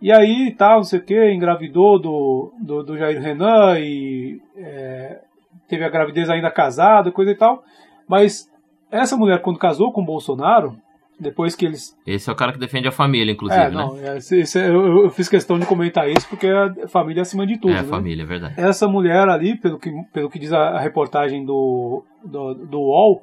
E 0.00 0.10
aí, 0.10 0.54
tal, 0.56 0.76
não 0.76 0.82
sei 0.82 0.98
o 0.98 1.04
que, 1.04 1.30
engravidou 1.30 2.00
do, 2.00 2.50
do, 2.58 2.82
do, 2.82 2.96
Jair 2.96 3.20
Renan 3.20 3.78
e 3.80 4.40
é, 4.56 5.20
teve 5.68 5.84
a 5.84 5.90
gravidez 5.90 6.30
ainda 6.30 6.50
casada, 6.50 7.12
coisa 7.12 7.32
e 7.32 7.36
tal. 7.36 7.62
Mas 8.08 8.50
essa 8.90 9.14
mulher, 9.14 9.42
quando 9.42 9.58
casou 9.58 9.92
com 9.92 10.00
o 10.00 10.06
Bolsonaro, 10.06 10.74
depois 11.18 11.54
que 11.54 11.66
eles. 11.66 11.96
Esse 12.06 12.30
é 12.30 12.32
o 12.32 12.36
cara 12.36 12.52
que 12.52 12.58
defende 12.58 12.86
a 12.88 12.92
família, 12.92 13.32
inclusive, 13.32 13.60
é, 13.60 13.70
não, 13.70 13.94
né? 13.94 14.18
Esse, 14.18 14.40
esse, 14.40 14.58
eu, 14.58 15.04
eu, 15.04 15.10
fiz 15.10 15.28
questão 15.28 15.58
de 15.58 15.66
comentar 15.66 16.08
isso 16.08 16.28
porque 16.28 16.46
é 16.46 16.86
família 16.86 17.22
acima 17.22 17.46
de 17.46 17.58
tudo. 17.58 17.72
É, 17.72 17.82
né? 17.82 17.88
família, 17.88 18.22
é 18.22 18.26
verdade. 18.26 18.54
Essa 18.56 18.86
mulher 18.86 19.28
ali, 19.28 19.56
pelo 19.56 19.78
que, 19.78 19.90
pelo 20.12 20.30
que 20.30 20.38
diz 20.38 20.52
a, 20.52 20.70
a 20.70 20.80
reportagem 20.80 21.44
do, 21.44 22.04
do, 22.24 22.54
do 22.54 22.78
UOL, 22.78 23.22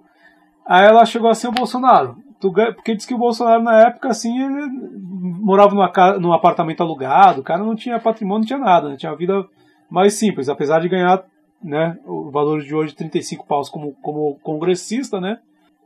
aí 0.68 0.86
ela 0.86 1.06
chegou 1.06 1.30
assim 1.30 1.48
ao 1.48 1.54
Bolsonaro. 1.54 2.18
Tu, 2.40 2.52
porque 2.52 2.96
diz 2.96 3.06
que 3.06 3.14
o 3.14 3.20
Bolsonaro, 3.20 3.64
na 3.64 3.88
época, 3.88 4.10
assim, 4.10 4.38
ele 4.38 4.68
morava 5.02 5.74
numa, 5.74 6.20
num 6.20 6.34
apartamento 6.34 6.82
alugado, 6.82 7.42
o 7.42 7.44
cara 7.44 7.64
não 7.64 7.76
tinha 7.76 8.00
patrimônio, 8.00 8.42
não 8.42 8.48
tinha 8.48 8.60
nada, 8.60 8.90
né? 8.90 8.98
tinha 8.98 9.12
uma 9.12 9.18
vida 9.18 9.46
mais 9.90 10.16
simples, 10.16 10.50
apesar 10.50 10.80
de 10.80 10.90
ganhar 10.90 11.24
né, 11.64 11.98
o 12.06 12.30
valor 12.30 12.62
de 12.62 12.76
hoje 12.76 12.94
35 12.94 13.48
paus 13.48 13.70
como, 13.70 13.94
como 14.02 14.38
congressista, 14.44 15.22
né? 15.22 15.40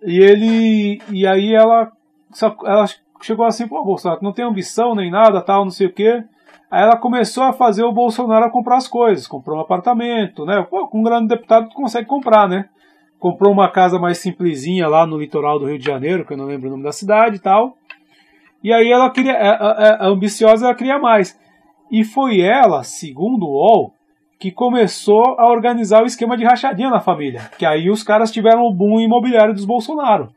E 0.04 0.20
ele. 0.20 1.02
E 1.12 1.28
aí 1.28 1.54
ela 1.54 1.92
só, 2.32 2.56
ela 2.66 2.86
chegou 3.22 3.46
assim, 3.46 3.68
pô, 3.68 3.84
Bolsonaro, 3.84 4.22
não 4.24 4.34
tem 4.34 4.46
ambição 4.46 4.96
nem 4.96 5.12
nada, 5.12 5.42
tal, 5.42 5.64
não 5.64 5.72
sei 5.72 5.88
o 5.88 5.94
quê. 5.94 6.24
Aí 6.72 6.84
ela 6.84 6.98
começou 6.98 7.44
a 7.44 7.54
fazer 7.54 7.84
o 7.84 7.92
Bolsonaro 7.92 8.52
comprar 8.52 8.78
as 8.78 8.88
coisas. 8.88 9.28
Comprou 9.28 9.58
um 9.58 9.62
apartamento, 9.62 10.46
né? 10.46 10.62
Pô, 10.70 10.88
com 10.88 11.00
um 11.00 11.04
grande 11.04 11.28
deputado 11.28 11.70
tu 11.70 11.76
consegue 11.76 12.08
comprar, 12.08 12.48
né? 12.48 12.66
Comprou 13.18 13.52
uma 13.52 13.70
casa 13.70 13.98
mais 13.98 14.20
simplesinha 14.20 14.88
lá 14.88 15.06
no 15.06 15.18
litoral 15.18 15.60
do 15.60 15.66
Rio 15.66 15.80
de 15.80 15.86
Janeiro, 15.86 16.26
que 16.26 16.34
eu 16.34 16.38
não 16.38 16.46
lembro 16.46 16.68
o 16.68 16.72
nome 16.72 16.84
da 16.84 16.92
cidade 16.92 17.38
e 17.38 17.40
tal. 17.40 17.76
E 18.64 18.72
aí 18.72 18.92
ela 18.92 19.10
queria, 19.10 19.34
a, 19.34 19.52
a, 19.52 20.06
a 20.06 20.08
ambiciosa 20.08 20.68
ela 20.68 20.76
queria 20.76 21.00
mais. 21.00 21.38
E 21.92 22.04
foi 22.04 22.40
ela, 22.40 22.84
segundo 22.84 23.46
o 23.46 23.56
UOL, 23.56 23.94
que 24.40 24.52
começou 24.52 25.36
a 25.40 25.50
organizar 25.50 26.04
o 26.04 26.06
esquema 26.06 26.38
de 26.38 26.46
rachadinha 26.46 26.90
na 26.90 27.00
família. 27.00 27.50
Que 27.58 27.66
aí 27.66 27.90
os 27.90 28.04
caras 28.04 28.32
tiveram 28.32 28.62
o 28.62 28.74
boom 28.74 29.00
imobiliário 29.00 29.54
dos 29.54 29.66
Bolsonaro. 29.66 30.30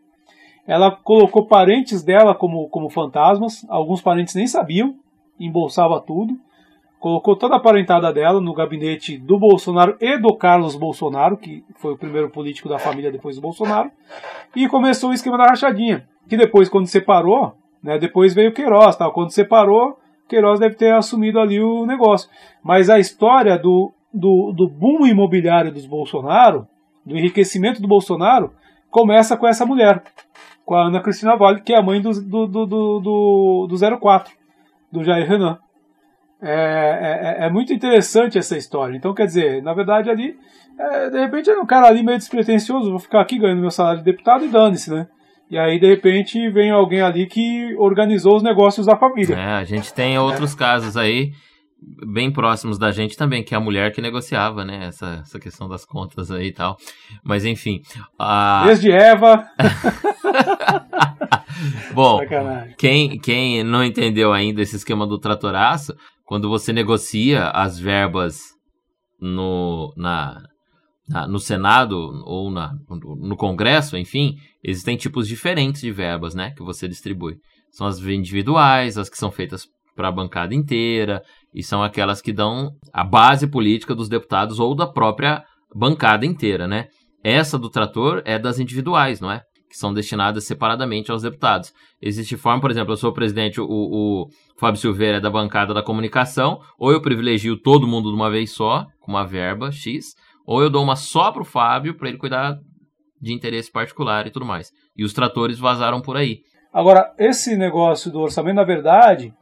Ela 0.67 0.91
colocou 0.91 1.47
parentes 1.47 2.03
dela 2.03 2.35
como, 2.35 2.69
como 2.69 2.89
fantasmas, 2.89 3.67
alguns 3.69 4.01
parentes 4.01 4.35
nem 4.35 4.47
sabiam, 4.47 4.95
embolsava 5.39 6.01
tudo. 6.01 6.39
Colocou 7.01 7.35
toda 7.35 7.57
a 7.57 7.61
parentada 7.61 8.13
dela 8.13 8.41
no 8.41 8.55
gabinete 8.55 9.19
do 9.19 9.37
Bolsonaro 9.37 9.97
e 10.01 10.17
do 10.19 10.37
Carlos 10.37 10.77
Bolsonaro, 10.77 11.37
que 11.37 11.65
foi 11.75 11.95
o 11.95 11.99
primeiro 11.99 12.31
político 12.31 12.69
da 12.69 12.79
família 12.79 13.11
depois 13.11 13.35
do 13.35 13.43
Bolsonaro, 13.43 13.91
e 14.55 14.69
começou 14.69 15.11
o 15.11 15.13
esquema 15.13 15.37
da 15.37 15.47
rachadinha. 15.47 16.07
Que 16.29 16.37
depois, 16.37 16.69
quando 16.69 16.87
separou, 16.87 17.57
né, 17.83 17.99
depois 17.99 18.33
veio 18.33 18.51
o 18.51 18.55
Queiroz. 18.55 18.95
Tá? 18.95 19.11
Quando 19.11 19.33
separou, 19.33 19.99
Queiroz 20.29 20.61
deve 20.61 20.77
ter 20.77 20.95
assumido 20.95 21.41
ali 21.41 21.61
o 21.61 21.85
negócio. 21.85 22.31
Mas 22.63 22.89
a 22.89 23.01
história 23.01 23.59
do, 23.59 23.93
do, 24.15 24.53
do 24.53 24.69
boom 24.69 25.05
imobiliário 25.05 25.73
dos 25.73 25.87
Bolsonaro, 25.87 26.69
do 27.05 27.19
enriquecimento 27.19 27.83
do 27.83 27.89
Bolsonaro, 27.89 28.53
começa 28.91 29.37
com 29.37 29.47
essa 29.47 29.67
mulher, 29.67 30.03
com 30.65 30.75
a 30.75 30.87
Ana 30.87 31.03
Cristina 31.03 31.37
Vale, 31.37 31.63
que 31.63 31.73
é 31.73 31.79
a 31.79 31.83
mãe 31.83 32.01
do, 32.01 32.11
do, 32.13 32.47
do, 32.47 32.67
do, 32.67 33.67
do 33.69 33.99
04, 33.99 34.33
do 34.91 35.03
Jair 35.03 35.29
Renan. 35.29 35.59
É, 36.45 37.39
é, 37.41 37.47
é, 37.47 37.51
muito 37.51 37.73
interessante 37.73 38.37
essa 38.37 38.57
história. 38.57 38.97
Então, 38.97 39.15
quer 39.15 39.27
dizer, 39.27 39.63
na 39.63 39.73
verdade, 39.73 40.11
ali, 40.11 40.35
é, 40.77 41.09
de 41.09 41.21
repente, 41.21 41.49
é 41.49 41.57
um 41.57 41.67
cara 41.67 41.87
ali 41.87 42.03
meio 42.03 42.19
despretensioso, 42.19 42.91
vou 42.91 42.99
ficar 42.99 43.21
aqui 43.21 43.39
ganhando 43.39 43.61
meu 43.61 43.71
salário 43.71 44.01
de 44.01 44.05
deputado 44.05 44.45
e 44.45 44.49
dane-se, 44.49 44.91
né? 44.91 45.07
E 45.49 45.57
aí, 45.57 45.79
de 45.79 45.87
repente, 45.87 46.51
vem 46.51 46.71
alguém 46.71 47.01
ali 47.01 47.27
que 47.27 47.77
organizou 47.77 48.37
os 48.37 48.43
negócios 48.43 48.87
da 48.87 48.97
família. 48.97 49.37
É, 49.37 49.53
a 49.53 49.65
gente 49.65 49.95
tem 49.95 50.19
outros 50.19 50.55
é. 50.55 50.59
casos 50.59 50.97
aí, 50.97 51.31
bem 52.07 52.33
próximos 52.33 52.79
da 52.79 52.91
gente 52.91 53.17
também, 53.17 53.45
que 53.45 53.55
é 53.55 53.57
a 53.57 53.61
mulher 53.61 53.93
que 53.93 54.01
negociava, 54.01 54.65
né? 54.65 54.87
Essa, 54.87 55.21
essa 55.23 55.39
questão 55.39 55.69
das 55.69 55.85
contas 55.85 56.31
aí 56.31 56.49
e 56.49 56.53
tal. 56.53 56.77
Mas 57.23 57.45
enfim. 57.45 57.83
A... 58.19 58.65
Desde 58.67 58.91
Eva. 58.91 59.47
Bom, 61.95 62.21
quem, 62.79 63.19
quem 63.19 63.63
não 63.63 63.85
entendeu 63.85 64.33
ainda 64.33 64.63
esse 64.63 64.77
esquema 64.77 65.07
do 65.07 65.19
tratoraço, 65.19 65.95
quando 66.25 66.49
você 66.49 66.73
negocia 66.73 67.49
as 67.49 67.79
verbas 67.79 68.41
no, 69.21 69.93
na, 69.97 70.43
na, 71.09 71.27
no 71.27 71.39
Senado 71.39 71.97
ou 72.25 72.51
na, 72.51 72.73
no 73.21 73.37
Congresso, 73.37 73.97
enfim, 73.97 74.37
existem 74.63 74.97
tipos 74.97 75.29
diferentes 75.29 75.81
de 75.81 75.93
verbas, 75.93 76.35
né, 76.35 76.53
que 76.57 76.63
você 76.63 76.89
distribui. 76.89 77.37
São 77.71 77.87
as 77.87 77.99
individuais, 78.01 78.99
as 78.99 79.09
que 79.09 79.17
são 79.17 79.31
feitas 79.31 79.67
para 79.95 80.09
a 80.09 80.13
bancada 80.13 80.55
inteira, 80.55 81.23
e 81.55 81.63
são 81.63 81.83
aquelas 81.83 82.21
que 82.21 82.33
dão 82.33 82.71
a 82.93 83.05
base 83.05 83.47
política 83.47 83.95
dos 83.95 84.09
deputados 84.09 84.59
ou 84.59 84.75
da 84.75 84.87
própria 84.87 85.45
bancada 85.75 86.25
inteira, 86.27 86.67
né? 86.67 86.89
Essa 87.25 87.59
do 87.59 87.71
trator 87.71 88.23
é 88.25 88.39
das 88.39 88.59
individuais, 88.59 89.21
não 89.21 89.31
é? 89.31 89.43
Que 89.73 89.79
são 89.79 89.95
destinadas 89.95 90.45
separadamente 90.45 91.11
aos 91.11 91.23
deputados. 91.23 91.73
Existe 91.99 92.37
forma, 92.37 92.61
por 92.61 92.71
exemplo, 92.71 92.93
eu 92.93 92.97
sou 92.99 93.09
o 93.09 93.15
presidente, 93.15 93.59
o, 93.59 93.65
o 93.67 94.29
Fábio 94.59 94.79
Silveira 94.79 95.17
é 95.17 95.21
da 95.21 95.31
bancada 95.31 95.73
da 95.73 95.83
comunicação, 95.83 96.61
ou 96.79 96.93
eu 96.93 97.01
privilegio 97.01 97.57
todo 97.57 97.87
mundo 97.87 98.11
de 98.11 98.15
uma 98.15 98.31
vez 98.31 98.53
só, 98.53 98.85
com 99.01 99.13
uma 99.13 99.27
verba 99.27 99.73
X, 99.73 100.15
ou 100.47 100.63
eu 100.63 100.69
dou 100.69 100.83
uma 100.83 100.95
só 100.95 101.33
para 101.33 101.41
o 101.41 101.47
Fábio, 101.47 101.97
para 101.97 102.11
ele 102.11 102.19
cuidar 102.19 102.59
de 103.19 103.33
interesse 103.33 103.73
particular 103.73 104.27
e 104.27 104.31
tudo 104.31 104.45
mais. 104.45 104.71
E 104.95 105.05
os 105.05 105.15
tratores 105.15 105.59
vazaram 105.59 106.03
por 106.03 106.19
aí. 106.19 106.41
Agora, 106.71 107.11
esse 107.19 107.57
negócio 107.57 108.13
do 108.13 108.21
orçamento, 108.21 108.57
na 108.57 108.65
verdade, 108.65 109.33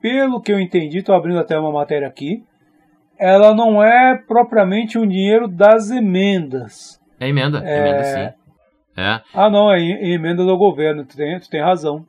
pelo 0.00 0.40
que 0.40 0.52
eu 0.52 0.60
entendi, 0.60 0.98
estou 0.98 1.16
abrindo 1.16 1.40
até 1.40 1.58
uma 1.58 1.72
matéria 1.72 2.06
aqui, 2.06 2.44
ela 3.18 3.52
não 3.52 3.82
é 3.82 4.16
propriamente 4.16 4.96
um 4.96 5.08
dinheiro 5.08 5.48
das 5.48 5.90
emendas. 5.90 7.00
É 7.18 7.28
emenda, 7.28 7.60
é... 7.64 7.78
emenda 7.80 8.04
sim. 8.04 8.37
É. 8.98 9.20
Ah, 9.32 9.48
não, 9.48 9.72
é 9.72 9.80
emendas 9.80 10.48
ao 10.48 10.58
governo, 10.58 11.04
tu 11.04 11.16
tem, 11.16 11.38
tu 11.38 11.48
tem 11.48 11.62
razão. 11.62 12.04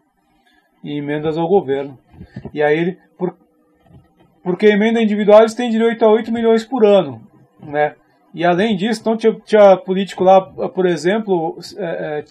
Emendas 0.84 1.38
ao 1.38 1.48
governo. 1.48 2.00
E 2.52 2.64
aí 2.64 2.80
ele. 2.80 2.98
Por, 3.16 3.38
porque 4.42 4.66
emenda 4.66 5.00
individual 5.00 5.42
eles 5.42 5.54
têm 5.54 5.70
direito 5.70 6.04
a 6.04 6.10
8 6.10 6.32
milhões 6.32 6.66
por 6.66 6.84
ano, 6.84 7.22
né? 7.62 7.94
E 8.34 8.44
além 8.44 8.76
disso, 8.76 9.02
então 9.02 9.16
tinha, 9.16 9.34
tinha 9.46 9.78
político 9.78 10.24
lá, 10.24 10.42
por 10.42 10.88
exemplo, 10.88 11.60
é, 11.78 12.20
é, 12.20 12.24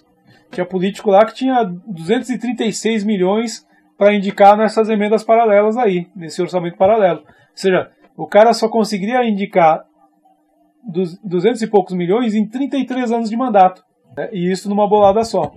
tinha 0.50 0.66
político 0.66 1.10
lá 1.10 1.24
que 1.24 1.34
tinha 1.34 1.62
236 1.86 3.04
milhões 3.04 3.64
para 3.96 4.14
indicar 4.14 4.56
nessas 4.56 4.88
emendas 4.88 5.22
paralelas 5.22 5.76
aí, 5.76 6.08
nesse 6.16 6.42
orçamento 6.42 6.76
paralelo. 6.76 7.20
Ou 7.20 7.26
seja, 7.54 7.90
o 8.16 8.26
cara 8.26 8.52
só 8.52 8.68
conseguiria 8.68 9.24
indicar 9.24 9.84
200 11.22 11.62
e 11.62 11.66
poucos 11.68 11.94
milhões 11.94 12.34
em 12.34 12.44
33 12.48 13.12
anos 13.12 13.30
de 13.30 13.36
mandato. 13.36 13.87
Né? 14.18 14.28
E 14.32 14.50
isso 14.50 14.68
numa 14.68 14.88
bolada 14.88 15.22
só. 15.22 15.54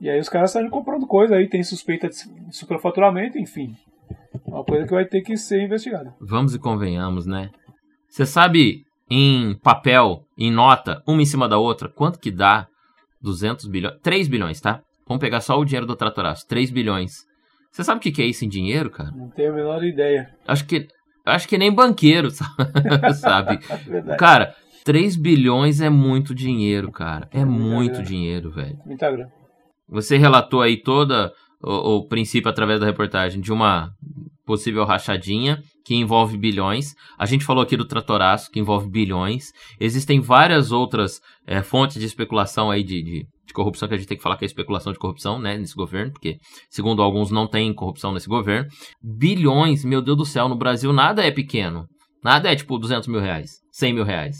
E 0.00 0.10
aí 0.10 0.18
os 0.18 0.28
caras 0.28 0.50
saem 0.50 0.68
comprando 0.68 1.06
coisa 1.06 1.36
aí, 1.36 1.48
tem 1.48 1.62
suspeita 1.62 2.08
de 2.08 2.16
superfaturamento, 2.50 3.38
enfim. 3.38 3.74
Uma 4.44 4.64
coisa 4.64 4.84
que 4.84 4.92
vai 4.92 5.04
ter 5.04 5.22
que 5.22 5.36
ser 5.36 5.62
investigada. 5.62 6.12
Vamos 6.20 6.54
e 6.54 6.58
convenhamos, 6.58 7.24
né? 7.24 7.50
Você 8.08 8.26
sabe 8.26 8.84
em 9.08 9.54
papel, 9.62 10.24
em 10.36 10.50
nota, 10.50 11.02
uma 11.06 11.22
em 11.22 11.26
cima 11.26 11.48
da 11.48 11.56
outra, 11.56 11.88
quanto 11.88 12.18
que 12.18 12.30
dá 12.30 12.66
200 13.22 13.66
bilhões? 13.66 13.96
3 14.02 14.28
bilhões, 14.28 14.60
tá? 14.60 14.82
Vamos 15.06 15.20
pegar 15.20 15.40
só 15.40 15.58
o 15.58 15.64
dinheiro 15.64 15.86
do 15.86 15.96
tratoraço, 15.96 16.46
3 16.48 16.70
bilhões. 16.70 17.24
Você 17.70 17.84
sabe 17.84 17.98
o 17.98 18.12
que 18.12 18.22
é 18.22 18.26
isso 18.26 18.44
em 18.44 18.48
dinheiro, 18.48 18.90
cara? 18.90 19.10
Não 19.12 19.28
tenho 19.30 19.52
a 19.52 19.54
menor 19.54 19.84
ideia. 19.84 20.30
Acho 20.46 20.64
que, 20.66 20.88
acho 21.24 21.48
que 21.48 21.58
nem 21.58 21.72
banqueiro 21.72 22.28
sabe. 23.14 23.58
cara, 24.18 24.54
3 24.84 25.16
bilhões 25.16 25.80
é 25.80 25.88
muito 25.88 26.34
dinheiro, 26.34 26.92
cara. 26.92 27.26
É, 27.32 27.44
muito 27.44 28.02
dinheiro, 28.02 28.50
velho. 28.50 28.78
Muita 28.84 29.10
grana. 29.10 29.32
Você 29.88 30.16
relatou 30.16 30.60
aí 30.60 30.80
toda 30.80 31.32
o, 31.62 31.96
o 31.96 32.06
princípio 32.06 32.50
através 32.50 32.80
da 32.80 32.86
reportagem 32.86 33.40
de 33.40 33.52
uma 33.52 33.90
possível 34.44 34.84
rachadinha 34.84 35.58
que 35.84 35.94
envolve 35.94 36.36
bilhões. 36.36 36.94
A 37.18 37.24
gente 37.24 37.44
falou 37.44 37.62
aqui 37.62 37.76
do 37.76 37.86
tratoraço, 37.86 38.50
que 38.50 38.60
envolve 38.60 38.88
bilhões. 38.90 39.52
Existem 39.80 40.20
várias 40.20 40.70
outras 40.70 41.20
é, 41.46 41.62
fontes 41.62 41.98
de 41.98 42.04
especulação 42.04 42.70
aí 42.70 42.82
de, 42.82 43.02
de, 43.02 43.26
de, 43.46 43.52
corrupção 43.54 43.88
que 43.88 43.94
a 43.94 43.96
gente 43.96 44.06
tem 44.06 44.16
que 44.16 44.22
falar 44.22 44.36
que 44.36 44.44
é 44.44 44.46
especulação 44.46 44.92
de 44.92 44.98
corrupção, 44.98 45.38
né, 45.38 45.56
nesse 45.56 45.74
governo, 45.74 46.12
porque, 46.12 46.36
segundo 46.68 47.02
alguns, 47.02 47.30
não 47.30 47.46
tem 47.46 47.72
corrupção 47.72 48.12
nesse 48.12 48.28
governo. 48.28 48.68
Bilhões, 49.02 49.84
meu 49.84 50.02
Deus 50.02 50.16
do 50.16 50.24
céu, 50.26 50.48
no 50.48 50.56
Brasil 50.56 50.92
nada 50.92 51.24
é 51.24 51.30
pequeno. 51.30 51.86
Nada 52.22 52.50
é 52.50 52.56
tipo 52.56 52.78
200 52.78 53.08
mil 53.08 53.20
reais, 53.20 53.50
100 53.72 53.92
mil 53.92 54.04
reais. 54.04 54.36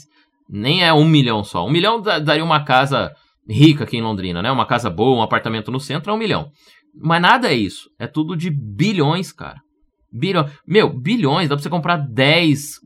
Nem 0.49 0.83
é 0.83 0.93
um 0.93 1.05
milhão 1.05 1.43
só. 1.43 1.65
Um 1.65 1.71
milhão 1.71 2.01
daria 2.01 2.43
uma 2.43 2.63
casa 2.63 3.11
rica 3.49 3.83
aqui 3.83 3.97
em 3.97 4.01
Londrina, 4.01 4.41
né? 4.41 4.51
Uma 4.51 4.65
casa 4.65 4.89
boa, 4.89 5.17
um 5.17 5.21
apartamento 5.21 5.71
no 5.71 5.79
centro 5.79 6.11
é 6.11 6.13
um 6.13 6.17
milhão. 6.17 6.49
Mas 6.93 7.21
nada 7.21 7.49
é 7.49 7.53
isso. 7.53 7.89
É 7.99 8.07
tudo 8.07 8.35
de 8.35 8.49
bilhões, 8.49 9.31
cara. 9.31 9.59
Bilhões. 10.11 10.51
Meu, 10.65 10.89
bilhões, 10.89 11.49
dá 11.49 11.55
pra 11.55 11.63
você 11.63 11.69
comprar 11.69 11.97
10 11.97 12.79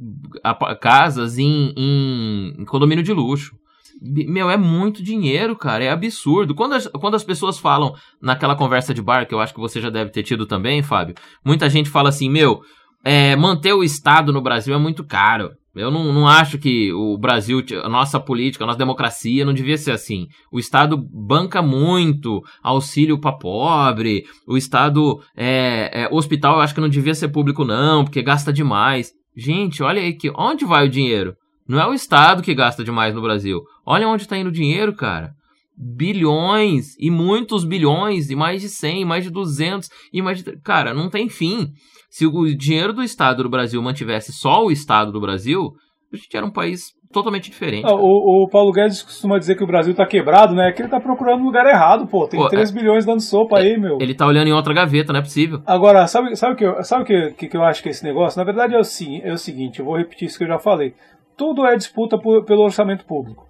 casas 0.81 1.37
em, 1.37 1.73
em, 1.77 2.55
em 2.59 2.65
condomínio 2.65 3.03
de 3.03 3.13
luxo. 3.13 3.55
Meu, 4.01 4.49
é 4.49 4.57
muito 4.57 5.03
dinheiro, 5.03 5.55
cara. 5.55 5.83
É 5.83 5.91
absurdo. 5.91 6.55
Quando 6.55 6.73
as, 6.73 6.87
quando 6.87 7.15
as 7.15 7.23
pessoas 7.23 7.59
falam 7.59 7.93
naquela 8.21 8.55
conversa 8.55 8.93
de 8.93 9.01
bar, 9.01 9.27
que 9.27 9.33
eu 9.33 9.39
acho 9.39 9.53
que 9.53 9.59
você 9.59 9.81
já 9.81 9.89
deve 9.89 10.11
ter 10.11 10.23
tido 10.23 10.45
também, 10.45 10.81
Fábio, 10.81 11.15
muita 11.45 11.69
gente 11.69 11.89
fala 11.89 12.09
assim: 12.09 12.29
meu, 12.29 12.61
é, 13.03 13.35
manter 13.35 13.73
o 13.73 13.83
Estado 13.83 14.31
no 14.31 14.41
Brasil 14.41 14.73
é 14.73 14.77
muito 14.77 15.03
caro. 15.03 15.51
Eu 15.75 15.91
não, 15.91 16.11
não 16.11 16.27
acho 16.27 16.57
que 16.57 16.91
o 16.91 17.17
Brasil, 17.17 17.63
a 17.83 17.89
nossa 17.89 18.19
política, 18.19 18.63
a 18.63 18.67
nossa 18.67 18.79
democracia 18.79 19.45
não 19.45 19.53
devia 19.53 19.77
ser 19.77 19.91
assim. 19.91 20.27
O 20.51 20.59
Estado 20.59 20.97
banca 20.97 21.61
muito 21.61 22.41
auxílio 22.63 23.19
para 23.19 23.37
pobre, 23.37 24.25
o 24.47 24.57
Estado, 24.57 25.19
é, 25.37 26.03
é, 26.03 26.09
hospital 26.11 26.55
eu 26.55 26.61
acho 26.61 26.73
que 26.73 26.81
não 26.81 26.89
devia 26.89 27.13
ser 27.13 27.29
público 27.29 27.63
não, 27.63 28.03
porque 28.03 28.21
gasta 28.21 28.51
demais. 28.51 29.11
Gente, 29.37 29.83
olha 29.83 30.01
aí 30.01 30.13
que 30.13 30.31
onde 30.35 30.65
vai 30.65 30.87
o 30.87 30.89
dinheiro? 30.89 31.35
Não 31.67 31.79
é 31.79 31.85
o 31.85 31.93
Estado 31.93 32.41
que 32.41 32.55
gasta 32.55 32.83
demais 32.83 33.13
no 33.13 33.21
Brasil. 33.21 33.61
Olha 33.85 34.07
onde 34.07 34.23
está 34.23 34.35
indo 34.35 34.49
o 34.49 34.51
dinheiro, 34.51 34.93
cara. 34.95 35.31
Bilhões, 35.77 36.95
e 36.99 37.11
muitos 37.11 37.63
bilhões, 37.63 38.31
e 38.31 38.35
mais 38.35 38.61
de 38.61 38.67
100, 38.67 39.05
mais 39.05 39.23
de 39.23 39.29
200, 39.29 39.87
e 40.11 40.21
mais 40.21 40.43
de... 40.43 40.59
Cara, 40.61 40.95
não 40.95 41.09
tem 41.09 41.29
fim. 41.29 41.69
Se 42.09 42.25
o 42.25 42.57
dinheiro 42.57 42.91
do 42.91 43.03
Estado 43.03 43.43
do 43.43 43.49
Brasil 43.49 43.81
mantivesse 43.81 44.33
só 44.33 44.63
o 44.65 44.71
Estado 44.71 45.11
do 45.11 45.21
Brasil, 45.21 45.73
a 46.11 46.17
gente 46.17 46.35
era 46.35 46.45
um 46.45 46.51
país 46.51 46.93
totalmente 47.11 47.49
diferente. 47.49 47.85
Ah, 47.85 47.93
o, 47.93 48.43
o, 48.43 48.49
Paulo 48.49 48.71
Guedes 48.71 49.01
costuma 49.01 49.37
dizer 49.37 49.55
que 49.55 49.63
o 49.63 49.67
Brasil 49.67 49.93
tá 49.95 50.05
quebrado, 50.05 50.53
né? 50.53 50.71
Que 50.71 50.81
ele 50.81 50.89
tá 50.89 50.99
procurando 50.99 51.39
no 51.39 51.45
lugar 51.45 51.65
errado, 51.65 52.07
pô. 52.07 52.27
Tem 52.27 52.39
pô, 52.39 52.47
3 52.47 52.69
é... 52.69 52.73
bilhões 52.73 53.05
dando 53.05 53.21
sopa 53.21 53.59
é, 53.59 53.61
aí, 53.61 53.79
meu. 53.79 53.97
Ele 53.99 54.13
tá 54.13 54.25
olhando 54.25 54.47
em 54.47 54.53
outra 54.53 54.73
gaveta, 54.73 55.11
não 55.11 55.19
é 55.19 55.23
possível. 55.23 55.61
Agora, 55.65 56.07
sabe 56.07 56.31
o 56.31 56.35
sabe 56.35 56.55
que, 56.55 56.83
sabe 56.83 57.05
que, 57.05 57.31
que, 57.31 57.47
que 57.47 57.57
eu 57.57 57.63
acho 57.63 57.81
que 57.81 57.89
é 57.89 57.91
esse 57.91 58.03
negócio? 58.03 58.37
Na 58.39 58.43
verdade 58.43 58.73
é 58.73 58.77
o, 58.77 58.83
é 59.23 59.33
o 59.33 59.37
seguinte, 59.37 59.79
eu 59.79 59.85
vou 59.85 59.97
repetir 59.97 60.27
isso 60.27 60.37
que 60.37 60.43
eu 60.43 60.49
já 60.49 60.59
falei. 60.59 60.93
Tudo 61.35 61.65
é 61.65 61.75
disputa 61.75 62.17
por, 62.17 62.43
pelo 62.43 62.63
orçamento 62.63 63.05
público. 63.05 63.47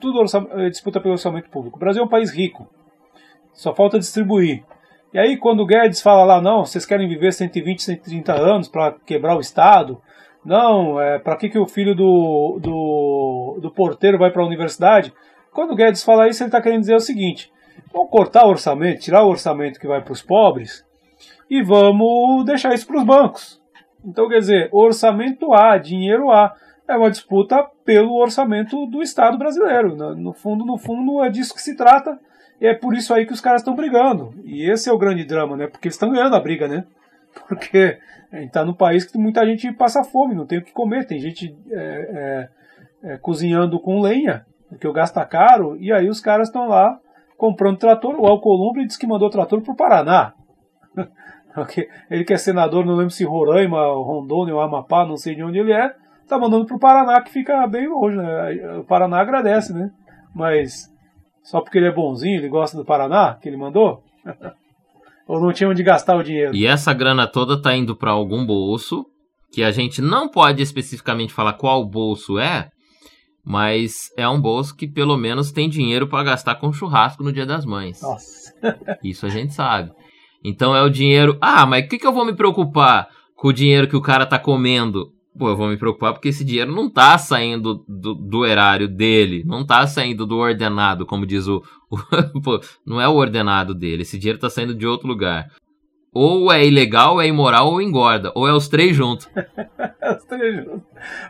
Tudo 0.00 0.22
é 0.52 0.68
disputa 0.68 1.00
pelo 1.00 1.12
orçamento 1.12 1.48
público. 1.50 1.76
O 1.76 1.80
Brasil 1.80 2.02
é 2.02 2.04
um 2.04 2.08
país 2.08 2.32
rico. 2.32 2.68
Só 3.52 3.74
falta 3.74 3.98
distribuir. 3.98 4.64
E 5.16 5.18
aí, 5.18 5.38
quando 5.38 5.60
o 5.60 5.66
Guedes 5.66 6.02
fala 6.02 6.24
lá, 6.24 6.42
não, 6.42 6.62
vocês 6.62 6.84
querem 6.84 7.08
viver 7.08 7.32
120, 7.32 7.82
130 7.82 8.34
anos 8.34 8.68
para 8.68 8.92
quebrar 9.06 9.34
o 9.34 9.40
Estado? 9.40 9.98
Não, 10.44 11.00
é, 11.00 11.18
para 11.18 11.36
que, 11.36 11.48
que 11.48 11.58
o 11.58 11.66
filho 11.66 11.94
do, 11.94 12.58
do, 12.60 13.58
do 13.62 13.70
porteiro 13.70 14.18
vai 14.18 14.30
para 14.30 14.42
a 14.42 14.46
universidade? 14.46 15.14
Quando 15.54 15.70
o 15.70 15.74
Guedes 15.74 16.04
fala 16.04 16.28
isso, 16.28 16.42
ele 16.42 16.48
está 16.48 16.60
querendo 16.60 16.80
dizer 16.80 16.96
o 16.96 17.00
seguinte: 17.00 17.50
vamos 17.90 18.10
cortar 18.10 18.44
o 18.44 18.50
orçamento, 18.50 19.00
tirar 19.00 19.24
o 19.24 19.30
orçamento 19.30 19.80
que 19.80 19.86
vai 19.86 20.02
para 20.02 20.12
os 20.12 20.20
pobres 20.20 20.84
e 21.48 21.62
vamos 21.62 22.44
deixar 22.44 22.74
isso 22.74 22.86
para 22.86 22.98
os 22.98 23.04
bancos. 23.04 23.58
Então, 24.04 24.28
quer 24.28 24.40
dizer, 24.40 24.68
orçamento 24.70 25.50
A, 25.54 25.78
dinheiro 25.78 26.30
A, 26.30 26.52
é 26.86 26.94
uma 26.94 27.10
disputa 27.10 27.66
pelo 27.86 28.20
orçamento 28.20 28.84
do 28.84 29.00
Estado 29.00 29.38
brasileiro. 29.38 29.96
No 30.14 30.34
fundo, 30.34 30.66
no 30.66 30.76
fundo, 30.76 31.24
é 31.24 31.30
disso 31.30 31.54
que 31.54 31.62
se 31.62 31.74
trata 31.74 32.20
e 32.60 32.66
é 32.66 32.74
por 32.74 32.94
isso 32.94 33.12
aí 33.12 33.26
que 33.26 33.32
os 33.32 33.40
caras 33.40 33.60
estão 33.60 33.74
brigando. 33.74 34.34
E 34.44 34.68
esse 34.70 34.88
é 34.88 34.92
o 34.92 34.98
grande 34.98 35.24
drama, 35.24 35.56
né? 35.56 35.66
Porque 35.66 35.88
eles 35.88 35.94
estão 35.94 36.10
ganhando 36.10 36.36
a 36.36 36.40
briga, 36.40 36.66
né? 36.66 36.84
Porque 37.48 37.98
a 38.32 38.36
gente 38.36 38.48
está 38.48 38.64
num 38.64 38.74
país 38.74 39.04
que 39.04 39.18
muita 39.18 39.44
gente 39.46 39.70
passa 39.72 40.02
fome, 40.02 40.34
não 40.34 40.46
tem 40.46 40.58
o 40.58 40.64
que 40.64 40.72
comer. 40.72 41.06
Tem 41.06 41.18
gente 41.20 41.56
é, 41.70 42.48
é, 43.02 43.12
é, 43.12 43.16
cozinhando 43.18 43.78
com 43.78 44.00
lenha, 44.00 44.44
porque 44.68 44.88
o 44.88 44.92
gás 44.92 45.10
está 45.10 45.24
caro, 45.24 45.76
e 45.78 45.92
aí 45.92 46.08
os 46.08 46.20
caras 46.20 46.48
estão 46.48 46.66
lá 46.66 46.98
comprando 47.36 47.78
trator. 47.78 48.18
O 48.18 48.26
Alcolumbre 48.26 48.84
disse 48.84 48.98
que 48.98 49.06
mandou 49.06 49.30
trator 49.30 49.60
para 49.60 49.72
o 49.72 49.76
Paraná. 49.76 50.32
ele 52.10 52.24
que 52.24 52.32
é 52.32 52.38
senador, 52.38 52.84
não 52.84 52.96
lembro 52.96 53.10
se 53.10 53.24
Roraima, 53.24 53.86
Rondônia 53.86 54.54
ou 54.54 54.60
Amapá, 54.60 55.06
não 55.06 55.16
sei 55.16 55.34
de 55.34 55.44
onde 55.44 55.58
ele 55.58 55.72
é, 55.72 55.94
tá 56.26 56.38
mandando 56.38 56.66
para 56.66 56.76
o 56.76 56.80
Paraná, 56.80 57.20
que 57.20 57.30
fica 57.30 57.66
bem 57.66 57.86
longe, 57.86 58.16
né? 58.16 58.78
O 58.78 58.84
Paraná 58.84 59.20
agradece, 59.20 59.72
né? 59.72 59.90
Mas 60.34 60.92
Só 61.46 61.60
porque 61.60 61.78
ele 61.78 61.86
é 61.86 61.92
bonzinho, 61.92 62.38
ele 62.38 62.48
gosta 62.48 62.76
do 62.76 62.84
Paraná, 62.84 63.34
que 63.40 63.48
ele 63.48 63.56
mandou? 63.56 64.02
Ou 65.28 65.40
não 65.40 65.52
tinha 65.52 65.70
onde 65.70 65.82
gastar 65.82 66.16
o 66.16 66.22
dinheiro? 66.22 66.54
E 66.54 66.66
essa 66.66 66.92
grana 66.92 67.26
toda 67.26 67.60
tá 67.60 67.74
indo 67.74 67.96
para 67.96 68.10
algum 68.10 68.44
bolso, 68.44 69.06
que 69.52 69.62
a 69.62 69.70
gente 69.70 70.02
não 70.02 70.28
pode 70.28 70.60
especificamente 70.60 71.32
falar 71.32 71.52
qual 71.52 71.88
bolso 71.88 72.36
é, 72.36 72.68
mas 73.44 73.92
é 74.16 74.28
um 74.28 74.40
bolso 74.40 74.74
que 74.74 74.88
pelo 74.88 75.16
menos 75.16 75.52
tem 75.52 75.68
dinheiro 75.68 76.08
para 76.08 76.24
gastar 76.24 76.56
com 76.56 76.72
churrasco 76.72 77.22
no 77.22 77.32
Dia 77.32 77.46
das 77.46 77.64
Mães. 77.64 78.02
Nossa. 78.02 78.52
Isso 79.02 79.24
a 79.24 79.28
gente 79.28 79.54
sabe. 79.54 79.92
Então 80.44 80.74
é 80.74 80.82
o 80.82 80.90
dinheiro. 80.90 81.38
Ah, 81.40 81.64
mas 81.64 81.84
o 81.84 81.88
que, 81.88 81.98
que 81.98 82.06
eu 82.06 82.12
vou 82.12 82.24
me 82.24 82.34
preocupar 82.34 83.08
com 83.36 83.48
o 83.48 83.52
dinheiro 83.52 83.86
que 83.86 83.96
o 83.96 84.02
cara 84.02 84.26
tá 84.26 84.38
comendo? 84.38 85.12
Pô, 85.38 85.50
eu 85.50 85.56
vou 85.56 85.68
me 85.68 85.76
preocupar 85.76 86.12
porque 86.12 86.28
esse 86.28 86.44
dinheiro 86.44 86.72
não 86.72 86.88
tá 86.88 87.18
saindo 87.18 87.84
do, 87.86 88.14
do 88.14 88.46
erário 88.46 88.88
dele, 88.88 89.44
não 89.44 89.66
tá 89.66 89.86
saindo 89.86 90.26
do 90.26 90.38
ordenado, 90.38 91.04
como 91.04 91.26
diz 91.26 91.46
o. 91.46 91.62
o 92.34 92.40
pô, 92.40 92.60
não 92.86 93.00
é 93.00 93.06
o 93.08 93.14
ordenado 93.14 93.74
dele, 93.74 94.02
esse 94.02 94.18
dinheiro 94.18 94.38
tá 94.38 94.48
saindo 94.48 94.74
de 94.74 94.86
outro 94.86 95.06
lugar. 95.06 95.46
Ou 96.18 96.50
é 96.50 96.64
ilegal, 96.64 97.20
é 97.20 97.26
imoral, 97.26 97.66
ou 97.70 97.82
engorda. 97.82 98.32
Ou 98.34 98.48
é 98.48 98.52
os 98.52 98.68
três 98.68 98.96
juntos. 98.96 99.28
os 100.16 100.24
três 100.24 100.64
juntos. 100.64 100.80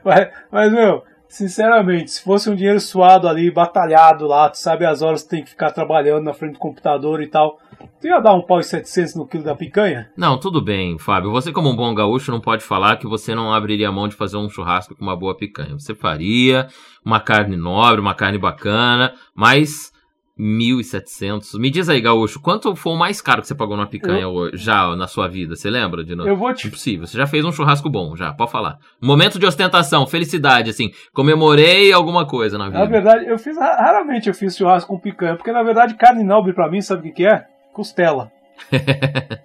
Mas, 0.04 0.28
mas, 0.48 0.72
meu, 0.72 1.02
sinceramente, 1.28 2.12
se 2.12 2.22
fosse 2.22 2.48
um 2.48 2.54
dinheiro 2.54 2.78
suado 2.78 3.26
ali, 3.26 3.50
batalhado 3.50 4.28
lá, 4.28 4.48
tu 4.48 4.58
sabe 4.58 4.86
as 4.86 5.02
horas 5.02 5.24
que 5.24 5.30
tem 5.30 5.42
que 5.42 5.50
ficar 5.50 5.72
trabalhando 5.72 6.22
na 6.22 6.32
frente 6.32 6.52
do 6.52 6.60
computador 6.60 7.20
e 7.20 7.26
tal. 7.26 7.58
Tu 8.00 8.08
ia 8.08 8.20
dar 8.20 8.34
um 8.34 8.42
pau 8.42 8.60
e 8.60 8.64
700 8.64 9.14
no 9.14 9.26
quilo 9.26 9.44
da 9.44 9.54
picanha? 9.54 10.10
Não, 10.16 10.38
tudo 10.38 10.60
bem, 10.60 10.98
Fábio. 10.98 11.30
Você, 11.30 11.52
como 11.52 11.70
um 11.70 11.76
bom 11.76 11.94
gaúcho, 11.94 12.30
não 12.30 12.40
pode 12.40 12.62
falar 12.62 12.96
que 12.96 13.06
você 13.06 13.34
não 13.34 13.52
abriria 13.52 13.90
mão 13.90 14.06
de 14.06 14.14
fazer 14.14 14.36
um 14.36 14.48
churrasco 14.48 14.94
com 14.94 15.02
uma 15.02 15.16
boa 15.16 15.36
picanha. 15.36 15.78
Você 15.78 15.94
faria 15.94 16.68
uma 17.04 17.20
carne 17.20 17.56
nobre, 17.56 18.00
uma 18.00 18.14
carne 18.14 18.38
bacana, 18.38 19.14
mas 19.34 19.92
1.700. 20.38 21.58
Me 21.58 21.70
diz 21.70 21.88
aí, 21.88 22.00
Gaúcho, 22.00 22.40
quanto 22.40 22.76
foi 22.76 22.92
o 22.92 22.96
mais 22.96 23.22
caro 23.22 23.40
que 23.40 23.48
você 23.48 23.54
pagou 23.54 23.76
numa 23.76 23.86
picanha 23.86 24.22
eu... 24.22 24.50
já 24.54 24.94
na 24.94 25.06
sua 25.06 25.26
vida? 25.26 25.56
Você 25.56 25.70
lembra 25.70 26.04
de 26.04 26.14
novo? 26.14 26.28
Eu 26.28 26.36
vou 26.36 26.52
te. 26.52 26.68
Impossível. 26.68 27.06
Você 27.06 27.16
já 27.16 27.26
fez 27.26 27.44
um 27.44 27.52
churrasco 27.52 27.88
bom, 27.88 28.14
já, 28.14 28.34
pode 28.34 28.52
falar. 28.52 28.76
Momento 29.00 29.38
de 29.38 29.46
ostentação, 29.46 30.06
felicidade, 30.06 30.68
assim. 30.68 30.90
Comemorei 31.14 31.92
alguma 31.92 32.26
coisa 32.26 32.58
na 32.58 32.66
vida. 32.66 32.78
Na 32.78 32.84
verdade, 32.84 33.26
eu 33.26 33.38
fiz. 33.38 33.56
Raramente 33.56 34.28
eu 34.28 34.34
fiz 34.34 34.54
churrasco 34.54 34.92
com 34.92 35.00
picanha, 35.00 35.36
porque 35.36 35.50
na 35.50 35.62
verdade 35.62 35.94
carne 35.94 36.22
nobre 36.22 36.52
para 36.52 36.70
mim, 36.70 36.82
sabe 36.82 37.00
o 37.00 37.04
que, 37.04 37.12
que 37.12 37.26
é? 37.26 37.55
Costela. 37.76 38.32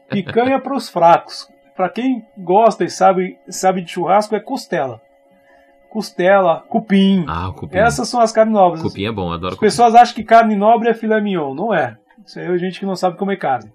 picanha 0.09 0.57
para 0.57 0.73
os 0.73 0.87
fracos. 0.87 1.49
Para 1.75 1.89
quem 1.89 2.25
gosta 2.37 2.85
e 2.85 2.89
sabe, 2.89 3.37
sabe 3.49 3.81
de 3.81 3.91
churrasco, 3.91 4.35
é 4.35 4.39
costela 4.39 5.01
costela, 5.89 6.63
cupim. 6.69 7.25
Ah, 7.27 7.51
cupim. 7.53 7.77
Essas 7.77 8.07
são 8.07 8.21
as 8.21 8.31
carnes 8.31 8.53
nobres. 8.53 8.81
Cupim 8.81 9.05
é 9.05 9.11
bom, 9.11 9.29
adoro 9.33 9.55
As 9.55 9.59
pessoas 9.59 9.93
acham 9.93 10.15
que 10.15 10.23
carne 10.23 10.55
nobre 10.55 10.89
é 10.89 10.93
filé 10.93 11.19
mignon. 11.19 11.53
Não 11.53 11.73
é. 11.73 11.97
Isso 12.25 12.39
aí 12.39 12.45
é 12.45 12.57
gente 12.57 12.79
que 12.79 12.85
não 12.85 12.95
sabe 12.95 13.17
comer 13.17 13.35
carne. 13.35 13.69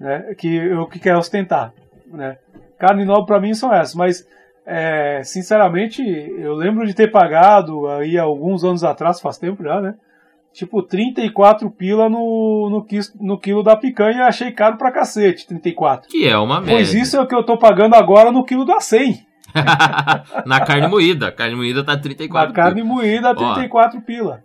Né? 0.00 0.34
Que, 0.38 0.72
o 0.72 0.86
que 0.86 0.98
quer 0.98 1.14
ostentar. 1.14 1.74
Né? 2.06 2.38
Carne 2.78 3.04
nobre 3.04 3.26
para 3.26 3.38
mim 3.38 3.52
são 3.52 3.70
essas. 3.70 3.94
Mas, 3.94 4.26
é, 4.64 5.22
sinceramente, 5.24 6.02
eu 6.02 6.54
lembro 6.54 6.86
de 6.86 6.94
ter 6.94 7.10
pagado 7.10 7.86
aí 7.86 8.18
alguns 8.18 8.64
anos 8.64 8.82
atrás, 8.82 9.20
faz 9.20 9.36
tempo 9.36 9.62
já, 9.62 9.78
né? 9.78 9.94
Tipo, 10.52 10.82
34 10.82 11.70
pila 11.70 12.08
no, 12.08 12.68
no, 12.70 12.86
no 13.20 13.38
quilo 13.38 13.62
da 13.62 13.76
picanha. 13.76 14.26
Achei 14.26 14.52
caro 14.52 14.76
pra 14.76 14.92
cacete, 14.92 15.46
34. 15.46 16.08
Que 16.08 16.28
é 16.28 16.36
uma 16.36 16.60
média. 16.60 16.74
Pois 16.74 16.94
isso 16.94 17.16
é 17.16 17.20
o 17.20 17.26
que 17.26 17.34
eu 17.34 17.42
tô 17.42 17.56
pagando 17.56 17.94
agora 17.94 18.30
no 18.30 18.44
quilo 18.44 18.64
da 18.64 18.78
100. 18.78 19.26
na 20.46 20.60
carne 20.60 20.88
moída. 20.88 21.28
A 21.28 21.32
carne 21.32 21.56
moída 21.56 21.84
tá 21.84 21.96
34 21.96 22.48
Na 22.48 22.54
carne 22.54 22.82
moída, 22.82 23.34
34 23.34 23.98
Ó, 23.98 24.02
pila. 24.02 24.40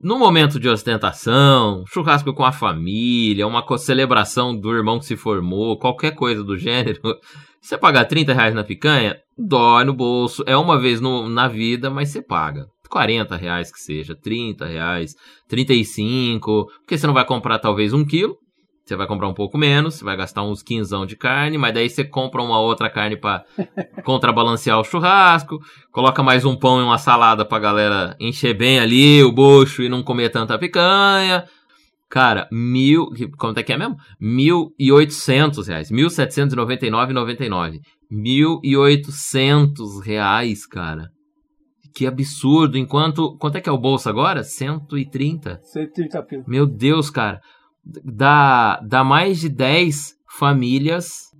No 0.00 0.18
momento 0.18 0.60
de 0.60 0.68
ostentação, 0.68 1.82
churrasco 1.88 2.34
com 2.34 2.44
a 2.44 2.52
família, 2.52 3.46
uma 3.46 3.64
celebração 3.78 4.54
do 4.54 4.70
irmão 4.70 4.98
que 4.98 5.06
se 5.06 5.16
formou, 5.16 5.78
qualquer 5.78 6.14
coisa 6.14 6.44
do 6.44 6.58
gênero, 6.58 7.00
você 7.58 7.78
pagar 7.78 8.04
30 8.04 8.34
reais 8.34 8.54
na 8.54 8.62
picanha, 8.62 9.16
dói 9.36 9.84
no 9.84 9.94
bolso. 9.94 10.44
É 10.46 10.54
uma 10.56 10.78
vez 10.78 11.00
no, 11.00 11.28
na 11.28 11.48
vida, 11.48 11.88
mas 11.88 12.10
você 12.10 12.20
paga. 12.20 12.66
40 12.94 13.34
reais 13.34 13.72
que 13.72 13.80
seja, 13.80 14.14
30 14.14 14.66
reais, 14.66 15.16
35, 15.48 16.66
porque 16.78 16.96
você 16.96 17.08
não 17.08 17.12
vai 17.12 17.24
comprar 17.24 17.58
talvez 17.58 17.92
um 17.92 18.04
quilo, 18.04 18.38
você 18.84 18.94
vai 18.94 19.04
comprar 19.08 19.26
um 19.26 19.34
pouco 19.34 19.58
menos, 19.58 19.96
você 19.96 20.04
vai 20.04 20.16
gastar 20.16 20.44
uns 20.44 20.62
quinzão 20.62 21.04
de 21.04 21.16
carne, 21.16 21.58
mas 21.58 21.74
daí 21.74 21.90
você 21.90 22.04
compra 22.04 22.40
uma 22.40 22.60
outra 22.60 22.88
carne 22.88 23.16
para 23.16 23.44
contrabalancear 24.04 24.78
o 24.78 24.84
churrasco, 24.84 25.58
coloca 25.90 26.22
mais 26.22 26.44
um 26.44 26.54
pão 26.54 26.78
e 26.78 26.84
uma 26.84 26.96
salada 26.96 27.44
pra 27.44 27.58
galera 27.58 28.14
encher 28.20 28.54
bem 28.54 28.78
ali 28.78 29.24
o 29.24 29.32
bucho 29.32 29.82
e 29.82 29.88
não 29.88 30.00
comer 30.00 30.28
tanta 30.28 30.56
picanha. 30.56 31.44
Cara, 32.08 32.46
mil. 32.52 33.08
Quanto 33.36 33.58
é 33.58 33.64
que 33.64 33.72
é 33.72 33.76
mesmo? 33.76 33.96
Mil 34.20 34.72
e 34.78 34.92
oitocentos 34.92 35.66
reais. 35.66 35.90
Mil 35.90 36.08
setecentos 36.08 36.52
e 36.52 36.56
noventa 36.56 36.86
e 36.86 36.90
nove 36.90 37.10
e 37.10 37.14
noventa 37.14 37.44
e 37.44 37.48
nove. 37.48 37.80
Mil 38.08 38.60
e 38.62 38.76
oitocentos 38.76 40.00
reais, 40.00 40.64
cara. 40.64 41.08
Que 41.94 42.06
absurdo. 42.06 42.76
Enquanto. 42.76 43.36
Quanto 43.38 43.56
é 43.56 43.60
que 43.60 43.68
é 43.68 43.72
o 43.72 43.78
bolso 43.78 44.08
agora? 44.08 44.42
Cento 44.42 44.98
e 44.98 45.08
trinta? 45.08 45.60
Cento 45.62 45.88
e 45.88 45.92
trinta 45.92 46.22
pila. 46.22 46.44
Meu 46.46 46.66
Deus, 46.66 47.10
cara 47.10 47.40
dá, 47.84 48.80
dá 48.82 49.04
mais 49.04 49.40
de 49.40 49.48
10 49.48 50.14
famílias 50.38 51.32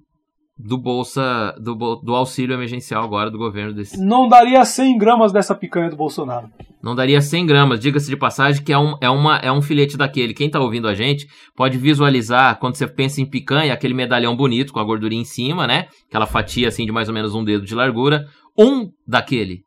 do 0.57 0.79
bolsa 0.79 1.53
do, 1.59 1.75
do 1.97 2.15
auxílio 2.15 2.55
emergencial 2.55 3.03
agora 3.03 3.31
do 3.31 3.39
governo 3.39 3.73
desse. 3.73 4.01
Não 4.01 4.29
daria 4.29 4.65
100 4.65 4.99
gramas 4.99 5.33
dessa 5.33 5.55
picanha 5.55 5.91
do 5.91 5.97
Bolsonaro. 5.97 6.49
Não 6.81 6.95
daria 6.95 7.21
100 7.21 7.47
gramas, 7.47 7.81
diga-se 7.81 8.09
de 8.09 8.17
passagem 8.17 8.63
que 8.63 8.73
é 8.73 8.79
um, 8.79 8.95
é, 9.01 9.11
uma, 9.11 9.39
é 9.39 9.51
um 9.51 9.63
filete 9.63 9.97
daquele. 9.97 10.35
Quem 10.35 10.51
tá 10.51 10.61
ouvindo 10.61 10.87
a 10.87 10.95
gente 10.95 11.27
pode 11.57 11.77
visualizar, 11.77 12.59
quando 12.61 12.77
você 12.77 12.87
pensa 12.87 13.21
em 13.21 13.29
picanha, 13.29 13.73
aquele 13.73 13.95
medalhão 13.95 14.37
bonito 14.37 14.73
com 14.73 14.79
a 14.79 14.85
gordurinha 14.85 15.23
em 15.23 15.25
cima, 15.25 15.67
né? 15.67 15.89
Aquela 16.09 16.27
fatia 16.27 16.69
assim 16.69 16.85
de 16.85 16.93
mais 16.93 17.09
ou 17.09 17.15
menos 17.15 17.35
um 17.35 17.43
dedo 17.43 17.65
de 17.65 17.75
largura. 17.75 18.27
Um 18.57 18.91
daquele. 19.07 19.63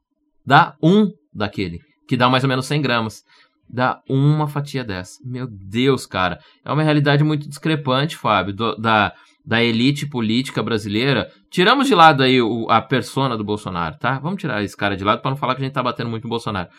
Dá 0.48 0.76
um 0.82 1.12
daquele. 1.34 1.82
Que 2.08 2.16
dá 2.16 2.30
mais 2.30 2.44
ou 2.44 2.50
menos 2.50 2.66
100 2.66 2.82
gramas 2.82 3.24
dá 3.70 4.02
uma 4.10 4.48
fatia 4.48 4.84
dessa. 4.84 5.20
Meu 5.26 5.46
Deus, 5.46 6.06
cara. 6.06 6.40
É 6.64 6.72
uma 6.72 6.84
realidade 6.84 7.24
muito 7.24 7.50
discrepante, 7.50 8.16
Fábio, 8.16 8.54
do, 8.54 8.76
da, 8.78 9.14
da 9.46 9.64
elite 9.64 10.06
política 10.08 10.64
brasileira. 10.64 11.30
Tiramos 11.50 11.88
de 11.88 11.96
lado 11.96 12.24
aí 12.24 12.42
o, 12.42 12.68
a 12.70 12.82
persona 12.82 13.36
do 13.36 13.44
Bolsonaro, 13.44 13.98
tá? 13.98 14.20
Vamos 14.20 14.40
tirar 14.40 14.64
esse 14.64 14.76
cara 14.76 14.96
de 14.96 15.04
lado 15.04 15.22
para 15.22 15.32
não 15.32 15.38
falar 15.38 15.56
que 15.56 15.62
a 15.62 15.66
gente 15.66 15.74
tá 15.74 15.84
batendo 15.84 16.10
muito 16.10 16.24
no 16.24 16.30
Bolsonaro. 16.30 16.70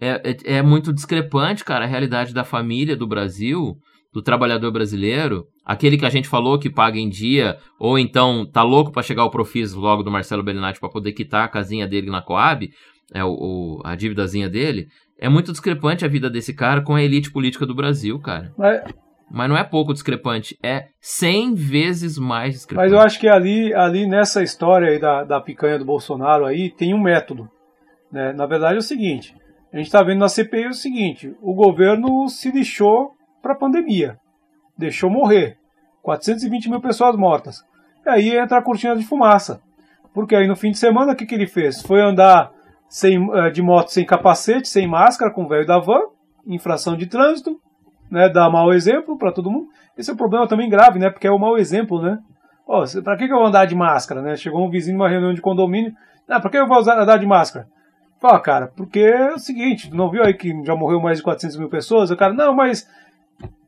É, 0.00 0.20
é, 0.24 0.56
é 0.56 0.62
muito 0.62 0.92
discrepante, 0.92 1.64
cara, 1.64 1.84
a 1.84 1.88
realidade 1.88 2.34
da 2.34 2.44
família 2.44 2.96
do 2.96 3.06
Brasil, 3.06 3.76
do 4.12 4.20
trabalhador 4.20 4.70
brasileiro, 4.72 5.44
aquele 5.64 5.96
que 5.96 6.04
a 6.04 6.10
gente 6.10 6.28
falou 6.28 6.58
que 6.58 6.68
paga 6.68 6.98
em 6.98 7.08
dia, 7.08 7.58
ou 7.78 7.98
então 7.98 8.44
tá 8.44 8.62
louco 8.62 8.92
para 8.92 9.02
chegar 9.02 9.24
o 9.24 9.30
Profis 9.30 9.72
logo 9.72 10.02
do 10.02 10.10
Marcelo 10.10 10.42
Bellinati 10.42 10.80
para 10.80 10.88
poder 10.88 11.12
quitar 11.12 11.44
a 11.44 11.48
casinha 11.48 11.86
dele 11.86 12.10
na 12.10 12.20
Coab, 12.20 12.68
é 13.12 13.24
o, 13.24 13.30
o, 13.30 13.80
a 13.84 13.94
dívidazinha 13.94 14.48
dele. 14.48 14.88
É 15.18 15.28
muito 15.28 15.52
discrepante 15.52 16.04
a 16.04 16.08
vida 16.08 16.28
desse 16.28 16.54
cara 16.54 16.82
com 16.82 16.94
a 16.94 17.02
elite 17.02 17.30
política 17.30 17.66
do 17.66 17.74
Brasil, 17.74 18.18
cara. 18.18 18.52
Mas, 18.56 18.82
Mas 19.30 19.48
não 19.48 19.56
é 19.56 19.64
pouco 19.64 19.92
discrepante, 19.92 20.56
é 20.62 20.88
100 21.00 21.54
vezes 21.54 22.18
mais 22.18 22.54
discrepante. 22.54 22.86
Mas 22.86 22.92
eu 22.92 23.00
acho 23.00 23.18
que 23.18 23.28
ali, 23.28 23.72
ali 23.74 24.06
nessa 24.06 24.42
história 24.42 24.88
aí 24.88 24.98
da, 24.98 25.24
da 25.24 25.40
picanha 25.40 25.78
do 25.78 25.84
Bolsonaro 25.84 26.44
aí, 26.44 26.70
tem 26.70 26.94
um 26.94 27.02
método. 27.02 27.48
Né? 28.12 28.32
Na 28.32 28.46
verdade 28.46 28.76
é 28.76 28.78
o 28.78 28.82
seguinte, 28.82 29.34
a 29.72 29.76
gente 29.76 29.86
está 29.86 30.02
vendo 30.02 30.20
na 30.20 30.28
CPI 30.28 30.68
o 30.68 30.74
seguinte, 30.74 31.34
o 31.42 31.54
governo 31.54 32.28
se 32.28 32.50
lixou 32.50 33.12
para 33.42 33.54
a 33.54 33.58
pandemia, 33.58 34.16
deixou 34.78 35.10
morrer, 35.10 35.56
420 36.02 36.70
mil 36.70 36.80
pessoas 36.80 37.16
mortas. 37.16 37.56
E 38.06 38.08
aí 38.08 38.36
entra 38.36 38.58
a 38.58 38.62
cortina 38.62 38.94
de 38.94 39.04
fumaça. 39.04 39.60
Porque 40.12 40.36
aí 40.36 40.46
no 40.46 40.54
fim 40.54 40.70
de 40.70 40.78
semana 40.78 41.12
o 41.12 41.16
que, 41.16 41.26
que 41.26 41.34
ele 41.34 41.46
fez? 41.46 41.82
Foi 41.82 42.00
andar 42.00 42.52
sem, 42.94 43.28
eh, 43.34 43.50
de 43.50 43.60
moto 43.60 43.88
sem 43.88 44.06
capacete, 44.06 44.68
sem 44.68 44.86
máscara, 44.86 45.32
com 45.32 45.42
o 45.42 45.48
velho 45.48 45.66
da 45.66 45.80
van, 45.80 45.98
infração 46.46 46.96
de 46.96 47.06
trânsito, 47.06 47.58
né, 48.08 48.28
dá 48.28 48.48
mau 48.48 48.72
exemplo 48.72 49.18
para 49.18 49.32
todo 49.32 49.50
mundo. 49.50 49.66
Esse 49.98 50.10
é 50.10 50.14
um 50.14 50.16
problema 50.16 50.46
também 50.46 50.70
grave, 50.70 51.00
né, 51.00 51.10
porque 51.10 51.26
é 51.26 51.30
o 51.30 51.34
um 51.34 51.40
mau 51.40 51.58
exemplo, 51.58 52.00
né. 52.00 52.20
Oh, 52.64 52.84
para 53.02 53.16
que, 53.16 53.26
que 53.26 53.32
eu 53.32 53.38
vou 53.38 53.48
andar 53.48 53.66
de 53.66 53.74
máscara, 53.74 54.22
né? 54.22 54.36
Chegou 54.36 54.64
um 54.64 54.70
vizinho 54.70 54.96
numa 54.96 55.08
reunião 55.08 55.34
de 55.34 55.40
condomínio, 55.40 55.92
ah, 56.28 56.38
para 56.38 56.48
que 56.48 56.56
eu 56.56 56.68
vou 56.68 56.78
andar 56.78 57.18
de 57.18 57.26
máscara? 57.26 57.66
Fala, 58.20 58.38
cara, 58.38 58.72
porque 58.76 59.00
é 59.00 59.34
o 59.34 59.38
seguinte, 59.38 59.92
não 59.92 60.08
viu 60.08 60.22
aí 60.22 60.32
que 60.32 60.54
já 60.64 60.76
morreu 60.76 61.00
mais 61.00 61.18
de 61.18 61.24
400 61.24 61.58
mil 61.58 61.68
pessoas? 61.68 62.12
O 62.12 62.16
cara, 62.16 62.32
não, 62.32 62.54
mas 62.54 62.88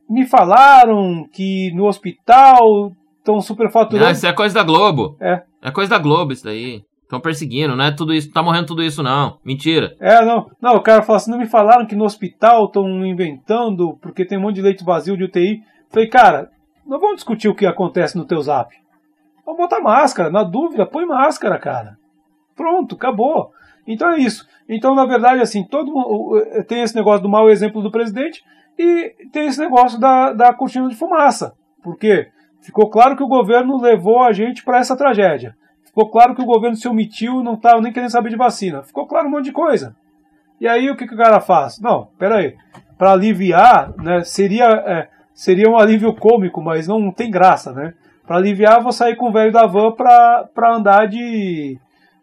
me 0.09 0.25
falaram 0.25 1.27
que 1.33 1.69
no 1.75 1.85
hospital 1.85 2.93
estão 3.19 3.41
superfaturando. 3.41 4.07
Ah, 4.07 4.11
isso 4.13 4.25
é 4.25 4.31
coisa 4.31 4.55
da 4.55 4.63
Globo. 4.63 5.17
É. 5.19 5.43
É 5.61 5.69
coisa 5.69 5.91
da 5.91 5.99
Globo 5.99 6.31
isso 6.31 6.45
daí. 6.45 6.81
Estão 7.07 7.21
perseguindo, 7.21 7.73
não 7.73 7.85
é 7.85 7.91
tudo 7.91 8.13
isso, 8.13 8.29
tá 8.33 8.43
morrendo 8.43 8.67
tudo 8.67 8.83
isso 8.83 9.01
não. 9.01 9.39
Mentira. 9.41 9.95
É, 9.97 10.25
não. 10.25 10.51
Não, 10.61 10.75
o 10.75 10.81
cara 10.81 11.01
fala 11.01 11.15
assim, 11.15 11.31
não 11.31 11.37
me 11.37 11.45
falaram 11.45 11.85
que 11.85 11.95
no 11.95 12.03
hospital 12.03 12.65
estão 12.65 12.85
inventando 13.05 13.97
porque 14.01 14.25
tem 14.25 14.37
um 14.37 14.41
monte 14.41 14.55
de 14.55 14.61
leite 14.61 14.83
vazio 14.83 15.15
de 15.15 15.23
UTI. 15.23 15.63
Falei, 15.89 16.09
cara, 16.09 16.51
não 16.85 16.99
vamos 16.99 17.15
discutir 17.15 17.47
o 17.47 17.55
que 17.55 17.65
acontece 17.65 18.17
no 18.17 18.25
teu 18.25 18.41
zap. 18.41 18.75
Vamos 19.45 19.57
botar 19.57 19.79
máscara, 19.79 20.29
na 20.29 20.43
dúvida, 20.43 20.85
põe 20.85 21.05
máscara, 21.05 21.57
cara. 21.57 21.97
Pronto, 22.53 22.95
acabou. 22.95 23.51
Então 23.87 24.09
é 24.11 24.19
isso. 24.19 24.45
Então, 24.67 24.93
na 24.93 25.05
verdade, 25.05 25.41
assim, 25.41 25.63
todo 25.63 26.43
tem 26.67 26.81
esse 26.81 26.93
negócio 26.93 27.21
do 27.21 27.29
mau 27.29 27.49
exemplo 27.49 27.81
do 27.81 27.89
presidente 27.89 28.43
e 28.77 29.15
tem 29.31 29.47
esse 29.47 29.61
negócio 29.61 29.97
da, 29.97 30.33
da 30.33 30.53
cortina 30.53 30.89
de 30.89 30.95
fumaça. 30.95 31.53
Por 31.81 31.97
quê? 31.97 32.27
Ficou 32.61 32.89
claro 32.89 33.15
que 33.15 33.23
o 33.23 33.29
governo 33.29 33.81
levou 33.81 34.21
a 34.21 34.33
gente 34.33 34.61
para 34.61 34.79
essa 34.79 34.97
tragédia. 34.97 35.55
Ficou 35.97 36.11
claro 36.11 36.35
que 36.35 36.43
o 36.43 36.45
governo 36.45 36.75
se 36.75 36.87
omitiu, 36.87 37.41
não 37.41 37.55
estava 37.55 37.81
nem 37.81 37.91
querendo 37.91 38.11
saber 38.11 38.29
de 38.29 38.35
vacina. 38.35 38.83
Ficou 38.83 39.07
claro 39.07 39.27
um 39.27 39.31
monte 39.31 39.45
de 39.45 39.51
coisa. 39.51 39.95
E 40.61 40.67
aí 40.67 40.91
o 40.91 40.95
que, 40.95 41.07
que 41.07 41.15
o 41.15 41.17
cara 41.17 41.39
faz? 41.39 41.79
Não, 41.81 42.09
peraí. 42.19 42.55
Para 42.99 43.13
aliviar, 43.13 43.91
né, 43.97 44.21
seria, 44.21 44.65
é, 44.65 45.09
seria 45.33 45.67
um 45.67 45.75
alívio 45.75 46.13
cômico, 46.13 46.61
mas 46.61 46.87
não 46.87 47.11
tem 47.11 47.31
graça, 47.31 47.73
né? 47.73 47.95
Para 48.27 48.37
aliviar, 48.37 48.83
vou 48.83 48.91
sair 48.91 49.15
com 49.15 49.29
o 49.29 49.31
velho 49.31 49.51
da 49.51 49.65
van 49.65 49.91
para 49.91 50.75
andar 50.75 51.07
de, 51.07 51.79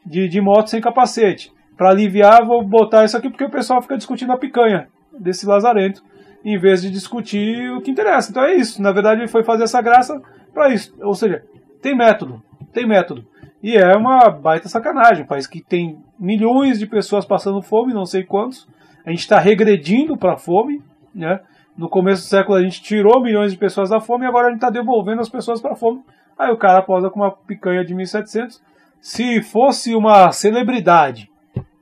de, 0.07 0.29
de 0.29 0.41
moto 0.41 0.71
sem 0.71 0.81
capacete. 0.81 1.53
Para 1.77 1.91
aliviar, 1.91 2.47
vou 2.47 2.65
botar 2.65 3.05
isso 3.05 3.17
aqui 3.17 3.29
porque 3.29 3.43
o 3.43 3.51
pessoal 3.51 3.83
fica 3.83 3.97
discutindo 3.97 4.31
a 4.31 4.39
picanha 4.39 4.87
desse 5.19 5.45
lazarento, 5.47 6.01
em 6.45 6.57
vez 6.57 6.81
de 6.81 6.93
discutir 6.93 7.73
o 7.73 7.81
que 7.81 7.91
interessa. 7.91 8.31
Então 8.31 8.45
é 8.45 8.55
isso. 8.55 8.81
Na 8.81 8.93
verdade, 8.93 9.23
ele 9.23 9.29
foi 9.29 9.43
fazer 9.43 9.65
essa 9.65 9.83
graça 9.83 10.23
para 10.53 10.73
isso. 10.73 10.95
Ou 11.03 11.15
seja, 11.15 11.43
tem 11.83 11.93
método. 11.93 12.41
Tem 12.73 12.87
método. 12.87 13.34
E 13.65 13.78
é 13.78 13.97
uma 13.97 14.28
baita 14.28 14.69
sacanagem. 14.69 15.24
Um 15.24 15.27
país 15.27 15.47
que 15.47 15.62
tem 15.62 15.99
milhões 16.20 16.78
de 16.78 16.86
pessoas 16.86 17.24
passando 17.24 17.62
fome, 17.62 17.95
não 17.95 18.05
sei 18.05 18.23
quantos. 18.23 18.69
A 19.07 19.09
gente 19.09 19.20
está 19.20 19.39
regredindo 19.39 20.19
para 20.19 20.35
a 20.35 20.36
fome. 20.36 20.82
Né? 21.15 21.41
No 21.74 21.89
começo 21.89 22.24
do 22.24 22.28
século 22.28 22.59
a 22.59 22.62
gente 22.62 22.82
tirou 22.82 23.23
milhões 23.23 23.53
de 23.53 23.59
pessoas 23.59 23.89
da 23.89 24.01
fome 24.01 24.27
e 24.27 24.28
agora 24.28 24.49
a 24.49 24.51
gente 24.51 24.59
está 24.59 24.69
devolvendo 24.69 25.23
as 25.23 25.31
pessoas 25.31 25.62
para 25.62 25.73
a 25.73 25.77
fome. 25.77 26.03
Aí 26.39 26.53
o 26.53 26.59
cara 26.59 26.82
posa 26.82 27.09
com 27.09 27.20
uma 27.20 27.31
picanha 27.31 27.82
de 27.82 27.95
1.700. 27.95 28.61
Se 29.01 29.41
fosse 29.41 29.95
uma 29.95 30.31
celebridade, 30.31 31.31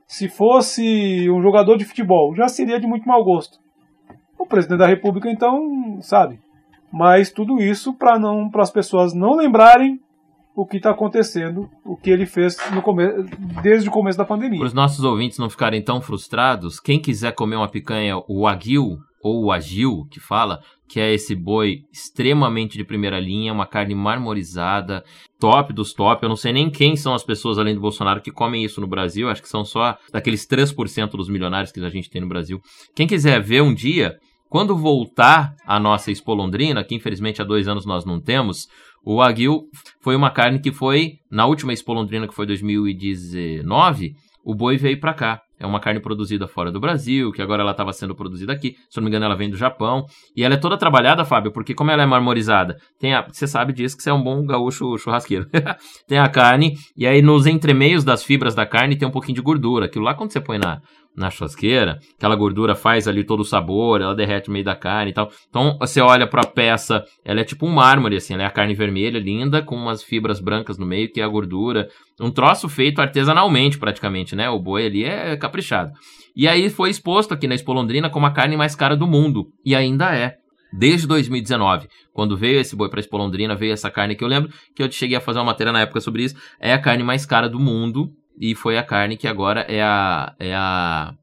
se 0.07 0.29
fosse 0.29 1.29
um 1.29 1.43
jogador 1.43 1.77
de 1.77 1.85
futebol, 1.85 2.33
já 2.37 2.47
seria 2.47 2.79
de 2.79 2.87
muito 2.87 3.09
mau 3.09 3.25
gosto. 3.25 3.59
O 4.39 4.47
presidente 4.47 4.79
da 4.79 4.87
República, 4.87 5.29
então, 5.29 5.99
sabe? 6.01 6.39
Mas 6.93 7.33
tudo 7.33 7.61
isso 7.61 7.93
para 7.93 8.21
não 8.21 8.49
para 8.49 8.63
as 8.63 8.71
pessoas 8.71 9.13
não 9.13 9.35
lembrarem 9.35 10.01
o 10.55 10.67
que 10.67 10.77
está 10.77 10.91
acontecendo, 10.91 11.69
o 11.85 11.97
que 11.97 12.11
ele 12.11 12.27
fez 12.27 12.57
no 12.73 12.83
come... 12.83 13.05
desde 13.63 13.89
o 13.89 13.93
começo 13.93 14.19
da 14.19 14.25
pandemia. 14.25 14.59
Para 14.59 14.67
os 14.67 14.75
nossos 14.75 15.05
ouvintes 15.05 15.39
não 15.39 15.49
ficarem 15.49 15.83
tão 15.83 16.01
frustrados, 16.01 16.79
quem 16.79 17.01
quiser 17.01 17.33
comer 17.33 17.57
uma 17.57 17.69
picanha, 17.69 18.19
o 18.29 18.43
Wagyu, 18.43 18.99
ou 19.23 19.45
o 19.45 19.53
Agil, 19.53 20.05
que 20.11 20.19
fala, 20.19 20.61
que 20.89 20.99
é 20.99 21.15
esse 21.15 21.35
boi 21.35 21.85
extremamente 21.93 22.77
de 22.77 22.85
primeira 22.85 23.21
linha, 23.21 23.53
uma 23.53 23.67
carne 23.67 23.95
marmorizada, 23.95 25.05
top 25.39 25.73
dos 25.73 25.95
top. 25.95 26.25
Eu 26.25 26.29
não 26.29 26.37
sei 26.37 26.53
nem 26.53 26.69
quem 26.69 26.97
são 26.97 27.15
as 27.15 27.23
pessoas 27.23 27.57
além 27.59 27.75
do 27.75 27.81
Bolsonaro 27.81 28.21
que 28.21 28.33
comem 28.33 28.65
isso 28.65 28.81
no 28.81 28.87
Brasil, 28.87 29.31
acho 29.31 29.41
que 29.41 29.49
são 29.49 29.65
só 29.65 29.97
daqueles 30.13 30.47
3% 30.47 31.11
dos 31.13 31.29
milionários 31.29 31.71
que 31.71 31.83
a 31.83 31.89
gente 31.89 32.11
tem 32.11 32.21
no 32.21 32.29
Brasil. 32.29 32.61
Quem 32.97 33.07
quiser 33.07 33.41
ver 33.41 33.63
um 33.63 33.73
dia, 33.73 34.19
quando 34.49 34.77
voltar 34.77 35.55
a 35.65 35.79
nossa 35.79 36.11
Expo 36.11 36.35
Londrina, 36.35 36.83
que 36.83 36.97
infelizmente 36.97 37.41
há 37.41 37.45
dois 37.45 37.69
anos 37.69 37.87
nós 37.87 38.05
não 38.05 38.21
temos, 38.21 38.67
o 39.05 39.17
Wagyu 39.17 39.65
foi 40.01 40.15
uma 40.15 40.31
carne 40.31 40.61
que 40.61 40.73
foi, 40.73 41.15
na 41.31 41.47
última 41.47 41.73
Expo 41.73 41.93
Londrina, 41.93 42.29
que 42.29 42.35
foi 42.35 42.47
2019, 42.47 44.15
o 44.45 44.55
boi 44.55 44.77
veio 44.77 44.99
para 44.99 45.15
cá. 45.15 45.41
É 45.59 45.67
uma 45.67 45.79
carne 45.79 46.01
produzida 46.01 46.49
fora 46.49 46.73
do 46.73 46.81
Brasil, 46.81 47.31
que 47.31 47.41
agora 47.41 47.63
ela 47.63 47.71
estava 47.71 47.93
sendo 47.93 48.17
produzida 48.17 48.53
aqui. 48.53 48.75
Se 48.91 48.97
não 48.97 49.05
me 49.05 49.11
engano, 49.11 49.27
ela 49.27 49.37
vem 49.37 49.49
do 49.49 49.57
Japão. 49.57 50.05
E 50.37 50.43
ela 50.43 50.55
é 50.55 50.57
toda 50.57 50.77
trabalhada, 50.77 51.25
Fábio, 51.25 51.53
porque 51.53 51.73
como 51.73 51.89
ela 51.93 52.03
é 52.03 52.07
marmorizada, 52.07 52.77
tem 52.99 53.15
a, 53.15 53.23
você 53.23 53.47
sabe 53.47 53.73
disso 53.73 53.97
que 53.97 54.03
você 54.03 54.11
é 54.11 54.13
um 54.13 54.23
bom 54.23 54.45
gaúcho 54.45 54.99
churrasqueiro. 54.99 55.47
tem 56.09 56.19
a 56.19 56.29
carne, 56.29 56.77
e 56.97 57.07
aí 57.07 57.23
nos 57.23 57.47
entremeios 57.47 58.03
das 58.03 58.25
fibras 58.25 58.57
da 58.57 58.67
carne 58.67 58.97
tem 58.97 59.07
um 59.07 59.13
pouquinho 59.13 59.37
de 59.37 59.41
gordura. 59.41 59.87
Aquilo 59.87 60.05
lá, 60.05 60.15
quando 60.15 60.33
você 60.33 60.41
põe 60.41 60.59
na, 60.59 60.81
na 61.17 61.31
churrasqueira, 61.31 61.99
aquela 62.17 62.35
gordura 62.35 62.75
faz 62.75 63.07
ali 63.07 63.23
todo 63.23 63.41
o 63.41 63.45
sabor, 63.45 64.01
ela 64.01 64.15
derrete 64.15 64.49
no 64.49 64.55
meio 64.55 64.65
da 64.65 64.75
carne 64.75 65.11
e 65.11 65.15
tal. 65.15 65.31
Então 65.49 65.77
você 65.79 66.01
olha 66.01 66.27
para 66.27 66.43
a 66.43 66.47
peça, 66.47 67.05
ela 67.25 67.41
é 67.41 67.45
tipo 67.45 67.67
um 67.67 67.71
mármore, 67.71 68.17
assim, 68.17 68.35
ela 68.35 68.45
é 68.45 68.47
a 68.47 68.51
carne 68.51 68.75
vermelha, 68.75 69.19
linda, 69.19 69.63
com 69.63 69.77
umas 69.77 70.03
fibras 70.03 70.41
brancas 70.41 70.79
no 70.79 70.87
meio, 70.87 71.13
que 71.13 71.21
é 71.21 71.25
a 71.25 71.29
gordura. 71.29 71.89
Um 72.21 72.31
troço 72.31 72.69
feito 72.69 73.01
artesanalmente, 73.01 73.79
praticamente, 73.79 74.35
né? 74.35 74.49
O 74.49 74.59
boi 74.59 74.87
ali 74.87 75.05
é 75.05 75.37
caprichado. 75.37 75.93
E 76.35 76.49
aí 76.49 76.71
foi 76.71 76.89
exposto 76.89 77.35
aqui 77.35 77.47
na 77.47 77.55
Expo 77.55 77.73
Londrina 77.73 78.09
como 78.09 78.27
a 78.27 78.31
carne 78.31 78.57
mais 78.57 78.75
cara 78.75 78.97
do 78.97 79.07
mundo, 79.07 79.49
e 79.65 79.75
ainda 79.75 80.15
é. 80.17 80.37
Desde 80.75 81.07
2019, 81.07 81.87
quando 82.15 82.35
veio 82.35 82.59
esse 82.59 82.75
boi 82.75 82.89
para 82.89 83.01
Expo 83.01 83.19
Londrina, 83.19 83.55
veio 83.55 83.75
essa 83.75 83.91
carne 83.91 84.17
que 84.17 84.25
eu 84.25 84.29
lembro 84.29 84.51
que 84.75 84.83
eu 84.83 84.91
cheguei 84.91 85.19
a 85.19 85.21
fazer 85.21 85.39
uma 85.39 85.45
matéria 85.45 85.71
na 85.71 85.83
época 85.83 86.01
sobre 86.01 86.25
isso. 86.25 86.35
É 86.59 86.73
a 86.73 86.79
carne 86.79 87.03
mais 87.05 87.27
cara 87.27 87.47
do 87.47 87.61
mundo 87.61 88.11
e 88.39 88.55
foi 88.55 88.79
a 88.79 88.83
carne 88.83 89.17
que 89.17 89.29
agora 89.29 89.61
é 89.63 89.83
a, 89.83 90.35
é 90.39 90.55
a 90.55 91.15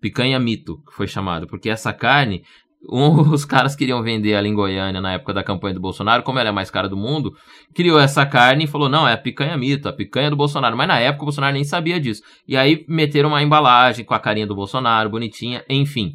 picanha 0.00 0.38
mito, 0.38 0.82
que 0.86 0.94
foi 0.94 1.06
chamada, 1.06 1.46
porque 1.46 1.70
essa 1.70 1.92
carne, 1.92 2.42
um, 2.90 3.20
os 3.32 3.44
caras 3.44 3.74
queriam 3.74 4.02
vender 4.02 4.32
ela 4.32 4.46
em 4.46 4.54
Goiânia 4.54 5.00
na 5.00 5.14
época 5.14 5.32
da 5.32 5.42
campanha 5.42 5.74
do 5.74 5.80
Bolsonaro, 5.80 6.22
como 6.22 6.38
ela 6.38 6.48
é 6.48 6.50
a 6.50 6.52
mais 6.52 6.70
cara 6.70 6.88
do 6.88 6.96
mundo, 6.96 7.32
criou 7.74 7.98
essa 7.98 8.26
carne 8.26 8.64
e 8.64 8.66
falou, 8.66 8.88
não, 8.88 9.08
é 9.08 9.14
a 9.14 9.18
picanha 9.18 9.56
mito, 9.56 9.88
a 9.88 9.92
picanha 9.92 10.30
do 10.30 10.36
Bolsonaro, 10.36 10.76
mas 10.76 10.88
na 10.88 10.98
época 11.00 11.22
o 11.22 11.26
Bolsonaro 11.26 11.54
nem 11.54 11.64
sabia 11.64 11.98
disso. 11.98 12.22
E 12.46 12.56
aí 12.56 12.84
meteram 12.88 13.30
uma 13.30 13.42
embalagem 13.42 14.04
com 14.04 14.14
a 14.14 14.20
carinha 14.20 14.46
do 14.46 14.54
Bolsonaro, 14.54 15.10
bonitinha, 15.10 15.64
enfim. 15.68 16.12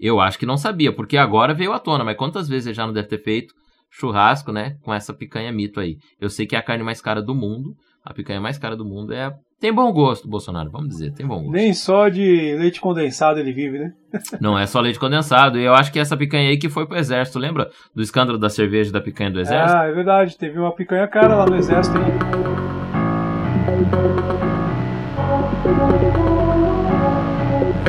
Eu 0.00 0.20
acho 0.20 0.38
que 0.38 0.46
não 0.46 0.56
sabia, 0.56 0.92
porque 0.92 1.16
agora 1.16 1.54
veio 1.54 1.72
à 1.72 1.78
tona, 1.78 2.04
mas 2.04 2.16
quantas 2.16 2.48
vezes 2.48 2.66
ele 2.66 2.74
já 2.74 2.86
não 2.86 2.92
deve 2.92 3.08
ter 3.08 3.22
feito 3.22 3.52
churrasco, 3.90 4.52
né, 4.52 4.76
com 4.82 4.92
essa 4.92 5.14
picanha 5.14 5.50
mito 5.52 5.80
aí. 5.80 5.96
Eu 6.20 6.28
sei 6.28 6.46
que 6.46 6.54
é 6.54 6.58
a 6.58 6.62
carne 6.62 6.84
mais 6.84 7.00
cara 7.00 7.22
do 7.22 7.34
mundo, 7.34 7.74
a 8.04 8.12
picanha 8.12 8.40
mais 8.40 8.58
cara 8.58 8.76
do 8.76 8.84
mundo 8.84 9.12
é 9.12 9.24
a 9.24 9.32
tem 9.60 9.72
bom 9.72 9.92
gosto, 9.92 10.28
Bolsonaro, 10.28 10.70
vamos 10.70 10.90
dizer, 10.90 11.12
tem 11.12 11.26
bom 11.26 11.38
gosto. 11.42 11.50
Nem 11.50 11.74
só 11.74 12.08
de 12.08 12.54
leite 12.56 12.80
condensado 12.80 13.40
ele 13.40 13.52
vive, 13.52 13.78
né? 13.78 13.92
Não 14.40 14.56
é 14.56 14.66
só 14.66 14.80
leite 14.80 15.00
condensado. 15.00 15.58
E 15.58 15.64
eu 15.64 15.74
acho 15.74 15.90
que 15.90 15.98
essa 15.98 16.16
picanha 16.16 16.48
aí 16.48 16.56
que 16.56 16.68
foi 16.68 16.86
pro 16.86 16.96
exército, 16.96 17.40
lembra 17.40 17.68
do 17.92 18.00
escândalo 18.00 18.38
da 18.38 18.48
cerveja 18.48 18.92
da 18.92 19.00
picanha 19.00 19.32
do 19.32 19.40
exército? 19.40 19.76
Ah, 19.76 19.86
é 19.86 19.92
verdade, 19.92 20.38
teve 20.38 20.60
uma 20.60 20.72
picanha 20.72 21.08
cara 21.08 21.34
lá 21.34 21.46
no 21.46 21.56
exército. 21.56 21.98
Hein? 21.98 22.04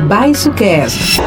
Baixo 0.07 0.51
Cast. 0.53 1.21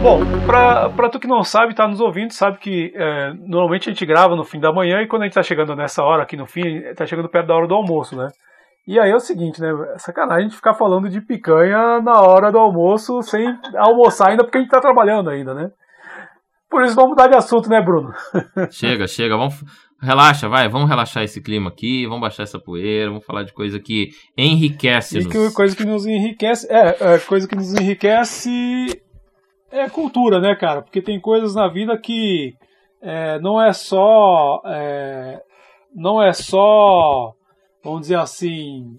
Bom, 0.00 0.20
pra, 0.46 0.90
pra 0.90 1.08
tu 1.08 1.18
que 1.18 1.26
não 1.26 1.42
sabe, 1.42 1.74
tá 1.74 1.88
nos 1.88 2.00
ouvindo, 2.00 2.32
sabe 2.32 2.58
que 2.58 2.92
é, 2.94 3.32
normalmente 3.34 3.88
a 3.88 3.92
gente 3.92 4.06
grava 4.06 4.36
no 4.36 4.44
fim 4.44 4.60
da 4.60 4.72
manhã 4.72 5.00
e 5.02 5.08
quando 5.08 5.22
a 5.22 5.24
gente 5.24 5.34
tá 5.34 5.42
chegando 5.42 5.74
nessa 5.74 6.04
hora 6.04 6.22
aqui 6.22 6.36
no 6.36 6.46
fim, 6.46 6.82
tá 6.94 7.04
chegando 7.04 7.28
perto 7.28 7.48
da 7.48 7.54
hora 7.54 7.66
do 7.66 7.74
almoço, 7.74 8.16
né? 8.16 8.28
E 8.86 8.98
aí 8.98 9.10
é 9.10 9.14
o 9.14 9.20
seguinte, 9.20 9.60
né? 9.60 9.68
Sacanagem 9.96 10.44
a 10.44 10.48
gente 10.48 10.56
ficar 10.56 10.74
falando 10.74 11.08
de 11.08 11.20
picanha 11.20 12.00
na 12.00 12.20
hora 12.20 12.52
do 12.52 12.58
almoço 12.58 13.22
sem 13.22 13.46
almoçar 13.76 14.30
ainda, 14.30 14.44
porque 14.44 14.58
a 14.58 14.60
gente 14.60 14.70
tá 14.70 14.80
trabalhando 14.80 15.30
ainda, 15.30 15.52
né? 15.52 15.70
Por 16.70 16.84
isso 16.84 16.94
vamos 16.94 17.10
mudar 17.10 17.28
de 17.28 17.36
assunto, 17.36 17.68
né, 17.68 17.80
Bruno? 17.82 18.12
chega, 18.70 19.06
chega, 19.06 19.36
vamos. 19.36 19.62
Relaxa, 20.00 20.48
vai, 20.48 20.68
vamos 20.68 20.88
relaxar 20.88 21.22
esse 21.22 21.40
clima 21.40 21.70
aqui, 21.70 22.06
vamos 22.06 22.20
baixar 22.20 22.42
essa 22.42 22.58
poeira, 22.58 23.10
vamos 23.10 23.24
falar 23.24 23.44
de 23.44 23.52
coisa 23.52 23.78
que 23.78 24.10
enriquece. 24.36 25.18
E 25.18 25.28
que, 25.28 25.52
coisa 25.52 25.76
que 25.76 25.84
nos 25.84 26.06
enriquece. 26.06 26.66
É, 26.70 27.14
é, 27.14 27.18
coisa 27.18 27.46
que 27.46 27.54
nos 27.54 27.72
enriquece 27.74 29.00
é 29.72 29.88
cultura, 29.88 30.38
né, 30.38 30.54
cara? 30.54 30.82
Porque 30.82 31.00
tem 31.00 31.18
coisas 31.18 31.54
na 31.54 31.66
vida 31.66 31.98
que 31.98 32.54
é, 33.02 33.40
não 33.40 33.60
é 33.60 33.72
só. 33.72 34.62
É, 34.66 35.40
não 35.94 36.22
é 36.22 36.32
só. 36.32 37.32
Vamos 37.82 38.02
dizer 38.02 38.18
assim. 38.18 38.98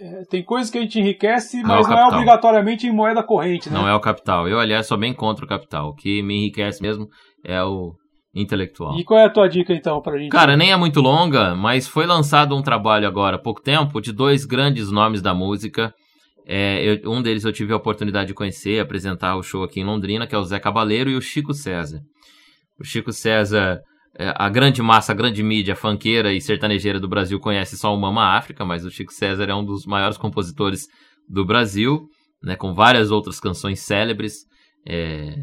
É, 0.00 0.22
tem 0.28 0.42
coisas 0.42 0.70
que 0.70 0.78
a 0.78 0.80
gente 0.80 0.98
enriquece, 0.98 1.62
não 1.62 1.76
mas 1.76 1.86
é 1.86 1.90
não 1.90 1.98
é 1.98 2.06
obrigatoriamente 2.08 2.86
em 2.86 2.92
moeda 2.92 3.22
corrente, 3.22 3.70
né? 3.70 3.78
Não 3.78 3.88
é 3.88 3.94
o 3.94 4.00
capital. 4.00 4.48
Eu, 4.48 4.58
aliás, 4.58 4.86
sou 4.86 4.98
bem 4.98 5.14
contra 5.14 5.44
o 5.44 5.48
capital. 5.48 5.90
O 5.90 5.94
que 5.94 6.22
me 6.22 6.36
enriquece 6.36 6.82
mesmo 6.82 7.08
é 7.44 7.62
o 7.62 7.94
intelectual. 8.34 8.98
E 8.98 9.04
qual 9.04 9.20
é 9.20 9.26
a 9.26 9.30
tua 9.30 9.48
dica 9.48 9.72
então 9.72 10.02
pra 10.02 10.18
gente? 10.18 10.30
Cara, 10.30 10.56
nem 10.56 10.72
é 10.72 10.76
muito 10.76 11.00
longa, 11.00 11.54
mas 11.54 11.86
foi 11.86 12.06
lançado 12.06 12.56
um 12.56 12.62
trabalho 12.62 13.06
agora 13.06 13.36
há 13.36 13.38
pouco 13.38 13.62
tempo 13.62 14.00
de 14.00 14.12
dois 14.12 14.44
grandes 14.44 14.90
nomes 14.90 15.22
da 15.22 15.32
música 15.32 15.94
é, 16.46 16.84
eu, 16.84 17.10
um 17.10 17.22
deles 17.22 17.44
eu 17.44 17.52
tive 17.52 17.72
a 17.72 17.76
oportunidade 17.76 18.28
de 18.28 18.34
conhecer, 18.34 18.80
apresentar 18.80 19.36
o 19.36 19.42
show 19.42 19.64
aqui 19.64 19.80
em 19.80 19.84
Londrina, 19.84 20.26
que 20.26 20.34
é 20.34 20.38
o 20.38 20.44
Zé 20.44 20.58
Cabaleiro 20.58 21.10
e 21.10 21.16
o 21.16 21.20
Chico 21.20 21.54
César. 21.54 22.00
O 22.78 22.84
Chico 22.84 23.12
César, 23.12 23.80
é, 24.18 24.32
a 24.36 24.48
grande 24.48 24.82
massa, 24.82 25.12
a 25.12 25.14
grande 25.14 25.42
mídia 25.42 25.74
fanqueira 25.74 26.32
e 26.32 26.40
sertanejeira 26.40 27.00
do 27.00 27.08
Brasil 27.08 27.40
conhece 27.40 27.76
só 27.78 27.94
o 27.94 28.00
Mama 28.00 28.36
África, 28.36 28.64
mas 28.64 28.84
o 28.84 28.90
Chico 28.90 29.12
César 29.12 29.44
é 29.44 29.54
um 29.54 29.64
dos 29.64 29.86
maiores 29.86 30.18
compositores 30.18 30.86
do 31.28 31.44
Brasil, 31.46 32.06
né, 32.42 32.56
com 32.56 32.74
várias 32.74 33.10
outras 33.10 33.40
canções 33.40 33.80
célebres, 33.80 34.40
é, 34.86 35.34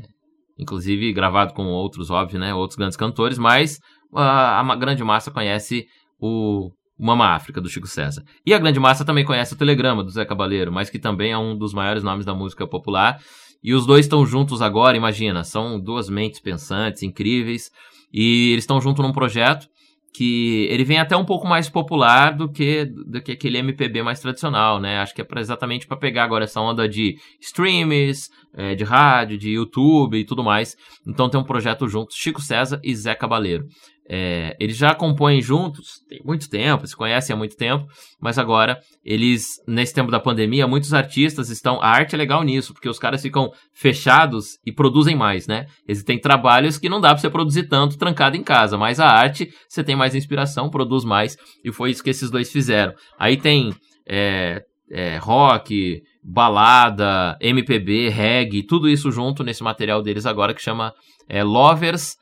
inclusive 0.60 1.12
gravado 1.12 1.54
com 1.54 1.66
outros, 1.66 2.12
óbvio, 2.12 2.40
né, 2.40 2.54
outros 2.54 2.78
grandes 2.78 2.98
cantores, 2.98 3.40
mas 3.40 3.80
a, 4.14 4.60
a 4.60 4.76
grande 4.76 5.04
massa 5.04 5.32
conhece 5.32 5.86
o 6.20 6.70
Mama 7.02 7.30
África, 7.30 7.60
do 7.60 7.68
Chico 7.68 7.88
César. 7.88 8.24
E 8.46 8.54
a 8.54 8.60
grande 8.60 8.80
massa 8.80 9.04
também 9.04 9.26
conhece 9.26 9.54
o 9.54 9.58
Telegrama, 9.58 10.04
do 10.04 10.12
Zé 10.12 10.24
Cabaleiro, 10.24 10.72
mas 10.72 10.90
que 10.90 11.00
também 11.00 11.32
é 11.32 11.38
um 11.38 11.58
dos 11.58 11.74
maiores 11.74 12.04
nomes 12.04 12.26
da 12.26 12.34
música 12.34 12.68
popular. 12.68 13.20
E 13.64 13.74
os 13.74 13.86
dois 13.86 14.06
estão 14.06 14.26
juntos 14.26 14.62
agora, 14.62 14.96
imagina, 14.96 15.44
são 15.44 15.80
duas 15.80 16.10
mentes 16.10 16.40
pensantes, 16.40 17.04
incríveis, 17.04 17.72
e 18.14 18.52
eles 18.52 18.64
estão 18.64 18.80
juntos 18.80 19.04
num 19.04 19.12
projeto 19.12 19.68
que 20.14 20.68
ele 20.70 20.84
vem 20.84 21.00
até 21.00 21.16
um 21.16 21.24
pouco 21.24 21.48
mais 21.48 21.70
popular 21.70 22.36
do 22.36 22.52
que, 22.52 22.86
do 22.86 23.22
que 23.22 23.32
aquele 23.32 23.60
MPB 23.60 24.04
mais 24.04 24.20
tradicional, 24.20 24.80
né? 24.80 24.98
Acho 25.00 25.16
que 25.16 25.22
é 25.22 25.24
pra, 25.24 25.40
exatamente 25.40 25.88
para 25.88 25.96
pegar 25.98 26.26
agora 26.26 26.44
essa 26.44 26.60
onda 26.60 26.88
de 26.88 27.16
streams, 27.40 28.30
é, 28.54 28.76
de 28.76 28.84
rádio, 28.84 29.38
de 29.38 29.52
YouTube 29.52 30.20
e 30.20 30.26
tudo 30.26 30.44
mais. 30.44 30.76
Então 31.08 31.30
tem 31.30 31.40
um 31.40 31.44
projeto 31.46 31.88
juntos, 31.88 32.16
Chico 32.18 32.42
César 32.42 32.80
e 32.84 32.94
Zé 32.94 33.16
Cabaleiro. 33.16 33.66
É, 34.14 34.58
eles 34.60 34.76
já 34.76 34.94
compõem 34.94 35.42
juntos 35.42 36.02
tem 36.10 36.20
muito 36.26 36.50
tempo, 36.50 36.86
se 36.86 36.94
conhecem 36.94 37.34
há 37.34 37.38
muito 37.38 37.56
tempo, 37.56 37.88
mas 38.20 38.38
agora 38.38 38.78
eles, 39.06 39.52
nesse 39.66 39.94
tempo 39.94 40.12
da 40.12 40.20
pandemia, 40.20 40.68
muitos 40.68 40.94
artistas 40.94 41.50
estão. 41.50 41.82
A 41.82 41.88
arte 41.88 42.14
é 42.14 42.18
legal 42.18 42.44
nisso, 42.44 42.74
porque 42.74 42.90
os 42.90 43.00
caras 43.00 43.22
ficam 43.22 43.50
fechados 43.74 44.60
e 44.66 44.72
produzem 44.74 45.16
mais, 45.16 45.48
né? 45.48 45.66
Eles 45.88 46.04
têm 46.04 46.20
trabalhos 46.20 46.78
que 46.78 46.90
não 46.90 47.00
dá 47.00 47.12
pra 47.12 47.20
você 47.20 47.30
produzir 47.30 47.70
tanto 47.70 47.98
trancado 47.98 48.36
em 48.36 48.44
casa, 48.44 48.78
mas 48.78 49.00
a 49.00 49.08
arte 49.08 49.50
você 49.70 49.82
tem 49.82 49.96
mais 49.96 50.14
inspiração, 50.14 50.70
produz 50.70 51.06
mais, 51.06 51.38
e 51.64 51.72
foi 51.72 51.92
isso 51.92 52.04
que 52.04 52.10
esses 52.10 52.30
dois 52.30 52.52
fizeram. 52.52 52.94
Aí 53.18 53.38
tem 53.38 53.74
é, 54.06 54.62
é, 54.92 55.16
rock, 55.20 56.02
balada, 56.22 57.38
MPB, 57.40 58.10
reggae, 58.10 58.62
tudo 58.62 58.90
isso 58.90 59.10
junto 59.10 59.42
nesse 59.42 59.64
material 59.64 60.02
deles 60.02 60.26
agora 60.26 60.54
que 60.54 60.62
chama 60.62 60.94
é, 61.30 61.46
Lovers 61.46 62.20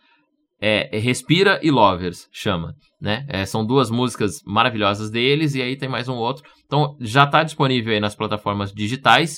é, 0.61 0.95
é, 0.95 0.99
Respira 0.99 1.60
e 1.64 1.72
Lovers, 1.72 2.27
chama, 2.31 2.73
né? 2.99 3.26
É, 3.30 3.45
são 3.45 3.65
duas 3.65 3.90
músicas 3.90 4.41
maravilhosas 4.45 5.10
deles 5.10 5.56
e 5.56 5.61
aí 5.61 5.77
tem 5.77 5.88
mais 5.88 6.07
um 6.10 6.15
outro. 6.15 6.44
Então 6.65 6.95
já 6.99 7.23
está 7.23 7.44
disponível 7.44 7.94
aí 7.94 7.99
nas 7.99 8.15
plataformas 8.15 8.73
digitais. 8.73 9.38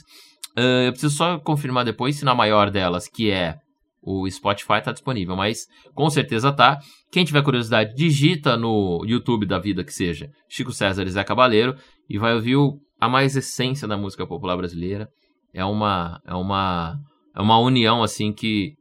Uh, 0.57 0.88
eu 0.88 0.91
preciso 0.91 1.15
só 1.15 1.39
confirmar 1.39 1.85
depois 1.85 2.18
se 2.18 2.26
na 2.26 2.35
maior 2.35 2.69
delas, 2.69 3.07
que 3.07 3.30
é 3.30 3.56
o 4.02 4.27
Spotify, 4.30 4.80
está 4.80 4.91
disponível, 4.91 5.35
mas 5.35 5.68
com 5.93 6.10
certeza 6.10 6.52
tá. 6.52 6.80
Quem 7.11 7.23
tiver 7.23 7.43
curiosidade, 7.43 7.93
digita 7.93 8.57
no 8.57 9.03
YouTube 9.06 9.45
da 9.45 9.60
vida 9.60 9.84
que 9.84 9.93
seja 9.93 10.27
Chico 10.49 10.72
César 10.72 11.03
e 11.03 11.11
Zé 11.11 11.23
Cabaleiro 11.23 11.76
e 12.10 12.18
vai 12.18 12.34
ouvir 12.34 12.56
o, 12.56 12.80
a 12.99 13.07
mais 13.07 13.35
essência 13.35 13.88
da 13.88 13.95
música 13.95 14.26
popular 14.26 14.57
brasileira. 14.57 15.07
É 15.53 15.64
uma 15.64 16.19
é 16.26 16.34
uma 16.34 16.98
é 17.35 17.41
uma 17.41 17.60
união 17.60 18.02
assim 18.02 18.34
que 18.34 18.73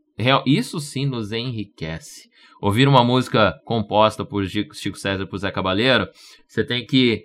isso 0.47 0.81
sim 0.81 1.07
nos 1.07 1.33
enriquece 1.33 2.31
ouvir 2.61 2.87
uma 2.87 3.03
música 3.03 3.59
composta 3.65 4.25
por 4.25 4.47
Chico, 4.47 4.99
César 4.99 5.23
e 5.23 5.27
por 5.27 5.39
Zé 5.39 5.51
Cabaleiro, 5.51 6.09
você 6.47 6.63
tem 6.63 6.85
que 6.85 7.25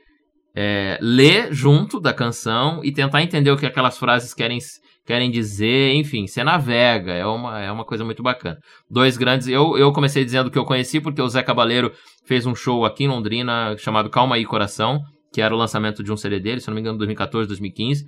é, 0.55 0.97
ler 1.01 1.53
junto 1.53 1.99
da 1.99 2.13
canção 2.13 2.80
e 2.84 2.91
tentar 2.91 3.22
entender 3.22 3.51
o 3.51 3.57
que 3.57 3.65
aquelas 3.65 3.97
frases 3.97 4.34
querem, 4.34 4.57
querem 5.05 5.30
dizer, 5.30 5.93
enfim, 5.93 6.26
você 6.26 6.43
navega, 6.43 7.11
é 7.11 7.26
uma, 7.26 7.61
é 7.61 7.72
uma 7.72 7.84
coisa 7.84 8.05
muito 8.05 8.23
bacana. 8.23 8.57
Dois 8.89 9.17
grandes, 9.17 9.47
eu, 9.47 9.77
eu 9.77 9.91
comecei 9.91 10.23
dizendo 10.23 10.49
que 10.49 10.57
eu 10.57 10.63
conheci 10.63 11.01
porque 11.01 11.22
o 11.22 11.27
Zé 11.27 11.43
Cabaleiro 11.43 11.91
fez 12.26 12.45
um 12.45 12.55
show 12.55 12.85
aqui 12.85 13.03
em 13.03 13.09
Londrina 13.09 13.76
chamado 13.77 14.09
Calma 14.09 14.35
aí 14.35 14.45
Coração, 14.45 15.01
que 15.34 15.41
era 15.41 15.53
o 15.53 15.57
lançamento 15.57 16.01
de 16.01 16.13
um 16.13 16.17
CD 16.17 16.39
dele, 16.39 16.61
se 16.61 16.67
não 16.69 16.76
me 16.76 16.80
engano, 16.80 16.97
2014, 16.97 17.45
2015. 17.49 18.05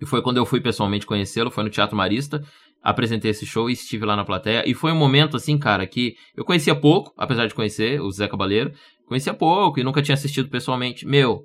E 0.00 0.06
foi 0.06 0.22
quando 0.22 0.38
eu 0.38 0.46
fui 0.46 0.60
pessoalmente 0.60 1.04
conhecê-lo, 1.04 1.50
foi 1.50 1.64
no 1.64 1.68
Teatro 1.68 1.96
Marista 1.96 2.40
apresentei 2.82 3.30
esse 3.30 3.46
show 3.46 3.68
e 3.68 3.74
estive 3.74 4.04
lá 4.04 4.16
na 4.16 4.24
plateia. 4.24 4.64
E 4.66 4.74
foi 4.74 4.92
um 4.92 4.96
momento, 4.96 5.36
assim, 5.36 5.58
cara, 5.58 5.86
que 5.86 6.14
eu 6.36 6.44
conhecia 6.44 6.74
pouco, 6.74 7.12
apesar 7.16 7.46
de 7.46 7.54
conhecer 7.54 8.00
o 8.00 8.10
Zé 8.10 8.26
Cabaleiro. 8.26 8.72
Conhecia 9.06 9.34
pouco 9.34 9.80
e 9.80 9.84
nunca 9.84 10.02
tinha 10.02 10.14
assistido 10.14 10.48
pessoalmente. 10.48 11.06
Meu, 11.06 11.44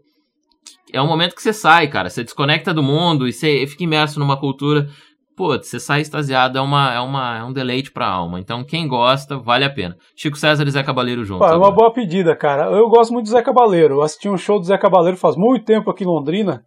é 0.94 1.02
um 1.02 1.08
momento 1.08 1.36
que 1.36 1.42
você 1.42 1.54
sai, 1.54 1.88
cara. 1.88 2.10
Você 2.10 2.24
desconecta 2.24 2.74
do 2.74 2.84
mundo 2.84 3.28
e 3.28 3.34
você 3.34 3.66
fica 3.68 3.84
imerso 3.84 4.20
numa 4.20 4.40
cultura. 4.40 4.88
Pô, 5.36 5.58
você 5.58 5.80
sai 5.80 6.00
extasiado, 6.00 6.58
é, 6.58 6.62
uma, 6.62 6.94
é, 6.94 7.00
uma, 7.02 7.38
é 7.40 7.44
um 7.44 7.52
deleite 7.52 7.92
pra 7.92 8.08
alma. 8.08 8.40
Então, 8.40 8.64
quem 8.64 8.88
gosta, 8.88 9.38
vale 9.38 9.66
a 9.66 9.70
pena. 9.70 9.98
Chico 10.16 10.38
César 10.38 10.66
e 10.66 10.72
Zé 10.72 10.82
Cabaleiro 10.82 11.26
juntos. 11.26 11.52
é 11.52 11.56
uma 11.56 11.72
boa 11.72 11.92
pedida, 11.92 12.34
cara. 12.38 12.72
Eu 12.72 12.88
gosto 12.88 13.12
muito 13.12 13.26
do 13.26 13.32
Zé 13.32 13.42
Cabaleiro. 13.42 13.96
Eu 13.96 14.02
assisti 14.02 14.30
um 14.30 14.38
show 14.38 14.60
do 14.60 14.66
Zé 14.66 14.78
Cabaleiro 14.78 15.18
faz 15.18 15.36
muito 15.36 15.66
tempo 15.66 15.92
aqui 15.92 16.06
em 16.06 16.08
Londrina 16.08 16.64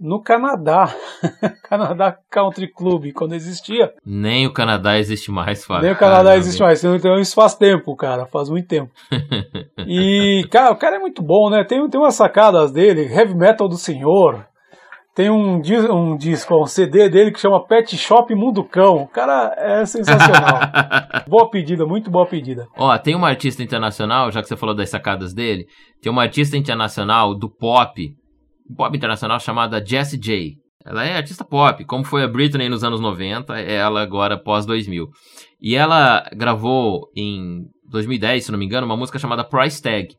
no 0.00 0.22
Canadá. 0.22 0.94
Canadá 1.68 2.16
Country 2.30 2.72
Club, 2.72 3.12
quando 3.12 3.34
existia. 3.34 3.92
Nem 4.04 4.46
o 4.46 4.52
Canadá 4.52 4.98
existe 4.98 5.30
mais, 5.30 5.64
Fábio. 5.64 5.84
Nem 5.84 5.92
o 5.92 5.98
Canadá 5.98 6.36
existe 6.36 6.60
mais. 6.60 6.82
Então 6.82 7.20
isso 7.20 7.34
faz 7.34 7.54
tempo, 7.54 7.94
cara. 7.94 8.26
Faz 8.26 8.48
muito 8.48 8.66
tempo. 8.66 8.90
e, 9.86 10.46
cara, 10.50 10.72
o 10.72 10.76
cara 10.76 10.96
é 10.96 10.98
muito 10.98 11.22
bom, 11.22 11.50
né? 11.50 11.62
Tem, 11.64 11.86
tem 11.88 12.00
umas 12.00 12.14
sacadas 12.14 12.72
dele, 12.72 13.12
Heavy 13.12 13.34
Metal 13.34 13.68
do 13.68 13.76
Senhor. 13.76 14.46
Tem 15.14 15.28
um, 15.28 15.60
um 15.90 16.16
disco, 16.16 16.62
um 16.62 16.66
CD 16.66 17.08
dele 17.08 17.32
que 17.32 17.40
chama 17.40 17.66
Pet 17.66 17.94
Shop 17.96 18.32
Mundo 18.34 18.64
Cão. 18.64 19.02
O 19.02 19.08
cara 19.08 19.54
é 19.58 19.84
sensacional. 19.84 20.60
boa 21.28 21.50
pedida, 21.50 21.84
muito 21.84 22.10
boa 22.10 22.26
pedida. 22.26 22.68
Ó, 22.76 22.96
tem 22.96 23.14
uma 23.14 23.28
artista 23.28 23.62
internacional, 23.62 24.30
já 24.30 24.40
que 24.40 24.48
você 24.48 24.56
falou 24.56 24.74
das 24.74 24.88
sacadas 24.88 25.34
dele, 25.34 25.66
tem 26.00 26.10
uma 26.10 26.22
artista 26.22 26.56
internacional 26.56 27.34
do 27.34 27.50
pop 27.50 28.14
pop 28.74 28.96
internacional 28.96 29.40
chamada 29.40 29.84
Jessie 29.84 30.18
J. 30.18 30.56
Ela 30.84 31.04
é 31.04 31.16
artista 31.16 31.44
pop, 31.44 31.84
como 31.84 32.04
foi 32.04 32.22
a 32.22 32.28
Britney 32.28 32.68
nos 32.68 32.82
anos 32.82 33.00
90, 33.00 33.58
é 33.58 33.74
ela 33.74 34.00
agora 34.00 34.38
pós 34.38 34.64
2000. 34.64 35.08
E 35.60 35.76
ela 35.76 36.26
gravou 36.34 37.10
em 37.14 37.66
2010, 37.84 38.44
se 38.44 38.52
não 38.52 38.58
me 38.58 38.64
engano, 38.64 38.86
uma 38.86 38.96
música 38.96 39.18
chamada 39.18 39.44
Price 39.44 39.82
Tag. 39.82 40.16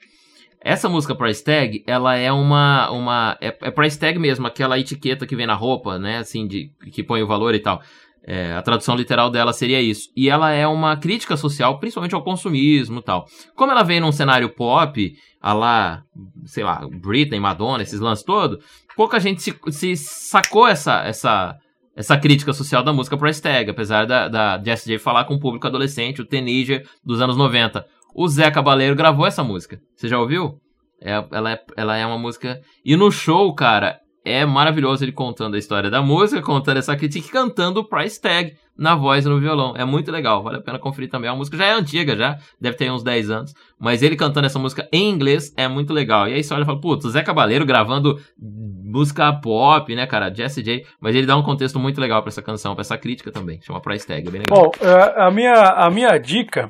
Essa 0.63 0.87
música 0.87 1.15
Price 1.15 1.43
Tag, 1.43 1.83
ela 1.87 2.15
é 2.15 2.31
uma 2.31 2.91
uma 2.91 3.37
é, 3.41 3.47
é 3.47 3.71
Price 3.71 3.97
Tag 3.97 4.19
mesmo, 4.19 4.45
aquela 4.45 4.77
etiqueta 4.77 5.25
que 5.25 5.35
vem 5.35 5.47
na 5.47 5.55
roupa, 5.55 5.97
né, 5.97 6.19
assim 6.19 6.45
de 6.45 6.69
que 6.91 7.01
põe 7.01 7.23
o 7.23 7.27
valor 7.27 7.55
e 7.55 7.59
tal. 7.59 7.81
É, 8.25 8.53
a 8.53 8.61
tradução 8.61 8.95
literal 8.95 9.29
dela 9.29 9.51
seria 9.51 9.81
isso. 9.81 10.09
E 10.15 10.29
ela 10.29 10.51
é 10.51 10.67
uma 10.67 10.95
crítica 10.95 11.35
social, 11.35 11.79
principalmente 11.79 12.13
ao 12.13 12.23
consumismo 12.23 12.99
e 12.99 13.03
tal. 13.03 13.25
Como 13.55 13.71
ela 13.71 13.83
vem 13.83 13.99
num 13.99 14.11
cenário 14.11 14.49
pop, 14.49 15.13
a 15.41 15.53
lá, 15.53 16.03
sei 16.45 16.63
lá, 16.63 16.87
Britney, 16.87 17.39
Madonna, 17.39 17.81
esses 17.81 17.99
lances 17.99 18.23
todos, 18.23 18.63
pouca 18.95 19.19
gente 19.19 19.41
se, 19.41 19.55
se 19.71 19.95
sacou 19.95 20.67
essa, 20.67 21.03
essa, 21.03 21.55
essa 21.95 22.17
crítica 22.17 22.53
social 22.53 22.83
da 22.83 22.93
música 22.93 23.17
Price 23.17 23.41
Tag, 23.41 23.71
apesar 23.71 24.05
da, 24.05 24.27
da 24.27 24.61
Jessie 24.63 24.93
J 24.93 24.99
falar 24.99 25.25
com 25.25 25.33
o 25.33 25.39
público 25.39 25.65
adolescente, 25.65 26.21
o 26.21 26.25
teenager 26.25 26.87
dos 27.03 27.21
anos 27.21 27.35
90. 27.35 27.83
O 28.13 28.27
Zé 28.27 28.51
Cabaleiro 28.51 28.95
gravou 28.95 29.25
essa 29.25 29.43
música. 29.43 29.79
Você 29.95 30.07
já 30.07 30.19
ouviu? 30.19 30.59
É, 31.01 31.13
ela, 31.31 31.53
é, 31.53 31.59
ela 31.75 31.97
é 31.97 32.05
uma 32.05 32.19
música. 32.19 32.61
E 32.85 32.95
no 32.95 33.09
show, 33.11 33.53
cara, 33.55 33.97
é 34.23 34.45
maravilhoso 34.45 35.03
ele 35.03 35.11
contando 35.11 35.55
a 35.55 35.57
história 35.57 35.89
da 35.89 36.01
música, 36.01 36.41
contando 36.41 36.77
essa 36.77 36.95
crítica 36.95 37.27
e 37.27 37.31
cantando 37.31 37.79
o 37.79 37.87
price 37.87 38.21
tag 38.21 38.55
na 38.77 38.95
voz 38.95 39.25
e 39.25 39.29
no 39.29 39.39
violão. 39.39 39.73
É 39.75 39.83
muito 39.83 40.11
legal, 40.11 40.41
vale 40.43 40.57
a 40.57 40.61
pena 40.61 40.79
conferir 40.79 41.09
também. 41.09 41.29
A 41.29 41.35
música 41.35 41.57
já 41.57 41.65
é 41.65 41.73
antiga, 41.73 42.15
já 42.15 42.37
deve 42.59 42.77
ter 42.77 42.91
uns 42.91 43.03
10 43.03 43.29
anos, 43.29 43.53
mas 43.79 44.01
ele 44.01 44.15
cantando 44.15 44.45
essa 44.45 44.59
música 44.59 44.87
em 44.91 45.09
inglês 45.09 45.53
é 45.57 45.67
muito 45.67 45.93
legal. 45.93 46.27
E 46.27 46.33
aí 46.33 46.43
você 46.43 46.53
olha 46.53 46.63
e 46.63 46.65
fala, 46.65 46.79
putz, 46.79 47.07
Zé 47.07 47.23
Cabaleiro 47.23 47.65
gravando 47.65 48.19
música 48.39 49.31
pop, 49.33 49.95
né, 49.95 50.05
cara, 50.05 50.33
Jesse 50.33 50.61
J, 50.61 50.85
mas 50.99 51.15
ele 51.15 51.25
dá 51.25 51.35
um 51.35 51.43
contexto 51.43 51.79
muito 51.79 51.99
legal 51.99 52.21
para 52.21 52.29
essa 52.29 52.41
canção, 52.41 52.75
para 52.75 52.81
essa 52.81 52.97
crítica 52.97 53.31
também. 53.31 53.59
Chama 53.61 53.81
Price 53.81 54.05
Tag, 54.05 54.27
é 54.27 54.31
bem 54.31 54.41
legal. 54.41 54.63
Bom, 54.63 54.71
é, 54.81 55.21
a 55.21 55.31
minha, 55.31 55.53
a 55.53 55.89
minha 55.89 56.17
dica, 56.17 56.69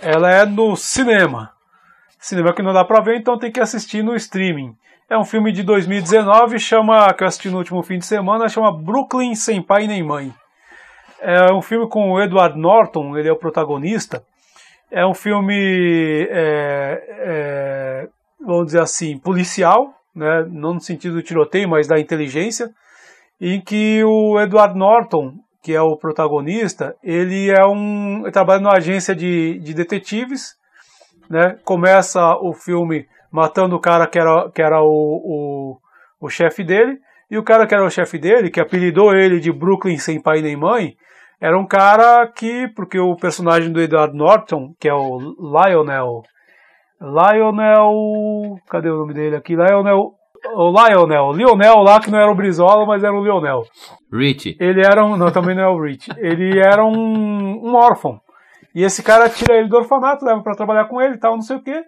ela 0.00 0.30
é 0.30 0.44
no 0.44 0.76
cinema. 0.76 1.50
Cinema 2.20 2.52
que 2.52 2.62
não 2.62 2.72
dá 2.72 2.84
pra 2.84 3.00
ver, 3.00 3.16
então 3.16 3.38
tem 3.38 3.50
que 3.50 3.60
assistir 3.60 4.02
no 4.02 4.14
streaming. 4.16 4.74
É 5.10 5.16
um 5.16 5.24
filme 5.24 5.50
de 5.50 5.62
2019, 5.62 6.58
chama, 6.58 7.14
que 7.14 7.22
eu 7.22 7.28
assisti 7.28 7.48
no 7.48 7.56
último 7.56 7.82
fim 7.82 7.96
de 7.96 8.04
semana, 8.04 8.46
chama 8.46 8.70
Brooklyn 8.70 9.34
Sem 9.34 9.62
Pai 9.62 9.86
Nem 9.86 10.02
Mãe. 10.02 10.34
É 11.18 11.50
um 11.50 11.62
filme 11.62 11.88
com 11.88 12.12
o 12.12 12.20
Edward 12.20 12.60
Norton, 12.60 13.16
ele 13.16 13.26
é 13.26 13.32
o 13.32 13.38
protagonista. 13.38 14.22
É 14.90 15.06
um 15.06 15.14
filme, 15.14 16.28
é, 16.30 17.02
é, 17.08 18.08
vamos 18.38 18.66
dizer 18.66 18.82
assim, 18.82 19.16
policial, 19.16 19.94
né? 20.14 20.46
não 20.50 20.74
no 20.74 20.80
sentido 20.80 21.14
do 21.14 21.22
tiroteio, 21.22 21.70
mas 21.70 21.88
da 21.88 21.98
inteligência, 21.98 22.68
em 23.40 23.62
que 23.62 24.04
o 24.04 24.38
Edward 24.38 24.78
Norton, 24.78 25.36
que 25.62 25.72
é 25.72 25.80
o 25.80 25.96
protagonista, 25.96 26.94
ele 27.02 27.50
é 27.50 27.64
um 27.64 28.24
ele 28.24 28.30
trabalha 28.30 28.60
numa 28.60 28.76
agência 28.76 29.16
de, 29.16 29.58
de 29.60 29.72
detetives, 29.72 30.54
né? 31.30 31.56
Começa 31.64 32.36
o 32.42 32.52
filme 32.52 33.06
matando 33.30 33.76
o 33.76 33.80
cara 33.80 34.06
que 34.06 34.18
era, 34.18 34.50
que 34.50 34.62
era 34.62 34.80
o, 34.82 34.86
o, 34.86 35.78
o 36.20 36.28
chefe 36.28 36.64
dele. 36.64 36.98
E 37.30 37.36
o 37.36 37.42
cara 37.42 37.66
que 37.66 37.74
era 37.74 37.84
o 37.84 37.90
chefe 37.90 38.18
dele, 38.18 38.50
que 38.50 38.60
apelidou 38.60 39.14
ele 39.14 39.38
de 39.38 39.52
Brooklyn 39.52 39.98
sem 39.98 40.20
pai 40.20 40.40
nem 40.40 40.56
mãe, 40.56 40.96
era 41.40 41.58
um 41.58 41.66
cara 41.66 42.26
que, 42.26 42.68
porque 42.74 42.98
o 42.98 43.14
personagem 43.16 43.70
do 43.70 43.80
Edward 43.80 44.16
Norton, 44.16 44.72
que 44.80 44.88
é 44.88 44.94
o 44.94 45.18
Lionel, 45.38 46.22
Lionel, 47.00 48.58
cadê 48.68 48.90
o 48.90 48.98
nome 48.98 49.14
dele 49.14 49.36
aqui? 49.36 49.54
Lionel, 49.54 50.14
o 50.54 50.70
Lionel, 50.70 51.32
Lionel 51.32 51.76
lá 51.78 52.00
que 52.00 52.10
não 52.10 52.18
era 52.18 52.30
o 52.30 52.34
Brizola, 52.34 52.84
mas 52.86 53.04
era 53.04 53.14
o 53.14 53.22
Lionel. 53.22 53.62
Rich. 54.12 54.56
Ele 54.58 54.80
era 54.84 55.04
um, 55.04 55.16
não, 55.16 55.30
também 55.30 55.54
não 55.54 55.62
é 55.62 55.68
o 55.68 55.80
Rich. 55.80 56.10
Ele 56.16 56.58
era 56.58 56.84
um, 56.84 57.68
um 57.68 57.74
órfão. 57.76 58.20
E 58.74 58.82
esse 58.82 59.02
cara 59.02 59.28
tira 59.28 59.56
ele 59.56 59.68
do 59.68 59.76
orfanato, 59.76 60.24
leva 60.24 60.42
para 60.42 60.56
trabalhar 60.56 60.86
com 60.86 61.00
ele 61.00 61.14
e 61.14 61.18
tal, 61.18 61.34
não 61.34 61.42
sei 61.42 61.56
o 61.56 61.62
quê. 61.62 61.84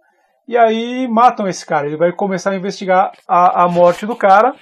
E 0.51 0.59
aí 0.59 1.07
matam 1.07 1.47
esse 1.47 1.65
cara. 1.65 1.87
Ele 1.87 1.97
vai 1.97 2.11
começar 2.11 2.51
a 2.51 2.57
investigar 2.57 3.13
a, 3.29 3.63
a 3.63 3.69
morte 3.69 4.05
do 4.05 4.17
cara. 4.17 4.53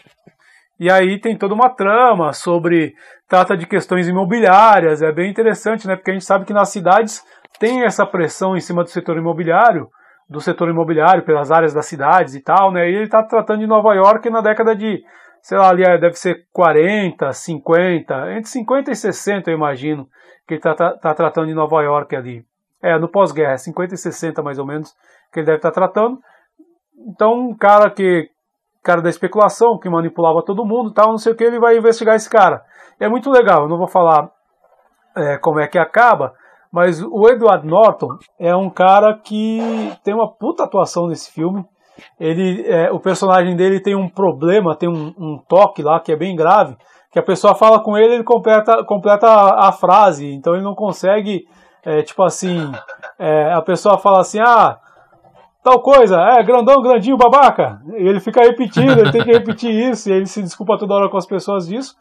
E 0.79 0.91
aí 0.91 1.19
tem 1.19 1.35
toda 1.35 1.55
uma 1.55 1.71
trama 1.71 2.35
sobre. 2.35 2.95
Trata 3.27 3.57
de 3.57 3.67
questões 3.67 4.07
imobiliárias. 4.07 5.01
É 5.01 5.11
bem 5.11 5.31
interessante, 5.31 5.87
né? 5.87 5.97
Porque 5.97 6.11
a 6.11 6.13
gente 6.13 6.27
sabe 6.27 6.45
que 6.45 6.53
nas 6.53 6.69
cidades 6.69 7.25
tem 7.59 7.87
essa 7.87 8.05
pressão 8.05 8.55
em 8.55 8.61
cima 8.61 8.85
do 8.85 8.91
setor 8.91 9.17
imobiliário 9.17 9.89
do 10.29 10.43
setor 10.43 10.69
imobiliário, 10.69 11.25
pelas 11.25 11.51
áreas 11.51 11.73
das 11.73 11.87
cidades 11.87 12.35
e 12.35 12.43
tal, 12.43 12.71
né? 12.71 12.87
E 12.91 12.95
ele 12.95 13.05
está 13.05 13.23
tratando 13.23 13.61
de 13.61 13.67
Nova 13.67 13.95
York 13.95 14.29
na 14.29 14.43
década 14.43 14.77
de, 14.77 15.03
sei 15.41 15.57
lá, 15.57 15.71
ali 15.71 15.83
deve 15.99 16.17
ser 16.17 16.45
40, 16.53 17.33
50, 17.33 18.33
entre 18.33 18.51
50 18.51 18.91
e 18.91 18.95
60, 18.95 19.51
eu 19.51 19.55
imagino, 19.55 20.07
que 20.47 20.53
ele 20.53 20.59
está 20.59 20.75
tá, 20.75 20.93
tá 20.99 21.15
tratando 21.15 21.47
de 21.47 21.55
Nova 21.55 21.81
York 21.81 22.15
ali. 22.15 22.45
É, 22.83 22.99
no 22.99 23.09
pós-guerra, 23.09 23.57
50 23.57 23.95
e 23.95 23.97
60 23.97 24.43
mais 24.43 24.59
ou 24.59 24.67
menos, 24.67 24.95
que 25.33 25.41
ele 25.41 25.47
deve 25.47 25.59
estar 25.59 25.71
tá 25.71 25.75
tratando. 25.75 26.19
Então, 27.07 27.33
um 27.33 27.57
cara 27.57 27.91
que 27.91 28.31
cara 28.83 29.03
da 29.03 29.11
especulação, 29.11 29.79
que 29.79 29.91
manipulava 29.91 30.43
todo 30.43 30.65
mundo, 30.65 30.93
tal, 30.93 31.11
não 31.11 31.19
sei 31.19 31.33
o 31.33 31.37
que, 31.37 31.45
ele 31.45 31.61
vai 31.61 31.77
investigar 31.77 32.17
esse 32.17 32.31
cara. 32.31 32.63
É 32.99 33.09
muito 33.09 33.31
legal, 33.31 33.63
eu 33.63 33.69
não 33.69 33.77
vou 33.77 33.87
falar 33.87 34.31
é, 35.17 35.37
como 35.37 35.61
é 35.61 35.67
que 35.67 35.79
acaba, 35.79 36.33
mas 36.73 37.03
o 37.03 37.29
Edward 37.29 37.67
Norton 37.67 38.17
é 38.39 38.55
um 38.57 38.71
cara 38.71 39.19
que 39.19 39.93
tem 40.03 40.15
uma 40.15 40.31
puta 40.31 40.65
atuação 40.65 41.07
nesse 41.07 41.31
filme. 41.31 41.65
Ele, 42.19 42.65
é, 42.67 42.91
o 42.93 43.01
personagem 43.01 43.57
dele 43.57 43.81
tem 43.81 43.95
um 43.95 44.09
problema, 44.09 44.77
tem 44.77 44.89
um, 44.89 45.13
um, 45.19 45.39
toque 45.49 45.83
lá 45.83 45.99
que 46.01 46.13
é 46.13 46.17
bem 46.17 46.37
grave, 46.37 46.77
que 47.11 47.19
a 47.19 47.23
pessoa 47.23 47.55
fala 47.55 47.83
com 47.83 47.97
ele, 47.97 48.15
ele 48.15 48.25
completa, 48.25 48.85
completa 48.85 49.27
a, 49.27 49.69
a 49.69 49.73
frase, 49.73 50.33
então 50.33 50.55
ele 50.55 50.63
não 50.63 50.75
consegue, 50.75 51.45
é, 51.85 52.03
tipo 52.03 52.23
assim, 52.23 52.71
é, 53.19 53.53
a 53.53 53.61
pessoa 53.61 53.99
fala 53.99 54.21
assim, 54.21 54.39
ah, 54.39 54.79
tal 55.69 55.83
coisa, 55.83 56.17
é 56.17 56.43
grandão, 56.43 56.81
grandinho, 56.81 57.19
babaca. 57.19 57.81
E 57.99 58.09
ele 58.09 58.21
fica 58.21 58.41
repetindo, 58.41 58.99
ele 58.99 59.13
tem 59.13 59.23
que 59.23 59.31
repetir 59.31 59.71
isso, 59.93 60.09
e 60.09 60.13
ele 60.13 60.27
se 60.27 60.43
desculpa 60.43 60.79
toda 60.79 60.95
hora 60.95 61.11
com 61.11 61.19
as 61.19 61.27
pessoas 61.27 61.69
disso. 61.69 61.95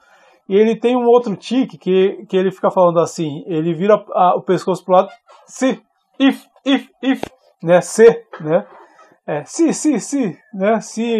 E 0.47 0.55
ele 0.55 0.79
tem 0.79 0.95
um 0.95 1.05
outro 1.05 1.35
tique 1.35 1.77
que, 1.77 2.25
que 2.29 2.37
ele 2.37 2.51
fica 2.51 2.71
falando 2.71 2.99
assim, 2.99 3.43
ele 3.45 3.73
vira 3.73 4.01
a, 4.13 4.37
o 4.37 4.41
pescoço 4.41 4.85
pro 4.85 4.93
lado, 4.93 5.09
se, 5.45 5.81
if, 6.17 6.45
if, 6.65 6.87
if, 7.03 7.21
né, 7.61 7.81
se, 7.81 8.05
né, 8.39 8.65
é, 9.27 9.43
se, 9.43 9.73
se, 9.73 9.99
se, 9.99 10.37
né, 10.53 10.79
se, 10.79 11.19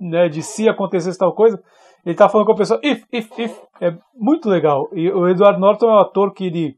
né, 0.00 0.28
de 0.28 0.40
se 0.40 0.68
acontecesse 0.68 1.18
tal 1.18 1.34
coisa, 1.34 1.60
ele 2.06 2.14
tá 2.14 2.28
falando 2.28 2.46
com 2.46 2.52
a 2.52 2.56
pessoa, 2.56 2.80
if, 2.84 3.02
if, 3.12 3.28
if, 3.36 3.58
é 3.80 3.92
muito 4.14 4.48
legal. 4.48 4.88
E 4.92 5.10
o 5.10 5.28
Edward 5.28 5.58
Norton 5.58 5.86
é 5.86 5.94
um 5.94 5.98
ator 5.98 6.32
que 6.32 6.44
ele 6.46 6.76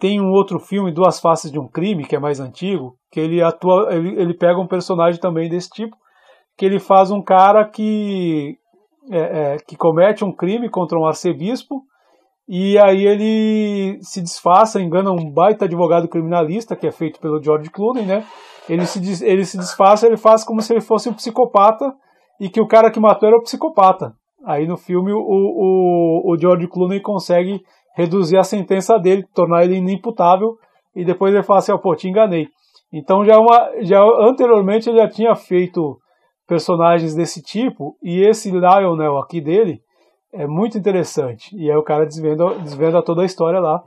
tem 0.00 0.18
um 0.20 0.30
outro 0.30 0.58
filme, 0.58 0.90
Duas 0.90 1.20
Faces 1.20 1.52
de 1.52 1.58
um 1.58 1.68
Crime, 1.68 2.06
que 2.06 2.16
é 2.16 2.18
mais 2.18 2.40
antigo, 2.40 2.96
que 3.14 3.20
ele 3.20 3.40
atua, 3.40 3.94
ele, 3.94 4.20
ele 4.20 4.34
pega 4.34 4.58
um 4.58 4.66
personagem 4.66 5.20
também 5.20 5.48
desse 5.48 5.70
tipo, 5.70 5.96
que 6.58 6.66
ele 6.66 6.80
faz 6.80 7.12
um 7.12 7.22
cara 7.22 7.64
que 7.64 8.56
é, 9.08 9.18
é, 9.18 9.56
que 9.58 9.76
comete 9.76 10.24
um 10.24 10.32
crime 10.32 10.68
contra 10.68 10.98
um 10.98 11.06
arcebispo 11.06 11.82
e 12.48 12.76
aí 12.76 13.06
ele 13.06 13.98
se 14.02 14.20
disfarça, 14.20 14.82
engana 14.82 15.12
um 15.12 15.30
baita 15.30 15.64
advogado 15.64 16.08
criminalista 16.08 16.74
que 16.74 16.88
é 16.88 16.90
feito 16.90 17.20
pelo 17.20 17.40
George 17.40 17.70
Clooney, 17.70 18.04
né? 18.04 18.24
Ele 18.68 18.84
se, 18.84 19.24
ele 19.24 19.44
se 19.44 19.56
disfarça, 19.58 20.08
ele 20.08 20.16
faz 20.16 20.42
como 20.42 20.60
se 20.60 20.72
ele 20.72 20.80
fosse 20.80 21.08
um 21.08 21.14
psicopata 21.14 21.94
e 22.40 22.48
que 22.48 22.60
o 22.60 22.66
cara 22.66 22.90
que 22.90 22.98
matou 22.98 23.28
era 23.28 23.38
o 23.38 23.42
psicopata. 23.42 24.12
Aí 24.44 24.66
no 24.66 24.76
filme 24.76 25.12
o, 25.12 25.20
o, 25.20 26.32
o 26.32 26.36
George 26.36 26.66
Clooney 26.66 27.00
consegue 27.00 27.60
reduzir 27.96 28.38
a 28.38 28.42
sentença 28.42 28.98
dele, 28.98 29.24
tornar 29.32 29.62
ele 29.62 29.76
inimputável 29.76 30.56
e 30.96 31.04
depois 31.04 31.32
ele 31.32 31.44
fala 31.44 31.60
assim, 31.60 31.70
oh, 31.70 31.78
pô, 31.78 31.94
te 31.94 32.08
enganei. 32.08 32.48
Então 32.94 33.24
já, 33.24 33.34
é 33.34 33.38
uma, 33.38 33.72
já 33.82 34.00
anteriormente 34.20 34.88
ele 34.88 34.98
já 34.98 35.08
tinha 35.08 35.34
feito 35.34 35.98
personagens 36.46 37.12
desse 37.12 37.42
tipo, 37.42 37.96
e 38.00 38.20
esse 38.20 38.52
Lionel 38.52 39.18
aqui 39.18 39.40
dele 39.40 39.80
é 40.32 40.46
muito 40.46 40.78
interessante. 40.78 41.56
E 41.56 41.68
aí 41.68 41.76
o 41.76 41.82
cara 41.82 42.06
desvenda, 42.06 42.54
desvenda 42.60 43.02
toda 43.02 43.22
a 43.22 43.26
história 43.26 43.58
lá. 43.58 43.82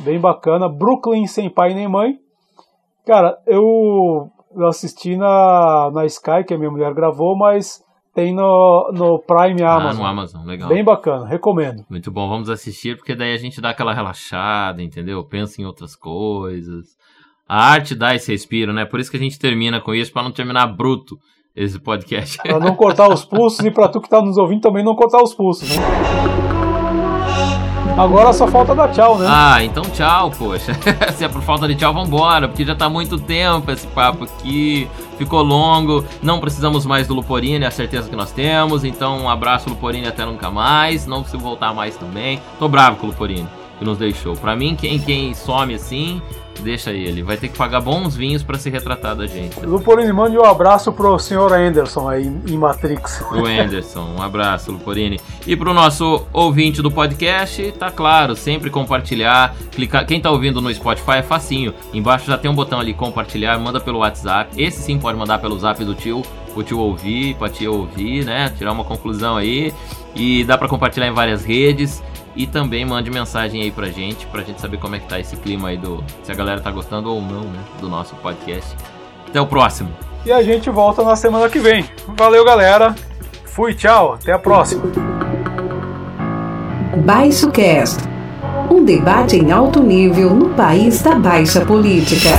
Bem 0.00 0.20
bacana. 0.20 0.68
Brooklyn 0.68 1.26
sem 1.26 1.48
pai 1.48 1.72
nem 1.72 1.88
mãe. 1.88 2.18
Cara, 3.06 3.38
eu, 3.46 4.28
eu 4.54 4.66
assisti 4.66 5.16
na, 5.16 5.90
na 5.90 6.04
Sky, 6.04 6.44
que 6.46 6.52
a 6.52 6.58
minha 6.58 6.70
mulher 6.70 6.92
gravou, 6.92 7.34
mas 7.36 7.82
tem 8.14 8.34
no, 8.34 8.92
no 8.92 9.18
Prime 9.20 9.62
Amazon. 9.62 9.90
Ah, 9.90 9.94
no 9.94 10.06
Amazon, 10.06 10.46
legal. 10.46 10.68
Bem 10.68 10.84
bacana, 10.84 11.26
recomendo. 11.26 11.84
Muito 11.88 12.10
bom, 12.10 12.28
vamos 12.28 12.50
assistir, 12.50 12.96
porque 12.96 13.14
daí 13.14 13.32
a 13.32 13.38
gente 13.38 13.60
dá 13.60 13.70
aquela 13.70 13.94
relaxada, 13.94 14.82
entendeu? 14.82 15.24
Pensa 15.24 15.62
em 15.62 15.64
outras 15.64 15.96
coisas. 15.96 16.99
A 17.50 17.64
arte 17.64 17.96
dá 17.96 18.14
esse 18.14 18.30
respiro, 18.30 18.72
né? 18.72 18.84
Por 18.84 19.00
isso 19.00 19.10
que 19.10 19.16
a 19.16 19.20
gente 19.20 19.36
termina 19.36 19.80
com 19.80 19.92
isso, 19.92 20.12
para 20.12 20.22
não 20.22 20.30
terminar 20.30 20.68
bruto 20.68 21.18
esse 21.56 21.80
podcast. 21.80 22.38
Pra 22.38 22.60
não 22.60 22.76
cortar 22.76 23.08
os 23.08 23.24
pulsos 23.24 23.66
e 23.66 23.72
pra 23.72 23.88
tu 23.88 24.00
que 24.00 24.08
tá 24.08 24.22
nos 24.22 24.38
ouvindo 24.38 24.60
também 24.60 24.84
não 24.84 24.94
cortar 24.94 25.20
os 25.20 25.34
pulsos, 25.34 25.68
né? 25.68 25.82
Agora 27.98 28.32
só 28.32 28.46
falta 28.46 28.72
dar 28.72 28.92
tchau, 28.92 29.18
né? 29.18 29.26
Ah, 29.28 29.64
então 29.64 29.82
tchau, 29.82 30.30
poxa. 30.30 30.74
Se 31.12 31.24
é 31.24 31.28
por 31.28 31.42
falta 31.42 31.66
de 31.66 31.74
tchau, 31.74 31.92
vambora, 31.92 32.46
porque 32.46 32.64
já 32.64 32.76
tá 32.76 32.88
muito 32.88 33.18
tempo 33.18 33.68
esse 33.72 33.88
papo 33.88 34.22
aqui. 34.22 34.88
Ficou 35.18 35.42
longo, 35.42 36.04
não 36.22 36.38
precisamos 36.38 36.86
mais 36.86 37.08
do 37.08 37.14
Luporini, 37.14 37.64
é 37.64 37.66
a 37.66 37.72
certeza 37.72 38.08
que 38.08 38.14
nós 38.14 38.30
temos. 38.30 38.84
Então, 38.84 39.22
um 39.22 39.28
abraço, 39.28 39.68
Luporini, 39.68 40.06
até 40.06 40.24
nunca 40.24 40.52
mais. 40.52 41.04
Não 41.04 41.24
se 41.24 41.36
voltar 41.36 41.74
mais 41.74 41.96
também. 41.96 42.40
Tô 42.60 42.68
bravo 42.68 42.98
com 42.98 43.06
o 43.06 43.10
Luporini, 43.10 43.48
que 43.76 43.84
nos 43.84 43.98
deixou. 43.98 44.36
Pra 44.36 44.54
mim, 44.54 44.76
quem, 44.76 45.00
quem 45.00 45.34
some 45.34 45.74
assim 45.74 46.22
Deixa 46.62 46.90
ele, 46.90 47.22
vai 47.22 47.36
ter 47.36 47.48
que 47.48 47.56
pagar 47.56 47.80
bons 47.80 48.14
vinhos 48.14 48.42
para 48.42 48.58
se 48.58 48.68
retratar 48.70 49.16
da 49.16 49.26
gente. 49.26 49.58
Luporini, 49.64 50.12
mande 50.12 50.36
um 50.36 50.44
abraço 50.44 50.92
pro 50.92 51.18
senhor 51.18 51.52
Anderson 51.52 52.08
aí 52.08 52.26
em 52.26 52.56
Matrix. 52.56 53.22
O 53.32 53.46
Anderson, 53.46 54.14
um 54.18 54.22
abraço, 54.22 54.70
Luporini. 54.72 55.18
E 55.46 55.56
pro 55.56 55.72
nosso 55.72 56.26
ouvinte 56.32 56.82
do 56.82 56.90
podcast, 56.90 57.72
tá 57.78 57.90
claro, 57.90 58.36
sempre 58.36 58.70
compartilhar, 58.70 59.54
clicar. 59.72 60.06
Quem 60.06 60.20
tá 60.20 60.30
ouvindo 60.30 60.60
no 60.60 60.72
Spotify 60.72 61.18
é 61.18 61.22
facinho. 61.22 61.74
Embaixo 61.92 62.26
já 62.26 62.36
tem 62.36 62.50
um 62.50 62.54
botão 62.54 62.78
ali 62.78 62.92
compartilhar, 62.92 63.58
manda 63.58 63.80
pelo 63.80 64.00
WhatsApp. 64.00 64.50
Esse 64.60 64.82
sim 64.82 64.98
pode 64.98 65.18
mandar 65.18 65.38
pelo 65.38 65.58
zap 65.58 65.82
do 65.84 65.94
tio, 65.94 66.22
o 66.54 66.62
tio 66.62 66.78
ouvir, 66.78 67.34
pra 67.34 67.48
tia 67.48 67.70
ouvir, 67.70 68.24
né? 68.24 68.52
Tirar 68.56 68.72
uma 68.72 68.84
conclusão 68.84 69.36
aí. 69.36 69.72
E 70.14 70.44
dá 70.44 70.58
para 70.58 70.68
compartilhar 70.68 71.06
em 71.06 71.12
várias 71.12 71.44
redes. 71.44 72.02
E 72.34 72.46
também 72.46 72.84
mande 72.84 73.10
mensagem 73.10 73.62
aí 73.62 73.70
pra 73.70 73.88
gente, 73.88 74.26
pra 74.26 74.42
gente 74.42 74.60
saber 74.60 74.78
como 74.78 74.94
é 74.96 74.98
que 74.98 75.08
tá 75.08 75.18
esse 75.18 75.36
clima 75.36 75.68
aí 75.68 75.76
do. 75.76 76.02
Se 76.22 76.30
a 76.30 76.34
galera 76.34 76.60
tá 76.60 76.70
gostando 76.70 77.12
ou 77.12 77.20
não, 77.20 77.42
né? 77.42 77.58
Do 77.80 77.88
nosso 77.88 78.14
podcast. 78.16 78.76
Até 79.28 79.40
o 79.40 79.46
próximo. 79.46 79.90
E 80.24 80.30
a 80.30 80.42
gente 80.42 80.68
volta 80.70 81.02
na 81.02 81.16
semana 81.16 81.48
que 81.48 81.58
vem. 81.58 81.84
Valeu, 82.16 82.44
galera. 82.44 82.94
Fui, 83.46 83.74
tchau. 83.74 84.14
Até 84.14 84.32
a 84.32 84.38
próxima. 84.38 84.82
Baixo 87.04 87.50
Cast. 87.50 87.98
Um 88.70 88.84
debate 88.84 89.36
em 89.36 89.50
alto 89.50 89.82
nível 89.82 90.34
no 90.34 90.50
país 90.50 91.02
da 91.02 91.14
baixa 91.14 91.64
política. 91.64 92.30